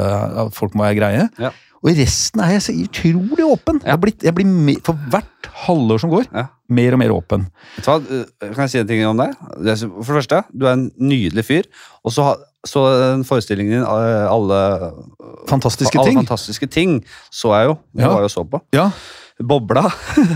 at 0.47 0.55
Folk 0.57 0.73
må 0.73 0.87
være 0.87 0.97
greie. 0.97 1.27
Ja. 1.41 1.51
Og 1.81 1.89
i 1.91 1.95
resten 1.97 2.41
er 2.45 2.55
jeg 2.55 2.61
så 2.65 2.73
utrolig 2.77 3.45
åpen. 3.45 3.79
Jeg, 3.85 3.97
blir, 4.01 4.13
jeg 4.21 4.33
blir 4.37 4.81
For 4.85 4.97
hvert 5.09 5.47
halvår 5.65 6.01
som 6.03 6.11
går, 6.13 6.27
Ja. 6.33 6.47
mer 6.69 6.93
og 6.93 6.99
mer 7.01 7.13
åpen. 7.15 7.47
Øh, 7.81 8.25
Kan 8.53 8.63
jeg 8.65 8.69
si 8.69 8.79
en 8.79 8.87
ting 8.87 9.01
om 9.05 9.17
deg? 9.17 9.33
For 9.41 10.13
det 10.13 10.17
første, 10.21 10.43
du 10.53 10.65
er 10.69 10.73
en 10.77 10.91
nydelig 10.97 11.45
fyr. 11.45 11.69
Og 12.05 12.13
så 12.13 12.35
så 12.61 12.83
den 13.15 13.23
forestillingen 13.25 13.71
din, 13.73 13.81
øh, 13.81 14.27
alle 14.29 14.57
Fantastiske 15.49 15.97
alle 15.97 16.11
ting. 16.11 16.19
fantastiske 16.21 16.67
ting, 16.69 16.99
så 17.33 17.49
jeg 17.57 17.71
jo. 17.71 17.77
Det 17.95 18.03
Ja. 18.05 18.11
var 18.13 18.21
jo 18.21 18.27
så 18.29 18.43
på. 18.45 18.61
Ja, 18.73 18.91
Bobla. 19.47 19.83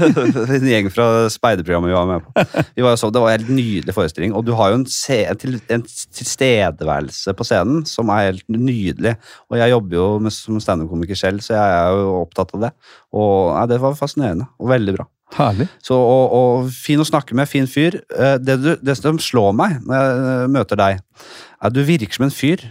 en 0.56 0.68
gjeng 0.70 0.90
fra 0.94 1.06
speiderprogrammet 1.34 1.92
vi 1.92 1.96
var 1.96 2.08
med 2.10 2.26
på. 2.26 2.46
Vi 2.78 2.86
var 2.86 2.98
så, 3.00 3.10
det 3.14 3.22
var 3.24 3.32
en 3.34 3.40
helt 3.40 3.52
nydelig 3.54 3.96
forestilling. 3.96 4.34
Og 4.38 4.46
du 4.48 4.54
har 4.58 4.72
jo 4.74 4.80
en, 4.82 4.86
til, 5.42 5.58
en 5.74 5.84
tilstedeværelse 5.86 7.34
på 7.38 7.48
scenen 7.48 7.84
som 7.90 8.12
er 8.14 8.30
helt 8.32 8.46
nydelig. 8.52 9.16
Og 9.52 9.60
jeg 9.60 9.74
jobber 9.74 9.98
jo 10.00 10.06
med, 10.26 10.36
som 10.36 10.62
standup-komiker 10.64 11.20
selv, 11.20 11.44
så 11.46 11.56
jeg 11.58 11.76
er 11.82 12.00
jo 12.00 12.16
opptatt 12.24 12.56
av 12.58 12.66
det. 12.68 12.72
Og 13.16 13.54
nei, 13.56 13.66
Det 13.72 13.82
var 13.84 13.98
fascinerende 14.00 14.48
og 14.60 14.72
veldig 14.72 14.96
bra. 14.98 15.08
herlig. 15.36 15.68
Så, 15.84 15.96
og, 15.98 16.36
og 16.38 16.70
fin 16.72 17.02
å 17.02 17.08
snakke 17.08 17.36
med, 17.36 17.50
fin 17.52 17.68
fyr. 17.68 18.00
Eh, 18.16 18.38
Det, 18.40 18.58
du, 18.62 18.72
det 18.82 18.98
som 19.00 19.20
slår 19.20 19.56
meg 19.58 19.80
når 19.86 19.96
jeg 19.98 20.20
eh, 20.34 20.48
møter 20.56 20.80
deg, 20.82 21.00
er 21.02 21.70
at 21.70 21.74
du 21.76 21.82
virker 21.88 22.14
som 22.14 22.28
en 22.28 22.36
fyr 22.36 22.62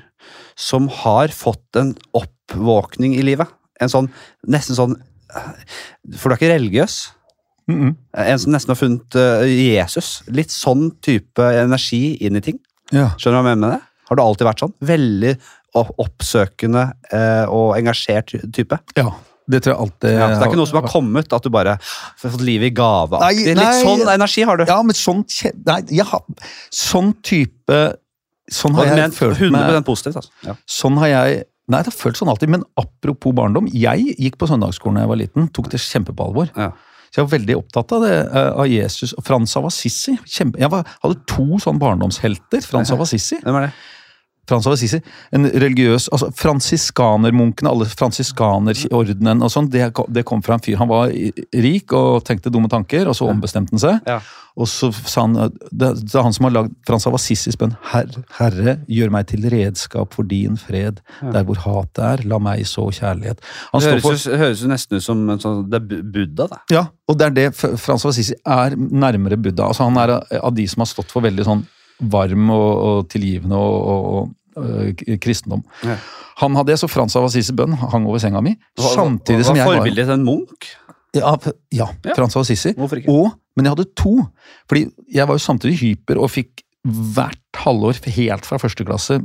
som 0.55 0.87
har 1.03 1.33
fått 1.35 1.77
en 1.81 1.95
oppvåkning 2.15 3.17
i 3.19 3.25
livet. 3.27 3.51
En 3.83 3.91
sånn, 3.91 4.07
nesten 4.47 4.77
sånn 4.79 4.95
For 6.19 6.29
du 6.29 6.35
er 6.35 6.39
ikke 6.39 6.55
religiøs. 6.55 6.99
Mm 7.69 7.81
-mm. 7.81 7.97
En 8.29 8.39
som 8.39 8.53
nesten 8.53 8.71
har 8.71 8.77
funnet 8.77 9.15
eh, 9.17 9.75
Jesus. 9.75 10.23
Litt 10.29 10.51
sånn 10.51 10.91
type 11.01 11.43
energi 11.43 12.17
inn 12.21 12.37
i 12.37 12.41
ting. 12.41 12.59
Ja. 12.93 13.15
Skjønner 13.17 13.41
du 13.41 13.43
hva 13.43 13.51
jeg 13.51 13.57
mener 13.57 13.69
med 13.69 13.71
det? 13.77 13.81
Har 14.09 14.17
du 14.17 14.23
alltid 14.23 14.47
vært 14.47 14.61
sånn? 14.61 14.75
Veldig 14.81 15.37
oppsøkende 15.75 16.93
eh, 17.13 17.45
og 17.49 17.77
engasjert 17.79 18.35
type. 18.53 18.79
ja. 18.97 19.13
Det 19.45 19.61
tror 19.61 19.75
jeg 19.75 19.81
alltid 19.85 20.11
Ja, 20.15 20.29
det 20.29 20.37
er 20.39 20.47
ikke 20.49 20.57
noe 20.57 20.69
som 20.71 20.79
har 20.81 20.89
kommet, 20.89 21.33
at 21.37 21.45
du 21.45 21.51
bare 21.53 21.75
har 21.77 22.31
fått 22.31 22.41
livet 22.41 22.71
i 22.71 22.75
gave. 22.75 23.19
Nei, 23.21 23.53
Litt 23.53 23.81
sånn 23.83 24.09
energi 24.09 24.45
har 24.49 24.57
du. 24.57 24.65
Ja, 24.65 24.79
men 24.81 24.97
sånn 24.97 25.21
Nei, 25.67 26.01
har 26.01 26.25
Sånn 26.73 27.13
type 27.21 27.81
Sånn 28.53 28.77
har 28.77 28.89
jeg 28.89 29.13
følt 29.17 29.41
meg 29.53 29.77
altså. 29.89 30.25
Ja. 30.45 30.57
Sånn 30.69 30.97
har 31.01 31.09
jeg 31.13 31.45
Nei, 31.73 31.81
det 31.81 31.89
har 31.89 31.97
følt 31.97 32.19
sånn 32.19 32.29
alltid, 32.29 32.51
men 32.53 32.65
apropos 32.81 33.33
barndom. 33.37 33.69
Jeg 33.73 34.19
gikk 34.21 34.37
på 34.41 34.49
søndagsskolen 34.51 34.99
da 34.99 35.07
jeg 35.07 35.13
var 35.15 35.21
liten, 35.23 35.47
tok 35.57 35.71
det 35.73 35.81
kjempe 35.81 36.13
på 36.17 36.27
alvor. 36.27 36.51
Ja. 36.59 36.73
Så 37.09 37.21
jeg 37.21 37.29
var 37.29 37.33
veldig 37.39 37.57
opptatt 37.61 37.93
av 37.95 38.05
det, 38.05 38.15
eh, 38.27 38.51
av 38.59 38.67
Jesus 38.69 39.15
og 39.15 39.25
Frans 39.25 39.57
av 39.57 39.69
Assisi. 39.69 40.17
Kjempe, 40.27 40.59
jeg 40.59 40.71
var, 40.73 40.85
hadde 41.05 41.21
to 41.31 41.47
sånne 41.63 41.79
barndomshelter. 41.79 42.65
Frans 42.67 42.91
av 42.91 43.01
Assisi. 43.01 43.39
Hvem 43.45 43.61
er 43.61 43.69
det? 43.69 43.73
Frans 44.49 44.67
av 44.69 44.75
Assisi, 44.77 45.01
En 45.33 45.49
religiøs 45.49 46.09
altså 46.13 46.31
Fransiskanermunkene, 46.37 47.71
alle 47.71 47.89
fransiskanerordenen 47.89 49.43
og 49.45 49.53
sånn, 49.53 49.71
det, 49.73 49.91
det 50.13 50.25
kom 50.29 50.43
fra 50.45 50.59
en 50.59 50.65
fyr. 50.65 50.79
Han 50.81 50.91
var 50.91 51.13
rik 51.13 51.95
og 51.97 52.25
tenkte 52.29 52.53
dumme 52.53 52.71
tanker, 52.73 53.09
og 53.09 53.17
så 53.19 53.29
ombestemte 53.31 53.75
han 53.77 53.83
seg. 53.83 54.01
Ja. 54.09 54.21
Og 54.55 54.69
så 54.71 54.93
sa 54.95 55.25
han 55.25 55.33
Det, 55.35 55.89
det 55.99 56.15
er 56.15 56.23
han 56.23 56.35
som 56.37 56.47
har 56.47 56.53
lagd 56.55 56.75
Frans 56.87 57.09
av 57.11 57.17
Assisis 57.19 57.57
bønn. 57.59 57.75
Herre, 57.91 58.23
Herre, 58.37 58.77
gjør 58.87 59.11
meg 59.17 59.27
til 59.33 59.49
redskap 59.51 60.15
for 60.15 60.29
din 60.31 60.59
fred. 60.61 61.01
Der 61.25 61.47
hvor 61.49 61.59
hatet 61.65 62.03
er, 62.07 62.25
la 62.31 62.39
meg 62.43 62.63
så 62.71 62.87
kjærlighet. 62.95 63.43
Han 63.73 63.83
Det 63.83 63.97
høres, 63.97 64.07
for, 64.07 64.39
høres 64.45 64.63
jo 64.63 64.71
nesten 64.71 65.01
ut 65.01 65.07
som 65.07 65.25
en 65.35 65.43
sånn, 65.43 65.65
det 65.73 65.81
er 65.81 66.03
Buddha, 66.15 66.47
da. 66.53 66.61
ja, 66.71 66.85
og 67.11 67.19
det 67.19 67.27
er 67.27 67.35
det 67.41 67.49
Frans 67.57 68.05
av 68.07 68.13
Assisi 68.13 68.37
er 68.39 68.77
nærmere 68.79 69.41
Buddha. 69.41 69.73
Altså 69.73 69.89
Han 69.89 69.99
er 70.05 70.15
av 70.39 70.55
de 70.55 70.69
som 70.71 70.85
har 70.85 70.93
stått 70.93 71.11
for 71.13 71.25
veldig 71.25 71.49
sånn 71.49 71.65
varm 72.11 72.51
og, 72.51 72.71
og 72.89 73.09
tilgivende 73.13 73.57
og, 73.57 73.77
og, 73.95 74.31
og 74.57 74.65
øh, 74.65 75.19
kristendom. 75.23 75.63
Ja. 75.85 75.97
Han 76.43 76.57
hadde 76.59 76.75
jeg 76.75 76.81
så 76.83 76.89
Frans 76.91 77.15
av 77.17 77.25
Assisi 77.29 77.53
bønn 77.55 77.77
hang 77.79 78.07
over 78.11 78.19
senga 78.23 78.41
mi, 78.43 78.57
Hva- 78.79 78.95
samtidig 78.97 79.43
hva- 79.45 79.49
som 79.53 79.57
jeg 79.61 79.67
Var 79.69 79.77
forbildet 79.81 80.07
til 80.09 80.15
en 80.19 80.25
munk? 80.27 80.69
ja, 81.15 81.37
ja, 81.73 81.89
Ja. 82.05 82.15
Frans 82.17 82.35
av 82.37 82.43
Assisi. 82.43 82.75
Men 83.55 83.67
jeg 83.69 83.71
hadde 83.77 83.85
to. 83.95 84.17
Fordi 84.69 84.89
jeg 85.15 85.27
var 85.29 85.37
jo 85.39 85.45
samtidig 85.45 85.77
hyper 85.79 86.19
og 86.19 86.31
fikk 86.35 86.63
hvert 86.85 87.39
halvår, 87.63 87.97
helt 88.13 88.45
fra 88.45 88.59
første 88.61 88.85
klasse, 88.85 89.17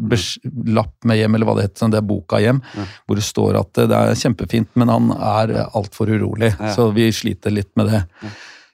lapp 0.70 0.94
med 1.04 1.18
hjem, 1.20 1.34
eller 1.36 1.46
hva 1.50 1.56
det 1.58 1.66
heter, 1.66 1.82
sånn, 1.82 1.92
det 1.92 1.98
er 2.00 2.06
boka 2.08 2.38
hjem, 2.40 2.62
Ja. 2.78 2.86
hvor 3.10 3.18
det 3.20 3.26
står 3.26 3.58
at 3.60 3.82
eh, 3.82 3.88
det 3.90 3.98
er 3.98 4.14
kjempefint, 4.22 4.70
men 4.80 4.88
han 4.88 5.10
er 5.12 5.52
altfor 5.76 6.08
urolig. 6.08 6.54
Ja. 6.56 6.72
Så 6.78 6.86
vi 6.96 7.10
sliter 7.12 7.52
litt 7.52 7.68
med 7.76 7.90
det. 7.92 8.04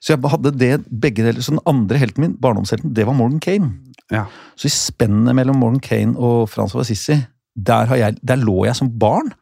Så 0.00 0.12
jeg 0.14 0.30
hadde 0.30 0.52
det 0.58 0.72
begge 1.00 1.24
deler. 1.24 1.40
Så 1.42 1.54
den 1.56 1.62
andre 1.66 1.98
helten 1.98 2.22
min, 2.24 2.34
barndomshelten, 2.40 2.92
det 2.94 3.06
var 3.08 3.16
Morgan 3.16 3.40
Kane. 3.40 3.72
Ja. 4.12 4.26
Så 4.56 4.68
i 4.68 4.74
spennet 4.74 5.34
mellom 5.34 5.56
Morgan 5.58 5.80
Kane 5.82 6.14
og 6.18 6.48
Frans 6.52 6.74
og 6.76 6.84
Assisi, 6.84 7.16
der, 7.56 7.86
har 7.90 7.96
jeg, 7.96 8.18
der 8.22 8.36
lå 8.42 8.64
jeg 8.68 8.76
som 8.78 8.90
barn. 9.00 9.32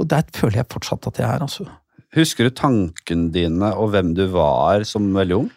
Og 0.00 0.08
der 0.10 0.24
føler 0.34 0.62
jeg 0.62 0.70
fortsatt 0.72 1.06
at 1.12 1.18
jeg 1.22 1.28
er, 1.28 1.42
altså. 1.46 1.68
Husker 2.16 2.44
du 2.48 2.50
tankene 2.58 3.30
dine 3.32 3.70
og 3.78 3.92
hvem 3.94 4.10
du 4.16 4.26
var 4.34 4.82
som 4.88 5.06
veldig 5.16 5.36
ung? 5.38 5.50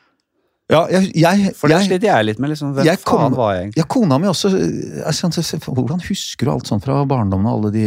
Ja, 0.71 0.85
jeg, 0.89 1.11
jeg, 1.19 1.51
For 1.53 1.69
det 1.69 1.81
sliter 1.85 2.07
jeg 2.09 2.25
litt 2.25 2.39
med. 2.41 2.49
liksom, 2.49 2.71
Hvem 2.73 2.87
Jeg 2.87 2.97
kom- 3.05 3.19
faen 3.21 3.35
var 3.37 3.51
jeg 3.53 3.61
egentlig? 3.65 3.81
Ja, 3.83 3.85
kona 3.91 4.17
mi 4.17 4.25
også. 4.31 4.49
Jeg- 4.55 5.59
hvordan 5.67 6.01
husker 6.07 6.45
du 6.45 6.51
alt 6.51 6.67
sånt 6.67 6.83
fra 6.87 7.03
barndommen? 7.05 7.45
og 7.45 7.59
alle 7.59 7.71
de... 7.75 7.85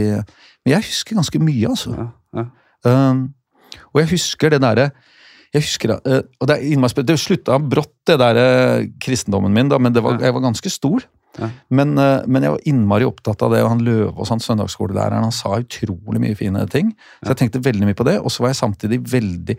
Men 0.64 0.74
jeg 0.76 0.82
husker 0.86 1.16
ganske 1.16 1.40
mye, 1.42 1.68
altså. 1.72 1.94
Ja, 1.96 2.42
ja. 2.42 3.10
Um, 3.10 3.34
og 3.94 4.00
jeg 4.02 4.10
husker 4.12 4.50
det 4.50 4.60
derre 4.62 4.90
jeg 5.54 5.64
husker, 5.64 5.94
uh, 5.96 6.24
og 6.40 6.50
Det 6.50 6.56
er. 6.58 7.04
Det 7.08 7.16
slutta 7.20 7.58
brått, 7.62 7.94
det 8.08 8.18
der 8.20 8.40
uh, 8.40 8.88
kristendommen 9.00 9.54
min, 9.54 9.70
da, 9.70 9.78
men 9.80 9.94
det 9.94 10.02
var, 10.04 10.20
jeg 10.20 10.34
var 10.36 10.44
ganske 10.44 10.72
stor. 10.72 11.06
Ja. 11.38 11.50
Men, 11.70 11.94
uh, 11.96 12.24
men 12.26 12.44
jeg 12.44 12.54
var 12.54 12.68
innmari 12.68 13.06
opptatt 13.08 13.42
av 13.46 13.54
det. 13.54 13.62
og 13.64 13.72
Han 13.72 13.84
Løvaas, 13.86 14.32
han 14.34 14.42
søndagsskolelæreren, 14.44 15.28
han 15.28 15.34
sa 15.34 15.56
utrolig 15.60 16.22
mye 16.22 16.38
fine 16.38 16.64
ting. 16.72 16.92
Så 17.22 17.32
jeg 17.32 17.42
tenkte 17.44 17.64
veldig 17.64 17.88
mye 17.88 17.98
på 17.98 18.06
det. 18.08 18.18
Og 18.20 18.34
så 18.34 18.44
var 18.44 18.52
jeg 18.52 18.62
samtidig 18.62 19.00
veldig 19.08 19.56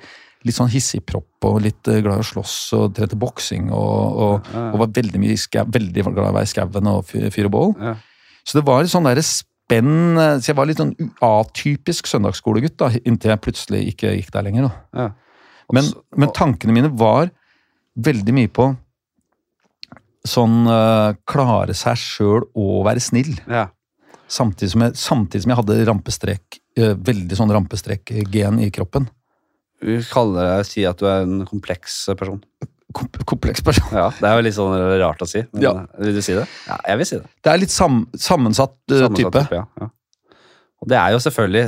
litt 0.47 0.55
sånn 0.55 0.71
hissigpropp 0.71 1.49
og 1.49 1.57
litt 1.65 1.83
glad 1.83 2.21
i 2.21 2.23
å 2.23 2.27
slåss 2.29 2.57
og 2.77 2.93
trente 2.95 3.17
boksing. 3.19 3.73
Og, 3.75 4.21
og, 4.23 4.51
og 4.69 4.77
var 4.85 4.93
veldig, 4.95 5.19
mye 5.19 5.35
i 5.35 5.65
veldig 5.79 6.05
glad 6.05 6.21
i 6.21 6.29
å 6.29 6.35
være 6.37 6.47
i 6.47 6.53
skauen 6.53 6.91
og 6.93 7.09
fyre 7.09 7.51
bål. 7.51 7.73
Ja. 7.81 7.97
Så 8.45 8.59
det 8.59 8.65
var 8.67 8.83
et 8.83 8.91
sånn 8.91 9.07
derre 9.07 9.23
spenn 9.69 10.17
eh, 10.17 10.37
Så 10.41 10.51
jeg 10.51 10.57
var 10.57 10.69
litt 10.69 10.79
sånn 10.81 10.95
atypisk 11.25 12.09
søndagsskolegutt 12.09 12.79
da, 12.81 12.91
inntil 13.03 13.33
jeg 13.33 13.43
plutselig 13.43 13.81
ikke 13.93 14.15
gikk 14.15 14.31
der 14.33 14.47
lenger. 14.47 14.69
da. 14.69 15.03
Ja. 15.03 15.09
Men, 15.75 15.89
men 16.17 16.31
tankene 16.33 16.73
mine 16.75 16.89
var 16.97 17.29
veldig 17.99 18.33
mye 18.33 18.49
på 18.49 18.69
sånn 20.27 20.63
uh, 20.67 21.13
klare 21.29 21.75
seg 21.77 21.97
sjøl 21.99 22.47
og 22.59 22.81
være 22.87 23.01
snill. 23.03 23.31
Ja. 23.49 23.67
Samtidig 24.29 24.71
som 24.73 24.83
jeg, 24.85 24.97
samtidig 24.99 25.43
som 25.45 25.53
jeg 25.53 25.59
hadde 25.61 25.77
rampestrek, 25.89 26.59
uh, 26.81 26.91
veldig 27.07 27.37
sånn 27.39 27.53
rampestrek-gen 27.55 28.59
i 28.65 28.69
kroppen. 28.75 29.07
Vi 29.79 30.01
kaller 30.09 30.57
deg 30.57 30.67
si 30.67 30.83
at 30.89 30.99
du 30.99 31.07
er 31.07 31.23
en 31.23 31.45
kompleks 31.47 32.01
person. 32.19 32.41
Kom 32.95 33.05
kompleks 33.29 33.61
person. 33.63 33.85
Ja, 33.93 34.07
Det 34.17 34.25
er 34.27 34.39
jo 34.39 34.43
litt 34.47 34.55
sånn 34.57 34.73
rart 34.99 35.21
å 35.21 35.27
si, 35.29 35.43
men 35.53 35.61
Ja. 35.63 35.73
vil 36.01 36.17
du 36.17 36.21
si 36.25 36.33
det? 36.33 36.47
Ja, 36.67 36.79
jeg 36.89 36.97
vil 36.99 37.05
si 37.05 37.19
det. 37.21 37.29
Det 37.45 37.51
er 37.53 37.61
litt 37.61 37.73
sam, 37.73 38.01
sammensatt 38.17 38.75
uh, 38.91 39.03
Sammensatt 39.05 39.39
type. 39.39 39.45
ja. 39.55 39.65
ja. 39.79 39.89
Og 40.79 40.87
det 40.87 40.95
er 40.95 41.11
jo 41.11 41.19
selvfølgelig 41.19 41.63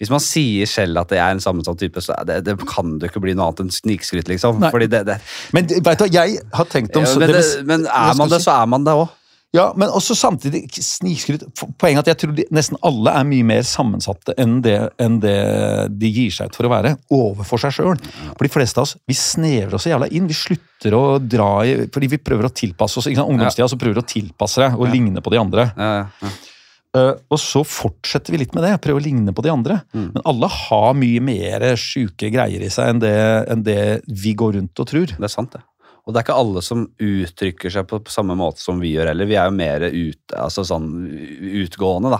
Hvis 0.00 0.10
man 0.12 0.20
sier 0.20 0.68
selv 0.68 1.00
at 1.00 1.12
det 1.12 1.20
er 1.22 1.32
en 1.32 1.42
sammensatt 1.42 1.80
type, 1.80 2.02
så 2.04 2.16
er 2.18 2.28
det, 2.28 2.38
det 2.44 2.58
kan 2.68 2.98
det 3.00 3.08
ikke 3.10 3.24
bli 3.24 3.34
noe 3.36 3.50
annet 3.50 3.64
enn 3.64 3.74
snikskryt, 3.74 4.28
liksom. 4.30 4.60
Nei. 4.62 4.70
Fordi 4.74 4.88
det, 4.92 5.04
det, 5.08 5.18
Men 5.56 5.68
vet 5.72 6.00
du, 6.02 6.08
jeg 6.12 6.40
har 6.52 6.70
tenkt 6.70 6.96
om 7.00 7.06
ja, 7.06 7.18
men, 7.24 7.36
men 7.70 7.86
er 7.88 8.16
man 8.20 8.32
det, 8.32 8.42
så 8.44 8.56
er 8.58 8.68
man 8.70 8.86
det 8.86 8.96
òg. 9.00 9.12
Ja, 9.54 9.68
men 9.78 9.90
også 9.94 10.16
samtidig 10.18 10.64
snikskryt. 10.82 11.44
Poenget 11.78 12.00
er 12.00 12.02
at 12.02 12.08
jeg 12.10 12.18
tror 12.24 12.32
de, 12.34 12.44
nesten 12.54 12.78
alle 12.82 13.12
er 13.14 13.26
mye 13.28 13.46
mer 13.46 13.62
sammensatte 13.66 14.34
enn 14.42 14.56
det, 14.64 14.74
enn 14.98 15.20
det 15.22 15.34
de 15.94 16.10
gir 16.10 16.32
seg 16.34 16.50
ut 16.50 16.58
for 16.58 16.66
å 16.66 16.72
være, 16.72 16.96
overfor 17.14 17.62
seg 17.62 17.76
sjøl. 17.76 18.00
For 18.32 18.42
de 18.48 18.50
fleste 18.50 18.82
av 18.82 18.88
oss 18.88 18.96
vi 19.06 19.14
snevrer 19.14 19.76
oss 19.78 19.86
så 19.86 19.92
jævla 19.92 20.08
inn. 20.10 20.26
Vi 20.26 20.34
slutter 20.34 20.96
å 20.98 21.04
dra 21.22 21.52
i 21.68 21.76
Fordi 21.94 22.10
vi 22.10 22.18
prøver 22.18 22.48
å 22.48 22.50
tilpasse 22.50 22.98
oss. 22.98 23.06
Ikke 23.06 23.22
sant? 23.22 23.30
Ungdomstida 23.30 23.70
så 23.70 23.78
prøver 23.78 24.00
vi 24.00 24.02
å 24.02 24.10
tilpasse 24.16 24.64
deg 24.64 24.74
og 24.74 24.90
ligne 24.90 25.22
på 25.22 25.32
de 25.32 25.40
andre. 25.40 25.70
Ja, 25.78 25.92
Ja, 25.94 26.02
ja. 26.26 26.34
Eh, 26.94 27.12
og 27.28 27.40
så 27.42 27.64
fortsetter 27.66 28.34
vi 28.34 28.44
litt 28.44 28.54
med 28.54 28.66
det, 28.66 28.76
prøver 28.84 29.02
å 29.02 29.04
ligne 29.04 29.34
på 29.34 29.42
de 29.44 29.52
andre. 29.52 29.80
Mm. 29.96 30.08
Men 30.14 30.26
alle 30.30 30.50
har 30.54 30.96
mye 30.98 31.22
mer 31.24 31.68
sjuke 31.80 32.30
greier 32.30 32.62
i 32.62 32.72
seg 32.72 32.92
enn 32.94 33.02
det, 33.02 33.14
enn 33.50 33.64
det 33.66 33.78
vi 34.06 34.34
går 34.38 34.58
rundt 34.60 34.84
og 34.84 34.90
tror. 34.90 35.14
Det 35.16 35.26
er 35.26 35.32
sant, 35.32 35.56
det. 35.56 35.64
Og 36.04 36.12
det 36.12 36.20
er 36.20 36.26
ikke 36.26 36.36
alle 36.36 36.60
som 36.60 36.82
uttrykker 37.00 37.72
seg 37.72 37.86
på, 37.88 37.96
på 38.04 38.12
samme 38.12 38.34
måte 38.36 38.60
som 38.60 38.76
vi 38.82 38.90
gjør 38.92 39.08
heller. 39.08 39.28
Vi 39.30 39.38
er 39.40 39.48
jo 39.48 39.54
mer 39.56 39.86
ut, 39.88 40.34
altså 40.36 40.60
sånn 40.68 40.90
utgående, 41.64 42.12
da. 42.12 42.18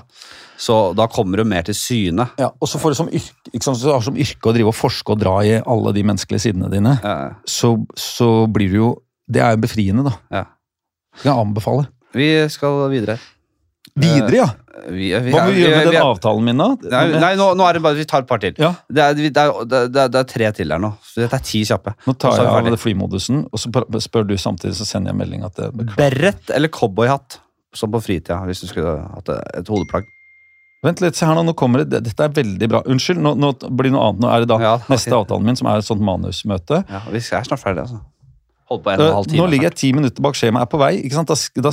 Så 0.56 0.78
da 0.96 1.04
kommer 1.12 1.42
du 1.42 1.44
mer 1.50 1.66
til 1.68 1.76
syne. 1.76 2.30
Ja, 2.40 2.48
og 2.48 2.70
så 2.70 2.80
får 2.80 2.94
du 2.94 2.98
som 3.02 3.10
yrke, 3.12 3.60
så 3.60 3.98
som 4.06 4.16
yrke 4.16 4.48
å 4.48 4.54
drive 4.56 4.72
og 4.72 4.78
forske 4.78 5.12
og 5.12 5.20
dra 5.20 5.36
i 5.44 5.58
alle 5.60 5.92
de 5.92 6.06
menneskelige 6.06 6.46
sidene 6.46 6.72
dine, 6.72 6.96
Ja, 7.04 7.34
så, 7.44 7.74
så 7.98 8.46
blir 8.50 8.72
du 8.72 8.78
jo 8.80 8.90
Det 9.28 9.40
er 9.44 9.54
jo 9.54 9.62
befriende, 9.62 10.04
da. 10.08 10.16
ja. 10.32 10.44
Jeg 11.22 11.30
anbefale. 11.30 11.86
Vi 12.16 12.26
skal 12.50 12.88
videre. 12.90 13.20
Videre, 13.94 14.36
ja! 14.40 14.48
Vi, 14.90 15.08
vi, 15.12 15.32
Hva 15.32 15.44
må 15.46 15.52
vi 15.54 15.62
gjøre 15.62 15.76
med 15.80 15.88
den 15.92 16.02
avtalen 16.02 16.48
min, 16.48 16.60
da? 16.60 16.68
Nei, 16.92 17.20
nei 17.22 17.30
nå, 17.40 17.46
nå 17.58 17.66
er 17.68 17.78
det 17.78 17.82
bare 17.84 17.98
Vi 17.98 18.06
tar 18.10 18.24
et 18.24 18.28
par 18.30 18.42
til. 18.42 18.56
Ja, 18.60 18.72
Det 18.88 19.04
er, 19.04 19.14
det 19.20 19.30
er, 19.44 19.52
det 19.70 19.82
er, 20.02 20.10
det 20.12 20.20
er 20.20 20.28
tre 20.30 20.50
til 20.58 20.74
her 20.74 20.82
nå. 20.82 20.92
Så 21.06 21.22
Dette 21.24 21.40
er 21.40 21.46
ti 21.46 21.62
kjappe. 21.68 21.94
Nå 22.08 22.16
tar 22.20 22.36
jeg 22.40 22.50
av 22.50 22.70
det 22.74 22.80
flymodusen, 22.82 23.44
og 23.50 23.62
så 23.62 23.72
spør 24.04 24.28
du 24.28 24.36
samtidig, 24.40 24.74
så 24.78 24.88
sender 24.88 25.14
jeg 25.14 25.20
melding 25.22 25.46
at 25.46 25.56
det 25.60 25.70
Beret 25.96 26.52
eller 26.54 26.72
cowboyhatt? 26.72 27.40
Som 27.74 27.90
på 27.90 27.98
fritida, 28.04 28.36
hvis 28.46 28.60
du 28.62 28.68
skulle 28.70 29.00
hatt 29.02 29.30
et 29.34 29.66
hodeplagg. 29.66 30.06
Vent 30.84 31.00
litt, 31.00 31.16
se 31.16 31.26
her 31.26 31.34
nå, 31.34 31.42
nå 31.48 31.54
kommer 31.58 31.82
det. 31.82 32.02
Dette 32.04 32.26
er 32.26 32.32
veldig 32.36 32.68
bra. 32.70 32.82
Unnskyld, 32.92 33.18
nå, 33.24 33.32
nå 33.40 33.54
blir 33.66 33.88
det 33.88 33.94
noe 33.96 34.10
annet. 34.10 34.20
Nå 34.22 34.30
er 34.30 34.44
det 34.44 34.50
da 34.52 34.58
Ja, 34.62 34.74
neste 34.92 35.16
avtalen 35.16 35.48
min, 35.48 35.56
som 35.58 35.70
er 35.72 35.80
et 35.80 35.88
sånt 35.88 36.04
manusmøte. 36.04 36.84
Ja, 36.86 37.00
Vi 37.10 37.22
er 37.24 37.46
snart 37.48 37.62
ferdig, 37.62 37.86
altså. 37.86 38.02
Holdt 38.70 38.84
på 38.84 38.90
en 38.94 39.00
og 39.00 39.06
en 39.06 39.14
halv 39.18 39.26
Eh, 39.26 39.30
time. 39.32 39.40
Nå 39.42 39.46
ligger 39.52 39.68
jeg 39.70 39.76
ti 39.80 39.92
minutter 39.96 40.24
bak 40.24 40.34
skjemaet, 40.38 40.64
er 40.66 40.70
på 40.72 40.78
vei. 40.80 40.92
ikke 41.04 41.18
sant? 41.18 41.28
Da, 41.28 41.36
da, 41.70 41.72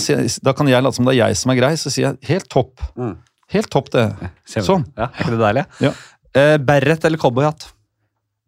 da 0.50 0.54
kan 0.58 0.68
jeg 0.72 0.84
late 0.84 0.96
som 1.00 1.06
det 1.08 1.14
er 1.16 1.22
jeg 1.26 1.38
som 1.40 1.52
er 1.54 1.60
grei, 1.62 1.74
så 1.80 1.92
sier 1.94 2.10
jeg 2.10 2.32
helt 2.34 2.50
topp. 2.52 2.82
Mm. 3.00 3.14
Helt 3.56 3.70
topp, 3.72 3.92
det. 3.96 4.08
Ser. 4.48 4.66
Sånn. 4.68 4.84
Ja, 4.98 5.08
er 5.12 5.24
ikke 5.24 5.36
det 5.38 5.42
deilig? 5.46 5.64
Ja. 5.84 5.94
Uh, 6.32 6.58
Beret 6.64 7.06
eller 7.08 7.20
cowboyhatt? 7.20 7.68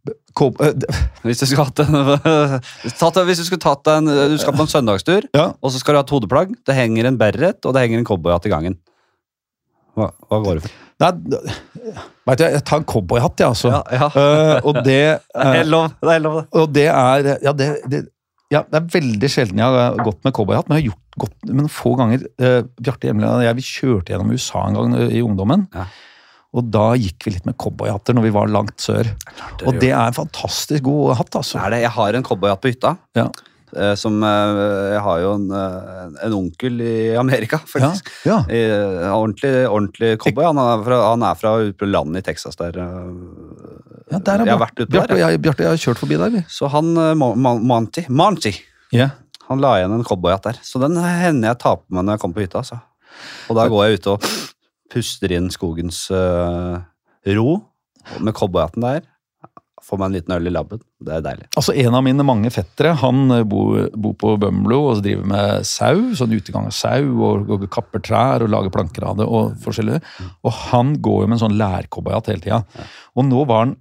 Eh, 0.08 0.88
Hvis 1.24 1.40
du 1.40 1.46
skulle 1.46 1.68
hatt 1.70 1.80
en 1.84 1.94
tatt, 3.00 3.20
Hvis 3.28 3.40
du 3.40 3.46
skulle 3.48 3.62
tatt 3.64 3.88
en 3.94 4.08
Du 4.10 4.38
skal 4.42 4.56
på 4.58 4.64
en 4.66 4.72
søndagstur, 4.72 5.28
Ja, 5.36 5.52
og 5.62 5.72
så 5.72 5.80
skal 5.80 5.94
du 5.96 6.00
ha 6.02 6.04
et 6.08 6.12
hodeplagg. 6.16 6.56
Det 6.66 6.76
henger 6.76 7.08
en 7.12 7.20
beret, 7.22 7.60
og 7.64 7.76
det 7.76 7.84
henger 7.86 8.02
en 8.02 8.08
cowboyhatt 8.10 8.48
i 8.50 8.52
gangen. 8.52 8.80
Hva, 9.94 10.08
hva 10.28 10.40
går 10.44 10.58
det 10.58 10.64
for? 10.66 10.80
Nei, 11.04 11.12
vet 12.30 12.40
du, 12.40 12.44
jeg 12.48 12.64
tar 12.66 12.80
en 12.82 12.88
cowboyhatt, 12.90 13.42
jeg, 13.44 13.48
altså. 13.54 13.70
Ja, 13.76 13.82
ja. 13.94 14.08
Eh, 14.18 14.66
og 14.66 14.80
det 14.82 14.84
Det 14.88 15.00
er 15.36 15.46
eh, 15.46 15.58
helt 15.60 15.72
lov. 15.74 15.88
Det 16.00 16.10
er 16.10 16.14
helt 16.18 16.26
lov, 16.28 16.38
det. 16.40 16.48
Og 16.62 16.74
det 16.74 16.88
er 16.88 17.30
Ja, 17.44 17.54
det, 17.60 17.68
det, 17.92 18.02
ja, 18.54 18.64
det 18.70 18.80
er 18.80 18.90
veldig 18.94 19.30
sjelden 19.32 19.62
jeg 19.62 19.76
har 19.76 20.00
gått 20.06 20.22
med 20.26 20.36
cowboyhatt, 20.38 20.70
men 20.70 20.78
jeg 20.80 20.86
har 20.86 20.94
gjort 20.94 21.22
godt, 21.26 21.38
noen 21.50 21.70
få 21.72 21.94
ganger. 22.00 22.26
Eh, 22.38 22.60
Bjarte 22.80 23.10
Hjemland 23.10 23.42
og 23.42 23.46
jeg 23.48 23.58
vi 23.60 23.68
kjørte 23.70 24.14
gjennom 24.14 24.34
USA 24.34 24.66
en 24.68 24.78
gang 24.80 24.98
i 25.10 25.22
ungdommen. 25.26 25.68
Ja. 25.74 25.88
Og 26.54 26.68
da 26.70 26.92
gikk 27.00 27.26
vi 27.26 27.34
litt 27.34 27.48
med 27.50 27.58
cowboyhatter 27.62 28.14
når 28.14 28.28
vi 28.28 28.34
var 28.36 28.52
langt 28.54 28.78
sør. 28.84 29.10
Og 29.66 29.80
det 29.82 29.90
er 29.90 30.06
en 30.06 30.18
fantastisk 30.20 30.86
god 30.86 31.16
hatt, 31.18 31.34
altså. 31.40 31.58
er 31.64 31.74
det. 31.74 31.82
Jeg 31.88 31.96
har 31.96 32.20
en 32.20 32.28
cowboyhatt 32.28 32.62
på 32.62 32.70
hytta. 32.70 32.94
Ja. 33.18 33.26
eh, 33.74 33.96
Som 33.98 34.22
eh, 34.22 34.60
Jeg 34.94 35.02
har 35.08 35.24
jo 35.24 35.32
en, 35.40 35.48
eh, 35.50 36.04
en 36.28 36.36
onkel 36.38 36.78
i 36.86 36.94
Amerika, 37.18 37.58
faktisk. 37.74 38.12
Ja, 38.30 38.44
ja. 38.46 38.54
I, 38.54 38.62
ordentlig, 39.10 39.54
ordentlig 39.66 40.12
cowboy. 40.22 40.46
Han 40.52 40.62
er 40.62 40.86
fra, 40.86 41.02
han 41.10 41.26
er 41.26 41.42
fra 41.42 41.56
landet 41.90 42.22
i 42.22 42.28
Texas 42.30 42.60
der. 42.62 42.78
Ja 44.14 44.20
der 44.24 44.44
er 44.44 44.46
jeg 44.48 44.54
har 44.56 44.62
vært 44.64 44.80
ute 44.84 44.92
Bjarte 44.94 45.16
der. 45.18 45.22
jeg, 45.26 45.42
Bjarte 45.44 45.66
jeg 45.66 45.74
har 45.74 45.82
kjørt 45.84 46.02
forbi 46.04 46.22
der, 46.22 46.34
vi. 46.38 46.44
Så 46.54 46.70
han 46.72 46.94
eh, 46.98 47.12
Mo- 47.20 47.34
Mo- 47.36 47.60
Monty, 47.74 48.06
Monty 48.10 48.54
Ja. 48.94 49.10
Han 49.50 49.60
la 49.60 49.74
igjen 49.82 49.92
en 49.98 50.06
cowboyhatt 50.08 50.46
der. 50.48 50.60
Så 50.64 50.80
den 50.80 50.96
hender 51.02 51.50
jeg 51.52 51.60
tar 51.60 51.82
på 51.82 51.92
meg 51.98 52.06
når 52.08 52.16
jeg 52.16 52.22
kommer 52.24 52.38
på 52.40 52.46
hytta. 52.46 52.62
Altså. 52.64 52.78
Og 53.52 53.58
da 53.60 53.66
går 53.70 53.82
jeg 53.90 54.00
ute 54.00 54.14
og 54.16 54.28
puster 54.94 55.34
inn 55.36 55.50
skogens 55.52 56.06
eh, 56.16 56.78
ro 57.36 57.58
med 58.24 58.34
cowboyhatten 58.38 58.86
der. 58.86 59.04
Får 59.84 60.00
meg 60.00 60.08
en 60.08 60.14
liten 60.16 60.32
øl 60.38 60.48
i 60.48 60.52
labben. 60.54 60.80
Det 61.04 61.12
er 61.18 61.24
deilig. 61.26 61.50
Altså 61.60 61.74
En 61.76 61.98
av 62.00 62.04
mine 62.06 62.24
mange 62.24 62.48
fettere 62.56 62.94
han 63.02 63.26
eh, 63.36 63.44
bor, 63.44 63.90
bor 64.00 64.14
på 64.22 64.38
Bømlo 64.40 64.78
og 64.94 65.02
driver 65.04 65.28
med 65.28 65.68
sau. 65.68 66.14
sånn 66.16 66.38
utegang 66.38 66.70
av 66.70 66.76
sau, 66.78 67.04
og, 67.28 67.52
og 67.52 67.66
kapper 67.74 68.00
trær 68.06 68.46
og 68.48 68.54
lager 68.54 68.72
planker 68.72 69.04
av 69.10 69.20
det. 69.20 69.28
Og 69.28 69.58
forskjellig. 69.66 70.00
Og 70.48 70.56
han 70.70 70.96
går 71.04 71.26
jo 71.26 71.28
med 71.28 71.36
en 71.36 71.44
sånn 71.50 71.60
lærcowboyhatt 71.60 72.32
hele 72.32 72.46
tida. 72.48 72.62
Og 73.20 73.28
nå 73.28 73.44
var 73.50 73.66
han 73.66 73.76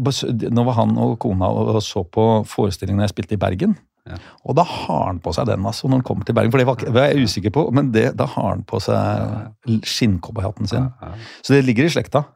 nå 0.00 0.64
var 0.66 0.78
han 0.80 0.96
og 0.98 1.18
kona 1.22 1.48
og 1.48 1.82
så 1.84 2.04
på 2.04 2.24
forestillingen 2.48 3.04
jeg 3.04 3.12
spilte 3.14 3.36
i 3.36 3.40
Bergen. 3.40 3.76
Ja. 4.04 4.18
Og 4.44 4.56
da 4.58 4.64
har 4.68 5.06
han 5.06 5.20
på 5.24 5.32
seg 5.32 5.46
den 5.48 5.64
altså, 5.64 5.88
når 5.88 6.02
han 6.02 6.04
kommer 6.04 6.26
til 6.28 6.36
Bergen. 6.36 6.52
For 6.52 6.60
det 6.60 6.66
var, 6.68 6.82
var 6.92 7.06
jeg 7.08 7.24
usikker 7.24 7.54
på, 7.54 7.68
men 7.72 7.92
det, 7.94 8.10
da 8.18 8.26
har 8.34 8.50
han 8.50 8.64
på 8.68 8.80
seg 8.84 9.78
skinncowboyhatten 9.88 10.68
sin. 10.68 10.90
Ja. 11.00 11.14
Så 11.40 11.56
det 11.56 11.62
ligger 11.64 11.88
i 11.88 11.94
slekta. 11.94 12.26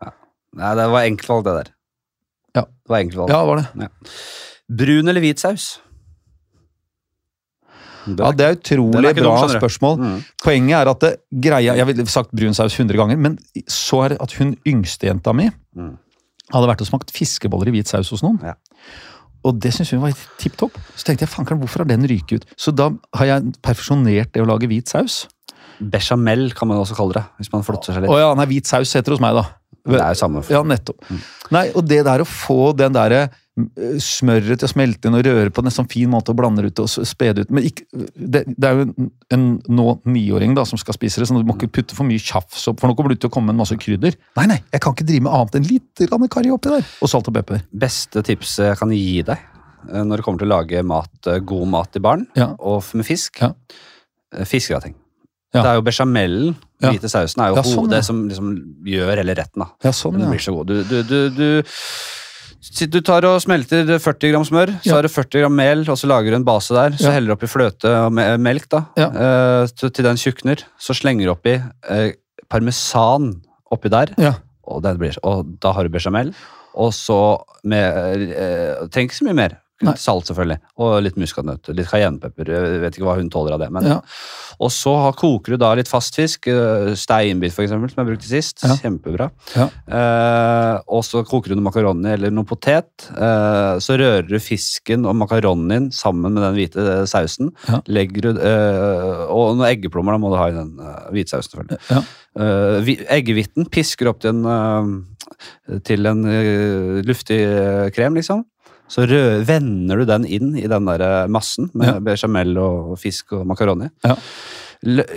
Nei, 0.56 0.70
det 0.78 0.86
var 0.94 1.04
enkeltvalg, 1.04 1.44
det 1.44 1.56
der. 1.58 1.74
Ja. 2.56 2.64
Det 2.64 2.94
var 2.94 3.02
enkeltvalg. 3.04 3.34
Ja, 3.34 3.42
var 3.44 3.60
det. 3.60 3.90
Brun 4.80 5.12
eller 5.12 5.24
hvit 5.24 5.44
saus? 5.44 5.74
Det 8.08 8.24
Ja, 8.24 8.32
Det 8.32 8.44
er 8.46 8.56
utrolig 8.56 9.10
er 9.10 9.14
bra 9.20 9.36
dum, 9.42 9.52
spørsmål. 9.52 9.96
Mm. 10.00 10.18
Poenget 10.44 10.76
er 10.78 10.90
at 10.90 11.00
det, 11.04 11.14
greia, 11.44 11.76
Jeg 11.76 11.86
ville 11.86 12.06
sagt 12.06 12.30
brun 12.32 12.54
saus 12.56 12.72
100 12.78 12.96
ganger, 12.96 13.16
men 13.20 13.38
så 13.68 14.04
er 14.04 14.14
det 14.14 14.20
at 14.24 14.32
hun 14.40 14.56
yngste 14.66 15.10
jenta 15.10 15.32
mi 15.36 15.50
Mm. 15.76 15.96
Hadde 16.54 16.70
vært 16.70 16.82
og 16.84 16.90
smakt 16.90 17.12
fiskeboller 17.14 17.70
i 17.70 17.76
hvit 17.76 17.90
saus 17.90 18.10
hos 18.14 18.24
noen. 18.24 18.40
Ja. 18.44 18.56
Og 19.46 19.58
det 19.62 19.70
syntes 19.74 19.94
hun 19.94 20.02
var 20.02 20.16
tipp 20.40 20.56
topp. 20.60 20.76
Så 20.98 21.06
tenkte 21.06 21.26
jeg 21.26 21.32
fankeren, 21.32 21.60
hvorfor 21.62 21.84
har 21.84 21.90
den 21.90 22.06
ryket 22.10 22.42
ut? 22.42 22.54
Så 22.58 22.74
da 22.74 22.90
har 23.20 23.30
jeg 23.30 23.52
perfeksjonert 23.64 24.32
det 24.34 24.42
å 24.42 24.48
lage 24.48 24.70
hvit 24.70 24.90
saus. 24.90 25.26
Bechamel 25.78 26.50
kan 26.58 26.70
man 26.70 26.80
også 26.82 26.96
kalle 26.98 27.20
det, 27.20 27.24
hvis 27.38 27.52
man 27.52 27.62
flotter 27.66 27.94
seg 27.94 28.04
litt. 28.04 28.12
Å 28.12 28.18
ja, 28.18 28.30
nei, 28.38 28.48
hvit 28.50 28.68
saus 28.68 28.92
heter 28.96 29.12
det 29.12 29.18
hos 29.18 29.22
meg, 29.22 29.38
da. 29.38 29.46
Det 29.88 30.00
er 30.02 30.12
jo 30.12 30.20
samme. 30.20 30.42
Ja, 30.52 30.60
nettopp. 30.66 31.06
Nei, 31.54 31.68
og 31.78 31.86
det 31.88 32.02
der 32.04 32.24
å 32.24 32.28
få 32.28 32.72
den 32.76 32.96
derre 32.96 33.28
smøret 34.02 34.60
til 34.60 34.68
å 34.68 34.70
smelte 34.70 35.08
inn 35.10 35.16
og 35.18 35.24
røre 35.26 35.50
på 35.54 35.62
en 35.64 35.72
sånn 35.74 35.88
fin 35.90 36.10
måte 36.12 36.30
og 36.32 36.38
blande 36.40 36.62
ut 36.66 36.78
og 36.82 36.88
spede 37.08 37.42
ut 37.44 37.50
Men 37.54 37.64
ikke, 37.68 37.86
det, 38.14 38.44
det 38.54 38.68
er 38.68 38.76
jo 38.78 38.84
en, 38.86 39.10
en 39.34 39.46
nå 39.78 39.86
niåring 40.06 40.54
da, 40.58 40.64
som 40.68 40.78
skal 40.80 40.94
spise 40.96 41.20
det, 41.20 41.28
så 41.28 41.36
du 41.36 41.46
må 41.48 41.56
ikke 41.56 41.70
putte 41.80 41.96
for 41.98 42.06
mye 42.08 42.22
tjafs 42.22 42.68
opp, 42.70 42.78
for 42.80 42.90
nå 42.90 42.96
kommer 42.98 43.14
du 43.14 43.18
til 43.18 43.30
å 43.30 43.34
komme 43.34 43.50
med 43.50 43.56
en 43.58 43.62
masse 43.64 43.78
krydder. 43.80 44.16
Nei, 44.38 44.46
nei, 44.52 44.60
jeg 44.74 44.82
kan 44.84 44.94
ikke 44.96 45.08
drive 45.08 45.26
med 45.26 45.34
annet 45.38 45.58
enn 45.58 45.68
litt 45.68 46.04
karri 46.30 46.50
oppi 46.54 46.72
der. 46.76 46.86
Og 47.02 47.10
salt 47.10 47.28
og 47.30 47.34
pepper. 47.38 47.64
Beste 47.72 48.22
tipset 48.26 48.68
jeg 48.70 48.78
kan 48.80 48.92
gi 48.94 49.22
deg 49.26 49.38
eh, 49.38 50.04
når 50.04 50.20
det 50.20 50.24
kommer 50.28 50.42
til 50.44 50.48
å 50.50 50.54
lage 50.54 50.84
mat, 50.86 51.12
eh, 51.26 51.40
god 51.40 51.68
mat 51.74 51.92
til 51.94 52.04
barn, 52.04 52.26
Ja. 52.38 52.52
og 52.58 52.84
med 52.94 53.06
fisk, 53.08 53.40
Ja. 53.42 53.52
eh, 54.36 54.44
fiskegrateng. 54.44 54.94
Ja. 55.54 55.62
Det 55.62 55.68
er 55.70 55.74
jo 55.78 55.82
bechamelen, 55.86 56.56
Ja. 56.82 56.92
hvite 56.92 57.08
sausen, 57.10 57.40
er 57.42 57.48
jo 57.50 57.56
Ja, 57.56 57.62
sånn, 57.62 57.78
hodet 57.88 57.98
ja. 58.02 58.06
som 58.06 58.28
liksom 58.28 58.50
gjør 58.86 59.16
hele 59.16 59.34
retten. 59.34 59.64
da. 59.64 59.70
Ja, 59.82 59.90
sånn, 59.90 60.18
Den 60.18 60.30
blir 60.30 60.38
så 60.44 60.52
god. 60.54 60.66
Du, 60.68 60.82
du, 60.84 61.02
du, 61.02 61.30
du, 61.30 61.62
si 62.60 62.86
du 62.90 62.98
tar 63.04 63.24
og 63.28 63.38
smelter 63.42 63.86
40 64.02 64.32
gram 64.32 64.44
smør, 64.46 64.72
så 64.82 64.96
har 64.96 65.06
du 65.06 65.10
40 65.12 65.44
gram 65.44 65.54
mel, 65.54 65.84
og 65.88 65.98
så 66.00 66.08
lager 66.10 66.34
du 66.34 66.38
en 66.40 66.46
base 66.46 66.74
der. 66.74 66.96
Så 66.98 67.12
heller 67.14 67.32
du 67.32 67.36
oppi 67.36 67.50
fløte 67.50 67.92
og 68.06 68.12
melk 68.42 68.68
da, 68.74 68.84
eh, 68.98 69.66
til, 69.78 70.04
den 70.04 70.18
tjukner. 70.20 70.64
Så 70.80 70.96
slenger 70.98 71.28
du 71.28 71.34
oppi 71.36 71.54
eh, 71.58 72.12
parmesan 72.50 73.36
oppi 73.70 73.90
der, 73.92 74.14
Ja. 74.18 74.34
og, 74.66 74.82
blir, 74.98 75.16
og 75.22 75.46
da 75.62 75.72
har 75.72 75.84
du 75.84 75.88
bechamel. 75.94 76.34
Og 76.78 76.92
så 76.94 77.38
med 77.64 78.28
eh, 78.32 78.86
Trenger 78.88 79.08
ikke 79.08 79.18
så 79.20 79.26
mye 79.28 79.38
mer. 79.38 79.56
Salt, 79.96 80.26
selvfølgelig. 80.26 80.58
Og 80.82 81.02
litt 81.04 81.14
muskatnøtt. 81.16 81.68
Litt 81.76 81.86
cayennepepper. 81.86 82.48
Jeg 82.50 82.80
vet 82.82 82.96
ikke 82.98 83.06
hva 83.06 83.14
hun 83.20 83.28
tåler 83.30 83.54
av 83.54 83.60
det. 83.62 83.70
Men, 83.70 83.84
Ja. 83.86 84.00
Og 84.60 84.70
så 84.74 84.90
har- 84.98 85.12
koker 85.14 85.52
du 85.54 85.56
da 85.56 85.72
litt 85.74 85.86
fast 85.86 86.16
fisk. 86.16 86.48
eh, 86.48 86.94
Steinbit, 86.98 87.52
eksempel, 87.54 87.88
som 87.94 88.04
jeg 88.04 88.08
brukte 88.18 88.26
sist. 88.26 88.64
Ja. 88.64 88.74
Kjempebra. 88.74 89.30
Ja. 89.54 89.68
Eh, 89.86 90.80
og 90.88 91.04
så 91.06 91.22
koker 91.24 91.50
du 91.50 91.54
noe 91.54 91.70
makaroni 91.70 92.10
eller 92.12 92.30
noe 92.34 92.44
potet. 92.44 92.90
Eh, 93.14 93.78
så 93.78 93.96
rører 93.96 94.26
du 94.28 94.38
fisken 94.42 95.06
og 95.06 95.14
makaronien 95.14 95.92
sammen 95.94 96.32
med 96.34 96.42
den 96.42 96.56
hvite 96.58 96.82
eh, 97.00 97.04
sausen. 97.06 97.52
Legger 97.86 98.20
du, 98.20 98.30
eh, 98.40 99.26
og 99.30 99.56
noen 99.56 99.68
eggeplommer 99.70 100.12
da 100.16 100.18
må 100.18 100.30
du 100.32 100.36
ha 100.40 100.48
i 100.48 100.56
den 100.58 100.74
uh, 100.80 101.06
hvitsausen. 101.12 101.54
selvfølgelig. 101.54 101.78
Ja. 101.90 102.02
Eh, 102.38 103.06
eggehviten 103.14 103.68
pisker 103.70 104.08
opp 104.10 104.20
til 104.20 104.30
en, 104.30 104.44
eh, 105.70 105.78
til 105.86 106.06
en 106.06 106.24
eh, 106.26 107.02
luftig 107.06 107.38
eh, 107.46 107.90
krem, 107.94 108.14
liksom. 108.18 108.44
Så 108.88 109.04
rø 109.08 109.22
vender 109.44 110.00
du 110.00 110.04
den 110.08 110.24
inn 110.24 110.54
i 110.56 110.66
den 110.70 110.86
der 110.88 111.02
eh, 111.04 111.26
massen 111.28 111.68
med 111.74 111.86
Ja. 111.94 111.98
bechamel 112.00 112.56
og 112.58 112.94
fisk 112.98 113.32
og 113.36 113.46
makaroni. 113.46 113.90
Ja. 114.06 114.14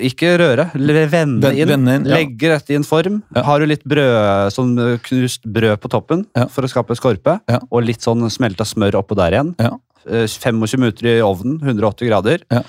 Ikke 0.02 0.31
røre, 0.41 0.72
vende 0.73 1.52
inn. 1.53 1.68
vende 1.69 1.93
inn, 1.99 2.06
ja. 2.10 2.15
Legge 2.18 2.49
dette 2.49 2.73
i 2.73 2.76
en 2.80 2.84
form. 2.88 3.19
Ja. 3.35 3.43
Har 3.45 3.60
du 3.61 3.68
litt 3.69 3.84
brød, 3.85 4.52
sånn 4.56 4.72
eh, 4.81 4.98
knust 5.06 5.45
brød 5.45 5.77
på 5.84 5.91
toppen 5.93 6.26
Ja. 6.35 6.48
for 6.48 6.65
å 6.65 6.72
skape 6.72 6.98
skorpe, 6.98 7.39
og 7.69 7.84
litt 7.85 8.02
sånn 8.02 8.26
smelta 8.34 8.65
smør 8.65 8.98
oppå 9.03 9.15
der 9.15 9.31
igjen. 9.38 9.53
Ja. 9.61 9.76
Eh, 10.10 10.26
25 10.26 10.80
minutter 10.81 11.06
i 11.14 11.22
ovnen, 11.22 11.60
180 11.61 12.10
grader. 12.10 12.39
Ja. 12.52 12.64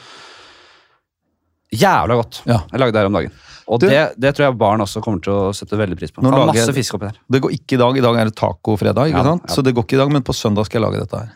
Jævla 1.73 2.15
godt. 2.21 2.43
Jeg 2.45 2.79
lagde 2.79 2.93
det 2.93 3.01
her 3.01 3.09
om 3.09 3.17
dagen. 3.17 3.33
Og 3.69 3.81
Du- 3.81 3.89
det, 3.89 4.15
det 4.19 4.35
tror 4.35 4.47
jeg 4.51 4.59
barn 4.59 4.81
også 4.81 5.03
kommer 5.03 5.21
til 5.23 5.33
å 5.33 5.53
sette 5.55 5.77
veldig 5.79 5.97
pris 5.99 6.11
på. 6.11 6.23
Nå 6.23 6.31
Ha 6.31 6.39
lager 6.45 6.53
masse 6.55 6.75
fisk 6.75 6.95
oppi 6.95 7.07
der. 7.11 7.19
Det 7.31 7.41
går 7.43 7.51
ikke 7.53 7.75
i 7.75 7.81
dag. 7.83 7.97
I 7.97 8.01
dag 8.01 8.17
er 8.17 8.25
det 8.31 8.35
tacofredag, 8.37 9.09
ikke 9.13 9.17
Ja, 9.19 9.23
sant? 9.25 9.43
ja. 9.49 9.55
Så 9.55 9.63
det 9.63 9.75
går 9.75 9.85
ikke 9.87 9.95
i 9.95 10.03
dag, 10.03 10.11
men 10.13 10.23
på 10.23 10.35
søndag 10.35 10.67
skal 10.67 10.81
jeg 10.83 10.91
lage 10.91 11.01
dette 11.05 11.19
her. 11.19 11.31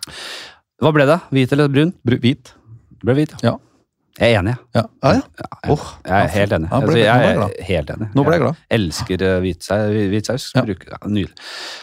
Hva 0.83 0.93
ble 0.93 1.07
det? 1.07 1.21
Hvit 1.33 1.53
eller 1.53 1.69
brun? 1.69 1.93
Br 2.05 2.17
Hvit. 2.21 2.53
Det 2.97 3.05
ble 3.05 3.15
hvit, 3.15 3.35
Ja. 3.43 3.57
Jeg 4.19 4.33
er 4.33 4.39
enig. 4.41 4.57
Ja, 4.75 4.81
ja. 5.05 5.13
ja. 5.13 5.21
Jeg, 5.37 5.73
Åh, 5.77 5.83
jeg 6.07 6.13
er 6.25 6.29
helt 6.33 6.53
enig. 6.57 6.69
Ja, 6.71 6.77
altså, 6.81 6.97
jeg 6.97 7.05
jeg 7.05 7.37
er 7.37 7.65
helt 7.69 7.91
enig. 7.91 8.07
Nå 8.15 8.25
ble 8.25 8.33
jeg 8.33 8.41
glad. 8.41 8.57
elsker 8.71 9.23
eh, 9.23 9.41
hvit 9.45 10.25
saus. 10.27 10.47
Ja. 10.55 10.63
Ja, 10.65 10.97
nydelig. 11.05 11.35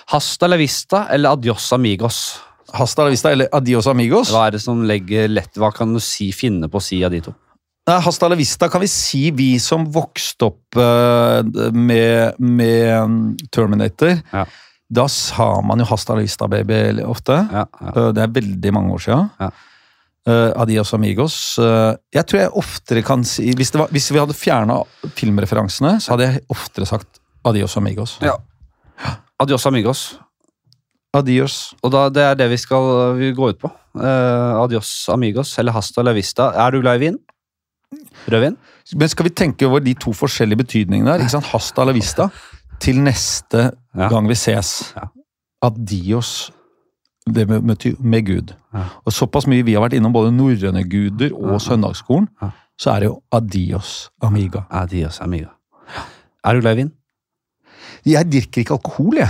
Hasta 0.09 0.47
la 0.49 0.57
vista 0.57 1.07
eller 1.13 1.29
adios 1.29 1.71
amigos? 1.73 2.39
Hasta 2.73 3.03
la 3.03 3.09
vista, 3.11 3.29
eller 3.29 3.47
adios 3.53 3.85
amigos. 3.85 4.31
Hva 4.33 4.47
er 4.47 4.51
det 4.57 4.61
som 4.61 4.81
legger 4.81 5.27
lett 5.29 5.53
Hva 5.53 5.71
kan 5.71 5.93
du 5.93 5.99
si, 5.99 6.31
finne 6.31 6.67
på 6.67 6.77
å 6.77 6.81
si 6.81 7.03
av 7.05 7.11
de 7.11 7.21
to? 7.21 7.35
Nei, 7.83 7.99
Hasta 7.99 8.29
la 8.31 8.35
vista 8.39 8.69
kan 8.71 8.81
vi 8.83 8.87
si 8.87 9.25
vi 9.35 9.57
som 9.59 9.83
vokste 9.91 10.47
opp 10.47 10.77
eh, 10.79 11.71
med, 11.75 12.39
med 12.39 13.09
mm, 13.09 13.49
Terminator. 13.51 14.21
Ja. 14.31 14.45
Da 14.93 15.07
sa 15.11 15.57
man 15.65 15.81
jo 15.81 15.87
hasta 15.89 16.15
la 16.15 16.23
vista, 16.23 16.47
baby, 16.47 17.01
ofte. 17.03 17.41
Ja, 17.51 17.65
ja. 17.67 17.91
Eh, 17.91 18.09
Det 18.15 18.23
er 18.23 18.35
veldig 18.39 18.73
mange 18.75 18.95
år. 18.95 19.51
Eh, 20.23 20.51
adios 20.55 20.93
amigos. 20.95 21.35
Eh, 21.59 21.95
jeg 22.15 22.27
tror 22.29 22.39
jeg 22.39 22.53
oftere 22.55 23.03
kan 23.03 23.25
si 23.27 23.49
Hvis, 23.51 23.73
det 23.75 23.81
var, 23.81 23.91
hvis 23.91 24.07
vi 24.13 24.21
hadde 24.21 24.37
fjerna 24.37 24.79
filmreferansene, 25.19 25.97
så 25.99 26.13
hadde 26.13 26.29
jeg 26.29 26.45
oftere 26.53 26.87
sagt 26.87 27.19
adios 27.43 27.75
amigos. 27.77 28.15
Ja. 28.23 28.37
Adios 29.43 29.67
amigos. 29.67 30.05
Adios. 31.13 31.73
Og 31.83 31.91
da, 31.91 32.07
det 32.09 32.23
er 32.23 32.39
det 32.39 32.47
vi 32.53 32.61
skal 32.61 33.17
vi 33.19 33.33
gå 33.35 33.51
ut 33.51 33.59
på. 33.59 33.69
Uh, 33.93 34.63
adios 34.63 35.09
amigos 35.13 35.51
eller 35.59 35.75
hasta 35.75 36.01
la 36.01 36.15
vista. 36.15 36.47
Er 36.55 36.71
du 36.71 36.79
glad 36.81 37.01
i 37.01 37.09
vin? 37.09 37.19
Rødvin? 38.31 38.57
Men 38.99 39.09
skal 39.09 39.25
vi 39.25 39.29
tenke 39.29 39.67
over 39.67 39.79
de 39.83 39.93
to 39.93 40.13
forskjellige 40.13 40.57
betydningene 40.63 41.11
der? 41.11 41.23
Ikke 41.23 41.35
sant? 41.37 41.45
Hasta 41.51 41.85
la 41.85 41.93
vista. 41.95 42.29
Til 42.79 42.99
neste 43.03 43.71
Ja. 43.95 44.09
gang 44.09 44.27
vi 44.27 44.35
ses. 44.35 44.93
Ja. 44.95 45.07
Adios. 45.61 46.51
Det 47.25 47.47
med, 47.47 47.61
med, 47.99 48.25
Gud. 48.25 48.51
Ja. 48.73 48.83
Og 49.05 49.13
såpass 49.15 49.47
mye 49.47 49.63
vi 49.63 49.73
har 49.77 49.81
vært 49.85 49.93
innom 49.95 50.11
både 50.13 50.33
norrøne 50.35 50.83
guder 50.89 51.31
og 51.33 51.61
søndagsskolen, 51.63 52.27
så 52.77 52.91
er 52.95 52.99
det 52.99 53.07
jo 53.07 53.21
adios 53.31 54.09
amiga. 54.21 54.65
Adios 54.69 55.21
amiga. 55.21 55.53
Er 56.43 56.53
du 56.53 56.59
glad 56.61 56.73
i 56.75 56.81
vin? 56.81 56.91
Jeg 58.05 58.27
drikker 58.31 58.61
ikke 58.65 58.73
alkohol, 58.75 59.15
jeg. 59.21 59.29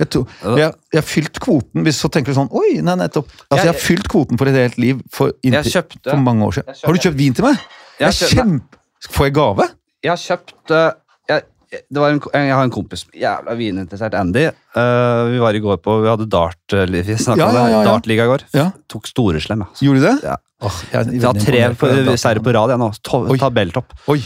Jeg, 0.00 0.08
tror, 0.14 0.24
jeg, 0.56 0.72
jeg 0.94 0.98
har 1.02 1.06
fylt 1.06 1.40
kvoten, 1.44 1.84
hvis 1.84 1.98
så 2.00 2.08
tenker 2.12 2.32
du 2.32 2.38
sånn 2.38 2.48
Oi, 2.56 2.78
nei, 2.84 2.96
nettopp. 3.02 3.28
Altså, 3.50 3.66
jeg 3.66 3.72
har 3.74 3.80
fylt 3.84 4.08
kvoten 4.08 4.40
for 4.40 4.48
et 4.48 4.56
helt 4.56 4.80
liv 4.80 5.02
for, 5.12 5.34
inntil, 5.44 5.74
kjøpte 5.76 6.08
for 6.08 6.24
mange 6.24 6.48
år 6.48 6.56
siden. 6.56 6.78
Har 6.86 6.96
du 6.96 7.04
kjøpt 7.04 7.20
vin 7.20 7.36
til 7.36 7.46
meg? 7.50 7.60
Jeg 8.00 8.16
kjøpte- 8.16 8.34
kjempe... 8.40 8.80
Får 9.10 9.28
jeg 9.28 9.34
gave? 9.36 9.66
Jeg 10.04 10.10
har 10.12 10.20
kjøpt 10.24 10.72
eh, 10.76 10.90
jeg, 11.30 11.44
det 11.86 12.02
var 12.02 12.10
en, 12.10 12.20
jeg 12.34 12.54
har 12.56 12.66
en 12.66 12.72
kompis, 12.74 13.04
jævla 13.14 13.54
vininteressert 13.54 14.16
Andy. 14.18 14.48
Uh, 14.74 15.28
vi 15.30 15.38
var 15.42 15.54
i 15.54 15.60
går 15.62 15.78
på 15.84 15.96
Vi 16.02 16.08
hadde 16.10 16.26
dart 16.30 16.74
eh, 16.74 16.86
Vi 16.90 17.14
snakket 17.14 17.42
Ja, 17.42 17.48
ja, 17.54 17.62
ja, 17.62 17.78
ja. 17.78 17.84
dartliga 17.86 18.26
i 18.26 18.30
går. 18.32 18.44
Ja. 18.56 18.64
Tok 18.90 19.06
storeslem. 19.10 19.62
Altså. 19.68 19.84
Gjorde 19.86 20.02
du 20.02 20.06
det? 20.08 20.16
Ja. 20.32 20.36
Oh, 20.60 20.80
jeg 20.92 21.22
har 21.22 21.38
tre 21.40 22.16
seire 22.20 22.42
på 22.44 22.52
rad 22.52 22.74
jeg 22.74 22.80
nå. 22.82 22.90
To, 23.06 23.22
tabelltopp. 23.40 23.94
Oi. 24.12 24.18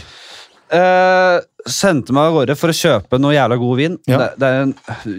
Eh, 0.73 1.37
sendte 1.69 2.13
meg 2.15 2.31
av 2.31 2.39
gårde 2.39 2.55
for 2.57 2.73
å 2.73 2.77
kjøpe 2.77 3.19
noe 3.21 3.35
jævla 3.35 3.57
god 3.61 3.79
vin. 3.81 3.97
Ja. 4.09 4.21
Det, 4.21 4.29
det 4.41 4.51
en, 4.63 4.73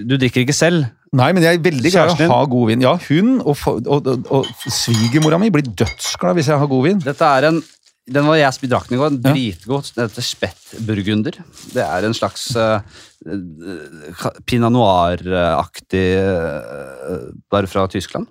du 0.09 0.17
drikker 0.19 0.43
ikke 0.43 0.57
selv. 0.57 0.89
Nei, 1.17 1.31
men 1.33 1.45
jeg 1.47 1.59
er 1.59 1.63
veldig 1.65 1.93
glad 1.95 2.19
i 2.19 2.27
å 2.27 2.33
ha 2.35 2.43
god 2.51 2.71
vin. 2.73 2.83
Ja, 2.85 2.97
hun 3.07 3.39
og, 3.41 3.63
og, 3.65 3.87
og, 3.87 4.27
og 4.35 4.51
svigermora 4.67 5.39
mi 5.41 5.53
blir 5.55 5.65
dødsglad 5.67 6.37
hvis 6.37 6.51
jeg 6.51 6.61
har 6.61 6.71
god 6.71 6.87
vin. 6.89 7.01
Dette 7.05 7.33
er 7.39 7.51
en 7.53 7.63
den 8.07 8.23
var 8.29 8.39
jeg 8.39 8.69
drakk 8.71 8.87
den 8.87 8.95
i 8.95 9.01
går. 9.01 9.15
Ja. 9.17 9.33
Dritgod. 9.35 9.89
Den 9.97 10.07
heter 10.07 10.23
spettburgunder. 10.23 11.41
Det 11.75 11.83
er 11.83 12.07
en 12.07 12.15
slags 12.15 12.45
uh, 12.55 12.79
pinot 14.47 14.71
noir-aktig 14.71 16.05
uh, 16.23 17.25
Bare 17.51 17.71
fra 17.71 17.89
Tyskland. 17.91 18.31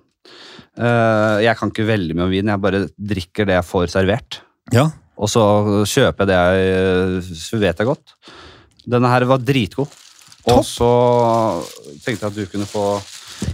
Uh, 0.76 1.44
jeg 1.44 1.56
kan 1.60 1.72
ikke 1.72 1.88
veldig 1.88 2.16
mye 2.16 2.24
om 2.24 2.32
vin, 2.32 2.52
jeg 2.52 2.62
bare 2.64 2.86
drikker 2.96 3.48
det 3.48 3.58
jeg 3.58 3.68
får 3.68 3.92
servert. 3.92 4.40
Ja. 4.72 4.88
Og 5.16 5.30
så 5.32 5.42
kjøper 5.88 6.26
jeg 6.26 6.30
det 6.30 6.40
jeg 6.40 7.38
så 7.40 7.60
vet 7.60 7.78
jeg 7.80 7.88
godt. 7.88 8.16
Denne 8.86 9.10
her 9.10 9.24
var 9.28 9.40
dritgod. 9.42 9.88
Og 10.52 10.62
så 10.66 10.88
tenkte 12.04 12.26
jeg 12.26 12.30
at 12.30 12.36
du 12.36 12.44
kunne 12.52 12.68
få 12.70 12.84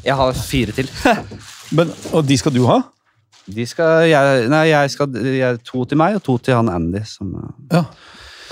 Jeg 0.05 0.17
har 0.19 0.33
fire 0.37 0.75
til. 0.77 0.91
Men, 1.77 1.93
og 2.13 2.27
de 2.29 2.37
skal 2.37 2.53
du 2.53 2.67
ha? 2.69 2.83
De 3.47 3.65
skal 3.67 4.07
jeg, 4.11 4.49
Nei, 4.53 4.67
jeg 4.71 4.93
skal 4.93 5.17
jeg, 5.25 5.63
to 5.67 5.87
til 5.89 5.99
meg 5.99 6.19
og 6.19 6.23
to 6.27 6.37
til 6.39 6.55
han 6.59 6.69
Andy. 6.71 7.03
Som, 7.09 7.33
eh, 7.39 7.79
Ja. 7.79 7.87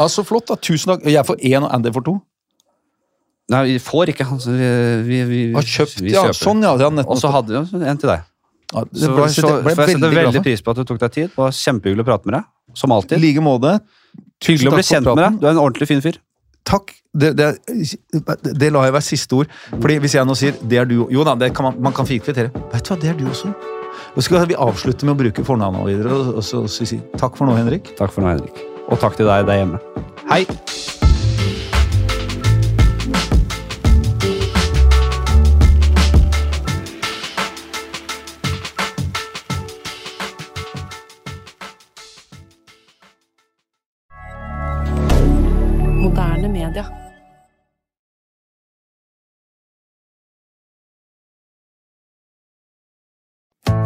Så 0.08 0.24
flott, 0.24 0.48
da. 0.48 0.56
Tusen 0.56 0.94
takk. 0.94 1.04
Jeg 1.04 1.26
får 1.28 1.36
én, 1.44 1.60
og 1.60 1.68
Andy 1.74 1.92
får 1.92 2.06
to. 2.06 2.16
nei, 3.52 3.64
vi 3.66 3.78
får 3.82 4.14
ikke. 4.14 4.24
Altså, 4.32 4.54
vi, 4.56 4.68
vi, 5.04 5.20
vi, 5.28 5.40
Har 5.52 5.66
kjøpt, 5.66 6.00
vi 6.00 6.14
ja, 6.14 6.22
sånn, 6.32 6.62
ja. 6.64 6.72
Og 7.04 7.18
så 7.20 7.28
hadde 7.34 7.52
vi 7.52 7.84
en 7.84 7.98
til 7.98 8.08
deg. 8.08 8.22
ja, 8.72 8.84
det 8.86 9.02
Så, 9.02 9.10
ble, 9.12 9.26
så, 9.28 9.50
det 9.50 9.64
ble 9.66 9.74
så, 9.74 9.84
jeg 9.90 10.00
veldig 10.00 10.10
veldig 10.16 10.42
pris 10.46 10.62
på 10.62 10.72
at 10.72 10.80
du 10.80 10.84
tok 10.88 11.02
deg 11.02 11.12
tid. 11.18 11.28
Det 11.34 11.42
var 11.42 11.52
Kjempehyggelig 11.52 12.06
å 12.06 12.08
prate 12.08 12.30
med 12.30 12.38
deg. 12.38 12.48
Som 12.74 12.90
I 12.90 12.98
alltid. 12.98 13.20
like 13.20 13.44
måte. 13.44 13.78
Hyggelig 14.44 14.70
å 14.70 14.74
bli 14.74 14.86
kjent 14.86 15.06
med 15.10 15.22
deg. 15.24 15.40
Du 15.40 15.46
er 15.46 15.54
en 15.54 15.62
ordentlig 15.62 15.88
fin 15.90 16.02
fyr. 16.04 16.20
Takk. 16.64 16.94
Det, 17.10 17.32
det, 17.34 17.48
det 18.54 18.70
lar 18.70 18.86
jeg 18.86 18.94
være 18.94 19.02
siste 19.06 19.34
ord. 19.34 19.50
Fordi 19.72 19.98
Hvis 19.98 20.14
jeg 20.14 20.26
nå 20.26 20.36
sier 20.38 20.54
'det 20.62 20.78
er 20.78 20.86
du' 20.86 21.08
Jo 21.10 21.24
da, 21.24 21.34
det 21.34 21.54
kan 21.54 21.64
man, 21.64 21.82
man 21.82 21.92
kan 21.92 22.06
fint 22.06 22.22
kvittere. 22.22 22.50
Vet 22.72 22.84
du 22.84 22.94
hva, 22.94 23.00
det 23.00 23.10
er 23.10 23.18
du 23.18 23.26
også. 23.26 23.52
Og 24.16 24.22
skal 24.22 24.46
vi 24.46 24.54
avslutte 24.54 25.06
med 25.06 25.14
å 25.14 25.18
bruke 25.22 25.44
fornavnet 25.44 25.86
videre 25.86 26.14
og, 26.14 26.38
og 26.38 26.70
si 26.70 27.00
takk 27.18 27.36
for 27.36 27.46
nå, 27.46 27.56
Henrik. 27.58 27.94
Takk 27.98 28.14
for 28.14 28.22
nå, 28.22 28.34
Henrik. 28.34 28.64
Og 28.88 28.98
takk 28.98 29.16
til 29.16 29.26
deg 29.26 29.46
der 29.46 29.62
hjemme. 29.62 29.78
Hei! 30.30 30.46